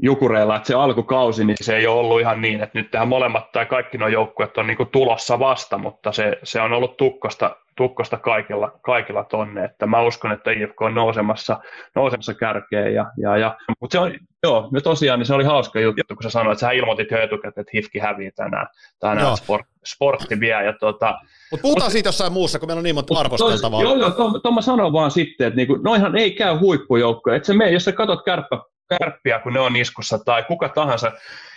Jukureilla, 0.03 0.57
että 0.57 0.67
se 0.67 0.75
alkukausi, 0.75 1.45
niin 1.45 1.57
se 1.61 1.77
ei 1.77 1.87
ole 1.87 2.01
ollut 2.01 2.21
ihan 2.21 2.41
niin, 2.41 2.61
että 2.61 2.79
nyt 2.79 2.91
tähän 2.91 3.09
molemmat 3.09 3.53
tai 3.53 3.67
kaikki 3.67 3.99
nuo 3.99 4.09
joukkueet 4.09 4.59
on 4.59 4.67
niin 4.67 4.89
tulossa 4.93 5.39
vasta, 5.39 5.79
mutta 5.79 6.13
se, 6.13 6.39
se 6.43 6.61
on 6.61 6.73
ollut 6.73 6.97
tukkosta, 6.97 7.57
tukkosta 7.77 8.17
kaikilla, 8.17 8.73
kaikilla 8.83 9.25
tonne, 9.25 9.65
että 9.65 9.87
mä 9.87 10.03
uskon, 10.03 10.33
että 10.33 10.51
IFK 10.51 10.83
on 10.83 10.95
nousemassa, 10.95 11.61
nousemassa 11.95 12.35
kärkeen, 12.35 12.95
ja, 12.95 13.07
ja, 13.17 13.37
ja. 13.37 13.57
mutta 13.81 13.93
se 13.93 13.99
on, 13.99 14.13
joo, 14.43 14.69
nyt 14.73 14.85
tosiaan 14.85 15.19
niin 15.19 15.27
se 15.27 15.35
oli 15.35 15.45
hauska 15.45 15.81
juttu, 15.81 16.03
kun 16.15 16.23
sä 16.23 16.31
sanoit, 16.31 16.53
että 16.53 16.61
sä 16.67 16.71
ilmoitit 16.71 17.11
jo 17.11 17.23
etukäteen, 17.23 17.61
että 17.61 17.71
HIFKI 17.75 17.99
hävii 17.99 18.31
tänään, 18.31 18.67
tänään 19.01 19.37
sport, 19.37 19.67
sportti 19.85 20.41
vie, 20.41 20.65
ja 20.65 20.73
tota, 20.81 21.15
mutta 21.51 21.63
puhutaan 21.63 21.87
mut, 21.87 21.93
siitä 21.93 22.09
jossain 22.09 22.33
muussa, 22.33 22.59
kun 22.59 22.69
meillä 22.69 22.81
on 22.81 22.85
niin 22.85 22.95
monta 22.95 23.19
arvosteltavaa. 23.19 23.83
Joo, 23.83 23.95
joo, 23.95 24.11
tuon 24.43 24.55
mä 24.55 24.61
sanon 24.61 24.93
vaan 24.93 25.11
sitten, 25.11 25.47
että 25.47 25.57
niinku, 25.57 25.77
noihan 25.77 26.17
ei 26.17 26.31
käy 26.31 26.57
huippujoukkoja, 26.57 27.37
että 27.37 27.47
se 27.47 27.55
me, 27.55 27.71
jos 27.71 27.85
sä 27.85 27.93
katsot 27.93 28.25
kärppä 28.25 28.59
kärppiä, 28.89 29.39
kun 29.39 29.53
ne 29.53 29.61
on 29.61 29.77
iskussa, 29.77 30.19
tai 30.19 30.43
kuka 30.43 30.69
tahansa, 30.69 31.13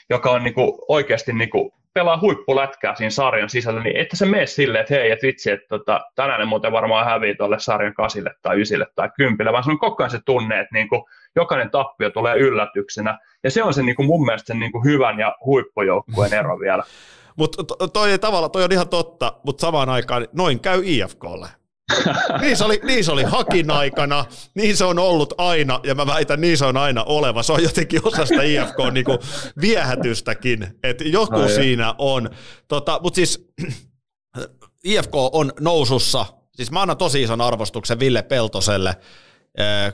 joka 0.10 0.32
on 0.32 0.44
niinku 0.44 0.86
oikeasti 0.88 1.34
niinku 1.34 1.74
pelaa 1.94 2.20
huippulätkää 2.22 2.95
siinä 2.95 3.10
sarjan 3.10 3.49
sisällä, 3.49 3.84
niin 3.84 3.98
että 3.98 4.16
se 4.16 4.26
mene 4.26 4.45
silleen, 4.45 4.82
että 4.82 4.94
hei, 4.94 5.12
että 5.12 5.28
vitsi, 5.28 5.52
että 5.52 5.68
tota, 5.70 6.02
tänään 6.16 6.40
ne 6.40 6.45
muuten 6.45 6.72
varmaan 6.72 7.06
hävii 7.06 7.36
tuolle 7.36 7.60
sarjan 7.60 7.94
kasille 7.94 8.32
tai 8.41 8.62
ysille 8.62 8.86
tai 8.95 9.10
kympille, 9.16 9.52
vaan 9.52 9.64
se 9.64 9.72
on 9.72 9.80
koko 9.80 10.04
ajan 10.04 10.12
se 10.12 10.20
tunne, 10.26 10.60
että 10.60 10.74
niinku, 10.74 11.10
jokainen 11.36 11.72
tappio 11.72 12.10
tulee 12.10 12.36
yllätyksenä, 12.36 13.20
ja 13.44 13.52
se 13.52 13.64
on 13.64 13.74
se 13.74 13.84
niinku 13.84 14.04
mun 14.04 14.26
mielestä 14.26 14.48
sen 14.48 14.60
niinku 14.60 14.84
hyvän 14.84 15.20
ja 15.20 15.36
huippujoukkueen 15.45 16.34
ero 16.34 16.60
vielä. 16.60 16.84
Mutta 17.36 17.64
toi 17.94 18.20
tavalla, 18.20 18.49
toi 18.49 18.64
on 18.64 18.72
ihan 18.72 18.90
totta, 18.90 19.34
mutta 19.44 19.62
samaan 19.62 19.90
aikaan 19.90 20.28
noin 20.34 20.60
käy 20.60 20.82
IFKlle 20.84 21.48
niin, 22.41 22.57
se 22.57 22.64
oli, 22.64 22.80
niin 22.84 23.03
se 23.03 23.11
oli 23.11 23.23
hakin 23.23 23.72
aikana, 23.72 24.26
niin 24.55 24.77
se 24.77 24.85
on 24.85 24.99
ollut 24.99 25.34
aina, 25.38 25.80
ja 25.84 25.95
mä 25.95 26.07
väitän, 26.07 26.41
niin 26.41 26.57
se 26.57 26.65
on 26.65 26.77
aina 26.77 27.03
oleva. 27.03 27.43
Se 27.43 27.53
on 27.53 27.64
jotenkin 27.64 28.07
osa 28.07 28.26
sitä 28.26 28.43
IFK 28.43 28.77
niin 28.91 29.05
kuin 29.05 29.18
viehätystäkin, 29.61 30.68
että 30.84 31.03
joku 31.03 31.35
no, 31.35 31.47
siinä 31.47 31.95
on. 31.97 32.30
Tota, 32.68 32.99
Mutta 33.03 33.15
siis 33.15 33.47
IFK 34.84 35.15
on 35.15 35.51
nousussa, 35.59 36.26
siis 36.55 36.72
mä 36.72 36.81
annan 36.81 36.97
tosi 36.97 37.22
ison 37.23 37.41
arvostuksen 37.41 37.99
Ville 37.99 38.22
Peltoselle, 38.22 38.95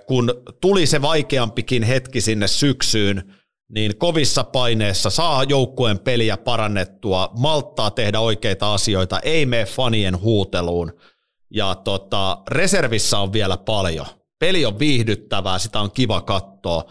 kun 0.06 0.34
tuli 0.62 0.86
se 0.86 1.02
vaikeampikin 1.02 1.84
hetki 1.84 2.22
sinne 2.22 2.48
syksyyn, 2.48 3.34
niin 3.70 3.98
kovissa 3.98 4.44
paineessa 4.44 5.10
saa 5.10 5.44
joukkueen 5.44 6.00
peliä 6.00 6.38
parannettua, 6.38 7.30
malttaa 7.38 7.92
tehdä 7.92 8.20
oikeita 8.20 8.74
asioita, 8.74 9.20
ei 9.20 9.46
mene 9.46 9.66
fanien 9.66 10.22
huuteluun– 10.22 10.94
ja 11.54 11.76
tota, 11.76 12.38
reservissä 12.48 13.20
on 13.20 13.34
vielä 13.34 13.58
paljon. 13.58 14.06
Peli 14.40 14.66
on 14.66 14.80
viihdyttävää, 14.80 15.60
sitä 15.60 15.80
on 15.80 15.92
kiva 15.92 16.22
katsoa. 16.22 16.84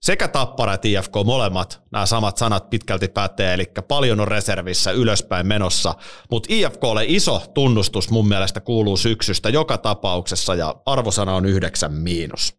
Sekä 0.00 0.28
Tappara 0.28 0.74
että 0.74 0.88
IFK 0.88 1.12
molemmat, 1.24 1.82
nämä 1.90 2.06
samat 2.06 2.36
sanat 2.36 2.70
pitkälti 2.70 3.08
pätee, 3.08 3.54
eli 3.54 3.64
paljon 3.88 4.20
on 4.20 4.28
reservissä 4.28 4.90
ylöspäin 4.90 5.46
menossa, 5.46 5.94
mutta 6.30 6.46
IFKlle 6.52 7.04
iso 7.06 7.42
tunnustus 7.54 8.10
mun 8.10 8.28
mielestä 8.28 8.60
kuuluu 8.60 8.96
syksystä 8.96 9.48
joka 9.48 9.78
tapauksessa, 9.78 10.54
ja 10.54 10.74
arvosana 10.86 11.34
on 11.34 11.46
yhdeksän 11.46 11.92
miinus. 11.92 12.54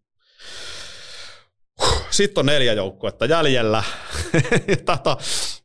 Sitten 2.09 2.41
on 2.41 2.45
neljä 2.45 2.73
joukkuetta 2.73 3.25
jäljellä. 3.25 3.83
Tata, 4.85 5.17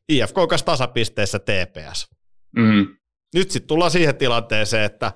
IFK 0.08 0.34
kanssa 0.48 0.66
tasapisteessä 0.66 1.38
TPS. 1.38 2.08
Mm. 2.56 2.86
Nyt 3.34 3.50
sitten 3.50 3.68
tullaan 3.68 3.90
siihen 3.90 4.16
tilanteeseen, 4.16 4.84
että 4.84 5.12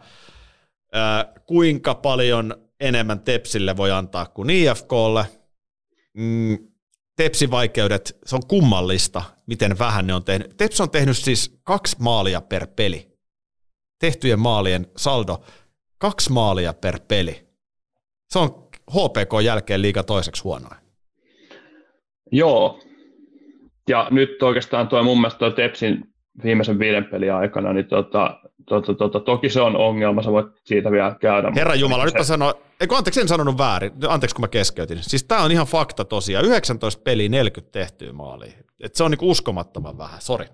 kuinka 1.47 1.95
paljon 1.95 2.55
enemmän 2.81 3.21
Tepsille 3.21 3.77
voi 3.77 3.91
antaa 3.91 4.27
kuin 4.27 4.51
IFKlle. 4.51 5.25
Mm, 6.15 6.59
Tepsin 7.17 7.51
vaikeudet, 7.51 8.19
se 8.25 8.37
on 8.37 8.47
kummallista, 8.49 9.23
miten 9.47 9.79
vähän 9.79 10.07
ne 10.07 10.15
on 10.15 10.25
tehnyt. 10.25 10.57
Teps 10.57 10.81
on 10.81 10.91
tehnyt 10.91 11.17
siis 11.17 11.61
kaksi 11.63 11.97
maalia 12.01 12.41
per 12.41 12.67
peli. 12.77 13.09
Tehtyjen 14.01 14.39
maalien 14.39 14.87
saldo, 14.97 15.45
kaksi 15.99 16.33
maalia 16.33 16.73
per 16.73 17.01
peli. 17.09 17.49
Se 18.29 18.39
on 18.39 18.69
HPK 18.91 19.45
jälkeen 19.45 19.83
liiga 19.83 20.03
toiseksi 20.03 20.43
huonoin. 20.43 20.77
Joo. 22.33 22.81
Ja 23.89 24.09
nyt 24.11 24.43
oikeastaan 24.43 24.89
tuo 24.89 25.03
mun 25.03 25.21
mielestä 25.21 25.39
tuo 25.39 25.51
Tepsin 25.51 26.05
viimeisen 26.45 26.79
viiden 26.79 27.05
pelin 27.05 27.33
aikana, 27.33 27.73
niin 27.73 27.87
tota, 27.87 28.41
tota, 28.69 28.95
tota, 28.95 29.21
toki 29.21 29.49
se 29.49 29.61
on 29.61 29.77
ongelma, 29.77 30.23
sä 30.23 30.33
voit 30.33 30.47
siitä 30.65 30.91
vielä 30.91 31.17
käydä. 31.21 31.53
Herra 31.57 31.75
Jumala, 31.75 32.05
nyt 32.05 32.15
mä 32.15 32.25
sanon, 32.25 32.55
eikö 32.81 32.97
anteeksi, 32.97 33.21
en 33.21 33.29
sanonut 33.29 33.59
väärin, 33.59 33.93
anteeksi 34.09 34.35
kun 34.35 34.43
mä 34.43 34.49
keskeytin. 34.49 34.99
Siis 35.01 35.25
tää 35.25 35.43
on 35.43 35.53
ihan 35.53 35.67
fakta 35.67 36.05
tosiaan, 36.05 36.45
19 36.45 37.03
peliä 37.03 37.29
40 37.29 37.73
tehtyä 37.73 38.13
maalia. 38.13 38.53
Et 38.81 38.95
se 38.95 39.05
on 39.05 39.11
niinku 39.11 39.31
uskomattoman 39.31 39.99
vähän, 39.99 40.21
sori. 40.21 40.47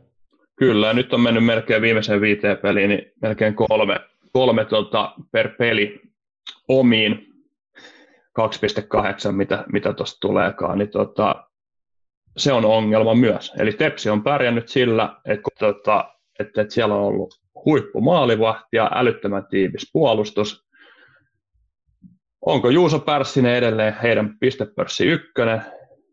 Kyllä, 0.57 0.93
nyt 0.93 1.13
on 1.13 1.21
mennyt 1.21 1.45
melkein 1.45 1.83
viimeiseen 1.83 2.21
viiteen 2.21 2.59
peliin, 2.59 2.89
niin 2.89 3.13
melkein 3.23 3.55
kolme, 3.55 4.01
kolme 4.33 4.65
tota, 4.65 5.15
per 5.33 5.49
peli 5.59 6.01
omiin, 6.69 7.27
2,8 8.41 9.33
mitä, 9.33 9.65
mitä 9.73 9.93
tuosta 9.93 10.21
tuleekaan, 10.21 10.79
niin 10.79 10.91
tota, 10.91 11.45
se 12.37 12.53
on 12.53 12.65
ongelma 12.65 13.15
myös. 13.15 13.53
Eli 13.59 13.73
Tepsi 13.73 14.11
on 14.11 14.23
pärjännyt 14.23 14.69
sillä, 14.69 15.17
että, 15.25 15.49
tota, 15.59 16.05
että, 16.41 16.61
että 16.63 16.75
siellä 16.75 16.95
on 16.95 17.03
ollut 17.03 17.41
huippumaalivahti 17.65 18.77
ja 18.77 18.91
älyttömän 18.95 19.47
tiivis 19.51 19.91
puolustus. 19.93 20.65
Onko 22.47 22.71
Juuso 22.71 22.99
Pärssinen 22.99 23.55
edelleen 23.55 23.97
heidän 24.03 24.39
pistepörssi 24.41 25.07
ykkönen? 25.07 25.63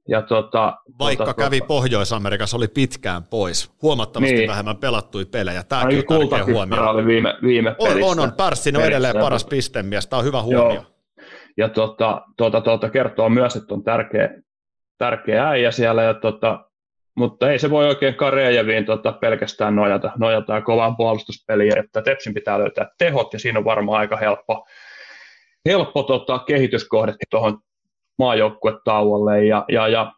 Ja 0.07 0.21
tota, 0.21 0.77
Vaikka 0.99 1.25
tota, 1.25 1.43
kävi 1.43 1.59
tota, 1.59 1.67
Pohjois-Amerikassa, 1.67 2.57
oli 2.57 2.67
pitkään 2.67 3.23
pois. 3.23 3.71
Huomattavasti 3.81 4.35
niin. 4.35 4.49
vähemmän 4.49 4.77
pelattui 4.77 5.25
pelejä. 5.25 5.63
Tämäkin 5.63 6.03
on 6.09 6.29
tärkeä 6.29 6.53
huomio. 6.53 6.89
oli 6.89 7.05
viime, 7.05 7.35
viime 7.41 7.75
on, 7.79 8.03
on, 8.03 8.19
on. 8.19 8.33
Pärssinen 8.33 8.81
on 8.81 8.87
edelleen 8.87 9.15
paras 9.17 9.45
pistemies. 9.45 10.07
Tämä 10.07 10.17
on 10.19 10.25
hyvä 10.25 10.41
huomio. 10.41 10.73
Joo. 10.73 10.85
Ja 11.57 11.69
tota, 11.69 12.21
tota, 12.37 12.61
tota, 12.61 12.89
kertoo 12.89 13.29
myös, 13.29 13.55
että 13.55 13.73
on 13.73 13.83
tärkeä, 13.83 14.29
tärkeä 14.97 15.49
äijä 15.49 15.71
siellä, 15.71 16.03
ja 16.03 16.13
tota, 16.13 16.70
mutta 17.17 17.51
ei 17.51 17.59
se 17.59 17.69
voi 17.69 17.87
oikein 17.87 18.15
Karejeviin 18.15 18.85
tota, 18.85 19.11
pelkästään 19.11 19.75
nojata, 19.75 20.11
nojata 20.17 20.61
kovaan 20.61 20.97
puolustuspeliin, 20.97 21.77
että 21.77 22.01
Tepsin 22.01 22.33
pitää 22.33 22.59
löytää 22.59 22.89
tehot, 22.97 23.33
ja 23.33 23.39
siinä 23.39 23.59
on 23.59 23.65
varmaan 23.65 23.99
aika 23.99 24.17
helppo, 24.17 24.65
helppo 25.65 26.03
tota, 26.03 26.39
kehityskohde 26.39 27.13
tuohon 27.29 27.59
maajoukkuetauolle, 28.19 29.45
ja, 29.45 29.65
ja, 29.69 29.87
ja 29.87 30.11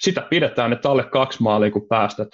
sitä 0.00 0.20
pidetään, 0.30 0.72
että 0.72 0.90
alle 0.90 1.04
kaksi 1.04 1.42
maalia, 1.42 1.70
kun 1.70 1.88
päästät, 1.88 2.28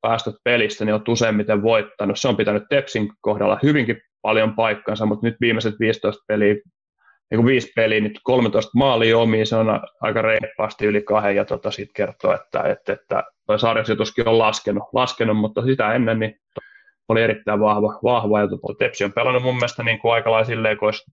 päästät 0.00 0.34
pelistä, 0.44 0.84
niin 0.84 0.94
on 0.94 1.02
useimmiten 1.08 1.62
voittanut. 1.62 2.20
Se 2.20 2.28
on 2.28 2.36
pitänyt 2.36 2.62
Tepsin 2.70 3.08
kohdalla 3.20 3.58
hyvinkin 3.62 4.00
paljon 4.22 4.54
paikkansa, 4.54 5.06
mutta 5.06 5.26
nyt 5.26 5.36
viimeiset 5.40 5.74
15 5.80 6.24
peliä 6.28 6.54
niin 7.32 7.46
viisi 7.46 7.72
peliä, 7.76 8.00
nyt 8.00 8.20
13 8.22 8.70
maalia 8.74 9.18
omiin, 9.18 9.46
se 9.46 9.56
on 9.56 9.80
aika 10.00 10.22
reippaasti 10.22 10.86
yli 10.86 11.02
kahden, 11.02 11.36
ja 11.36 11.44
tota 11.44 11.70
sitten 11.70 11.94
kertoo, 11.94 12.34
että, 12.34 12.62
että, 12.62 12.92
että 12.92 13.24
toi 13.46 13.58
sarjasijoituskin 13.58 14.28
on 14.28 14.38
laskenut, 14.38 14.84
laskenut, 14.92 15.36
mutta 15.36 15.62
sitä 15.62 15.94
ennen 15.94 16.18
niin 16.18 16.40
oli 17.08 17.22
erittäin 17.22 17.60
vahva, 17.60 17.98
vahva 18.04 18.40
ja 18.40 18.48
tota, 18.48 18.74
Tepsi 18.78 19.04
on 19.04 19.12
pelannut 19.12 19.42
mun 19.42 19.54
mielestä 19.54 19.82
niin 19.82 19.98
kuin 19.98 20.14
aika 20.14 20.30
lailla 20.30 20.46
silleen, 20.46 20.78
kun 20.78 20.88
olisi 20.88 21.04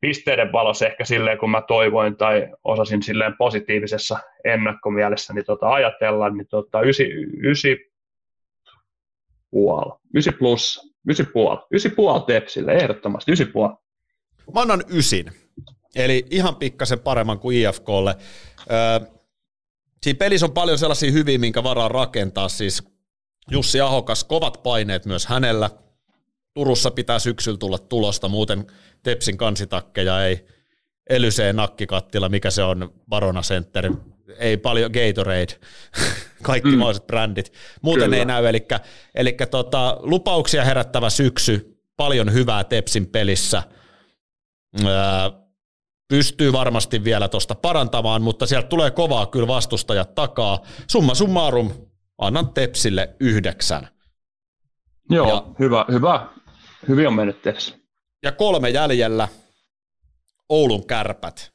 pisteiden 0.00 0.52
valossa 0.52 0.86
ehkä 0.86 1.04
silleen, 1.04 1.38
kun 1.38 1.50
mä 1.50 1.62
toivoin 1.62 2.16
tai 2.16 2.48
osasin 2.64 3.02
silleen 3.02 3.34
positiivisessa 3.38 4.18
ennakkomielessä 4.44 5.34
niin 5.34 5.44
tota, 5.44 5.68
ajatella, 5.68 6.30
niin 6.30 6.46
tota, 6.50 6.80
ysi, 6.80 7.08
ysi 7.44 7.92
puoli, 9.50 9.98
ysi 10.16 10.32
plus, 10.32 10.92
ysi 11.08 11.24
puoli, 11.24 11.58
ysi 11.74 11.88
puoli 11.88 12.22
Tepsille, 12.26 12.72
ehdottomasti, 12.72 13.32
ysi 13.32 13.44
puoli. 13.44 13.72
Mä 14.54 14.60
annan 14.60 14.84
ysin, 14.88 15.32
eli 15.94 16.26
ihan 16.30 16.56
pikkasen 16.56 17.00
paremman 17.00 17.38
kuin 17.38 17.56
IFKlle. 17.56 18.16
Öö, 18.70 19.10
siinä 20.02 20.18
pelissä 20.18 20.46
on 20.46 20.52
paljon 20.52 20.78
sellaisia 20.78 21.12
hyviä, 21.12 21.38
minkä 21.38 21.62
varaa 21.62 21.88
rakentaa, 21.88 22.48
siis 22.48 22.82
Jussi 23.50 23.80
Ahokas, 23.80 24.24
kovat 24.24 24.62
paineet 24.62 25.06
myös 25.06 25.26
hänellä. 25.26 25.70
Turussa 26.54 26.90
pitää 26.90 27.18
syksyllä 27.18 27.58
tulla 27.58 27.78
tulosta, 27.78 28.28
muuten 28.28 28.66
Tepsin 29.02 29.36
kansitakkeja 29.36 30.24
ei 30.24 30.46
Elysee 31.10 31.52
nakkikattila, 31.52 32.28
mikä 32.28 32.50
se 32.50 32.62
on, 32.62 32.92
Barona 33.08 33.42
Center, 33.42 33.92
ei 34.38 34.56
paljon 34.56 34.90
Gatorade, 34.90 35.58
kaikki 36.42 36.70
mm. 36.70 36.78
mahdolliset 36.78 37.06
brändit. 37.06 37.52
Muuten 37.82 38.04
Kyllä. 38.04 38.16
ei 38.16 38.24
näy, 38.24 38.46
eli, 38.46 38.66
eli 39.14 39.36
tota, 39.50 39.96
lupauksia 40.00 40.64
herättävä 40.64 41.10
syksy, 41.10 41.80
paljon 41.96 42.32
hyvää 42.32 42.64
Tepsin 42.64 43.06
pelissä– 43.06 43.62
pystyy 46.08 46.52
varmasti 46.52 47.04
vielä 47.04 47.28
tuosta 47.28 47.54
parantamaan, 47.54 48.22
mutta 48.22 48.46
sieltä 48.46 48.68
tulee 48.68 48.90
kovaa 48.90 49.26
kyllä 49.26 49.46
vastustajat 49.46 50.14
takaa. 50.14 50.62
Summa 50.90 51.14
summarum, 51.14 51.70
annan 52.18 52.52
Tepsille 52.52 53.16
yhdeksän. 53.20 53.88
Joo, 55.10 55.28
ja, 55.28 55.44
hyvä, 55.58 55.84
hyvä. 55.90 56.26
Hyvin 56.88 57.08
on 57.08 57.14
mennyt 57.14 57.42
Teps. 57.42 57.76
Ja 58.22 58.32
kolme 58.32 58.70
jäljellä, 58.70 59.28
Oulun 60.48 60.86
kärpät. 60.86 61.52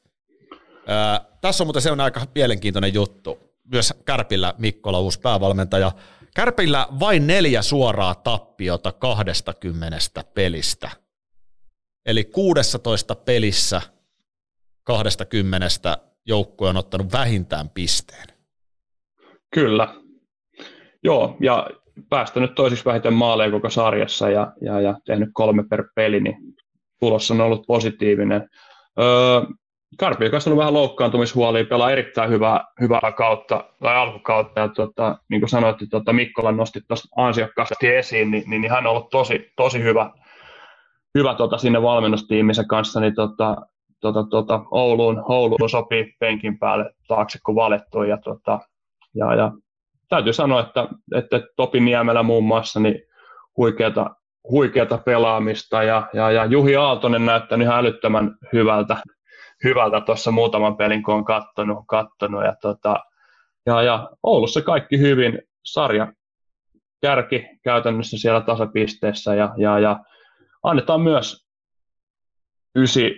Ää, 0.88 1.26
tässä 1.42 1.64
on 1.64 1.68
muuten 1.68 1.82
se 1.82 1.92
on 1.92 2.00
aika 2.00 2.22
mielenkiintoinen 2.36 2.94
juttu. 2.94 3.40
Myös 3.72 3.94
Kärpillä 4.06 4.54
Mikkola, 4.58 5.00
uusi 5.00 5.20
päävalmentaja. 5.20 5.92
Kärpillä 6.36 6.88
vain 7.00 7.28
neljä 7.28 7.62
suoraa 7.62 8.16
tappiota 8.16 8.92
20 8.92 10.24
pelistä. 10.34 11.05
Eli 12.06 12.24
16 12.24 13.16
pelissä 13.16 13.82
20 14.84 15.68
joukkue 16.26 16.70
on 16.70 16.78
ottanut 16.78 17.12
vähintään 17.12 17.70
pisteen. 17.70 18.28
Kyllä. 19.54 19.96
Joo, 21.04 21.38
ja 21.42 21.70
päästänyt 22.10 22.56
toisiksi 22.56 22.86
vähiten 22.86 23.14
maaleja 23.14 23.52
koko 23.52 23.70
sarjassa 23.70 24.30
ja, 24.30 24.54
ja, 24.62 24.82
ja 24.82 24.96
tehnyt 25.06 25.30
kolme 25.34 25.64
per 25.70 25.84
peli, 25.96 26.20
niin 26.20 26.36
tulos 27.00 27.32
on 27.32 27.42
ollut 27.42 27.68
positiivinen. 27.68 28.50
Öö, 29.00 29.42
Karpi, 29.98 30.26
joka 30.26 30.38
on 30.38 30.42
ollut 30.46 30.60
vähän 30.60 30.74
loukkaantumishuolia, 30.74 31.66
pelaa 31.66 31.92
erittäin 31.92 32.30
hyvää, 32.30 32.66
hyvää 32.82 33.12
kautta 33.18 33.70
tai 33.80 33.96
alkukautta. 33.96 34.60
Ja 34.60 34.68
tota, 34.68 35.18
niin 35.30 35.42
kuin 35.42 35.50
sanoit, 35.50 35.82
että 35.82 36.00
tota, 36.00 36.14
Mikkola 36.14 36.52
nosti 36.52 36.82
tuosta 36.88 37.08
ansiokkaasti 37.18 37.88
esiin, 37.88 38.32
niin, 38.32 38.44
niin, 38.50 38.62
niin, 38.62 38.72
hän 38.72 38.88
on 38.88 38.92
ollut 38.92 39.10
tosi, 39.10 39.52
tosi 39.56 39.84
hyvä, 39.84 40.12
hyvä 41.16 41.36
tota, 41.36 41.58
sinne 41.58 41.82
valmennustiimissä 41.82 42.64
kanssa. 42.70 43.00
Niin 43.00 43.16
tota, 43.16 43.56
tota, 44.02 44.24
tota, 44.30 44.62
Ouluun, 44.72 45.24
Ouluun 45.30 45.70
sopii 45.70 46.14
penkin 46.20 46.60
päälle 46.60 46.94
taakse, 47.08 47.40
kun 47.46 47.56
valettu. 47.56 48.04
Ja, 48.04 48.18
tota, 48.18 48.60
ja, 49.16 49.36
ja 49.36 49.52
täytyy 50.10 50.34
sanoa, 50.34 50.60
että, 50.60 50.88
että 51.16 51.42
Topi 51.56 51.80
Niemelä 51.80 52.24
muun 52.24 52.44
muassa 52.44 52.80
niin 52.80 53.02
huikeata, 53.58 54.16
huikeata 54.50 54.98
pelaamista 54.98 55.84
ja, 55.84 56.08
ja, 56.14 56.32
ja 56.32 56.46
Juhi 56.46 56.76
Aaltonen 56.76 57.26
näyttää 57.26 57.58
ihan 57.62 57.80
älyttömän 57.80 58.36
hyvältä 58.54 58.98
hyvältä 59.64 60.02
tuossa 60.02 60.32
muutaman 60.32 60.78
pelin, 60.78 61.04
kun 61.04 61.14
on 61.14 61.26
kattonut, 61.26 61.84
kattonut 61.88 62.44
ja, 62.44 62.56
tota, 62.62 63.00
ja, 63.66 63.82
ja 63.82 64.10
Oulussa 64.24 64.62
kaikki 64.62 65.00
hyvin, 65.00 65.42
sarja 65.66 66.14
kärki 67.02 67.46
käytännössä 67.64 68.18
siellä 68.18 68.42
tasapisteessä 68.42 69.36
ja, 69.36 69.54
ja, 69.58 69.80
ja 69.80 70.00
annetaan 70.70 71.02
myös 71.02 71.48
ysi 72.76 73.12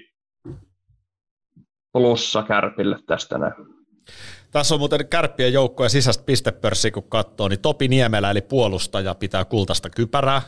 plussa 1.93 2.43
kärpille 2.43 2.99
tästä 3.07 3.37
näin. 3.37 3.53
Tässä 4.51 4.75
on 4.75 4.79
muuten 4.79 5.07
kärppien 5.07 5.53
joukkoja 5.53 5.89
sisäistä 5.89 6.23
pistepörssiä, 6.23 6.91
kun 6.91 7.09
katsoo, 7.09 7.47
niin 7.47 7.59
Topi 7.59 7.87
Niemelä 7.87 8.31
eli 8.31 8.41
puolustaja 8.41 9.15
pitää 9.15 9.45
kultaista 9.45 9.89
kypärää. 9.89 10.41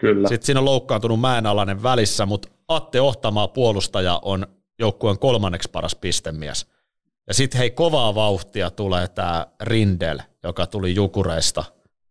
Kyllä. 0.00 0.28
Sitten 0.28 0.46
siinä 0.46 0.60
on 0.60 0.64
loukkaantunut 0.64 1.20
mäenalainen 1.20 1.82
välissä, 1.82 2.26
mutta 2.26 2.48
Atte 2.68 3.00
Ohtamaa 3.00 3.48
puolustaja 3.48 4.20
on 4.22 4.46
joukkueen 4.78 5.18
kolmanneksi 5.18 5.70
paras 5.70 5.94
pistemies. 5.94 6.66
Ja 7.26 7.34
sitten 7.34 7.58
hei, 7.58 7.70
kovaa 7.70 8.14
vauhtia 8.14 8.70
tulee 8.70 9.08
tämä 9.08 9.46
Rindel, 9.60 10.18
joka 10.42 10.66
tuli 10.66 10.94
Jukureista, 10.94 11.64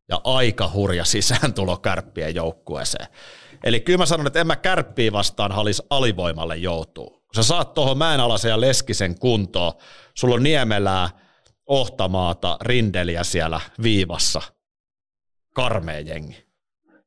ja 0.09 0.21
aika 0.23 0.71
hurja 0.73 1.05
sisääntulo 1.05 1.77
kärppien 1.77 2.35
joukkueeseen. 2.35 3.07
Eli 3.64 3.80
kyllä 3.80 3.98
mä 3.98 4.06
sanon, 4.06 4.27
että 4.27 4.41
en 4.41 4.48
mä 4.48 4.56
kärppiä 4.56 5.11
vastaan 5.11 5.52
halis 5.52 5.84
alivoimalle 5.90 6.57
joutuu. 6.57 7.10
Kun 7.10 7.35
sä 7.35 7.44
saat 7.44 7.73
tuohon 7.73 7.98
Mäenalaisen 7.98 8.49
ja 8.49 8.61
Leskisen 8.61 9.19
kuntoon, 9.19 9.73
sulla 10.14 10.35
on 10.35 10.44
Niemelää, 10.44 11.10
Ohtamaata, 11.65 12.57
Rindeliä 12.61 13.23
siellä 13.23 13.60
viivassa. 13.84 14.41
Karmea 15.56 15.99
jengi. 15.99 16.44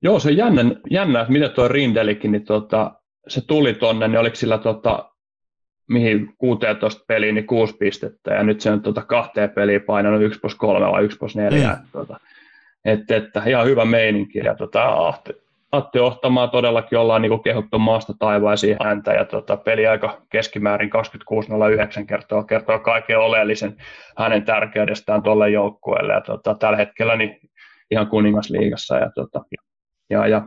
Joo, 0.03 0.19
se 0.19 0.31
jännä, 0.31 0.63
jännä 0.91 1.21
että 1.21 1.33
miten 1.33 1.51
tuo 1.51 1.69
Rindelikin, 1.69 2.33
niin 2.33 2.45
tota, 2.45 2.93
se 3.29 3.41
tuli 3.41 3.75
tonne, 3.75 4.09
niin 4.09 4.19
oliko 4.19 4.37
sillä 4.37 4.59
tota, 4.59 5.11
mihin 5.89 6.35
16 6.39 7.05
peliin, 7.09 7.35
niin 7.35 7.47
6 7.47 7.77
pistettä, 7.77 8.35
ja 8.35 8.43
nyt 8.43 8.61
se 8.61 8.71
on 8.71 8.83
tuota 8.83 9.03
kahteen 9.03 9.51
peliin 9.51 9.83
painanut 9.83 10.23
1 10.23 10.41
plus 10.41 10.55
3 10.55 10.87
vai 10.87 11.05
1 11.05 11.19
plus 11.19 11.37
4. 11.37 11.73
Mm. 11.73 11.89
Tuota, 11.93 12.21
että, 12.85 13.17
että, 13.17 13.43
ihan 13.47 13.67
hyvä 13.67 13.85
meininki. 13.85 14.39
Ja 14.39 14.55
tuota, 14.55 15.15
Atte, 15.73 16.01
Ohtamaa 16.01 16.49
todellakin 16.49 16.99
ollaan 16.99 17.23
niin 17.23 17.43
kehuttu 17.43 17.79
maasta 17.79 18.13
taivaisiin 18.19 18.77
häntä, 18.85 19.13
ja 19.13 19.25
tuota, 19.25 19.57
peliaika 19.57 20.23
keskimäärin 20.31 20.91
26.09 22.01 22.07
kertoo, 22.07 22.45
kertoo 22.45 22.79
kaiken 22.79 23.19
oleellisen 23.19 23.77
hänen 24.19 24.45
tärkeydestään 24.45 25.23
tuolle 25.23 25.51
joukkueelle, 25.51 26.13
ja 26.13 26.21
tuota, 26.21 26.55
tällä 26.55 26.77
hetkellä 26.77 27.17
niin 27.17 27.41
ihan 27.91 28.07
kuningasliigassa. 28.07 28.97
Ja, 28.97 29.11
tuota, 29.15 29.45
ja, 30.11 30.27
ja, 30.27 30.43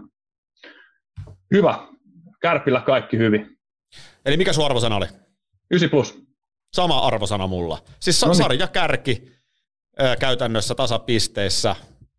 hyvä, 1.54 1.76
Kärpillä 2.42 2.82
kaikki 2.82 3.18
hyvin. 3.18 3.58
Eli 4.26 4.38
mikä 4.38 4.54
sun 4.54 4.66
arvosana 4.66 4.96
oli? 4.96 5.06
9 5.72 5.90
plus. 5.90 6.24
Sama 6.74 7.00
arvosana 7.00 7.48
mulla. 7.48 7.78
Siis 8.00 8.26
no 8.26 8.34
sarja 8.34 8.68
kärki 8.68 9.32
ää, 10.00 10.16
käytännössä 10.16 10.76
tasapisteissä 10.76 11.76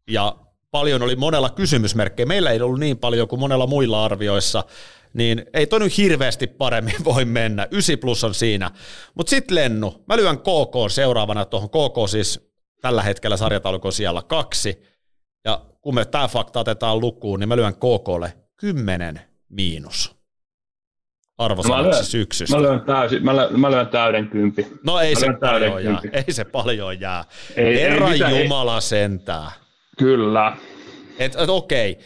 ja 0.09 0.37
paljon 0.71 1.03
oli 1.03 1.17
monella 1.17 1.51
kysymysmerkkejä. 1.51 2.27
Meillä 2.27 2.51
ei 2.51 2.61
ollut 2.61 2.81
niin 2.81 2.99
paljon 2.99 3.29
kuin 3.29 3.41
monella 3.41 3.67
muilla 3.67 4.05
arvioissa, 4.05 4.65
niin 5.13 5.47
ei 5.55 5.67
toi 5.67 5.79
nyt 5.79 5.97
hirveästi 5.97 6.47
paremmin 6.47 7.05
voi 7.05 7.25
mennä. 7.25 7.67
9 7.71 7.99
plus 7.99 8.25
on 8.25 8.35
siinä. 8.35 8.71
Mutta 9.15 9.31
sitten 9.31 9.55
Lennu, 9.55 10.05
mä 10.09 10.17
lyön 10.17 10.39
KK 10.39 10.91
seuraavana 10.91 11.45
tuohon. 11.45 11.71
KK 11.71 12.09
siis 12.11 12.51
tällä 12.81 13.03
hetkellä 13.03 13.37
sarjataulukon 13.37 13.93
siellä 13.93 14.23
kaksi. 14.23 14.83
Ja 15.45 15.61
kun 15.81 15.95
me 15.95 16.05
tämä 16.05 16.29
fakta 16.29 16.61
otetaan 16.61 17.01
lukuun, 17.01 17.41
niin 17.41 17.49
mä 17.49 17.57
lyön 17.57 17.75
KKlle 17.75 18.33
10 18.57 19.21
miinus 19.49 20.21
arvosanaksi 21.39 22.05
syksystä. 22.05 22.57
Mä 22.57 22.63
lyön, 22.63 22.81
täysin, 22.81 23.25
mä, 23.25 23.37
lyön, 23.37 23.61
mä 23.61 23.71
lyön 23.71 23.89
täyden 23.89 24.29
kympi. 24.29 24.67
No 24.87 25.01
ei 25.01 25.17
se 25.17 25.27
paljon 25.41 25.85
jää. 25.85 26.01
Ei 26.13 26.33
se 26.33 26.45
paljon 26.45 27.01
jää. 27.01 27.25
Ei, 27.57 27.81
Herra 27.81 28.09
ei, 28.13 28.43
Jumala 28.43 28.75
ei. 28.75 28.83
sentää. 28.83 29.51
Kyllä. 30.01 30.57
Et, 31.19 31.37
et 31.37 31.49
okei, 31.49 31.99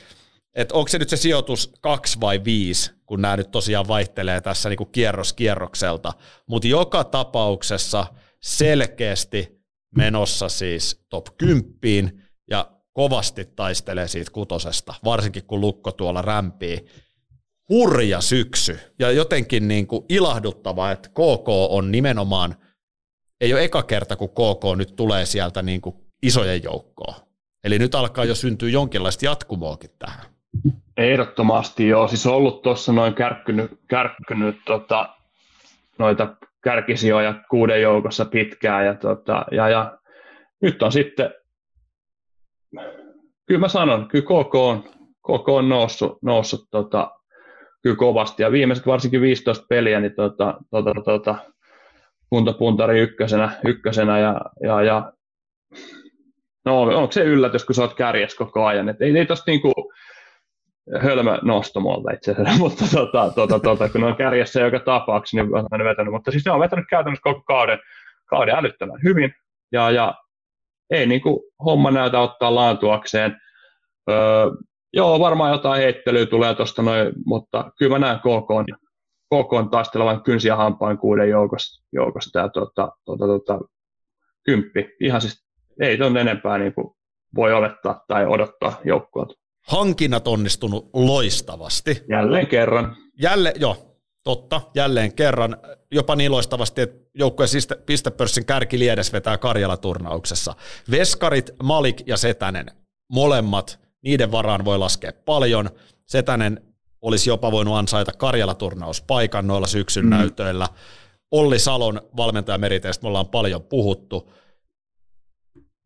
et 0.54 0.72
onko 0.72 0.88
se 0.88 0.98
nyt 0.98 1.08
se 1.08 1.16
sijoitus 1.16 1.72
kaksi 1.80 2.20
vai 2.20 2.44
viisi, 2.44 2.90
kun 3.06 3.22
nämä 3.22 3.36
nyt 3.36 3.50
tosiaan 3.50 3.88
vaihtelee 3.88 4.40
tässä 4.40 4.68
niinku 4.68 4.84
kierros 4.84 5.32
kierrokselta, 5.32 6.12
mutta 6.48 6.68
joka 6.68 7.04
tapauksessa 7.04 8.06
selkeästi 8.42 9.60
menossa 9.96 10.48
siis 10.48 11.04
top 11.10 11.26
10 11.38 12.22
ja 12.50 12.70
kovasti 12.92 13.44
taistelee 13.44 14.08
siitä 14.08 14.30
kutosesta, 14.30 14.94
varsinkin 15.04 15.44
kun 15.46 15.60
lukko 15.60 15.92
tuolla 15.92 16.22
rämpii 16.22 16.86
hurja 17.68 18.20
syksy 18.20 18.78
ja 18.98 19.10
jotenkin 19.10 19.68
niin 19.68 19.86
kuin 19.86 20.04
ilahduttava, 20.08 20.90
että 20.90 21.08
KK 21.08 21.48
on 21.48 21.92
nimenomaan, 21.92 22.56
ei 23.40 23.52
ole 23.52 23.64
eka 23.64 23.82
kerta, 23.82 24.16
kun 24.16 24.30
KK 24.30 24.76
nyt 24.76 24.96
tulee 24.96 25.26
sieltä 25.26 25.62
niin 25.62 25.80
kuin 25.80 25.96
isojen 26.22 26.62
joukkoon. 26.62 27.23
Eli 27.64 27.78
nyt 27.78 27.94
alkaa 27.94 28.24
jo 28.24 28.34
syntyä 28.34 28.68
jonkinlaista 28.68 29.24
jatkumoakin 29.24 29.90
tähän. 29.98 30.24
Ehdottomasti 30.96 31.88
joo, 31.88 32.08
siis 32.08 32.26
ollut 32.26 32.62
tuossa 32.62 32.92
noin 32.92 33.14
kärkkynyt, 33.14 33.70
kärkkynyt 33.88 34.56
tota, 34.66 35.08
noita 35.98 36.36
kärkisijoja 36.64 37.34
kuuden 37.50 37.82
joukossa 37.82 38.24
pitkään 38.24 38.86
ja, 38.86 38.94
tota, 38.94 39.44
ja, 39.50 39.68
ja 39.68 39.98
nyt 40.62 40.82
on 40.82 40.92
sitten, 40.92 41.34
kyllä 43.46 43.60
mä 43.60 43.68
sanon, 43.68 44.08
kyllä 44.08 44.24
KK 44.24 44.54
on, 44.54 44.82
KK 45.22 45.48
on 45.48 45.68
noussut, 45.68 46.18
noussut 46.22 46.68
tota, 46.70 47.10
kyllä 47.82 47.96
kovasti. 47.96 48.42
Ja 48.42 48.52
viimeiset 48.52 48.86
varsinkin 48.86 49.20
15 49.20 49.66
peliä, 49.68 50.00
niin 50.00 50.14
tota, 50.14 50.54
tota, 50.70 50.92
tota, 51.04 51.34
puntapuntari 52.30 53.00
ykkösenä, 53.00 53.50
ykkösenä 53.64 54.18
ja, 54.18 54.40
ja, 54.62 54.82
ja 54.82 55.12
no, 56.64 56.82
onko 56.82 57.12
se 57.12 57.24
yllätys, 57.24 57.64
kun 57.64 57.74
sä 57.74 57.82
oot 57.82 57.94
kärjes 57.94 58.34
koko 58.34 58.64
ajan. 58.64 58.88
Et 58.88 59.02
ei, 59.02 59.18
ei 59.18 59.26
tosta 59.26 59.50
niinku 59.50 59.72
hölmö 61.02 61.38
nosto 61.42 61.80
multa 61.80 62.12
itse 62.12 62.32
asiassa, 62.32 62.58
mutta 62.64 62.84
tota, 62.92 63.30
tota, 63.34 63.58
tota, 63.60 63.88
kun 63.88 64.00
ne 64.00 64.06
on 64.06 64.16
kärjessä 64.16 64.60
joka 64.60 64.78
tapauksessa, 64.78 65.36
niin 65.36 65.56
on 65.56 65.84
vetänyt. 65.84 66.12
Mutta 66.12 66.30
siis 66.30 66.44
ne 66.44 66.52
on 66.52 66.60
vetänyt 66.60 66.84
käytännössä 66.90 67.22
koko 67.22 67.42
kauden, 67.42 67.78
kauden 68.26 68.54
älyttömän 68.54 69.02
hyvin. 69.04 69.34
Ja, 69.72 69.90
ja 69.90 70.14
ei 70.90 71.06
niinku 71.06 71.44
homma 71.64 71.90
näytä 71.90 72.20
ottaa 72.20 72.54
laantuakseen. 72.54 73.36
Öö, 74.10 74.50
Joo, 74.96 75.20
varmaan 75.20 75.52
jotain 75.52 75.82
heittelyä 75.82 76.26
tulee 76.26 76.54
tuosta 76.54 76.82
noin, 76.82 77.12
mutta 77.26 77.72
kyllä 77.78 77.98
mä 77.98 78.06
näen 78.06 78.18
KK, 78.18 78.72
KK 79.34 79.70
taistelevan 79.70 80.22
kynsiä 80.22 80.56
hampaan 80.56 80.98
kuuden 80.98 81.28
joukosta, 81.28 81.84
joukosta 81.92 82.38
ja 82.38 82.48
tuota, 82.48 82.92
tuota, 83.04 83.26
tuota, 83.26 83.58
kymppi. 84.44 84.88
Ihan 85.00 85.20
siis 85.20 85.43
ei 85.80 85.98
tuon 85.98 86.16
enempää 86.16 86.58
niin 86.58 86.74
kuin 86.74 86.94
voi 87.34 87.52
olettaa 87.52 88.04
tai 88.08 88.26
odottaa 88.26 88.80
joukkueelta. 88.84 89.34
Hankinnat 89.66 90.28
onnistunut 90.28 90.90
loistavasti. 90.92 92.02
Jälleen 92.08 92.46
kerran. 92.46 92.96
Jälleen, 93.20 93.60
joo. 93.60 93.76
Totta, 94.24 94.60
jälleen 94.74 95.14
kerran. 95.14 95.56
Jopa 95.90 96.16
niin 96.16 96.30
loistavasti, 96.30 96.80
että 96.80 97.10
joukkueen 97.14 97.48
pistepörssin 97.86 98.46
kärki 98.46 98.78
liedes 98.78 99.12
vetää 99.12 99.38
Karjala-turnauksessa. 99.38 100.54
Veskarit, 100.90 101.50
Malik 101.62 102.02
ja 102.06 102.16
Setänen, 102.16 102.66
molemmat, 103.12 103.80
niiden 104.04 104.32
varaan 104.32 104.64
voi 104.64 104.78
laskea 104.78 105.12
paljon. 105.24 105.70
Setänen 106.06 106.60
olisi 107.02 107.30
jopa 107.30 107.52
voinut 107.52 107.76
ansaita 107.76 108.12
Karjala-turnauspaikan 108.12 109.46
noilla 109.46 109.66
syksyn 109.66 110.04
mm. 110.04 110.10
näytöillä. 110.10 110.68
Olli 111.30 111.58
Salon 111.58 112.00
valmentajameriteistä 112.16 113.02
me 113.02 113.08
ollaan 113.08 113.28
paljon 113.28 113.62
puhuttu. 113.62 114.30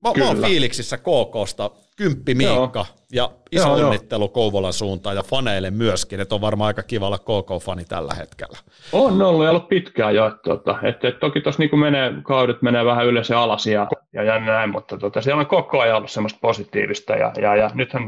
Mä, 0.05 0.13
mä 0.19 0.25
oon 0.25 0.43
fiiliksissä 0.43 0.99
KKsta. 0.99 1.71
Kymppi 1.97 2.35
Miikka 2.35 2.79
Joo. 2.79 2.87
ja 3.13 3.31
iso 3.53 3.77
Joo, 3.77 3.87
onnittelu 3.87 4.25
jo. 4.25 4.29
Kouvolan 4.29 4.73
suuntaan 4.73 5.17
ja 5.17 5.23
faneille 5.23 5.71
myöskin, 5.71 6.21
että 6.21 6.35
on 6.35 6.41
varmaan 6.41 6.67
aika 6.67 6.83
kiva 6.83 7.07
olla 7.07 7.19
KK-fani 7.19 7.85
tällä 7.85 8.15
hetkellä. 8.15 8.59
On 8.93 9.23
ollut 9.23 9.45
ja 9.45 9.51
ollut 9.51 9.69
pitkään 9.69 10.15
jo. 10.15 10.27
Että, 10.27 10.41
tota, 10.45 10.79
että, 10.83 11.09
että 11.09 11.21
toki 11.21 11.41
tuossa 11.41 11.63
niin 11.63 11.79
menee, 11.79 12.13
kaudet 12.23 12.63
menee 12.63 12.85
vähän 12.85 13.07
ylös 13.07 13.31
ja 13.31 13.43
alas 13.43 13.67
ja, 13.67 13.89
ja, 14.13 14.23
ja 14.23 14.41
näin, 14.41 14.71
mutta 14.71 14.99
tota, 14.99 15.21
siellä 15.21 15.41
on 15.41 15.47
koko 15.47 15.81
ajan 15.81 15.97
ollut 15.97 16.11
semmoista 16.11 16.39
positiivista 16.43 17.13
ja, 17.13 17.33
ja, 17.41 17.57
ja 17.57 17.71
nythän 17.75 18.03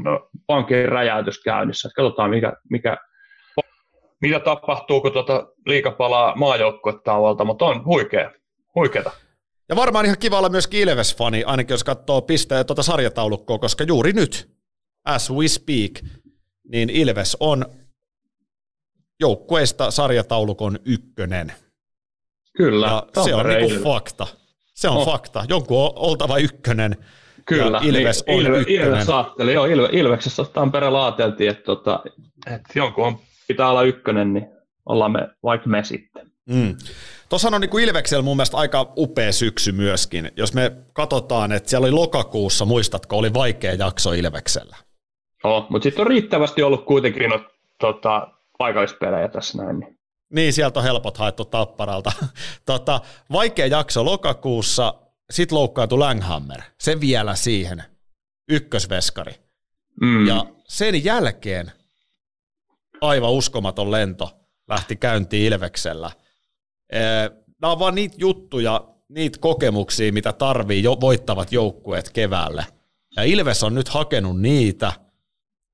onkin 0.48 0.88
räjäytys 0.88 1.42
käynnissä. 1.42 1.88
Että 1.88 2.02
katsotaan 2.02 2.30
mikä, 2.30 2.52
mikä, 2.70 2.96
mitä 4.20 4.40
tapahtuu, 4.40 5.00
kun 5.00 5.12
tota 5.12 5.46
liika 5.66 5.90
palaa 5.90 6.36
maajoukkuetauolta, 6.36 7.44
mutta 7.44 7.64
on 7.64 7.84
huikea, 7.84 8.30
huikeeta. 8.74 9.10
Ja 9.70 9.76
varmaan 9.76 10.04
ihan 10.04 10.18
kiva 10.18 10.38
olla 10.38 10.48
myös 10.48 10.68
Ilves-fani, 10.72 11.44
ainakin 11.44 11.74
jos 11.74 11.84
katsoo 11.84 12.22
pisteen 12.22 12.66
tuota 12.66 12.82
sarjataulukkoa, 12.82 13.58
koska 13.58 13.84
juuri 13.84 14.12
nyt, 14.12 14.50
as 15.04 15.30
we 15.30 15.48
speak, 15.48 16.14
niin 16.72 16.90
Ilves 16.90 17.36
on 17.40 17.66
joukkueista 19.20 19.90
sarjataulukon 19.90 20.78
ykkönen. 20.84 21.52
Kyllä. 22.56 22.86
Ja 22.86 23.22
se 23.24 23.34
on 23.34 23.46
niinku 23.46 23.82
fakta. 23.82 24.26
Se 24.74 24.88
on 24.88 24.96
oh. 24.96 25.04
fakta. 25.04 25.44
Jonkun 25.48 25.78
on 25.78 25.92
oltava 25.96 26.38
ykkönen. 26.38 26.96
Kyllä. 27.46 27.80
Ja 27.82 27.88
Ilves 27.88 28.24
niin, 28.26 28.38
on 28.38 28.46
Ilve, 28.46 28.60
ykkönen. 28.60 28.88
Ilves 28.88 29.06
saatteli, 29.06 29.52
joo, 29.52 29.66
Ilve, 29.66 29.88
Ilveksessä 29.92 30.44
Tampereella 30.44 31.06
ajateltiin, 31.06 31.50
että, 31.50 31.62
tota, 31.64 32.02
että 32.46 32.72
jonkun 32.74 33.06
on, 33.06 33.18
pitää 33.48 33.70
olla 33.70 33.82
ykkönen, 33.82 34.34
niin 34.34 34.46
ollaan 34.86 35.12
me, 35.12 35.28
vaikka 35.42 35.68
me 35.68 35.84
sitten. 35.84 36.30
Mm. 36.46 36.76
Tuossa 37.30 37.48
on 37.48 37.60
niin 37.60 37.70
kuin 37.70 37.84
Ilveksellä 37.84 38.22
mun 38.22 38.36
mielestä 38.36 38.56
aika 38.56 38.92
upea 38.96 39.32
syksy 39.32 39.72
myöskin. 39.72 40.30
Jos 40.36 40.54
me 40.54 40.72
katsotaan, 40.92 41.52
että 41.52 41.70
siellä 41.70 41.84
oli 41.84 41.92
lokakuussa, 41.92 42.64
muistatko, 42.64 43.18
oli 43.18 43.34
vaikea 43.34 43.74
jakso 43.74 44.12
Ilveksellä. 44.12 44.76
Oh, 45.44 45.66
mutta 45.70 45.82
sitten 45.82 46.00
on 46.00 46.06
riittävästi 46.06 46.62
ollut 46.62 46.84
kuitenkin 46.84 47.30
no, 47.30 47.40
tota, 47.80 48.28
paikallispelejä 48.58 49.28
tässä 49.28 49.62
näin. 49.62 49.78
Niin. 49.78 49.98
niin, 50.34 50.52
sieltä 50.52 50.80
on 50.80 50.84
helpot 50.84 51.16
haettu 51.16 51.44
tapparalta. 51.44 52.12
tota, 52.66 53.00
vaikea 53.32 53.66
jakso 53.66 54.04
lokakuussa, 54.04 54.94
sitten 55.30 55.58
loukkaantui 55.58 55.98
Langhammer. 55.98 56.60
Se 56.80 57.00
vielä 57.00 57.34
siihen. 57.34 57.82
Ykkösveskari. 58.48 59.34
Mm. 60.00 60.26
Ja 60.26 60.46
sen 60.68 61.04
jälkeen 61.04 61.72
aivan 63.00 63.30
uskomaton 63.30 63.90
lento 63.90 64.30
lähti 64.68 64.96
käyntiin 64.96 65.52
Ilveksellä– 65.52 66.10
Nämä 67.62 67.72
on 67.72 67.78
vaan 67.78 67.94
niitä 67.94 68.14
juttuja, 68.18 68.84
niitä 69.08 69.38
kokemuksia, 69.40 70.12
mitä 70.12 70.32
tarvii 70.32 70.82
jo 70.82 70.96
voittavat 71.00 71.52
joukkueet 71.52 72.10
keväälle. 72.10 72.66
Ja 73.16 73.22
Ilves 73.22 73.62
on 73.62 73.74
nyt 73.74 73.88
hakenut 73.88 74.40
niitä, 74.40 74.92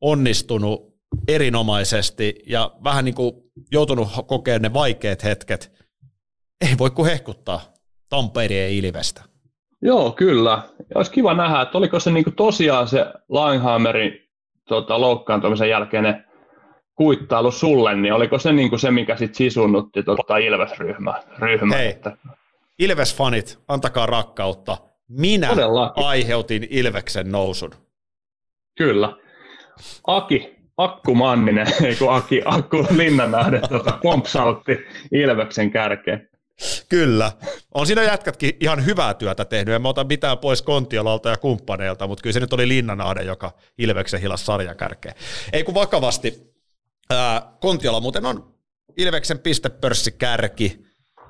onnistunut 0.01 0.97
erinomaisesti 1.29 2.35
ja 2.47 2.71
vähän 2.85 3.05
niin 3.05 3.15
kuin 3.15 3.33
joutunut 3.73 4.09
kokemaan 4.27 4.63
ne 4.63 4.73
vaikeat 4.73 5.25
hetket. 5.25 5.73
Ei 6.61 6.79
voi 6.79 6.91
kuin 6.91 7.11
hehkuttaa 7.11 7.61
Tampereen 8.09 8.73
Ilvestä. 8.73 9.23
Joo, 9.83 10.13
kyllä. 10.13 10.63
Ja 10.79 10.97
olisi 10.97 11.11
kiva 11.11 11.35
nähdä, 11.35 11.63
että 11.63 11.79
oliko 11.79 12.01
se 12.01 12.11
niin 12.11 12.35
tosiaan 12.37 12.89
se 12.89 13.07
Langhammerin 13.29 14.13
tota, 14.69 15.01
loukkaantumisen 15.01 15.69
jälkeinen 15.69 16.26
kuittailu 16.97 17.51
sulle, 17.51 17.95
niin 17.95 18.13
oliko 18.13 18.39
se 18.39 18.53
niin 18.53 18.71
kuin 18.71 18.81
se, 18.81 18.91
mikä 18.91 19.17
sitten 19.17 19.37
sisunnutti 19.37 20.03
tuota 20.03 20.37
Ilves-ryhmä? 20.37 21.23
Ryhmä, 21.39 21.77
Hei, 21.77 21.89
että... 21.89 22.17
Ilves-fanit, 22.79 23.59
antakaa 23.69 24.07
rakkautta. 24.07 24.77
Minä 25.09 25.49
Todellakin. 25.49 26.05
aiheutin 26.05 26.67
Ilveksen 26.71 27.33
nousun. 27.33 27.71
Kyllä. 28.79 29.17
Aki, 30.07 30.57
Akku 30.77 31.15
Manninen, 31.15 31.67
ei 31.85 31.97
kun 31.97 32.13
Aki, 32.15 32.43
Akku 32.45 32.87
Linnanahde 32.97 33.61
tuota, 33.69 33.99
pompsautti 34.03 34.79
Ilveksen 35.13 35.71
kärkeen. 35.71 36.29
Kyllä. 36.89 37.33
On 37.75 37.87
siinä 37.87 38.03
jätkätkin 38.03 38.57
ihan 38.61 38.85
hyvää 38.87 39.15
työtä 39.15 39.45
tehnyt. 39.45 39.75
En 39.75 39.83
mä 39.83 39.89
ota 39.89 40.05
mitään 40.05 40.39
pois 40.39 40.63
Kontiolalta 40.63 41.29
ja 41.29 41.37
kumppaneilta, 41.37 42.07
mutta 42.07 42.23
kyllä 42.23 42.35
se 42.35 42.41
nyt 42.41 42.53
oli 42.53 42.69
Linnanahde, 42.69 43.23
joka 43.23 43.53
Ilveksen 43.79 44.21
hilas 44.21 44.47
sarjakärkeen. 44.47 45.15
Ei 45.53 45.65
kun 45.65 45.75
vakavasti, 45.75 46.56
Ää, 47.11 47.53
Kontiola 47.61 48.01
muuten 48.01 48.27
on 48.27 48.55
Ilveksen 48.97 49.39
pistepörssikärki, 49.39 50.87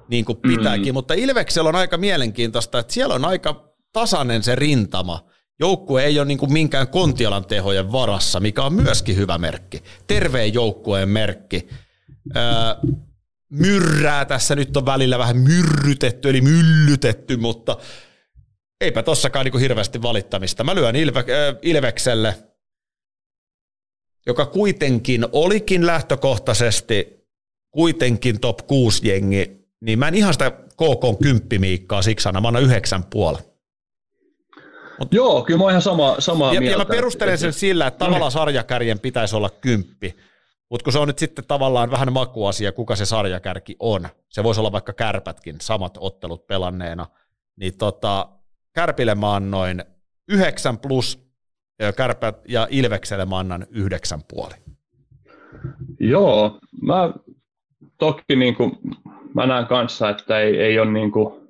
niin 0.08 0.24
kuin 0.24 0.38
pitääkin, 0.38 0.92
mm. 0.92 0.94
mutta 0.94 1.14
Ilveksellä 1.14 1.68
on 1.68 1.76
aika 1.76 1.96
mielenkiintoista, 1.96 2.78
että 2.78 2.92
siellä 2.92 3.14
on 3.14 3.24
aika 3.24 3.74
tasainen 3.92 4.42
se 4.42 4.54
rintama. 4.54 5.26
Joukkue 5.60 6.04
ei 6.04 6.18
ole 6.18 6.26
niin 6.26 6.38
kuin 6.38 6.52
minkään 6.52 6.88
Kontiolan 6.88 7.44
tehojen 7.44 7.92
varassa, 7.92 8.40
mikä 8.40 8.62
on 8.62 8.72
myöskin 8.72 9.16
hyvä 9.16 9.38
merkki. 9.38 9.82
Terveen 10.06 10.54
joukkueen 10.54 11.08
merkki. 11.08 11.68
Ää, 12.34 12.76
myrrää 13.50 14.24
tässä 14.24 14.56
nyt 14.56 14.76
on 14.76 14.86
välillä 14.86 15.18
vähän 15.18 15.36
myrrytetty, 15.36 16.30
eli 16.30 16.40
myllytetty, 16.40 17.36
mutta 17.36 17.76
eipä 18.80 19.02
tossakaan 19.02 19.44
niin 19.44 19.52
kuin 19.52 19.62
hirveästi 19.62 20.02
valittamista. 20.02 20.64
Mä 20.64 20.74
lyön 20.74 20.96
Ilve, 20.96 21.18
äh, 21.20 21.56
Ilvekselle– 21.62 22.34
joka 24.26 24.46
kuitenkin 24.46 25.26
olikin 25.32 25.86
lähtökohtaisesti 25.86 27.26
kuitenkin 27.70 28.40
top 28.40 28.58
6 28.66 29.08
jengi, 29.08 29.66
niin 29.80 29.98
mä 29.98 30.08
en 30.08 30.14
ihan 30.14 30.32
sitä 30.32 30.50
KK 30.50 31.18
10 31.22 31.60
miikkaa 31.60 32.02
siksi 32.02 32.28
anna, 32.28 32.40
mä 32.40 32.48
annan 32.48 32.62
yhdeksän 32.62 33.04
puoli. 33.04 33.38
Mut, 34.98 35.14
Joo, 35.14 35.42
kyllä 35.42 35.58
mä 35.58 35.64
oon 35.64 35.70
ihan 35.70 35.82
sama, 35.82 36.16
samaa 36.18 36.54
ja, 36.54 36.60
mieltä. 36.60 36.74
Ja 36.74 36.78
mä 36.78 36.94
perustelen 36.94 37.38
sen 37.38 37.52
sillä, 37.52 37.86
että 37.86 38.04
tavallaan 38.04 38.32
sarjakärjen 38.32 39.00
pitäisi 39.00 39.36
olla 39.36 39.50
kymppi, 39.50 40.16
mutta 40.70 40.84
kun 40.84 40.92
se 40.92 40.98
on 40.98 41.08
nyt 41.08 41.18
sitten 41.18 41.44
tavallaan 41.48 41.90
vähän 41.90 42.12
makuasia, 42.12 42.72
kuka 42.72 42.96
se 42.96 43.06
sarjakärki 43.06 43.76
on, 43.78 44.08
se 44.28 44.44
voisi 44.44 44.60
olla 44.60 44.72
vaikka 44.72 44.92
kärpätkin, 44.92 45.56
samat 45.60 45.98
ottelut 46.00 46.46
pelanneena, 46.46 47.06
niin 47.56 47.78
tota, 47.78 48.28
Kärpille 48.76 49.14
mä 49.14 49.34
annoin 49.34 49.84
9 50.28 50.78
plus 50.78 51.25
Kärpät 51.96 52.36
ja 52.48 52.66
Ilvekselle 52.70 53.24
mä 53.24 53.38
annan 53.38 53.66
yhdeksän 53.70 54.20
puoli. 54.28 54.54
Joo, 56.00 56.58
mä 56.82 57.12
toki 57.98 58.36
niin 58.36 58.54
kuin, 58.54 58.72
mä 59.34 59.46
näen 59.46 59.66
kanssa, 59.66 60.10
että 60.10 60.38
ei, 60.38 60.58
ei 60.60 60.78
ole 60.78 60.90
niin 60.90 61.12
kuin, 61.12 61.48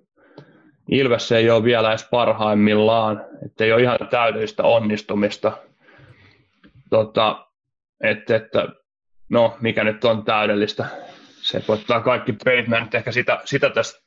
Ilves 0.90 1.32
ei 1.32 1.50
ole 1.50 1.64
vielä 1.64 1.88
edes 1.88 2.08
parhaimmillaan, 2.10 3.24
että 3.46 3.64
ei 3.64 3.72
ole 3.72 3.82
ihan 3.82 3.98
täydellistä 4.10 4.62
onnistumista. 4.62 5.52
Tota, 6.90 7.46
että, 8.00 8.36
että, 8.36 8.68
no, 9.28 9.56
mikä 9.60 9.84
nyt 9.84 10.04
on 10.04 10.24
täydellistä, 10.24 10.86
se 11.40 11.64
voittaa 11.68 12.00
kaikki 12.00 12.32
nyt 12.32 12.94
ehkä 12.94 13.12
sitä, 13.12 13.40
sitä 13.44 13.70
tästä 13.70 14.05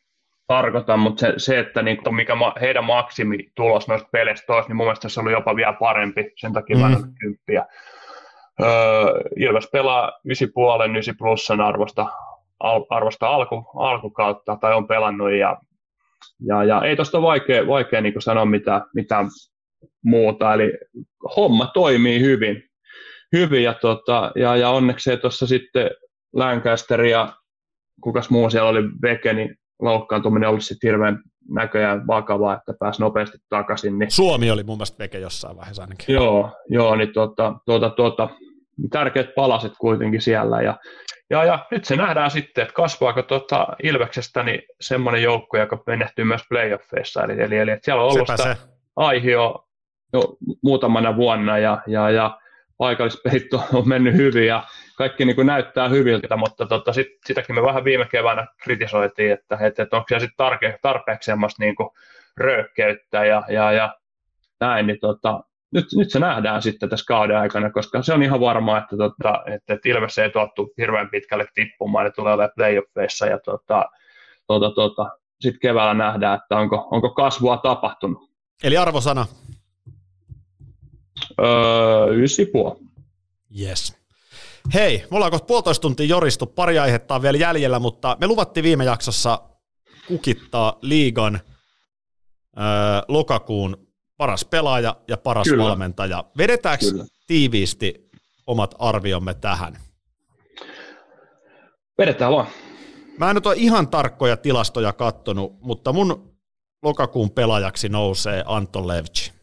tarkoita, 0.50 0.98
mutta 0.98 1.20
se, 1.20 1.34
se 1.38 1.60
että 1.60 1.82
niin 1.82 2.04
kuin 2.04 2.16
mikä 2.16 2.36
ma, 2.36 2.54
heidän 2.62 2.86
maksimitulos 2.86 3.88
noista 3.88 4.10
peleistä 4.12 4.54
olisi, 4.54 4.70
niin 4.70 4.76
mun 4.76 4.86
mielestä 4.86 5.10
se 5.10 5.20
oli 5.20 5.32
jopa 5.32 5.56
vielä 5.56 5.74
parempi, 5.74 6.32
sen 6.36 6.54
takia 6.54 6.76
mm. 6.76 6.80
mä 6.80 6.86
annan 6.86 7.14
kymppiä. 7.22 7.66
Öö, 8.62 8.70
Ilves 9.36 9.70
pelaa 9.72 10.12
9,5, 10.88 10.90
9 10.90 11.16
plussan 11.18 11.62
arvosta, 11.62 12.06
al, 12.60 12.86
arvosta 12.90 13.28
alku, 13.28 13.66
alkukautta, 13.76 14.58
tai 14.62 14.76
on 14.76 14.88
pelannut, 14.88 15.32
ja, 15.32 15.58
ja, 16.48 16.64
ja 16.64 16.82
ei 16.82 16.96
tuosta 16.96 17.22
vaikea, 17.22 17.68
vaikea 17.68 18.02
niin 18.02 18.22
sanoa 18.22 18.46
mitään, 18.46 18.82
mitään 18.96 19.30
muuta, 20.04 20.54
eli 20.54 20.74
homma 21.36 21.68
toimii 21.74 22.20
hyvin, 22.20 22.64
hyvin 23.34 23.64
ja, 23.64 23.74
tota, 23.74 24.32
ja, 24.36 24.56
ja 24.56 24.70
onneksi 24.70 25.18
tuossa 25.18 25.48
sitten 25.48 25.92
Lancaster 26.34 27.02
ja 27.02 27.34
kukas 28.02 28.30
muu 28.30 28.50
siellä 28.50 28.70
oli 28.70 28.84
Veke, 29.02 29.34
niin 29.34 29.60
loukkaantuminen 29.82 30.50
ollut 30.50 30.64
sitten 30.64 30.88
hirveän 30.88 31.24
näköjään 31.50 32.08
vakavaa, 32.08 32.56
että 32.56 32.74
pääsi 32.80 33.02
nopeasti 33.02 33.38
takaisin. 33.50 34.00
Niin... 34.00 34.12
Suomi 34.12 34.52
oli 34.52 34.64
mun 34.64 34.78
mielestä 34.78 35.04
veke 35.04 35.20
jossain 35.20 35.58
vaiheessa 35.58 35.84
ainakin. 35.84 36.16
Joo, 36.16 36.52
joo 36.70 36.96
niin 36.96 37.14
tuota, 37.14 37.54
tuota, 37.66 37.90
tuota, 37.90 38.30
tärkeät 38.90 39.36
palaset 39.36 39.74
kuitenkin 39.80 40.22
siellä. 40.22 40.62
Ja, 40.62 40.78
ja, 41.30 41.44
ja 41.46 41.66
nyt 41.72 41.86
se 41.86 41.96
nähdään 41.96 42.32
sitten, 42.32 42.62
että 42.62 42.74
kasvaako 42.74 43.22
tuota 43.22 43.68
Ilveksestä 43.84 44.44
niin 44.44 44.62
semmoinen 44.82 45.24
joukko, 45.24 45.58
joka 45.58 45.84
menehtyy 45.88 46.26
myös 46.26 46.42
playoffeissa. 46.50 47.24
Eli, 47.24 47.42
eli, 47.42 47.58
eli 47.58 47.72
että 47.72 47.86
siellä 47.86 48.04
on 48.04 48.12
ollut 48.12 48.28
Sepä 48.28 48.38
sitä 48.38 48.56
se. 48.56 48.62
aihio 48.96 49.66
jo 50.14 50.38
muutamana 50.64 51.16
vuonna 51.16 51.58
ja, 51.58 51.82
ja, 51.88 52.10
ja 52.10 52.39
paikallispelit 52.80 53.54
on 53.74 53.88
mennyt 53.88 54.14
hyvin 54.14 54.48
ja 54.48 54.64
kaikki 54.96 55.26
niin 55.26 55.36
kuin 55.36 55.48
näyttää 55.48 55.90
hyviltä, 55.90 56.38
mutta 56.38 56.66
tota, 56.66 56.94
sit, 56.94 57.08
sitäkin 57.26 57.56
me 57.56 57.64
vähän 57.64 57.84
viime 57.84 58.06
keväänä 58.12 58.48
kritisoitiin, 58.64 59.32
että, 59.32 59.58
että, 59.62 59.84
että 59.84 59.98
onko 59.98 60.06
siellä 60.08 60.20
sitten 60.20 60.38
tarpe, 60.38 60.80
tarpeeksi 60.82 61.26
semmoista 61.26 61.64
niin 61.64 61.76
kuin 61.76 61.90
röyhkeyttä 62.38 63.26
ja, 63.26 63.44
ja, 63.50 63.72
ja 63.72 63.96
näin, 64.60 64.88
niin 64.88 65.00
tota, 65.00 65.44
nyt, 65.72 65.86
nyt 65.96 66.12
se 66.12 66.20
nähdään 66.20 66.62
sitten 66.62 66.90
tässä 66.90 67.06
kauden 67.08 67.38
aikana, 67.38 67.72
koska 67.72 68.02
se 68.02 68.14
on 68.14 68.24
ihan 68.24 68.40
varmaa, 68.40 68.78
että, 68.78 68.98
tota, 68.98 69.44
että, 69.46 69.74
että 69.74 69.90
Ilves 69.90 70.18
ei 70.18 70.30
tuottu 70.30 70.74
hirveän 70.78 71.10
pitkälle 71.10 71.46
tippumaan, 71.54 72.06
ne 72.06 72.12
tulee 72.12 72.34
olemaan 72.34 72.52
playoffeissa 72.56 73.26
ja 73.26 73.40
tota, 73.40 73.86
tota, 74.48 74.72
tota, 74.72 75.10
sitten 75.40 75.60
keväällä 75.60 75.94
nähdään, 75.94 76.40
että 76.44 76.58
onko, 76.58 76.88
onko 76.92 77.10
kasvua 77.10 77.58
tapahtunut. 77.58 78.30
Eli 78.64 78.78
arvosana? 78.78 79.26
Öö, 81.40 82.24
ysi 82.24 82.52
Yes. 83.60 83.94
Hei, 84.74 85.06
mulla 85.10 85.26
on 85.26 85.32
kohta 85.32 85.46
puolitoista 85.46 85.82
tuntia 85.82 86.06
joristu, 86.06 86.46
pari 86.46 86.80
aihetta 86.80 87.16
on 87.16 87.22
vielä 87.22 87.38
jäljellä, 87.38 87.80
mutta 87.80 88.18
me 88.22 88.28
luvattiin 88.28 88.64
viime 88.64 88.86
jaksossa 88.86 89.42
kukittaa 90.08 90.78
liigan 90.82 91.36
öö, 92.58 92.64
lokakuun 93.08 93.88
paras 94.18 94.46
pelaaja 94.46 94.96
ja 95.08 95.18
paras 95.18 95.48
Kyllä. 95.48 95.64
valmentaja. 95.64 96.24
Vedetäänkö 96.38 96.86
Kyllä. 96.86 97.06
tiiviisti 97.28 98.10
omat 98.48 98.76
arviomme 98.80 99.34
tähän? 99.34 99.78
Vedetään 101.98 102.32
vaan. 102.32 102.48
Mä 103.18 103.30
en 103.30 103.36
nyt 103.36 103.46
ole 103.46 103.56
ihan 103.58 103.88
tarkkoja 103.88 104.38
tilastoja 104.38 104.94
kattonut, 104.94 105.62
mutta 105.62 105.94
mun 105.94 106.34
lokakuun 106.84 107.32
pelaajaksi 107.32 107.90
nousee 107.90 108.44
Anton 108.46 108.88
Levci. 108.88 109.39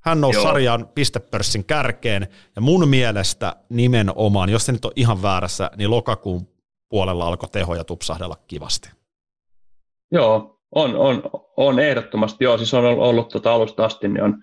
Hän 0.00 0.20
nousi 0.20 0.38
Joo. 0.38 0.46
sarjan 0.46 0.88
pistepörssin 0.94 1.64
kärkeen, 1.64 2.28
ja 2.56 2.62
mun 2.62 2.88
mielestä 2.88 3.56
nimenomaan, 3.68 4.48
jos 4.48 4.66
se 4.66 4.72
nyt 4.72 4.84
on 4.84 4.92
ihan 4.96 5.22
väärässä, 5.22 5.70
niin 5.76 5.90
lokakuun 5.90 6.48
puolella 6.88 7.26
alkoi 7.26 7.48
tehoja 7.48 7.84
tupsahdella 7.84 8.36
kivasti. 8.46 8.90
Joo, 10.12 10.60
on, 10.74 10.96
on, 10.96 11.22
on 11.56 11.78
ehdottomasti. 11.78 12.44
Joo, 12.44 12.58
siis 12.58 12.74
on 12.74 12.84
ollut 12.84 13.28
tuota 13.28 13.52
alusta 13.52 13.84
asti, 13.84 14.08
niin 14.08 14.22
on 14.22 14.42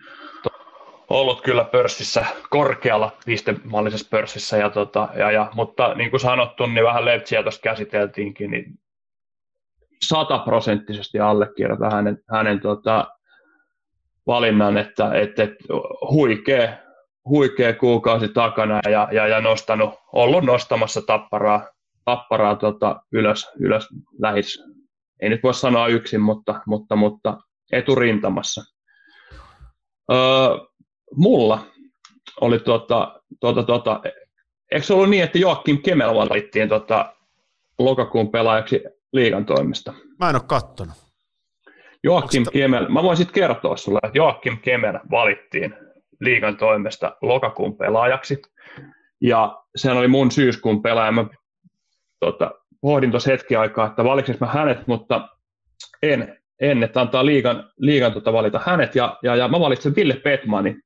ollut 1.09 1.41
kyllä 1.41 1.63
pörssissä 1.63 2.25
korkealla 2.49 3.11
pistemallisessa 3.25 4.07
pörssissä, 4.11 4.57
ja 4.57 4.69
tota, 4.69 5.09
ja, 5.17 5.31
ja, 5.31 5.51
mutta 5.53 5.93
niin 5.93 6.09
kuin 6.09 6.19
sanottu, 6.19 6.65
niin 6.65 6.83
vähän 6.83 7.05
Levtsiä 7.05 7.43
tuosta 7.43 7.61
käsiteltiinkin, 7.61 8.51
niin 8.51 8.79
sataprosenttisesti 10.07 11.19
allekirjoitan 11.19 11.91
hänen, 11.91 12.23
hänen 12.29 12.59
tota, 12.59 13.07
valinnan, 14.27 14.77
että, 14.77 15.13
että, 15.13 15.43
että 15.43 15.63
huikea, 16.11 16.77
huikea 17.25 17.73
kuukausi 17.73 18.27
takana 18.27 18.79
ja, 18.89 19.07
ja, 19.11 19.27
ja 19.27 19.41
nostanut, 19.41 19.93
ollut 20.13 20.43
nostamassa 20.43 21.01
tapparaa, 21.01 21.67
tapparaa 22.05 22.55
tota, 22.55 23.01
ylös, 23.11 23.47
ylös 23.59 23.87
lähis, 24.21 24.63
ei 25.21 25.29
nyt 25.29 25.43
voi 25.43 25.53
sanoa 25.53 25.87
yksin, 25.87 26.21
mutta, 26.21 26.61
mutta, 26.65 26.95
mutta 26.95 27.37
eturintamassa. 27.71 28.61
Öö, 30.11 30.17
mulla 31.15 31.59
oli 32.41 32.59
tuota, 32.59 33.21
tuota, 33.39 33.63
tuota, 33.63 34.01
eikö 34.71 34.85
se 34.85 34.93
ollut 34.93 35.09
niin, 35.09 35.23
että 35.23 35.37
Joakim 35.37 35.81
Kemel 35.81 36.15
valittiin 36.15 36.69
tuota, 36.69 37.13
lokakuun 37.79 38.31
pelaajaksi 38.31 38.81
liigan 39.13 39.45
toimesta? 39.45 39.93
Mä 40.19 40.29
en 40.29 40.35
ole 40.35 40.43
kattonut. 40.47 41.06
Joakim 42.07 42.41
Onks 42.41 42.51
Kemel, 42.53 42.87
mä 42.89 43.03
voin 43.03 43.17
sitten 43.17 43.33
kertoa 43.33 43.77
sulle, 43.77 43.99
että 44.03 44.17
Joakim 44.17 44.57
Kemel 44.61 44.99
valittiin 45.11 45.75
liigan 46.19 46.57
toimesta 46.57 47.17
lokakuun 47.21 47.77
pelaajaksi. 47.77 48.41
Ja 49.21 49.57
sehän 49.75 49.97
oli 49.97 50.07
mun 50.07 50.31
syyskuun 50.31 50.81
pelaaja. 50.81 51.11
Mä 51.11 51.25
tota, 52.19 52.51
pohdin 52.81 53.11
tuossa 53.11 53.31
hetki 53.31 53.55
aikaa, 53.55 53.87
että 53.87 54.03
valitsinko 54.03 54.45
mä 54.45 54.51
hänet, 54.51 54.87
mutta 54.87 55.29
en, 56.01 56.37
en 56.61 56.83
että 56.83 57.01
antaa 57.01 57.25
liigan, 57.25 57.71
liigan 57.77 58.13
tota 58.13 58.33
valita 58.33 58.61
hänet. 58.65 58.95
Ja, 58.95 59.17
ja, 59.23 59.35
ja 59.35 59.47
mä 59.47 59.59
valitsin 59.59 59.95
Ville 59.95 60.15
Petmanin. 60.15 60.81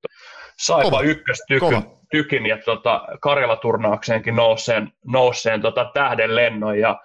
Saipa 0.57 1.01
ykköstykin 1.01 1.83
tykin 2.11 2.45
ja 2.45 2.57
tota, 2.65 3.07
Karjala-turnaukseenkin 3.21 4.35
nouseen, 4.35 4.91
nouseen 5.05 5.61
tota, 5.61 5.91
tähden 5.93 6.35
lennon. 6.35 6.79
Ja, 6.79 6.99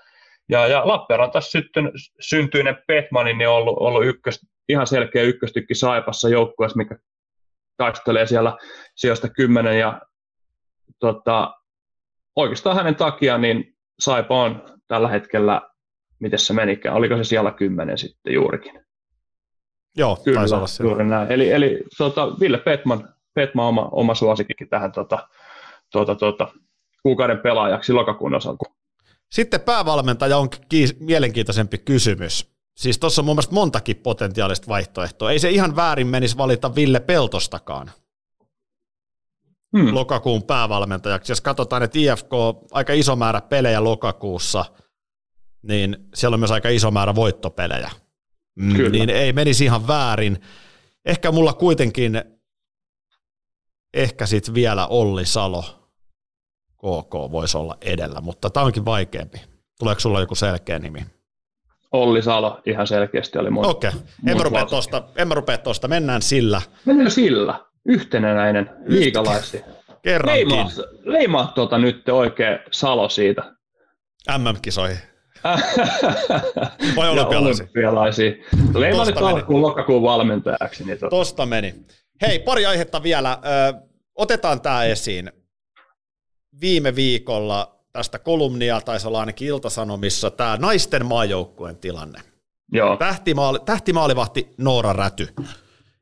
ja, 0.49 0.67
ja 0.67 0.89
Lappeenranta 0.89 1.41
sitten 1.41 1.93
syntyinen 2.21 2.79
Petmanin 2.87 3.39
niin 3.39 3.49
on 3.49 3.55
ollut, 3.55 3.79
ollut 3.79 4.05
ykkös, 4.05 4.47
ihan 4.69 4.87
selkeä 4.87 5.23
ykköstykki 5.23 5.75
Saipassa 5.75 6.29
joukkueessa, 6.29 6.77
mikä 6.77 6.99
taistelee 7.77 8.27
siellä 8.27 8.57
sijoista 8.95 9.29
kymmenen 9.29 9.79
ja 9.79 10.01
tota, 10.99 11.55
oikeastaan 12.37 12.77
hänen 12.77 12.97
takia 12.97 13.39
niin 13.39 13.77
Saipa 13.99 14.43
on 14.43 14.63
tällä 14.89 15.09
hetkellä, 15.09 15.63
miten 16.19 16.39
se 16.39 16.53
menikään, 16.53 16.97
oliko 16.97 17.17
se 17.17 17.25
siellä 17.25 17.51
kymmenen 17.51 17.99
sitten 17.99 18.35
juurikin? 18.35 18.87
Joo, 19.97 20.17
Kyllä, 20.25 20.39
taisi 20.39 20.55
olla 20.55 20.67
juuri 20.83 21.05
näin. 21.05 21.33
Eli, 21.33 21.51
eli 21.51 21.85
tota, 21.99 22.29
Ville 22.41 22.59
Petman, 22.59 23.09
Petman 23.35 23.67
oma, 23.67 23.89
oma 23.93 24.15
suosikki 24.15 24.67
tähän 24.67 24.93
tota, 24.93 25.29
tota, 25.93 26.15
tota, 26.15 26.49
kuukauden 27.03 27.39
pelaajaksi 27.39 27.93
lokakuun 27.93 28.35
osalta. 28.35 28.76
Sitten 29.33 29.61
päävalmentaja 29.61 30.39
on 30.39 30.49
kiis- 30.69 30.97
mielenkiintoisempi 31.01 31.79
kysymys. 31.79 32.57
Siis 32.77 32.99
tuossa 32.99 33.23
on 33.23 33.27
mun 33.27 33.37
mielestä 33.37 33.55
montakin 33.55 33.97
potentiaalista 33.97 34.69
vaihtoehtoa. 34.69 35.31
Ei 35.31 35.39
se 35.39 35.51
ihan 35.51 35.77
väärin 35.77 36.07
menisi 36.07 36.37
valita 36.37 36.75
Ville 36.75 37.01
Peltostakaan 37.01 37.91
hmm. 39.79 39.95
lokakuun 39.95 40.43
päävalmentajaksi. 40.43 41.33
Jos 41.33 41.41
katsotaan, 41.41 41.83
että 41.83 41.99
IFK 41.99 42.31
aika 42.73 42.93
iso 42.93 43.17
määrä 43.17 43.41
pelejä 43.41 43.85
lokakuussa, 43.85 44.65
niin 45.63 45.97
siellä 46.15 46.35
on 46.35 46.41
myös 46.41 46.51
aika 46.51 46.69
iso 46.69 46.91
määrä 46.91 47.15
voittopelejä. 47.15 47.91
Mm, 48.55 48.77
Kyllä. 48.77 48.91
Niin 48.91 49.11
ei 49.11 49.33
menisi 49.33 49.65
ihan 49.65 49.87
väärin. 49.87 50.41
Ehkä 51.05 51.33
mulla 51.33 51.53
kuitenkin, 51.53 52.23
ehkä 53.95 54.27
sitten 54.27 54.55
vielä 54.55 54.87
Olli 54.87 55.27
Salo, 55.27 55.76
KK 56.77 57.15
voisi 57.33 57.59
olla 57.59 57.77
edellä, 57.81 58.21
mutta 58.21 58.51
tämä 58.51 58.67
onkin 58.67 58.85
vaikeampi. 58.85 59.41
Tuleeko 59.79 60.01
sulla 60.01 60.21
joku 60.21 60.35
selkeä 60.35 60.79
nimi? 60.79 61.01
Olli 61.93 62.23
Salo 62.23 62.61
ihan 62.67 62.87
selkeästi 62.87 63.39
oli 63.39 63.51
mun 63.51 63.67
Okei, 63.67 63.89
okay. 63.89 64.01
en, 64.27 64.37
mä 65.29 65.35
rupea 65.35 65.59
tuosta, 65.59 65.89
mennään 65.89 66.23
sillä. 66.23 66.63
Mennään 66.85 67.11
sillä 67.11 67.61
yhtenäinen 67.89 68.71
liikalaisesti. 68.87 69.65
Kerrankin. 70.03 70.49
Leimaa, 70.49 70.71
leimaa 71.05 71.53
tuota 71.55 71.79
nyt 71.79 72.09
oikein 72.09 72.59
Salo 72.71 73.09
siitä. 73.09 73.43
MM-kisoihin. 74.39 74.99
Vai 76.97 77.09
olympialaisiin? 77.09 77.65
olympialaisiin. 77.65 78.45
Leima 78.75 79.05
nyt 79.05 79.17
alkuun 79.17 79.63
lokakuun 79.63 80.03
valmentajaksi. 80.03 80.85
Niin 80.85 80.99
tuota. 80.99 81.17
Tosta 81.17 81.47
meni. 81.47 81.75
Hei, 82.23 82.39
pari 82.39 82.67
aihetta 82.67 83.03
vielä. 83.03 83.33
Ö, 83.33 83.75
otetaan 84.15 84.61
tämä 84.61 84.85
esiin. 84.85 85.33
Viime 86.61 86.95
viikolla 86.95 87.77
tästä 87.93 88.19
kolumnia, 88.19 88.81
taisi 88.81 89.07
olla 89.07 89.21
ainakin 89.21 89.49
Iltasanomissa, 89.49 90.31
tämä 90.31 90.57
naisten 90.57 91.07
maajoukkueen 91.07 91.77
tilanne. 91.77 92.21
Joo. 92.73 92.97
Tähtimaali, 92.97 93.59
tähtimaalivahti 93.67 94.49
Noora 94.59 94.93
Räty. 94.93 95.35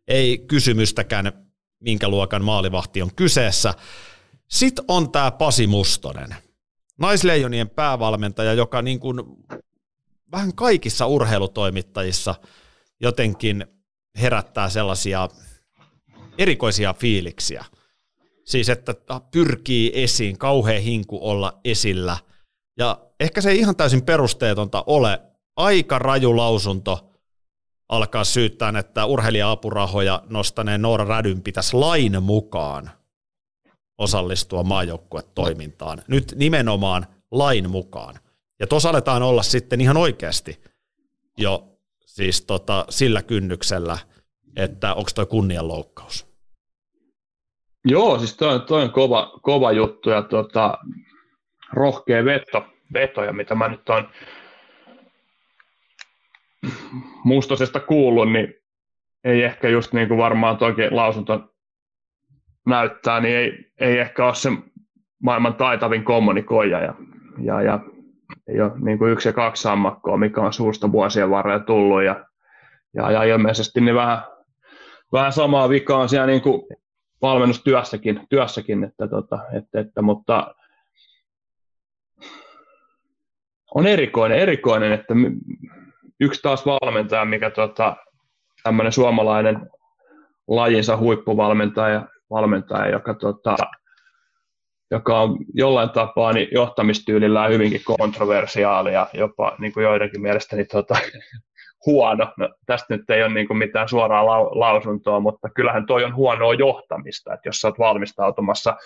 Ei 0.09 0.39
kysymystäkään 0.39 1.33
minkä 1.81 2.09
luokan 2.09 2.45
maalivahti 2.45 3.03
on 3.03 3.11
kyseessä. 3.17 3.75
Sitten 4.49 4.85
on 4.89 5.13
tämä 5.13 5.31
Pasi 5.31 5.67
Mustonen, 5.67 6.35
naisleijonien 6.99 7.71
päävalmentaja, 7.71 8.53
joka 8.53 8.83
niin 8.83 9.01
kuin 9.01 9.21
vähän 10.33 10.55
kaikissa 10.55 11.07
urheilutoimittajissa 11.07 12.35
jotenkin 13.01 13.67
herättää 14.21 14.69
sellaisia 14.71 15.29
erikoisia 16.39 16.95
fiiliksiä. 16.95 17.65
Siis, 18.45 18.69
että 18.69 18.95
pyrkii 19.31 19.93
esiin, 19.95 20.39
kauhea 20.39 20.81
hinku 20.81 21.19
olla 21.23 21.61
esillä. 21.65 22.17
Ja 22.79 22.99
ehkä 23.21 23.41
se 23.41 23.51
ei 23.51 23.59
ihan 23.59 23.77
täysin 23.77 24.03
perusteetonta 24.05 24.85
ole. 24.87 25.21
Aika 25.57 25.99
raju 25.99 26.37
lausunto 26.37 27.11
alkaa 27.89 28.25
syyttää, 28.25 28.73
että 28.79 29.07
urheilija-apurahoja 29.07 30.23
nostaneen 30.31 30.83
Noora 30.83 31.05
Rädyn 31.05 31.43
pitäisi 31.43 31.77
lain 31.77 32.23
mukaan 32.23 32.91
osallistua 33.99 34.63
maajoukkuetoimintaan. 34.63 36.03
Nyt 36.09 36.35
nimenomaan 36.37 37.07
lain 37.31 37.71
mukaan. 37.71 38.15
Ja 38.61 38.67
tuossa 38.67 38.89
aletaan 38.89 39.23
olla 39.23 39.43
sitten 39.43 39.81
ihan 39.81 39.97
oikeasti 39.97 40.61
jo 41.39 41.79
siis 42.07 42.41
tota, 42.43 42.87
sillä 42.91 43.23
kynnyksellä, 43.23 43.99
että 44.57 44.95
onko 44.95 45.11
toi 45.15 45.27
kunnianloukkaus. 45.27 46.34
Joo, 47.85 48.19
siis 48.19 48.37
toi, 48.37 48.61
toi 48.61 48.83
on 48.83 48.91
kova, 48.91 49.39
kova 49.43 49.73
juttu 49.73 50.11
ja 50.11 50.23
tota, 50.23 50.79
rohkea 51.73 52.25
veto, 52.25 52.67
veto, 52.93 53.25
ja 53.25 53.33
mitä 53.33 53.55
mä 53.55 53.69
nyt 53.69 53.89
on 53.89 54.09
Mustosesta 57.25 57.81
kuullut, 57.81 58.33
niin 58.33 58.55
ei 59.25 59.43
ehkä 59.43 59.69
just 59.69 59.93
niin 59.93 60.09
kuin 60.09 60.19
varmaan 60.19 60.57
toki 60.57 60.91
lausunto 60.91 61.55
näyttää, 62.67 63.21
niin 63.21 63.37
ei, 63.37 63.71
ei 63.81 63.99
ehkä 63.99 64.27
ole 64.27 64.35
se 64.35 64.51
maailman 65.23 65.55
taitavin 65.55 66.05
kommunikoija 66.05 66.81
ja, 66.81 66.95
ja, 67.43 67.63
ja 67.63 67.81
ei 68.49 68.61
ole 68.61 68.73
niin 68.79 68.99
kuin 68.99 69.13
yksi 69.13 69.29
ja 69.29 69.33
kaksi 69.33 69.63
sammakkoa, 69.63 70.17
mikä 70.17 70.41
on 70.41 70.53
suusta 70.53 70.93
vuosien 70.93 71.31
varrella 71.31 71.65
tullut 71.65 72.03
ja, 72.03 72.25
ja, 72.95 73.11
ja 73.13 73.23
ilmeisesti 73.23 73.81
niin 73.81 73.95
vähän, 73.95 74.19
vähän 75.13 75.33
samaa 75.33 75.69
vikaa 75.69 75.99
on 75.99 76.09
siellä 76.09 76.27
niin 76.27 76.43
kuin 76.43 76.63
valmennustyössäkin, 77.25 78.27
työssäkin, 78.29 78.85
että, 78.85 79.09
tota, 79.09 79.39
että, 79.53 79.81
että, 79.81 80.03
mutta 80.03 80.55
on 83.75 83.87
erikoinen, 83.87 84.39
erikoinen, 84.39 84.93
että 84.93 85.15
yksi 86.21 86.43
taas 86.43 86.67
valmentaja, 86.67 87.25
mikä 87.25 87.51
tota, 87.51 87.97
tämmöinen 88.63 88.93
suomalainen 88.93 89.71
lajinsa 90.49 90.97
huippuvalmentaja, 90.97 92.07
valmentaja, 92.31 92.89
joka, 92.93 93.15
tota, 93.15 93.57
joka 94.91 95.21
on 95.21 95.39
jollain 95.55 95.91
tapaa 95.91 96.33
niin 96.33 96.49
johtamistyylillään 96.53 97.51
hyvinkin 97.51 97.81
kontroversiaali 97.85 98.93
ja 98.93 99.07
jopa 99.13 99.57
niin 99.59 99.73
kuin 99.73 99.85
joidenkin 99.85 100.23
mielestäni 100.23 100.63
niin, 100.63 100.69
tota, 100.73 100.95
huono. 101.87 102.33
No, 102.37 102.49
tästä 102.67 102.97
nyt 102.97 103.11
ei 103.11 103.23
ole 103.23 103.35
niin 103.35 103.47
kuin 103.47 103.57
mitään 103.57 103.89
suoraa 103.89 104.23
lau- 104.23 104.59
lausuntoa, 104.59 105.21
mutta 105.21 105.49
kyllähän 105.55 105.87
toi 105.87 106.05
on 106.05 106.15
huonoa 106.15 106.55
johtamista, 106.55 107.35
että 107.35 107.49
jos 107.49 107.61
sä 107.61 107.69
oot 107.69 107.79
valmistautumassa 107.79 108.77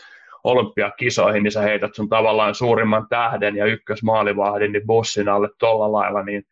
olympiakisoihin, 0.45 1.43
niin 1.43 1.53
sä 1.53 1.61
heität 1.61 1.95
sun 1.95 2.09
tavallaan 2.09 2.55
suurimman 2.55 3.07
tähden 3.09 3.57
ja 3.57 3.67
ykkösmaalivahdin 3.67 4.73
niin 4.73 4.87
bussin 4.87 5.29
alle 5.29 5.49
tolla 5.59 5.93
lailla, 5.93 6.23
niin 6.23 6.43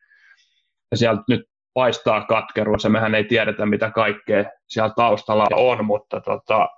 sieltä 0.94 1.22
nyt 1.28 1.48
paistaa 1.74 2.24
katkeruus 2.24 2.84
ja 2.84 2.90
mehän 2.90 3.14
ei 3.14 3.24
tiedetä, 3.24 3.66
mitä 3.66 3.90
kaikkea 3.90 4.44
siellä 4.68 4.92
taustalla 4.96 5.46
on, 5.54 5.84
mutta 5.84 6.20
tota, 6.20 6.68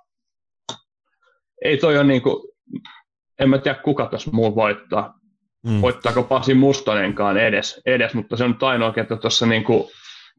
ei 1.63 1.77
toi 1.77 1.95
ole 1.97 2.03
niin 2.03 2.21
kuin, 2.21 2.35
en 3.39 3.49
mä 3.49 3.57
tiedä 3.57 3.79
kuka 3.83 4.05
tässä 4.05 4.31
muu 4.33 4.55
voittaa. 4.55 5.18
Mm. 5.65 5.81
Voittaako 5.81 6.23
Pasi 6.23 6.53
Mustonenkaan 6.53 7.37
edes, 7.37 7.81
edes, 7.85 8.13
mutta 8.13 8.37
se 8.37 8.43
on 8.43 8.51
nyt 8.51 8.63
ainoa, 8.63 8.93
että 8.97 9.15
tuossa 9.15 9.45
niin 9.45 9.63
kuin, 9.63 9.83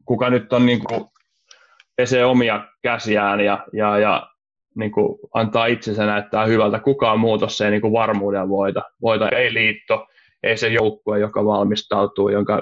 kuka 0.05 0.29
nyt 0.29 0.53
on 0.53 0.65
niin 0.65 0.79
kuin, 0.79 1.05
pesee 1.95 2.25
omia 2.25 2.67
käsiään 2.83 3.39
ja, 3.39 3.65
ja, 3.73 3.97
ja 3.97 4.27
niin 4.75 4.91
kuin, 4.91 5.19
antaa 5.33 5.65
itsensä 5.65 6.05
näyttää 6.05 6.45
hyvältä. 6.45 6.79
Kukaan 6.79 7.19
muu 7.19 7.39
ei 7.65 7.71
niin 7.71 7.81
kuin, 7.81 7.93
varmuuden 7.93 8.49
voita. 8.49 8.81
voita. 9.01 9.29
Ei 9.29 9.53
liitto, 9.53 10.07
ei 10.43 10.57
se 10.57 10.67
joukkue, 10.67 11.19
joka 11.19 11.45
valmistautuu, 11.45 12.29
jonka 12.29 12.61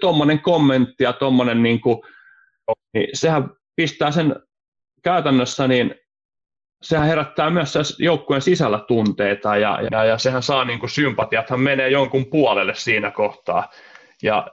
tuommoinen 0.00 0.40
kommentti 0.40 1.04
ja 1.04 1.12
tuommoinen, 1.12 1.62
niin 1.62 1.80
niin 2.94 3.08
sehän 3.12 3.50
pistää 3.76 4.10
sen 4.10 4.36
käytännössä, 5.02 5.68
niin 5.68 5.94
sehän 6.82 7.06
herättää 7.06 7.50
myös 7.50 7.96
joukkueen 7.98 8.42
sisällä 8.42 8.78
tunteita 8.88 9.56
ja, 9.56 9.78
ja, 9.90 10.04
ja 10.04 10.18
sehän 10.18 10.42
saa 10.42 10.64
niin 10.64 10.78
kuin 10.78 10.90
sympatiathan 10.90 11.60
menee 11.60 11.88
jonkun 11.88 12.26
puolelle 12.26 12.74
siinä 12.74 13.10
kohtaa. 13.10 13.70
Ja 14.22 14.46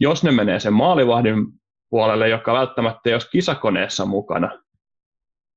jos 0.00 0.24
ne 0.24 0.32
menee 0.32 0.60
sen 0.60 0.72
maalivahdin 0.72 1.46
puolelle, 1.90 2.28
joka 2.28 2.52
välttämättä 2.52 3.00
ei 3.06 3.14
ole 3.14 3.22
kisakoneessa 3.30 4.04
mukana, 4.06 4.48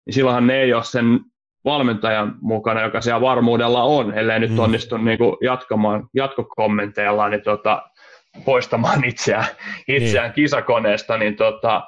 niin 0.05 0.13
silloinhan 0.13 0.47
ne 0.47 0.61
ei 0.61 0.73
ole 0.73 0.83
sen 0.83 1.19
valmentajan 1.65 2.35
mukana, 2.41 2.81
joka 2.81 3.01
siellä 3.01 3.21
varmuudella 3.21 3.83
on, 3.83 4.17
ellei 4.17 4.39
nyt 4.39 4.51
mm. 4.51 4.59
onnistu 4.59 4.97
niin 4.97 5.17
kuin 5.17 5.37
jatkamaan 5.41 6.07
jatkokommenteilla, 6.13 7.29
niin 7.29 7.43
tota, 7.43 7.83
poistamaan 8.45 9.03
itseään, 9.03 9.45
itseään 9.87 10.27
niin. 10.27 10.35
kisakoneesta, 10.35 11.17
niin 11.17 11.35
tota, 11.35 11.83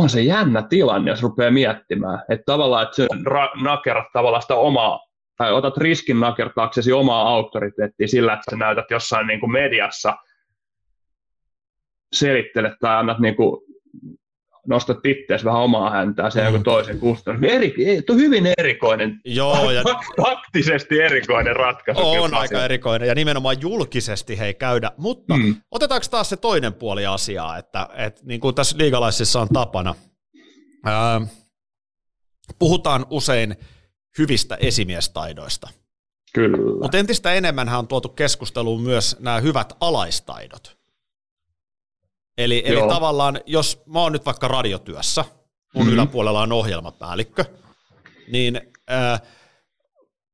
on 0.00 0.08
se 0.08 0.22
jännä 0.22 0.62
tilanne, 0.62 1.10
jos 1.10 1.22
rupeaa 1.22 1.50
miettimään. 1.50 2.22
Että 2.28 2.44
tavallaan, 2.46 2.82
että 2.82 3.14
ra- 3.30 3.62
nakerat 3.62 4.06
tavallaan 4.12 4.42
sitä 4.42 4.54
omaa, 4.54 5.00
tai 5.36 5.52
otat 5.52 5.76
riskin 5.76 6.20
nakertaaksesi 6.20 6.92
omaa 6.92 7.28
auktoriteettia 7.28 8.08
sillä, 8.08 8.32
että 8.32 8.50
sä 8.50 8.56
näytät 8.56 8.90
jossain 8.90 9.26
niin 9.26 9.40
kuin 9.40 9.52
mediassa, 9.52 10.16
selittelet 12.12 12.72
tai 12.80 12.96
annat 12.96 13.18
niin 13.18 13.36
kuin 13.36 13.60
nostat 14.66 15.06
itseäsi 15.06 15.44
vähän 15.44 15.60
omaa 15.60 15.90
häntää 15.90 16.30
se 16.30 16.40
mm. 16.40 16.46
joku 16.46 16.64
toisen 16.64 16.98
kustannus. 17.00 17.52
Eri, 17.52 17.74
tuo 18.06 18.16
hyvin 18.16 18.48
erikoinen, 18.58 19.20
Joo, 19.24 19.70
ja... 19.70 19.82
taktisesti 20.22 21.00
erikoinen 21.00 21.56
ratkaisu. 21.56 22.00
On 22.06 22.34
aika 22.34 22.56
asia. 22.56 22.64
erikoinen 22.64 23.08
ja 23.08 23.14
nimenomaan 23.14 23.56
julkisesti 23.60 24.38
hei 24.38 24.54
käydä, 24.54 24.92
mutta 24.96 25.36
mm. 25.36 25.56
otetaanko 25.70 26.06
taas 26.10 26.28
se 26.28 26.36
toinen 26.36 26.74
puoli 26.74 27.06
asiaa, 27.06 27.58
että, 27.58 27.88
että 27.96 28.20
niin 28.24 28.40
kuin 28.40 28.54
tässä 28.54 28.78
liigalaisissa 28.78 29.40
on 29.40 29.48
tapana, 29.48 29.94
ää, 30.84 31.20
puhutaan 32.58 33.06
usein 33.10 33.56
hyvistä 34.18 34.56
esimiestaidoista. 34.60 35.68
Kyllä. 36.34 36.56
Mutta 36.82 36.98
entistä 36.98 37.32
enemmän 37.32 37.68
on 37.68 37.88
tuotu 37.88 38.08
keskusteluun 38.08 38.82
myös 38.82 39.16
nämä 39.20 39.40
hyvät 39.40 39.72
alaistaidot. 39.80 40.79
Eli, 42.38 42.62
eli 42.66 42.88
tavallaan, 42.88 43.40
jos 43.46 43.82
mä 43.86 44.00
oon 44.00 44.12
nyt 44.12 44.26
vaikka 44.26 44.48
radiotyössä, 44.48 45.24
mun 45.74 45.84
mm-hmm. 45.84 45.94
yläpuolella 45.94 46.42
on 46.42 46.52
ohjelmapäällikkö, 46.52 47.44
niin 48.32 48.60
äh, 48.90 49.20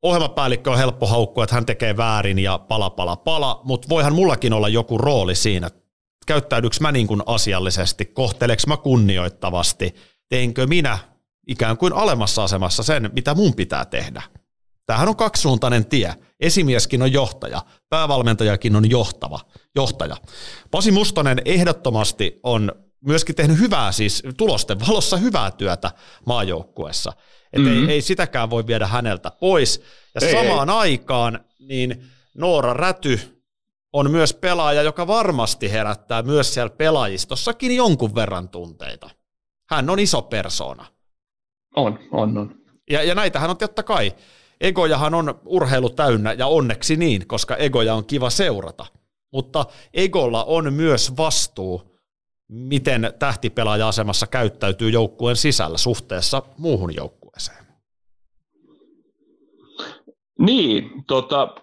ohjelmapäällikkö 0.03 0.71
on 0.71 0.79
helppo 0.79 1.07
haukkua, 1.07 1.45
että 1.45 1.55
hän 1.55 1.67
tekee 1.67 1.97
väärin 1.97 2.39
ja 2.39 2.59
pala 2.59 2.91
pala 2.91 3.17
pala, 3.17 3.61
mutta 3.65 3.89
voihan 3.89 4.15
mullakin 4.15 4.53
olla 4.53 4.69
joku 4.69 4.99
rooli 4.99 5.35
siinä, 5.35 5.71
käyttäydyks 6.27 6.81
mä 6.81 6.93
niin 6.93 7.07
kuin 7.07 7.23
asiallisesti, 7.27 8.05
kohteleks 8.05 8.67
mä 8.67 8.77
kunnioittavasti, 8.77 9.95
teinkö 10.29 10.67
minä 10.67 10.99
ikään 11.47 11.77
kuin 11.77 11.93
alemmassa 11.93 12.45
asemassa 12.45 12.83
sen, 12.83 13.11
mitä 13.13 13.35
mun 13.35 13.55
pitää 13.55 13.85
tehdä. 13.85 14.23
Tämähän 14.87 15.09
on 15.09 15.17
kaksisuuntainen 15.17 15.87
tie. 15.87 16.15
Esimieskin 16.41 17.03
on 17.03 17.13
johtaja, 17.13 17.63
päävalmentajakin 17.89 18.77
on 18.77 18.91
johtava, 18.91 19.41
johtaja. 19.75 20.17
Pasi 20.71 20.91
Mustonen 20.91 21.43
ehdottomasti 21.45 22.41
on 22.43 22.73
myöskin 23.07 23.35
tehnyt 23.35 23.59
hyvää, 23.59 23.93
siis 23.93 24.23
tulosten 24.37 24.81
valossa 24.81 25.17
hyvää 25.17 25.51
työtä 25.51 25.91
maajoukkueessa. 26.27 27.13
Että 27.53 27.69
mm-hmm. 27.69 27.89
ei, 27.89 27.95
ei 27.95 28.03
sitäkään 28.03 28.51
voi 28.51 28.67
viedä 28.67 28.87
häneltä 28.87 29.31
pois. 29.31 29.83
Ja 30.15 30.27
ei, 30.27 30.33
samaan 30.33 30.71
ei. 30.71 30.77
aikaan 30.77 31.45
niin 31.59 32.07
Noora 32.35 32.75
Räty 32.75 33.43
on 33.93 34.11
myös 34.11 34.35
pelaaja, 34.35 34.83
joka 34.83 35.07
varmasti 35.07 35.73
herättää 35.73 36.23
myös 36.23 36.55
siellä 36.55 36.71
pelaajistossakin 36.71 37.77
jonkun 37.77 38.15
verran 38.15 38.49
tunteita. 38.49 39.11
Hän 39.71 39.91
on 39.91 39.99
iso 39.99 40.23
persona. 40.23 40.87
On, 41.77 41.99
on, 42.13 42.39
on. 42.39 42.55
Ja, 42.91 43.03
ja 43.03 43.15
näitähän 43.15 43.51
on 43.51 43.57
totta 43.57 43.83
kai 43.83 44.13
egojahan 44.61 45.15
on 45.15 45.41
urheilu 45.45 45.91
täynnä 45.91 46.33
ja 46.33 46.47
onneksi 46.47 46.97
niin, 46.97 47.27
koska 47.27 47.57
egoja 47.57 47.95
on 47.95 48.07
kiva 48.07 48.31
seurata. 48.31 48.87
Mutta 49.33 49.65
egolla 49.95 50.45
on 50.45 50.73
myös 50.73 51.17
vastuu, 51.17 51.97
miten 52.49 53.13
tähtipelaaja-asemassa 53.19 54.27
käyttäytyy 54.27 54.91
joukkueen 54.91 55.37
sisällä 55.37 55.79
suhteessa 55.79 56.43
muuhun 56.59 56.95
joukkueeseen. 56.95 57.67
Niin, 60.39 60.91
tota, 61.07 61.55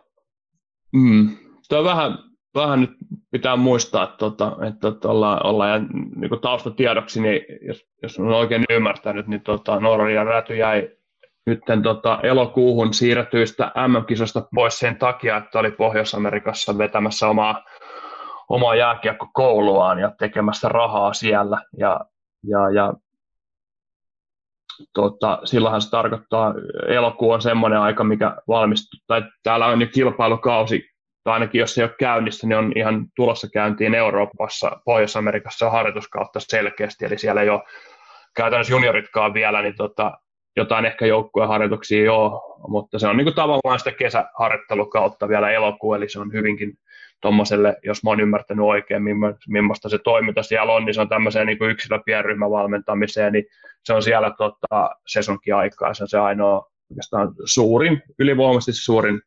mm, 0.93 1.37
tämä 1.69 1.83
vähän, 1.83 2.17
vähän 2.55 2.81
nyt 2.81 2.91
pitää 3.31 3.55
muistaa, 3.55 4.03
että, 4.03 4.17
tota, 4.17 4.57
että, 4.67 5.07
ollaan, 5.09 5.45
ollaan 5.45 5.69
ja 5.69 5.79
niin 6.15 6.41
taustatiedoksi, 6.41 7.21
niin 7.21 7.41
jos, 7.67 7.85
jos 8.01 8.19
on 8.19 8.27
oikein 8.27 8.65
ymmärtänyt, 8.69 9.27
niin 9.27 9.41
tota, 9.41 9.79
Norri 9.79 10.15
ja 10.15 10.23
Räty 10.23 10.55
jäi 10.55 10.89
nyt 11.45 11.59
tota, 11.83 12.19
elokuuhun 12.23 12.93
siirretyistä 12.93 13.71
MM-kisosta 13.87 14.47
pois 14.55 14.79
sen 14.79 14.95
takia, 14.95 15.37
että 15.37 15.59
oli 15.59 15.71
Pohjois-Amerikassa 15.71 16.77
vetämässä 16.77 17.27
omaa, 17.27 17.63
omaa 18.49 18.75
jääkiekkokouluaan 18.75 19.99
ja 19.99 20.11
tekemässä 20.19 20.69
rahaa 20.69 21.13
siellä. 21.13 21.61
Ja, 21.77 21.99
ja, 22.47 22.69
ja 22.69 22.93
tota, 24.93 25.39
silloinhan 25.45 25.81
se 25.81 25.89
tarkoittaa, 25.89 26.53
elokuu 26.87 27.31
on 27.31 27.41
semmoinen 27.41 27.79
aika, 27.79 28.03
mikä 28.03 28.35
valmistuu, 28.47 28.99
tai 29.07 29.23
täällä 29.43 29.65
on 29.65 29.81
jo 29.81 29.87
kilpailukausi, 29.93 30.83
tai 31.23 31.33
ainakin 31.33 31.59
jos 31.59 31.75
se 31.75 31.81
ei 31.81 31.85
ole 31.85 31.95
käynnissä, 31.99 32.47
niin 32.47 32.57
on 32.57 32.71
ihan 32.75 33.05
tulossa 33.15 33.47
käyntiin 33.53 33.95
Euroopassa, 33.95 34.71
Pohjois-Amerikassa 34.85 35.65
on 35.65 35.71
harjoituskautta 35.71 36.39
selkeästi, 36.39 37.05
eli 37.05 37.17
siellä 37.17 37.41
ei 37.41 37.49
ole 37.49 37.61
käytännössä 38.35 38.73
junioritkaan 38.73 39.33
vielä, 39.33 39.61
niin 39.61 39.75
tota, 39.77 40.11
jotain 40.55 40.85
ehkä 40.85 41.05
joukkueen 41.05 41.49
harjoituksia 41.49 42.03
joo, 42.03 42.57
mutta 42.67 42.99
se 42.99 43.07
on 43.07 43.17
niin 43.17 43.25
kuin 43.25 43.35
tavallaan 43.35 43.79
sitä 43.79 43.91
kesäharjoittelukautta 43.91 45.29
vielä 45.29 45.51
elokuu, 45.51 45.93
eli 45.93 46.09
se 46.09 46.19
on 46.19 46.33
hyvinkin 46.33 46.77
tuommoiselle, 47.21 47.75
jos 47.83 48.03
mä 48.03 48.09
oon 48.09 48.19
ymmärtänyt 48.19 48.65
oikein, 48.65 49.03
millaista 49.47 49.89
se 49.89 49.97
toiminta 49.97 50.43
siellä 50.43 50.73
on, 50.73 50.85
niin 50.85 50.93
se 50.93 51.01
on 51.01 51.09
tämmöiseen 51.09 51.47
niin 51.47 51.63
yksilöpienryhmävalmentamiseen, 51.71 53.33
niin 53.33 53.45
se 53.83 53.93
on 53.93 54.03
siellä 54.03 54.31
tota, 54.37 54.89
sesonkin 55.07 55.55
aikaa, 55.55 55.93
se 55.93 56.03
on 56.03 56.07
se 56.07 56.17
ainoa 56.17 56.71
oikeastaan 56.91 57.33
suurin, 57.45 58.03
ylivoimaisesti 58.19 58.83
suurin 58.83 59.21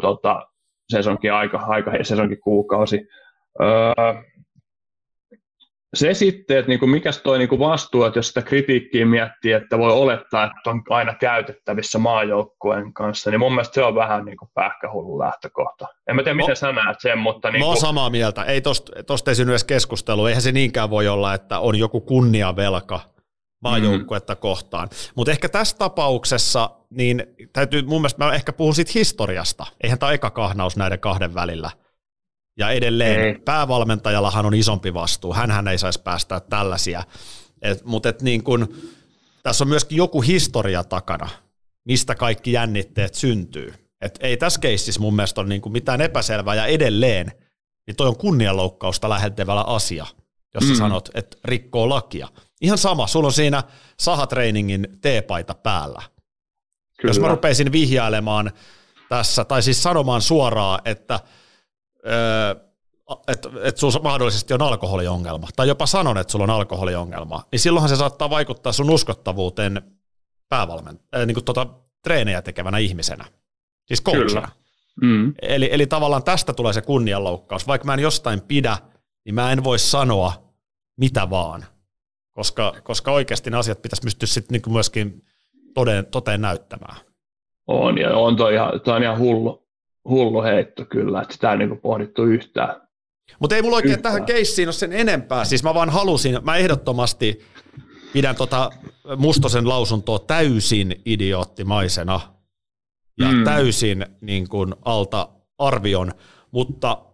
tota, 0.00 0.46
sesonkin 0.88 1.32
aika, 1.32 1.58
aika 1.58 1.90
sesonkin 2.02 2.40
kuukausi. 2.40 3.08
Öö, 3.60 4.22
se 5.94 6.14
sitten, 6.14 6.58
että 6.58 6.68
niinku, 6.68 6.86
mikä 6.86 7.10
toi 7.22 7.38
niinku 7.38 7.58
vastuu, 7.58 8.04
että 8.04 8.18
jos 8.18 8.28
sitä 8.28 8.42
kritiikkiä 8.42 9.06
miettii, 9.06 9.52
että 9.52 9.78
voi 9.78 9.92
olettaa, 9.92 10.44
että 10.44 10.70
on 10.70 10.82
aina 10.88 11.14
käytettävissä 11.14 11.98
maajoukkueen 11.98 12.92
kanssa, 12.92 13.30
niin 13.30 13.40
mun 13.40 13.52
mielestä 13.52 13.74
se 13.74 13.82
on 13.82 13.94
vähän 13.94 14.24
niinku 14.24 14.50
pähkähullu 14.54 15.18
lähtökohta. 15.18 15.86
En 16.08 16.16
mä 16.16 16.22
tiedä, 16.22 16.34
miten 16.34 16.48
no, 16.48 16.54
sä 16.54 16.72
näet 16.72 17.00
sen, 17.00 17.18
mutta... 17.18 17.50
Niinku... 17.50 17.64
Mä 17.64 17.68
oon 17.68 17.76
samaa 17.76 18.10
mieltä. 18.10 18.44
Ei 18.44 18.60
tosta, 18.60 18.92
tosta 19.02 19.30
ei 19.30 19.34
synny 19.34 19.52
edes 19.52 19.64
keskustelua. 19.64 20.28
Eihän 20.28 20.42
se 20.42 20.52
niinkään 20.52 20.90
voi 20.90 21.08
olla, 21.08 21.34
että 21.34 21.58
on 21.58 21.78
joku 21.78 22.00
kunniavelka 22.00 23.00
maajoukkuetta 23.62 24.34
mm. 24.34 24.38
kohtaan. 24.40 24.88
Mutta 25.14 25.32
ehkä 25.32 25.48
tässä 25.48 25.76
tapauksessa, 25.78 26.70
niin 26.90 27.26
täytyy 27.52 27.82
mun 27.82 28.00
mielestä, 28.00 28.24
mä 28.24 28.34
ehkä 28.34 28.52
puhun 28.52 28.74
siitä 28.74 28.92
historiasta. 28.94 29.66
Eihän 29.82 29.98
tämä 29.98 30.12
eka 30.12 30.30
kahnaus 30.30 30.76
näiden 30.76 31.00
kahden 31.00 31.34
välillä. 31.34 31.70
Ja 32.58 32.70
edelleen 32.70 33.20
ei. 33.20 33.34
päävalmentajallahan 33.34 34.46
on 34.46 34.54
isompi 34.54 34.94
vastuu. 34.94 35.34
Hänhän 35.34 35.68
ei 35.68 35.78
saisi 35.78 36.02
päästää 36.02 36.40
tällaisia. 36.40 37.04
Mutta 37.84 38.08
et 38.08 38.22
niin 38.22 38.44
kun, 38.44 38.76
tässä 39.42 39.64
on 39.64 39.68
myöskin 39.68 39.98
joku 39.98 40.20
historia 40.20 40.84
takana, 40.84 41.28
mistä 41.84 42.14
kaikki 42.14 42.52
jännitteet 42.52 43.14
syntyy. 43.14 43.74
Et 44.00 44.18
ei 44.20 44.36
tässä 44.36 44.60
keississä 44.60 45.00
mun 45.00 45.16
mielestä 45.16 45.40
ole 45.40 45.48
niin 45.48 45.72
mitään 45.72 46.00
epäselvää, 46.00 46.54
ja 46.54 46.66
edelleen, 46.66 47.32
niin 47.86 47.96
toi 47.96 48.08
on 48.08 48.16
kunnianloukkausta 48.16 49.08
lähentävällä 49.08 49.62
asia, 49.62 50.06
jos 50.54 50.64
mm. 50.64 50.74
sanot, 50.74 51.08
että 51.14 51.36
rikkoo 51.44 51.88
lakia. 51.88 52.28
Ihan 52.60 52.78
sama, 52.78 53.06
sulla 53.06 53.26
on 53.26 53.32
siinä 53.32 53.62
sahatreiningin 54.00 54.88
teepaita 55.00 55.54
päällä. 55.54 56.02
Kyllä. 57.00 57.10
Jos 57.10 57.20
mä 57.20 57.28
rupeisin 57.28 57.72
vihjailemaan 57.72 58.52
tässä, 59.08 59.44
tai 59.44 59.62
siis 59.62 59.82
sanomaan 59.82 60.22
suoraan, 60.22 60.80
että 60.84 61.20
että 63.28 63.48
et 63.62 63.76
sulla 63.76 64.00
mahdollisesti 64.02 64.54
on 64.54 64.62
alkoholiongelma, 64.62 65.48
tai 65.56 65.68
jopa 65.68 65.86
sanon, 65.86 66.18
että 66.18 66.30
sulla 66.30 66.44
on 66.44 66.50
alkoholiongelma, 66.50 67.44
niin 67.52 67.60
silloinhan 67.60 67.88
se 67.88 67.96
saattaa 67.96 68.30
vaikuttaa 68.30 68.72
sun 68.72 68.90
uskottavuuteen 68.90 69.82
päävalmen, 70.48 71.00
äh, 71.16 71.26
niin 71.26 71.34
kuin 71.34 71.44
tota, 71.44 71.66
treenejä 72.02 72.42
tekevänä 72.42 72.78
ihmisenä, 72.78 73.24
siis 73.86 74.02
coachina. 74.02 74.48
Mm. 75.02 75.34
Eli, 75.42 75.68
eli 75.72 75.86
tavallaan 75.86 76.24
tästä 76.24 76.52
tulee 76.52 76.72
se 76.72 76.82
kunnianloukkaus. 76.82 77.66
Vaikka 77.66 77.86
mä 77.86 77.94
en 77.94 78.00
jostain 78.00 78.40
pidä, 78.40 78.78
niin 79.24 79.34
mä 79.34 79.52
en 79.52 79.64
voi 79.64 79.78
sanoa 79.78 80.32
mitä 80.96 81.30
vaan, 81.30 81.64
koska, 82.32 82.74
koska 82.82 83.12
oikeasti 83.12 83.50
ne 83.50 83.56
asiat 83.56 83.82
pitäisi 83.82 84.02
pystyä 84.02 84.26
sitten 84.26 84.60
niin 84.62 84.72
myöskin 84.72 85.24
toteen, 85.74 86.06
toteen 86.06 86.40
näyttämään. 86.40 86.96
On, 87.66 87.98
ja 87.98 88.16
on 88.16 88.36
toi 88.36 88.54
ihan, 88.54 88.80
toi 88.80 88.96
on 88.96 89.02
ihan 89.02 89.18
hullu, 89.18 89.61
hullu 90.08 90.42
heitto 90.42 90.84
kyllä, 90.84 91.22
että 91.22 91.34
sitä 91.34 91.52
ei 91.52 91.58
niin 91.58 91.80
pohdittu 91.80 92.24
yhtään. 92.24 92.82
Mutta 93.40 93.56
ei 93.56 93.62
mulla 93.62 93.76
oikein 93.76 93.94
yhtään. 93.94 94.12
tähän 94.12 94.26
keissiin 94.26 94.68
ole 94.68 94.72
sen 94.72 94.92
enempää, 94.92 95.44
siis 95.44 95.62
mä 95.62 95.74
vaan 95.74 95.90
halusin, 95.90 96.38
mä 96.42 96.56
ehdottomasti 96.56 97.40
pidän 98.12 98.36
tota 98.36 98.70
Mustosen 99.16 99.68
lausuntoa 99.68 100.18
täysin 100.18 101.02
idioottimaisena 101.04 102.20
ja 103.18 103.32
mm. 103.32 103.44
täysin 103.44 104.06
niin 104.20 104.48
kuin 104.48 104.74
alta 104.84 105.28
arvion, 105.58 106.12
mutta 106.50 107.04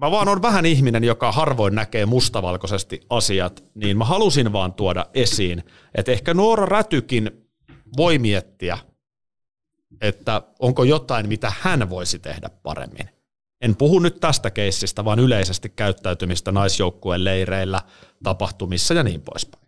mä 0.00 0.10
vaan 0.10 0.28
on 0.28 0.42
vähän 0.42 0.66
ihminen, 0.66 1.04
joka 1.04 1.32
harvoin 1.32 1.74
näkee 1.74 2.06
mustavalkoisesti 2.06 3.00
asiat, 3.10 3.64
niin 3.74 3.98
mä 3.98 4.04
halusin 4.04 4.52
vaan 4.52 4.74
tuoda 4.74 5.06
esiin, 5.14 5.62
että 5.94 6.12
ehkä 6.12 6.34
Noora 6.34 6.66
Rätykin 6.66 7.30
voi 7.96 8.18
miettiä, 8.18 8.78
että 10.00 10.42
onko 10.58 10.84
jotain, 10.84 11.28
mitä 11.28 11.52
hän 11.60 11.90
voisi 11.90 12.18
tehdä 12.18 12.50
paremmin. 12.62 13.08
En 13.60 13.76
puhu 13.76 13.98
nyt 13.98 14.20
tästä 14.20 14.50
keissistä, 14.50 15.04
vaan 15.04 15.18
yleisesti 15.18 15.68
käyttäytymistä 15.68 16.52
naisjoukkueen 16.52 17.24
leireillä, 17.24 17.80
tapahtumissa 18.22 18.94
ja 18.94 19.02
niin 19.02 19.20
poispäin. 19.20 19.66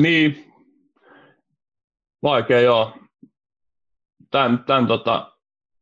Niin, 0.00 0.52
vaikea 2.22 2.60
joo. 2.60 2.92
Tämän, 4.30 4.64
tämän 4.66 4.86
tota, 4.86 5.32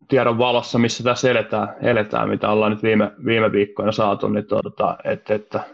tiedon 0.08 0.38
valossa, 0.38 0.78
missä 0.78 1.04
tässä 1.04 1.30
eletään, 1.30 1.68
eletään 1.80 2.28
mitä 2.28 2.50
ollaan 2.50 2.72
nyt 2.72 2.82
viime, 2.82 3.12
viime 3.24 3.52
viikkoina 3.52 3.92
saatu, 3.92 4.28
niin 4.28 4.46
tota, 4.46 4.98
että, 5.04 5.34
että 5.34 5.64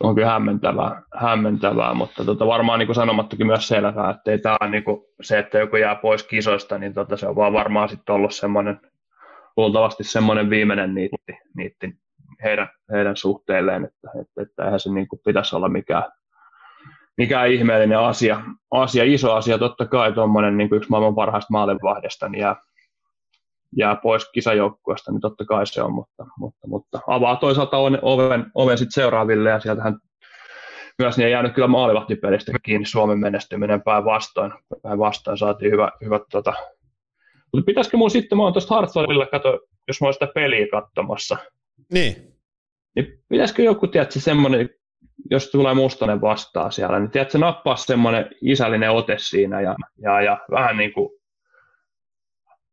on 0.00 0.14
kyllä 0.14 0.30
hämmentävää, 0.30 1.02
hämmentävää 1.16 1.94
mutta 1.94 2.24
tota, 2.24 2.46
varmaan 2.46 2.78
niin 2.78 2.86
kuin 2.86 2.94
sanomattakin 2.94 3.46
myös 3.46 3.68
selvää, 3.68 4.10
että 4.10 4.30
ei 4.30 4.38
tämä 4.38 4.68
niin 4.68 4.84
kuin 4.84 5.00
se, 5.22 5.38
että 5.38 5.58
joku 5.58 5.76
jää 5.76 5.94
pois 5.94 6.22
kisoista, 6.22 6.78
niin 6.78 6.94
tota, 6.94 7.16
se 7.16 7.26
on 7.26 7.36
vaan 7.36 7.52
varmaan 7.52 7.88
sitten 7.88 8.14
ollut 8.14 8.34
semmoinen, 8.34 8.80
luultavasti 9.56 10.04
semmoinen 10.04 10.50
viimeinen 10.50 10.94
niitti, 10.94 11.38
niitti 11.56 11.92
heidän, 12.44 12.68
heidän 12.92 13.16
suhteilleen, 13.16 13.84
että, 13.84 14.08
että, 14.20 14.42
että 14.42 14.64
eihän 14.64 14.80
se 14.80 14.92
niin 14.92 15.08
kuin 15.08 15.20
pitäisi 15.24 15.56
olla 15.56 15.68
mikään, 15.68 16.04
mikään 17.16 17.50
ihmeellinen 17.50 17.98
asia, 17.98 18.40
asia, 18.70 19.04
iso 19.04 19.34
asia, 19.34 19.58
totta 19.58 19.86
kai 19.86 20.12
tuommoinen 20.12 20.56
niin 20.56 20.74
yksi 20.74 20.90
maailman 20.90 21.14
parhaista 21.14 21.48
maailmanvahdesta 21.50 22.28
niin 22.28 22.40
jää, 22.40 22.56
jää 23.76 23.96
pois 23.96 24.30
kisajoukkueesta, 24.32 25.12
niin 25.12 25.20
totta 25.20 25.44
kai 25.44 25.66
se 25.66 25.82
on, 25.82 25.92
mutta, 25.92 26.26
mutta, 26.38 26.68
mutta 26.68 27.00
avaa 27.06 27.36
toisaalta 27.36 27.76
oven, 27.76 27.98
oven, 28.02 28.46
oven 28.54 28.78
sit 28.78 28.88
seuraaville 28.90 29.50
ja 29.50 29.60
sieltähän 29.60 29.98
myös 30.98 31.16
niin 31.16 31.26
ei 31.26 31.32
jäänyt 31.32 31.54
kyllä 31.54 31.68
maalivahtipelistä 31.68 32.52
kiinni 32.62 32.86
Suomen 32.86 33.18
menestyminen 33.18 33.82
päinvastoin. 33.82 34.52
Päinvastoin 34.82 35.38
saatiin 35.38 35.72
hyvä, 35.72 35.90
hyvä 36.04 36.20
tota. 36.30 36.52
Mutta 37.52 37.66
pitäisikö 37.66 37.96
mun 37.96 38.10
sitten, 38.10 38.38
mä 38.38 38.44
oon 38.44 38.52
tuosta 38.52 38.74
Hartwellilla, 38.74 39.26
kato, 39.26 39.60
jos 39.88 40.00
mä 40.00 40.06
oon 40.06 40.12
sitä 40.12 40.28
peliä 40.34 40.66
katsomassa. 40.70 41.36
Niin. 41.92 42.16
Niin 42.96 43.22
pitäisikö 43.28 43.62
joku, 43.62 43.86
tiedätkö, 43.86 44.20
semmoinen, 44.20 44.70
jos 45.30 45.50
tulee 45.50 45.74
mustainen 45.74 46.20
vastaan 46.20 46.72
siellä, 46.72 46.98
niin 46.98 47.10
tiedätkö, 47.10 47.38
nappaa 47.38 47.76
semmoinen 47.76 48.30
isällinen 48.42 48.90
ote 48.90 49.16
siinä 49.18 49.60
ja, 49.60 49.74
ja, 50.02 50.20
ja 50.20 50.38
vähän 50.50 50.76
niin 50.76 50.92
kuin 50.92 51.19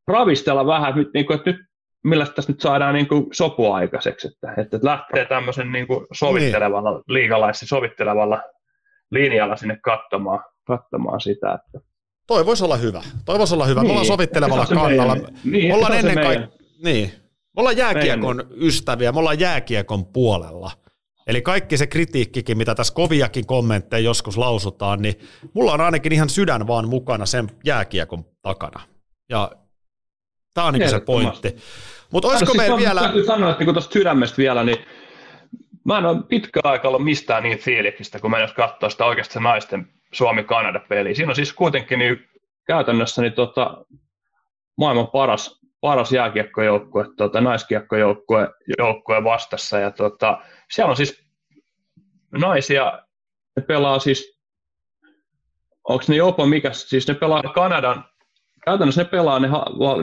ravistella 0.07 0.65
vähän, 0.65 0.99
että, 0.99 1.11
niin 1.13 1.25
kuin, 1.25 1.37
että 1.37 1.51
nyt 1.51 1.67
millä 2.03 2.25
tässä 2.25 2.51
nyt 2.51 2.61
saadaan 2.61 2.93
niin 2.93 3.07
kuin 3.07 3.25
sopua 3.31 3.75
aikaiseksi, 3.75 4.27
että, 4.27 4.61
että 4.61 4.79
lähtee 4.81 5.25
tämmöisen 5.25 5.71
niin 5.71 5.87
kuin 5.87 6.05
sovittelevalla, 6.13 6.91
niin. 6.91 7.03
liikalaisesti 7.07 7.65
sovittelevalla 7.65 8.41
linjalla 9.11 9.55
sinne 9.55 9.77
katsomaan, 9.83 10.43
katsomaan 10.67 11.21
sitä. 11.21 11.53
Että. 11.53 11.87
Toi 12.27 12.45
voisi 12.45 12.63
olla 12.63 12.77
hyvä. 12.77 13.01
Toi 13.25 13.39
voisi 13.39 13.53
olla 13.53 13.65
hyvä. 13.65 13.81
Niin. 13.81 13.87
Me 13.87 13.91
ollaan 13.91 14.03
niin. 14.03 14.13
sovittelevalla 14.13 14.65
kannalla. 14.65 15.15
Meidän, 15.15 15.33
niin, 15.43 15.73
ollaan 15.73 15.93
ennen 15.93 16.15
kaikkea, 16.15 16.47
niin. 16.83 17.11
Me 17.55 17.59
ollaan 17.59 17.77
jääkiekon 17.77 18.35
meidän. 18.35 18.53
ystäviä, 18.61 19.11
me 19.11 19.19
ollaan 19.19 19.39
jääkiekon 19.39 20.05
puolella. 20.05 20.71
Eli 21.27 21.41
kaikki 21.41 21.77
se 21.77 21.87
kritiikkikin, 21.87 22.57
mitä 22.57 22.75
tässä 22.75 22.93
koviakin 22.93 23.45
kommentteja 23.45 23.99
joskus 23.99 24.37
lausutaan, 24.37 25.01
niin 25.01 25.15
mulla 25.53 25.73
on 25.73 25.81
ainakin 25.81 26.11
ihan 26.11 26.29
sydän 26.29 26.67
vaan 26.67 26.89
mukana 26.89 27.25
sen 27.25 27.49
jääkiekon 27.65 28.25
takana. 28.41 28.81
Ja 29.29 29.51
Tämä 30.57 30.67
on 30.67 30.73
niin 30.73 30.89
se 30.89 30.99
pointti. 30.99 31.55
Mutta 32.11 32.27
olisiko 32.27 32.51
siis 32.51 32.57
meillä 32.57 32.77
vielä... 32.77 33.01
Täytyy 33.01 33.25
sanoa, 33.25 33.51
että 33.51 33.63
niin 33.63 33.73
tuosta 33.73 33.93
sydämestä 33.93 34.37
vielä, 34.37 34.63
niin 34.63 34.77
mä 35.85 35.97
en 35.97 36.05
ole 36.05 36.23
pitkä 36.29 36.59
aika 36.63 36.87
ollut 36.87 37.03
mistään 37.03 37.43
niin 37.43 37.59
fiiliksistä, 37.59 38.19
kun 38.19 38.31
mä 38.31 38.39
jos 38.39 38.53
katsoa 38.53 38.89
sitä 38.89 39.05
oikeasti 39.05 39.39
naisten 39.39 39.87
Suomi-Kanada-peliä. 40.11 41.15
Siinä 41.15 41.31
on 41.31 41.35
siis 41.35 41.53
kuitenkin 41.53 41.99
niin 41.99 42.29
käytännössä 42.67 43.21
niin 43.21 43.33
tota, 43.33 43.85
maailman 44.77 45.07
paras, 45.07 45.59
paras 45.81 46.11
jääkiekkojoukkue, 46.11 47.05
tota, 47.17 47.41
naiskiekkojoukkue 47.41 48.49
joukkue 48.79 49.23
vastassa. 49.23 49.79
Ja 49.79 49.91
tota, 49.91 50.41
siellä 50.71 50.89
on 50.89 50.97
siis 50.97 51.23
naisia, 52.31 53.03
ne 53.55 53.63
pelaa 53.63 53.99
siis, 53.99 54.39
onko 55.83 56.03
ne 56.07 56.15
jopa 56.15 56.45
mikä, 56.45 56.73
siis 56.73 57.07
ne 57.07 57.13
pelaa 57.13 57.43
Kanadan 57.43 58.05
käytännössä 58.67 59.01
ne 59.01 59.09
pelaa 59.09 59.39
ne, 59.39 59.49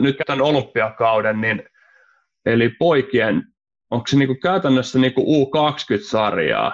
nyt 0.01 0.15
tämän 0.25 0.41
olympiakauden, 0.41 1.41
niin, 1.41 1.63
eli 2.45 2.69
poikien, 2.69 3.43
onko 3.91 4.07
se 4.07 4.17
niinku 4.17 4.35
käytännössä 4.35 4.99
niinku 4.99 5.21
U20-sarjaa, 5.21 6.71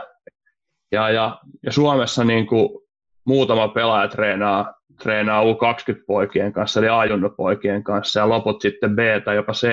ja, 0.91 1.09
ja, 1.09 1.39
ja 1.63 1.71
Suomessa 1.71 2.23
niinku 2.23 2.87
muutama 3.25 3.67
pelaaja 3.67 4.07
treenaa, 4.07 4.73
treenaa 5.03 5.43
U20-poikien 5.43 6.53
kanssa, 6.53 6.79
eli 6.79 6.89
A-junnupoikien 6.89 7.83
kanssa, 7.83 8.19
ja 8.19 8.29
loput 8.29 8.61
sitten 8.61 8.95
B 8.95 8.99
tai 9.25 9.35
jopa 9.35 9.53
C, 9.53 9.67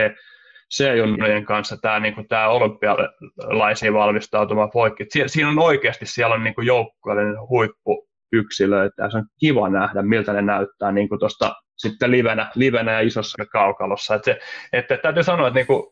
C-junnujen 0.75 1.45
kanssa 1.45 1.77
tämä 1.77 2.01
niinku, 2.01 2.25
tää 2.29 2.49
olympialaisiin 2.49 3.95
valmistautuma 3.95 4.69
poikki. 4.69 5.05
Si- 5.09 5.29
siinä 5.29 5.49
on 5.49 5.59
oikeasti, 5.59 6.07
siellä 6.07 6.35
on 6.35 6.45
niinku 6.45 6.61
joukkueellinen 6.61 7.49
huippu, 7.49 8.09
yksilöitä 8.33 9.03
ja 9.03 9.11
se 9.11 9.17
on 9.17 9.27
kiva 9.41 9.69
nähdä, 9.69 10.03
miltä 10.03 10.33
ne 10.33 10.43
näyttää 10.43 10.93
niin 10.93 11.09
tuosta 11.19 11.55
sitten 11.79 12.11
livenä, 12.11 12.51
livenä 12.55 12.93
ja 12.93 13.01
isossa 13.01 13.45
kaukalossa. 13.47 14.15
Et 14.15 14.25
se, 14.25 14.39
että 14.73 14.97
täytyy 14.97 15.23
sanoa, 15.23 15.47
että, 15.49 15.59
niin 15.59 15.67
kuin, 15.67 15.83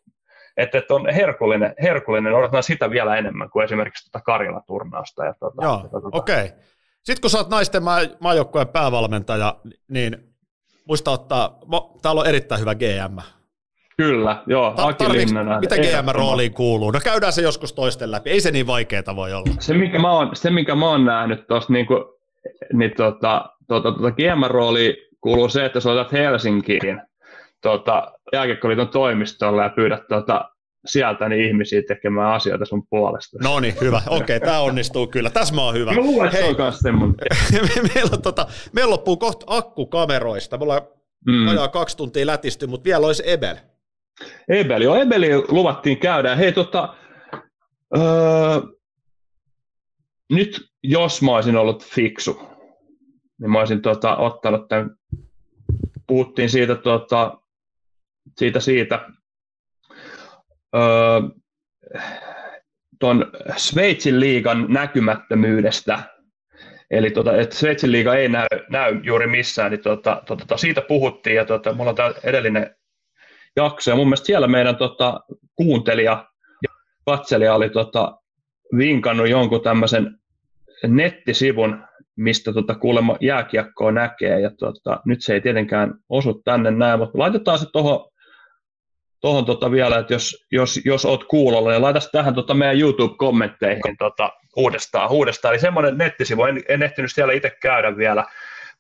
että, 0.57 0.79
että 0.79 0.95
on 0.95 1.09
herkullinen, 1.15 1.75
herkullinen, 1.83 2.35
odotetaan 2.35 2.63
sitä 2.63 2.91
vielä 2.91 3.17
enemmän 3.17 3.51
kuin 3.51 3.65
esimerkiksi 3.65 4.11
tuota 4.11 4.25
Karjala-turnausta. 4.25 5.25
Ja 5.25 5.35
tuota, 5.39 5.63
Joo, 5.63 5.89
tuota, 5.91 6.09
okei. 6.13 6.45
Okay. 6.45 6.59
Sitten 7.03 7.21
kun 7.21 7.31
sä 7.31 7.39
oot 7.39 7.49
naisten 7.49 7.83
maa- 7.83 8.17
maajoukkueen 8.21 8.69
päävalmentaja, 8.69 9.57
niin 9.89 10.17
muista 10.85 11.11
ottaa, 11.11 11.59
täällä 12.03 12.21
on 12.21 12.27
erittäin 12.27 12.61
hyvä 12.61 12.75
GM, 12.75 13.19
Kyllä, 13.97 14.43
joo, 14.47 14.75
Aki 14.77 15.13
Linnana. 15.13 15.61
Mitä 15.61 15.77
GM-rooliin 15.77 16.53
kuuluu? 16.53 16.91
No 16.91 17.01
käydään 17.05 17.33
se 17.33 17.43
joskus 17.43 17.73
toisten 17.73 18.11
läpi, 18.11 18.31
ei 18.31 18.41
se 18.41 18.51
niin 18.51 18.67
vaikeaa 18.67 19.17
voi 19.17 19.33
olla. 19.33 19.55
Se, 19.61 19.75
mikä 19.75 19.99
mä 19.99 20.13
oon, 20.13 20.37
se, 20.37 20.51
minkä 20.51 20.75
mä 20.75 20.91
oon 20.91 21.05
nähnyt 21.05 21.47
tuossa, 21.47 21.73
niin, 21.73 21.87
kuin, 21.87 22.05
niin 22.73 22.93
tota, 22.97 23.51
tota, 23.69 23.93
tota 23.93 24.11
GM-rooliin 24.11 24.95
kuuluu 25.27 25.49
se, 25.49 25.65
että 25.65 25.81
soitat 25.81 26.13
Helsinkiin 26.13 27.03
tota, 27.63 28.13
jääkiekkoliiton 28.33 28.89
toimistolle 28.89 29.63
ja 29.63 29.69
pyydät 29.69 30.03
tota, 30.09 30.51
sieltä 30.87 31.29
niin 31.29 31.47
ihmisiä 31.49 31.83
tekemään 31.89 32.33
asioita 32.33 32.65
sun 32.65 32.87
puolesta. 32.91 33.39
No 33.43 33.61
niin, 33.61 33.75
hyvä. 33.81 33.97
Okei, 34.07 34.37
okay, 34.37 34.49
tämä 34.49 34.61
onnistuu 34.61 35.07
kyllä. 35.07 35.31
Tässä 35.31 35.55
mä 35.55 35.63
oon 35.63 35.75
hyvä. 35.75 35.93
Mä 35.93 36.01
luulen, 36.01 36.27
että 36.27 36.39
Hei. 36.39 36.55
se 36.55 36.63
on 36.63 36.73
semmoinen. 36.73 37.17
meillä, 37.95 38.11
on, 38.13 38.23
tota, 38.23 38.47
meillä 38.73 38.91
loppuu 38.91 39.17
kohta 39.17 39.47
akku 39.49 39.87
kameroista. 39.87 40.59
Me 40.59 40.63
ollaan 40.63 40.83
mm. 41.27 41.49
ajaa 41.49 41.69
kaksi 41.69 41.97
tuntia 41.97 42.27
lätisty, 42.27 42.67
mutta 42.67 42.85
vielä 42.85 43.07
olisi 43.07 43.23
Ebel. 43.31 43.57
Ebel, 44.49 44.83
joo, 44.83 44.97
Ebeli 44.97 45.29
luvattiin 45.49 45.99
käydä. 45.99 46.37
Hei, 46.37 46.53
tota, 46.53 46.95
öö, 47.97 48.61
nyt 50.33 50.61
jos 50.83 51.23
mä 51.23 51.35
olisin 51.35 51.57
ollut 51.57 51.85
fiksu, 51.85 52.41
niin 53.41 53.51
mä 53.51 53.59
olisin 53.59 53.83
tota, 53.83 54.17
ottanut 54.17 54.69
tämän, 54.69 54.96
puhuttiin 56.07 56.51
siitä, 56.51 56.75
tota, 56.75 57.39
siitä, 58.39 58.61
siitä 58.61 59.09
öö, 60.77 61.21
tuon 63.01 63.33
Sveitsin 63.57 64.21
liigan 64.21 64.67
näkymättömyydestä, 64.69 66.03
eli 66.91 67.11
tota, 67.11 67.37
että 67.37 67.57
Sveitsin 67.57 67.93
liiga 67.93 68.15
ei 68.15 68.29
näy, 68.29 68.47
näy 68.71 69.01
juuri 69.03 69.27
missään, 69.27 69.71
niin 69.71 69.83
tota, 69.83 70.23
tota, 70.27 70.57
siitä 70.57 70.81
puhuttiin, 70.81 71.37
ja 71.37 71.45
tota, 71.45 71.73
mulla 71.73 71.91
on 71.91 71.97
tämä 71.97 72.13
edellinen 72.25 72.77
jakso, 73.57 73.91
ja 73.91 73.97
mun 73.97 74.07
mielestä 74.07 74.27
siellä 74.27 74.47
meidän 74.47 74.77
tota, 74.77 75.21
kuuntelija 75.57 76.27
ja 76.63 76.69
katselija 77.05 77.55
oli 77.55 77.71
tota, 77.71 78.21
vinkannut 78.77 79.29
jonkun 79.29 79.63
tämmöisen 79.63 80.19
nettisivun, 80.87 81.85
mistä 82.17 82.53
tota, 82.53 82.75
kuulemma 82.75 83.17
jääkiekkoa 83.21 83.93
näkee, 83.93 84.41
ja 84.41 84.51
tota, 84.59 85.01
nyt 85.05 85.23
se 85.23 85.35
ei 85.35 85.41
tietenkään 85.41 85.95
osu 86.09 86.43
tänne 86.45 86.71
näin, 86.71 86.99
mutta 86.99 87.19
laitetaan 87.19 87.59
se 87.59 87.67
tuohon 87.73 88.11
tuohon 89.21 89.45
tota 89.45 89.71
vielä, 89.71 89.99
että 89.99 90.15
jos, 90.15 90.47
jos, 90.53 90.81
jos 90.85 91.05
oot 91.05 91.25
kuulolla, 91.25 91.71
niin 91.71 91.83
laita 91.83 92.01
tähän 92.13 92.35
tota 92.35 92.55
meidän 92.55 92.81
YouTube-kommentteihin 92.81 93.97
tota, 93.99 94.33
uudestaan, 94.57 95.11
uudestaan. 95.11 95.55
Eli 95.55 95.61
semmoinen 95.61 95.99
nettisivu, 95.99 96.45
en, 96.45 96.63
en 96.69 96.83
ehtinyt 96.83 97.13
siellä 97.13 97.33
itse 97.33 97.51
käydä 97.63 97.97
vielä, 97.97 98.25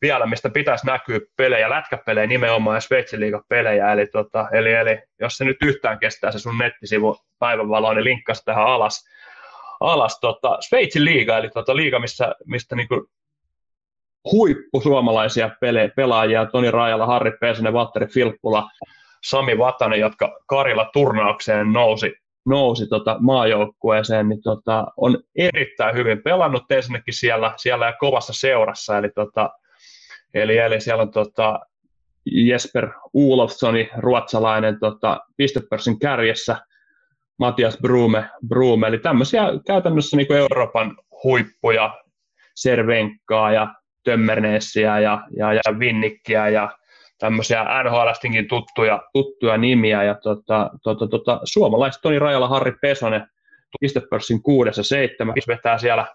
vielä, 0.02 0.26
mistä 0.26 0.50
pitäisi 0.50 0.86
näkyä 0.86 1.20
pelejä, 1.36 1.70
lätkäpelejä 1.70 2.26
nimenomaan 2.26 2.76
ja 2.76 2.80
Sveitsin 2.80 3.20
pelejä. 3.48 3.92
Eli, 3.92 4.06
tota, 4.06 4.48
eli, 4.52 4.72
eli, 4.72 4.98
jos 5.20 5.36
se 5.36 5.44
nyt 5.44 5.56
yhtään 5.62 5.98
kestää 5.98 6.32
se 6.32 6.38
sun 6.38 6.58
nettisivu 6.58 7.16
päivänvaloa, 7.38 7.94
niin 7.94 8.04
linkkas 8.04 8.42
tähän 8.44 8.66
alas. 8.66 9.04
alas 9.80 10.20
tota, 10.20 10.58
Sveitsin 10.60 11.04
liiga, 11.04 11.38
eli 11.38 11.50
tota, 11.50 11.76
liiga, 11.76 11.98
missä, 11.98 12.34
mistä 12.44 12.76
niinku 12.76 13.08
huippu 14.32 14.80
suomalaisia 14.80 15.50
pele, 15.60 15.92
pelaajia, 15.96 16.46
Toni 16.46 16.70
Rajala, 16.70 17.06
Harri 17.06 17.32
Pesinen, 17.40 17.72
Valtteri 17.72 18.06
Filppula, 18.06 18.70
Sami 19.24 19.58
Vatanen, 19.58 20.00
jotka 20.00 20.38
Karilla 20.46 20.90
turnaukseen 20.92 21.72
nousi, 21.72 22.14
nousi 22.46 22.86
tota 22.86 23.16
maajoukkueeseen, 23.20 24.28
niin 24.28 24.42
tota, 24.42 24.86
on 24.96 25.18
erittäin 25.36 25.94
hyvin 25.94 26.22
pelannut 26.22 26.70
ensinnäkin 26.70 27.14
siellä, 27.14 27.52
siellä 27.56 27.86
ja 27.86 27.92
kovassa 27.92 28.32
seurassa, 28.32 28.98
eli, 28.98 29.08
tota, 29.14 29.50
eli, 30.34 30.58
eli 30.58 30.80
siellä 30.80 31.02
on 31.02 31.10
tota, 31.10 31.60
Jesper 32.26 32.88
Ulofssoni, 33.12 33.90
ruotsalainen 33.98 34.80
tota, 34.80 35.20
pistepörssin 35.36 35.98
kärjessä, 35.98 36.56
Matias 37.38 37.78
Brume, 37.82 38.30
Brume, 38.48 38.86
eli 38.86 38.98
tämmöisiä 38.98 39.42
käytännössä 39.66 40.16
niin 40.16 40.26
kuin 40.26 40.38
Euroopan 40.38 40.96
huippuja, 41.24 41.94
Servenkkaa 42.54 43.52
ja 43.52 43.74
Tömmernessiä 44.06 44.98
ja, 44.98 45.22
ja, 45.36 45.52
ja 45.52 45.78
Vinnikkiä 45.78 46.48
ja 46.48 46.70
tämmöisiä 47.18 47.64
NHLstinkin 47.82 48.48
tuttuja, 48.48 49.02
tuttuja 49.12 49.56
nimiä, 49.56 50.02
ja 50.02 50.14
tota, 50.14 50.70
tota, 50.82 51.06
tota, 51.06 51.40
suomalaiset 51.44 52.02
Toni 52.02 52.18
Rajala, 52.18 52.48
Harri 52.48 52.72
Pesonen, 52.80 53.26
pistepörssin 53.80 54.42
kuudessa 54.42 54.82
seitsemän, 54.82 55.34
vetää 55.48 55.78
siellä 55.78 56.06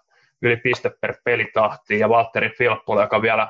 yli 0.42 0.58
piste 0.58 0.92
per 1.02 1.14
pelitahtiin, 1.24 2.00
ja 2.00 2.10
Valtteri 2.10 2.50
Filppula, 2.58 3.02
joka 3.02 3.22
vielä 3.22 3.48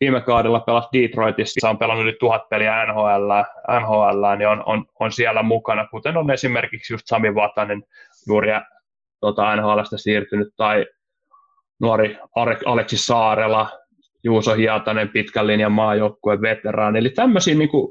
viime 0.00 0.20
kaudella 0.20 0.60
pelasi 0.60 0.88
Detroitissa, 0.92 1.70
on 1.70 1.78
pelannut 1.78 2.04
yli 2.04 2.16
tuhat 2.20 2.48
peliä 2.48 2.86
NHL, 2.86 3.30
NHL 3.80 4.36
niin 4.38 4.48
on, 4.48 4.62
on, 4.66 4.84
on, 5.00 5.12
siellä 5.12 5.42
mukana, 5.42 5.86
kuten 5.86 6.16
on 6.16 6.30
esimerkiksi 6.30 6.92
just 6.92 7.06
Sami 7.06 7.34
Vatanen, 7.34 7.82
juuri 8.26 8.48
tota, 9.20 9.56
NHLstä 9.56 9.98
siirtynyt, 9.98 10.48
tai 10.56 10.86
nuori 11.80 12.18
Aleksi 12.64 12.96
Saarela, 12.96 13.70
Juuso 14.24 14.54
Hiatanen, 14.54 15.08
pitkän 15.08 15.46
linjan 15.46 15.72
maajoukkueen 15.72 16.42
veteraani. 16.42 16.98
Eli 16.98 17.10
tämmöisiä, 17.10 17.54
niin 17.54 17.68
kuin, 17.68 17.88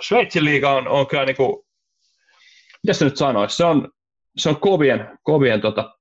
Sveitsin 0.00 0.44
liiga 0.44 0.70
on, 0.70 0.88
on 0.88 1.06
kyllä, 1.06 1.24
niin 1.24 1.36
kuin, 1.36 1.64
mitä 2.82 2.92
se 2.92 3.04
nyt 3.04 3.16
sanoisi, 3.16 3.56
se 3.56 3.64
on, 3.64 3.88
se 4.36 4.48
on 4.48 4.60
kovien, 4.60 5.18
kovien 5.22 5.60
tota, 5.60 5.98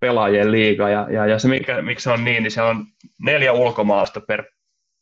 pelaajien 0.00 0.52
liiga, 0.52 0.88
ja, 0.88 1.06
ja, 1.10 1.26
ja 1.26 1.38
se 1.38 1.48
mikä, 1.48 1.82
miksi 1.82 2.04
se 2.04 2.10
on 2.10 2.24
niin, 2.24 2.42
niin 2.42 2.50
se 2.50 2.62
on 2.62 2.84
neljä 3.18 3.52
ulkomaalaista 3.52 4.20
per 4.20 4.44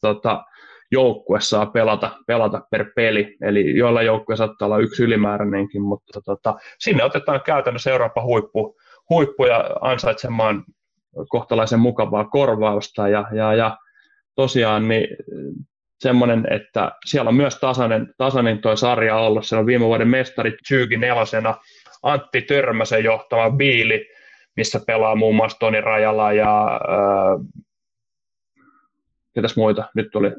tota, 0.01 0.45
joukkue 0.93 1.41
saa 1.41 1.67
pelata, 1.67 2.11
pelata 2.27 2.61
per 2.71 2.93
peli, 2.97 3.37
eli 3.41 3.77
joilla 3.77 4.03
joukkue 4.03 4.37
saattaa 4.37 4.67
olla 4.67 4.79
yksi 4.79 5.03
ylimääräinenkin, 5.03 5.83
mutta 5.83 6.21
tota, 6.25 6.55
sinne 6.79 7.05
otetaan 7.05 7.41
käytännössä 7.47 7.91
Euroopan 7.91 8.25
huippu, 8.25 8.77
huippu 9.11 9.45
ja 9.45 9.71
ansaitsemaan 9.81 10.65
kohtalaisen 11.29 11.81
mukavaa 11.81 12.25
korvausta, 12.25 13.09
ja, 13.09 13.25
ja, 13.33 13.55
ja 13.55 13.79
tosiaan 14.35 14.89
niin 14.89 15.07
semmoinen, 16.01 16.47
että 16.51 16.93
siellä 17.05 17.29
on 17.29 17.35
myös 17.35 17.57
tasainen, 17.57 18.15
tasainen 18.19 18.61
tuo 18.61 18.77
sarja 18.77 19.17
ollut. 19.17 19.47
Siellä 19.47 19.61
on 19.61 19.67
viime 19.67 19.85
vuoden 19.85 20.09
mestari 20.09 20.57
Tyyki 20.69 20.97
nelosena, 20.97 21.55
Antti 22.03 22.43
Törmäsen 22.43 23.05
johtama 23.05 23.51
Biili, 23.51 24.09
missä 24.57 24.81
pelaa 24.87 25.15
muun 25.15 25.37
muassa 25.37 25.59
Toni 25.59 25.81
Rajala 25.81 26.33
ja 26.33 26.67
äh, 26.75 27.63
ketäs 29.35 29.57
muita 29.57 29.91
nyt 29.95 30.09
tuli. 30.13 30.31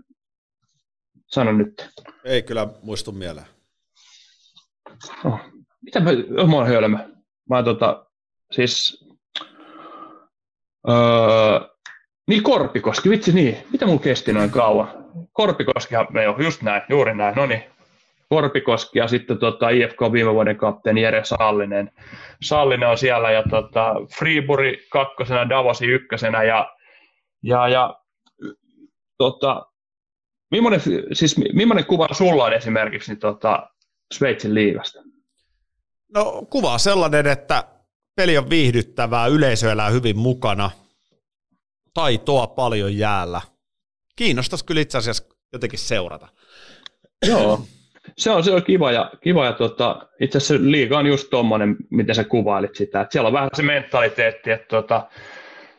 Sano 1.28 1.52
nyt. 1.52 1.90
Ei 2.26 2.42
kyllä 2.42 2.68
muistu 2.82 3.12
mieleen. 3.12 3.46
Oh, 5.26 5.40
mitä 5.82 6.00
mä, 6.00 6.12
mä 6.50 6.56
oon 6.56 6.68
hölmö. 6.68 6.98
Mä 7.50 7.64
tota, 7.64 8.06
siis 8.52 9.06
öö, 10.90 11.60
niin 12.28 12.44
Korpikoski, 12.44 13.10
vitsi 13.10 13.34
niin. 13.34 13.58
Mitä 13.72 13.86
mun 13.86 14.00
kesti 14.00 14.34
noin 14.34 14.52
kauan? 14.52 14.92
Korpikoskihan 15.32 16.08
me 16.10 16.28
on 16.28 16.44
just 16.44 16.62
näin, 16.62 16.82
juuri 16.90 17.16
näin. 17.16 17.36
No 17.36 17.46
niin, 17.46 17.64
Korpikoski 18.30 19.00
ja 19.00 19.08
sitten 19.08 19.38
tota, 19.38 19.70
IFK 19.70 20.00
viime 20.12 20.34
vuoden 20.34 20.58
kapteeni 20.58 21.02
Jere 21.02 21.24
Sallinen. 21.24 21.92
Sallinen 22.44 22.90
on 22.90 22.98
siellä 22.98 23.32
ja 23.32 23.44
tota, 23.50 23.94
Freeburi 24.18 24.88
kakkosena, 24.90 25.50
Davosi 25.50 25.86
ykkösenä 25.86 26.44
ja, 26.44 26.76
ja, 27.44 27.68
ja 27.68 28.00
tota, 29.18 29.66
millainen, 30.52 30.82
siis, 31.14 31.38
millainen 31.54 31.86
kuva 31.86 32.08
sulla 32.12 32.44
on 32.44 32.54
esimerkiksi 32.54 33.12
niin, 33.12 33.20
tota, 33.20 33.70
Sveitsin 34.14 34.54
liigasta? 34.54 35.00
No 36.14 36.46
kuva 36.50 36.78
sellainen, 36.78 37.28
että 37.28 37.64
peli 38.16 38.38
on 38.38 38.50
viihdyttävää, 38.50 39.28
yleisö 39.28 39.72
elää 39.72 39.90
hyvin 39.90 40.18
mukana– 40.18 40.72
taitoa 41.94 42.48
paljon 42.48 42.98
jäällä. 42.98 43.42
Kiinnostaisi 44.16 44.66
kyllä 44.66 44.82
itse 44.82 44.98
asiassa 44.98 45.24
jotenkin 45.54 45.80
seurata. 45.80 46.28
Joo, 47.28 47.62
se 48.18 48.32
on, 48.32 48.44
se 48.44 48.52
on 48.52 48.64
kiva 48.64 48.92
ja, 48.92 49.12
kiva 49.22 49.46
ja 49.46 49.54
tota, 49.54 50.08
itse 50.22 50.38
asiassa 50.38 50.66
liiga 50.72 50.98
on 50.98 51.06
just 51.06 51.30
tuommoinen, 51.30 51.76
miten 51.90 52.16
sä 52.16 52.24
kuvailit 52.24 52.76
sitä, 52.76 53.02
että 53.02 53.12
siellä 53.12 53.28
on 53.28 53.34
vähän 53.34 53.50
se 53.54 53.64
mentaliteetti, 53.64 54.52
että 54.52 54.68
tota, 54.68 55.08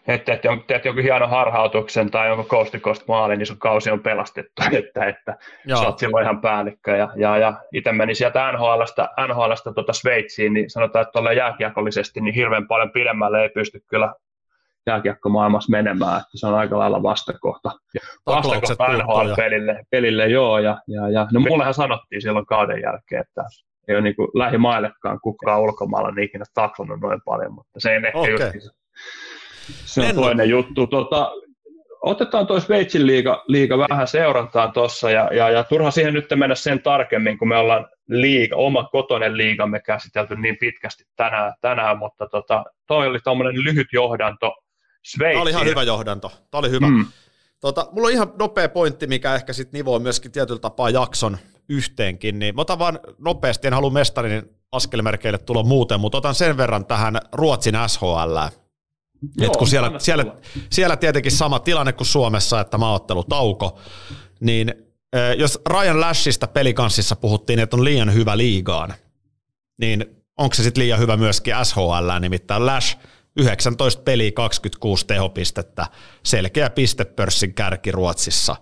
että, 0.08 0.32
että 0.32 0.48
teet 0.66 0.84
jonkun 0.84 1.02
hienon 1.02 1.30
harhautuksen 1.30 2.10
tai 2.10 2.28
jonkun 2.28 2.46
coast 2.46 2.72
to 2.72 2.78
maalin, 3.08 3.38
niin 3.38 3.46
sun 3.46 3.58
kausi 3.58 3.90
on 3.90 4.00
pelastettu, 4.00 4.62
että, 4.78 5.04
että 5.04 5.36
sä 5.68 5.86
oot 5.86 5.98
silloin 5.98 6.24
ihan 6.24 6.40
päällikkö. 6.40 6.96
Ja, 6.96 7.08
ja, 7.16 7.38
ja 7.38 7.54
itse 7.72 7.92
meni 7.92 8.14
sieltä 8.14 8.52
NHLstä, 8.52 9.08
NHLstä 9.28 9.72
tuota 9.72 9.92
Sveitsiin, 9.92 10.52
niin 10.52 10.70
sanotaan, 10.70 11.02
että 11.02 11.12
tuolla 11.12 11.32
jääkiekollisesti 11.32 12.20
niin 12.20 12.34
hirveän 12.34 12.68
paljon 12.68 12.90
pidemmälle 12.90 13.42
ei 13.42 13.48
pysty 13.48 13.80
kyllä 13.86 14.14
jääkiekko 14.86 15.28
maailmassa 15.28 15.70
menemään, 15.70 16.16
että 16.16 16.30
se 16.34 16.46
on 16.46 16.54
aika 16.54 16.78
lailla 16.78 17.02
vastakohta, 17.02 17.70
vastakohta 18.26 18.88
NHL-pelille, 18.88 19.84
pelille, 19.90 20.26
joo, 20.26 20.58
ja, 20.58 20.78
ja, 20.88 21.08
ja. 21.08 21.26
No 21.32 21.40
mullehan 21.40 21.74
sanottiin 21.74 22.22
silloin 22.22 22.46
kauden 22.46 22.82
jälkeen, 22.82 23.20
että 23.20 23.44
ei 23.88 23.94
ole 23.94 24.02
niin 24.02 24.16
kuin 24.16 24.28
lähimaillekaan 24.34 25.20
kukaan 25.22 25.60
ulkomailla 25.60 26.10
niin 26.10 26.24
ikinä 26.24 26.44
taklannut 26.54 27.00
noin 27.00 27.20
paljon, 27.24 27.52
mutta 27.52 27.80
se 27.80 27.90
ei 27.90 27.96
ehkä 27.96 28.18
okay. 28.18 28.50
just, 28.54 28.68
se 29.84 30.00
on 30.00 30.14
toinen 30.14 30.48
juttu. 30.48 30.86
Tota, 30.86 31.32
otetaan 32.04 32.46
tuo 32.46 32.60
Sveitsin 32.60 33.06
liiga, 33.06 33.44
liiga 33.48 33.78
vähän 33.78 34.08
seurantaan 34.08 34.72
tuossa, 34.72 35.10
ja, 35.10 35.30
ja, 35.32 35.50
ja 35.50 35.64
turha 35.64 35.90
siihen 35.90 36.14
nyt 36.14 36.26
mennä 36.36 36.54
sen 36.54 36.82
tarkemmin, 36.82 37.38
kun 37.38 37.48
me 37.48 37.56
ollaan 37.56 37.86
liiga, 38.08 38.56
oma 38.56 38.84
kotonen 38.84 39.36
liigamme 39.36 39.80
käsitelty 39.80 40.36
niin 40.36 40.56
pitkästi 40.60 41.04
tänään, 41.16 41.54
tänään 41.60 41.98
mutta 41.98 42.26
tota, 42.26 42.64
toi 42.86 43.06
oli 43.06 43.18
tuommoinen 43.24 43.64
lyhyt 43.64 43.88
johdanto 43.92 44.52
Sveitsiin. 45.04 45.32
Tämä 45.32 45.42
oli 45.42 45.50
ihan 45.50 45.66
hyvä 45.66 45.82
johdanto, 45.82 46.32
tämä 46.50 46.58
oli 46.58 46.70
hyvä. 46.70 46.86
Mm. 46.86 47.06
Tota, 47.60 47.88
mulla 47.92 48.06
on 48.06 48.12
ihan 48.12 48.32
nopea 48.38 48.68
pointti, 48.68 49.06
mikä 49.06 49.34
ehkä 49.34 49.52
sitten 49.52 49.78
nivoo 49.78 49.98
myöskin 49.98 50.32
tietyllä 50.32 50.60
tapaa 50.60 50.90
jakson 50.90 51.38
yhteenkin, 51.68 52.38
niin 52.38 52.54
mä 52.54 52.60
otan 52.60 52.78
vaan 52.78 52.98
nopeasti, 53.18 53.66
en 53.66 53.74
halua 53.74 53.90
mestarin 53.90 54.42
askelmerkeille 54.72 55.38
tulla 55.38 55.62
muuten, 55.62 56.00
mutta 56.00 56.18
otan 56.18 56.34
sen 56.34 56.56
verran 56.56 56.86
tähän 56.86 57.18
Ruotsin 57.32 57.74
SHL. 57.86 58.38
Joo, 59.36 59.46
Et 59.46 59.56
kun 59.56 59.68
siellä, 59.68 59.92
siellä, 59.98 60.24
siellä 60.70 60.96
tietenkin 60.96 61.32
sama 61.32 61.58
tilanne 61.58 61.92
kuin 61.92 62.06
Suomessa, 62.06 62.60
että 62.60 62.78
maaottelutauko, 62.78 63.78
niin 64.40 64.74
jos 65.38 65.60
Ryan 65.70 66.00
Lashista 66.00 66.46
pelikanssissa 66.46 67.16
puhuttiin, 67.16 67.58
että 67.58 67.76
on 67.76 67.84
liian 67.84 68.14
hyvä 68.14 68.36
liigaan, 68.36 68.94
niin 69.80 70.04
onko 70.38 70.54
se 70.54 70.62
sitten 70.62 70.82
liian 70.82 70.98
hyvä 70.98 71.16
myöskin 71.16 71.54
SHL, 71.64 72.20
nimittäin 72.20 72.66
Lash 72.66 72.98
19 73.36 74.02
peliä 74.02 74.32
26 74.32 75.06
tehopistettä, 75.06 75.86
selkeä 76.24 76.70
pistepörssin 76.70 77.54
kärki 77.54 77.92
Ruotsissa. 77.92 78.56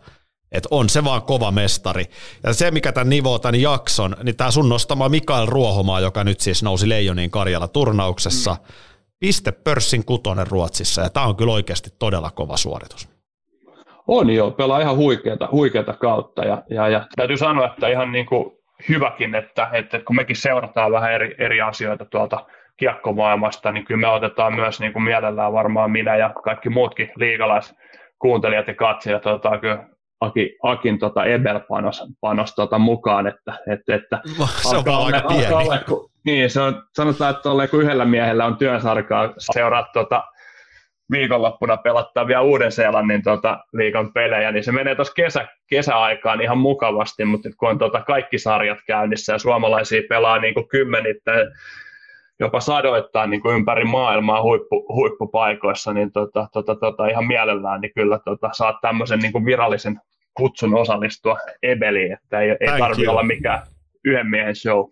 Et 0.52 0.66
on 0.70 0.88
se 0.88 1.04
vaan 1.04 1.22
kova 1.22 1.50
mestari. 1.50 2.04
Ja 2.42 2.52
se, 2.52 2.70
mikä 2.70 2.92
tämän 2.92 3.08
nivoo 3.08 3.38
tämän 3.38 3.60
jakson, 3.60 4.16
niin 4.22 4.36
tämä 4.36 4.50
sun 4.50 4.68
nostama 4.68 5.08
Mikael 5.08 5.46
Ruohomaa, 5.46 6.00
joka 6.00 6.24
nyt 6.24 6.40
siis 6.40 6.62
nousi 6.62 6.88
Leijoniin 6.88 7.30
Karjala 7.30 7.68
turnauksessa, 7.68 8.52
mm. 8.52 8.74
Pistepörssin 9.22 10.04
kutonen 10.04 10.46
Ruotsissa, 10.50 11.02
ja 11.02 11.10
tämä 11.10 11.26
on 11.26 11.36
kyllä 11.36 11.52
oikeasti 11.52 11.90
todella 11.98 12.30
kova 12.30 12.56
suoritus. 12.56 13.08
On 14.08 14.30
jo, 14.30 14.50
pelaa 14.50 14.80
ihan 14.80 14.96
huikeata, 14.96 15.48
huikeata 15.52 15.92
kautta, 15.92 16.44
ja, 16.44 16.62
ja, 16.70 16.88
ja 16.88 17.06
täytyy 17.16 17.36
sanoa, 17.36 17.66
että 17.66 17.88
ihan 17.88 18.12
niin 18.12 18.26
kuin 18.26 18.50
hyväkin, 18.88 19.34
että, 19.34 19.68
että 19.72 20.00
kun 20.00 20.16
mekin 20.16 20.36
seurataan 20.36 20.92
vähän 20.92 21.12
eri, 21.12 21.34
eri 21.38 21.60
asioita 21.60 22.04
tuolta 22.04 22.46
kiekkomaailmasta, 22.76 23.72
niin 23.72 23.84
kyllä 23.84 24.00
me 24.00 24.08
otetaan 24.08 24.54
myös 24.54 24.80
niin 24.80 24.92
kuin 24.92 25.02
mielellään 25.02 25.52
varmaan 25.52 25.90
minä 25.90 26.16
ja 26.16 26.30
kaikki 26.44 26.68
muutkin 26.68 27.12
liikalaiskuuntelijat 27.16 28.68
ja 28.68 28.74
katsojat 28.74 29.26
otetaan 29.26 29.60
kyllä 29.60 29.86
Aki, 30.20 30.56
Akin 30.62 30.98
tota 30.98 31.24
Ebel-panos 31.24 32.04
panos, 32.20 32.54
tota 32.54 32.78
mukaan, 32.78 33.26
että, 33.26 33.58
että, 33.72 33.94
että 33.94 34.20
se 34.70 34.76
on 34.76 35.04
aika 35.04 35.28
ole, 35.28 35.36
pieni. 35.36 35.84
Kun, 35.88 36.11
niin, 36.24 36.50
se 36.50 36.60
on, 36.60 36.82
sanotaan, 36.96 37.34
että 37.34 37.50
olleen, 37.50 37.68
kun 37.68 37.82
yhdellä 37.82 38.04
miehellä 38.04 38.46
on 38.46 38.56
työnsarkaa 38.56 39.34
seuraa 39.38 39.88
tota, 39.92 40.24
viikonloppuna 41.10 41.76
pelattavia 41.76 42.42
Uuden-Seelannin 42.42 43.22
tota, 43.22 43.64
liikan 43.72 44.12
pelejä, 44.12 44.52
niin 44.52 44.64
se 44.64 44.72
menee 44.72 44.94
tuossa 44.94 45.14
kesä, 45.14 45.48
kesäaikaan 45.66 46.40
ihan 46.40 46.58
mukavasti, 46.58 47.24
mutta 47.24 47.48
kun 47.56 47.68
on 47.68 47.78
tota, 47.78 48.00
kaikki 48.00 48.38
sarjat 48.38 48.78
käynnissä 48.86 49.32
ja 49.32 49.38
suomalaisia 49.38 50.02
pelaa 50.08 50.38
niin 50.38 50.54
kuin 50.54 50.68
kymmenittäin 50.68 51.48
jopa 52.40 52.60
sadoittain 52.60 53.30
niin 53.30 53.40
kuin 53.40 53.56
ympäri 53.56 53.84
maailmaa 53.84 54.42
huippu, 54.42 54.94
huippupaikoissa, 54.94 55.92
niin 55.92 56.12
tota, 56.12 56.48
tota, 56.52 56.74
tota, 56.74 57.06
ihan 57.06 57.26
mielellään 57.26 57.80
niin 57.80 57.92
kyllä 57.94 58.18
tota, 58.24 58.50
saat 58.52 58.76
tämmöisen 58.82 59.18
niin 59.18 59.32
kuin 59.32 59.44
virallisen 59.44 60.00
kutsun 60.34 60.74
osallistua 60.74 61.38
Ebeliin, 61.62 62.12
että 62.12 62.40
ei, 62.40 62.50
ei 62.60 62.78
tarvitse 62.78 63.10
olla 63.10 63.22
mikään 63.22 63.62
yhden 64.04 64.26
miehen 64.26 64.56
show. 64.56 64.84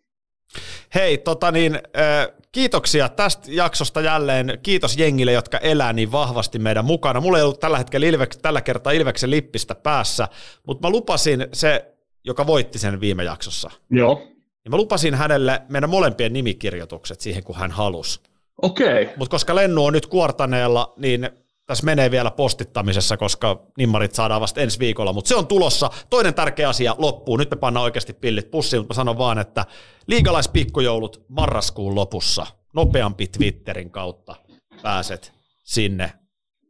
Hei, 0.95 1.19
tota 1.19 1.51
niin, 1.53 1.75
äh, 1.75 2.29
kiitoksia 2.53 3.09
tästä 3.09 3.47
jaksosta 3.49 4.01
jälleen. 4.01 4.59
Kiitos 4.63 4.97
jengille, 4.97 5.33
jotka 5.33 5.59
elää 5.59 5.93
niin 5.93 6.13
vahvasti 6.13 6.59
meidän 6.59 6.85
mukana. 6.85 7.21
Mulla 7.21 7.39
ei 7.39 7.45
ollut 7.45 7.61
tällä 7.61 7.79
hetkellä 7.79 8.07
Ilveks, 8.07 8.39
tällä 8.39 8.61
kertaa 8.61 8.93
Ilveksen 8.93 9.31
lippistä 9.31 9.75
päässä, 9.75 10.29
mutta 10.67 10.89
mä 10.89 10.93
lupasin 10.93 11.47
se, 11.53 11.95
joka 12.25 12.47
voitti 12.47 12.79
sen 12.79 13.01
viime 13.01 13.25
jaksossa. 13.25 13.71
Joo. 13.91 14.23
Ja 14.65 14.71
mä 14.71 14.77
lupasin 14.77 15.15
hänelle 15.15 15.63
meidän 15.69 15.91
molempien 15.91 16.33
nimikirjoitukset 16.33 17.21
siihen, 17.21 17.45
kun 17.45 17.57
hän 17.57 17.71
halusi. 17.71 18.21
Okei. 18.63 19.03
Okay. 19.03 19.15
Mutta 19.17 19.31
koska 19.31 19.55
Lennu 19.55 19.85
on 19.85 19.93
nyt 19.93 20.07
kuortaneella, 20.07 20.93
niin 20.97 21.31
tässä 21.71 21.85
menee 21.85 22.11
vielä 22.11 22.31
postittamisessa, 22.31 23.17
koska 23.17 23.61
nimmarit 23.79 24.15
saadaan 24.15 24.41
vasta 24.41 24.61
ensi 24.61 24.79
viikolla, 24.79 25.13
mutta 25.13 25.29
se 25.29 25.37
on 25.37 25.47
tulossa. 25.47 25.91
Toinen 26.11 26.35
tärkeä 26.35 26.69
asia 26.69 26.95
loppuu. 26.99 27.37
Nyt 27.37 27.51
me 27.51 27.57
pannaan 27.57 27.85
oikeasti 27.85 28.13
pillit 28.13 28.51
pussiin, 28.51 28.81
mutta 28.81 28.93
mä 28.93 28.97
sanon 28.97 29.19
vaan, 29.19 29.39
että 29.39 29.65
liigalaispikkujoulut 30.07 31.25
marraskuun 31.29 31.95
lopussa 31.95 32.47
nopeampi 32.75 33.27
Twitterin 33.27 33.91
kautta 33.91 34.35
pääset 34.83 35.33
sinne 35.65 36.13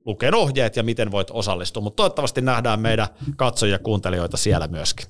lukeen 0.07 0.35
ohjeet 0.35 0.77
ja 0.77 0.83
miten 0.83 1.11
voit 1.11 1.31
osallistua, 1.31 1.83
mutta 1.83 1.97
toivottavasti 1.97 2.41
nähdään 2.41 2.81
meidän 2.81 3.07
katsojia 3.37 3.75
ja 3.75 3.79
kuuntelijoita 3.79 4.37
siellä 4.37 4.67
myöskin. 4.67 5.07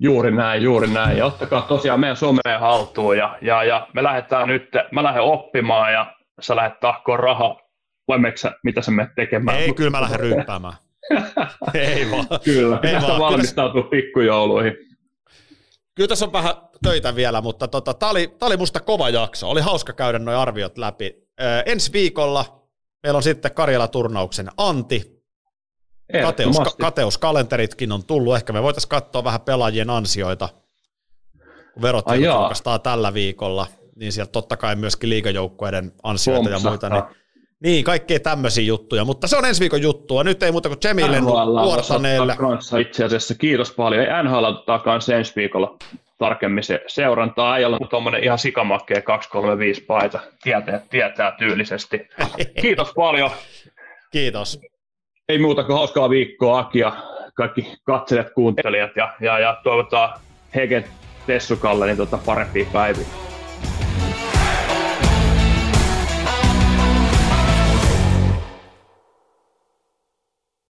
Juuri 0.00 0.30
näin, 0.30 0.62
juuri 0.62 0.86
näin. 0.86 1.18
Ja 1.18 1.26
ottakaa 1.26 1.62
tosiaan 1.62 2.00
meidän 2.00 2.16
someen 2.16 2.60
haltuun 2.60 3.18
ja, 3.18 3.38
ja, 3.42 3.64
ja 3.64 3.88
me 3.94 4.02
lähdetään 4.02 4.48
nyt, 4.48 4.68
mä 4.92 5.02
lähden 5.02 5.22
oppimaan 5.22 5.92
ja 5.92 6.14
sä 6.40 6.56
lähdet 6.56 6.80
tahkoon 6.80 7.20
rahaa. 7.20 7.67
Vai 8.08 8.18
sä, 8.34 8.52
mitä 8.62 8.82
sä 8.82 8.90
menet 8.90 9.14
tekemään? 9.16 9.58
Ei, 9.58 9.74
kyllä 9.74 9.90
mä 9.90 10.00
lähden 10.00 10.20
ryyppäämään. 10.20 10.74
Ei 11.74 12.10
vaan. 12.10 12.26
Kyllä, 12.44 12.80
Ei 12.82 13.02
vaan. 13.02 13.20
valmistautua 13.20 13.82
kyllä... 13.82 13.90
pikkujouluihin. 13.90 14.72
Kyllä 15.94 16.08
tässä 16.08 16.24
on 16.24 16.32
vähän 16.32 16.54
töitä 16.82 17.16
vielä, 17.16 17.40
mutta 17.40 17.68
tota, 17.68 17.94
tämä 17.94 18.10
oli, 18.10 18.36
oli 18.40 18.56
musta 18.56 18.80
kova 18.80 19.08
jakso. 19.08 19.50
Oli 19.50 19.60
hauska 19.60 19.92
käydä 19.92 20.18
nuo 20.18 20.34
arviot 20.34 20.78
läpi. 20.78 21.14
Ö, 21.40 21.62
ensi 21.66 21.92
viikolla 21.92 22.68
meillä 23.02 23.16
on 23.16 23.22
sitten 23.22 23.54
Karjala-turnauksen 23.54 24.48
Anti, 24.56 25.18
Kateus, 26.22 26.56
kateuskalenteritkin 26.80 27.92
on 27.92 28.04
tullut. 28.04 28.36
Ehkä 28.36 28.52
me 28.52 28.62
voitaisiin 28.62 28.88
katsoa 28.88 29.24
vähän 29.24 29.40
pelaajien 29.40 29.90
ansioita, 29.90 30.48
kun 31.74 31.82
verot 31.82 32.04
julkaistaan 32.20 32.80
tällä 32.80 33.14
viikolla, 33.14 33.66
niin 33.96 34.12
sieltä 34.12 34.32
totta 34.32 34.56
kai 34.56 34.76
myöskin 34.76 35.10
liigajoukkueiden 35.10 35.92
ansioita 36.02 36.50
Pompsahtaa. 36.50 36.88
ja 36.88 36.90
muita. 36.90 37.08
Niin, 37.08 37.16
niin, 37.62 37.84
kaikkea 37.84 38.20
tämmöisiä 38.20 38.64
juttuja, 38.64 39.04
mutta 39.04 39.26
se 39.26 39.36
on 39.36 39.44
ensi 39.44 39.60
viikon 39.60 39.82
juttua. 39.82 40.24
Nyt 40.24 40.42
ei 40.42 40.52
muuta 40.52 40.68
kuin 40.68 40.80
Cemille 40.80 41.20
nuortaneelle. 41.20 42.36
Itse 42.80 43.04
asiassa 43.04 43.34
kiitos 43.34 43.72
paljon. 43.72 44.02
Ei 44.02 44.22
NHL 44.22 44.44
ottaa 44.44 44.78
kanssa 44.78 45.16
ensi 45.16 45.32
viikolla 45.36 45.76
tarkemmin 46.18 46.64
se 46.64 46.80
seurantaa. 46.86 47.58
Ei 47.58 47.64
ole 47.64 47.78
tuommoinen 47.90 48.24
ihan 48.24 48.38
sikamakkeen 48.38 49.02
235 49.02 49.84
paita. 49.84 50.20
Tietää, 50.42 50.80
tietää 50.90 51.32
tyylisesti. 51.38 52.08
Kiitos 52.62 52.92
paljon. 52.94 53.30
Kiitos 54.12 54.60
ei 55.28 55.38
muuta 55.38 55.64
kuin 55.64 55.76
hauskaa 55.76 56.10
viikkoa 56.10 56.58
Aki 56.58 56.78
ja 56.78 56.92
kaikki 57.34 57.74
katselijat, 57.84 58.30
kuuntelijat 58.30 58.90
ja, 58.96 59.14
ja, 59.20 59.38
ja 59.38 59.60
toivotaan 59.62 60.20
Hegen 60.54 60.84
Tessukalle 61.26 61.86
niin 61.86 61.96
tota 61.96 62.18
parempia 62.26 62.66
päiviä. 62.72 63.06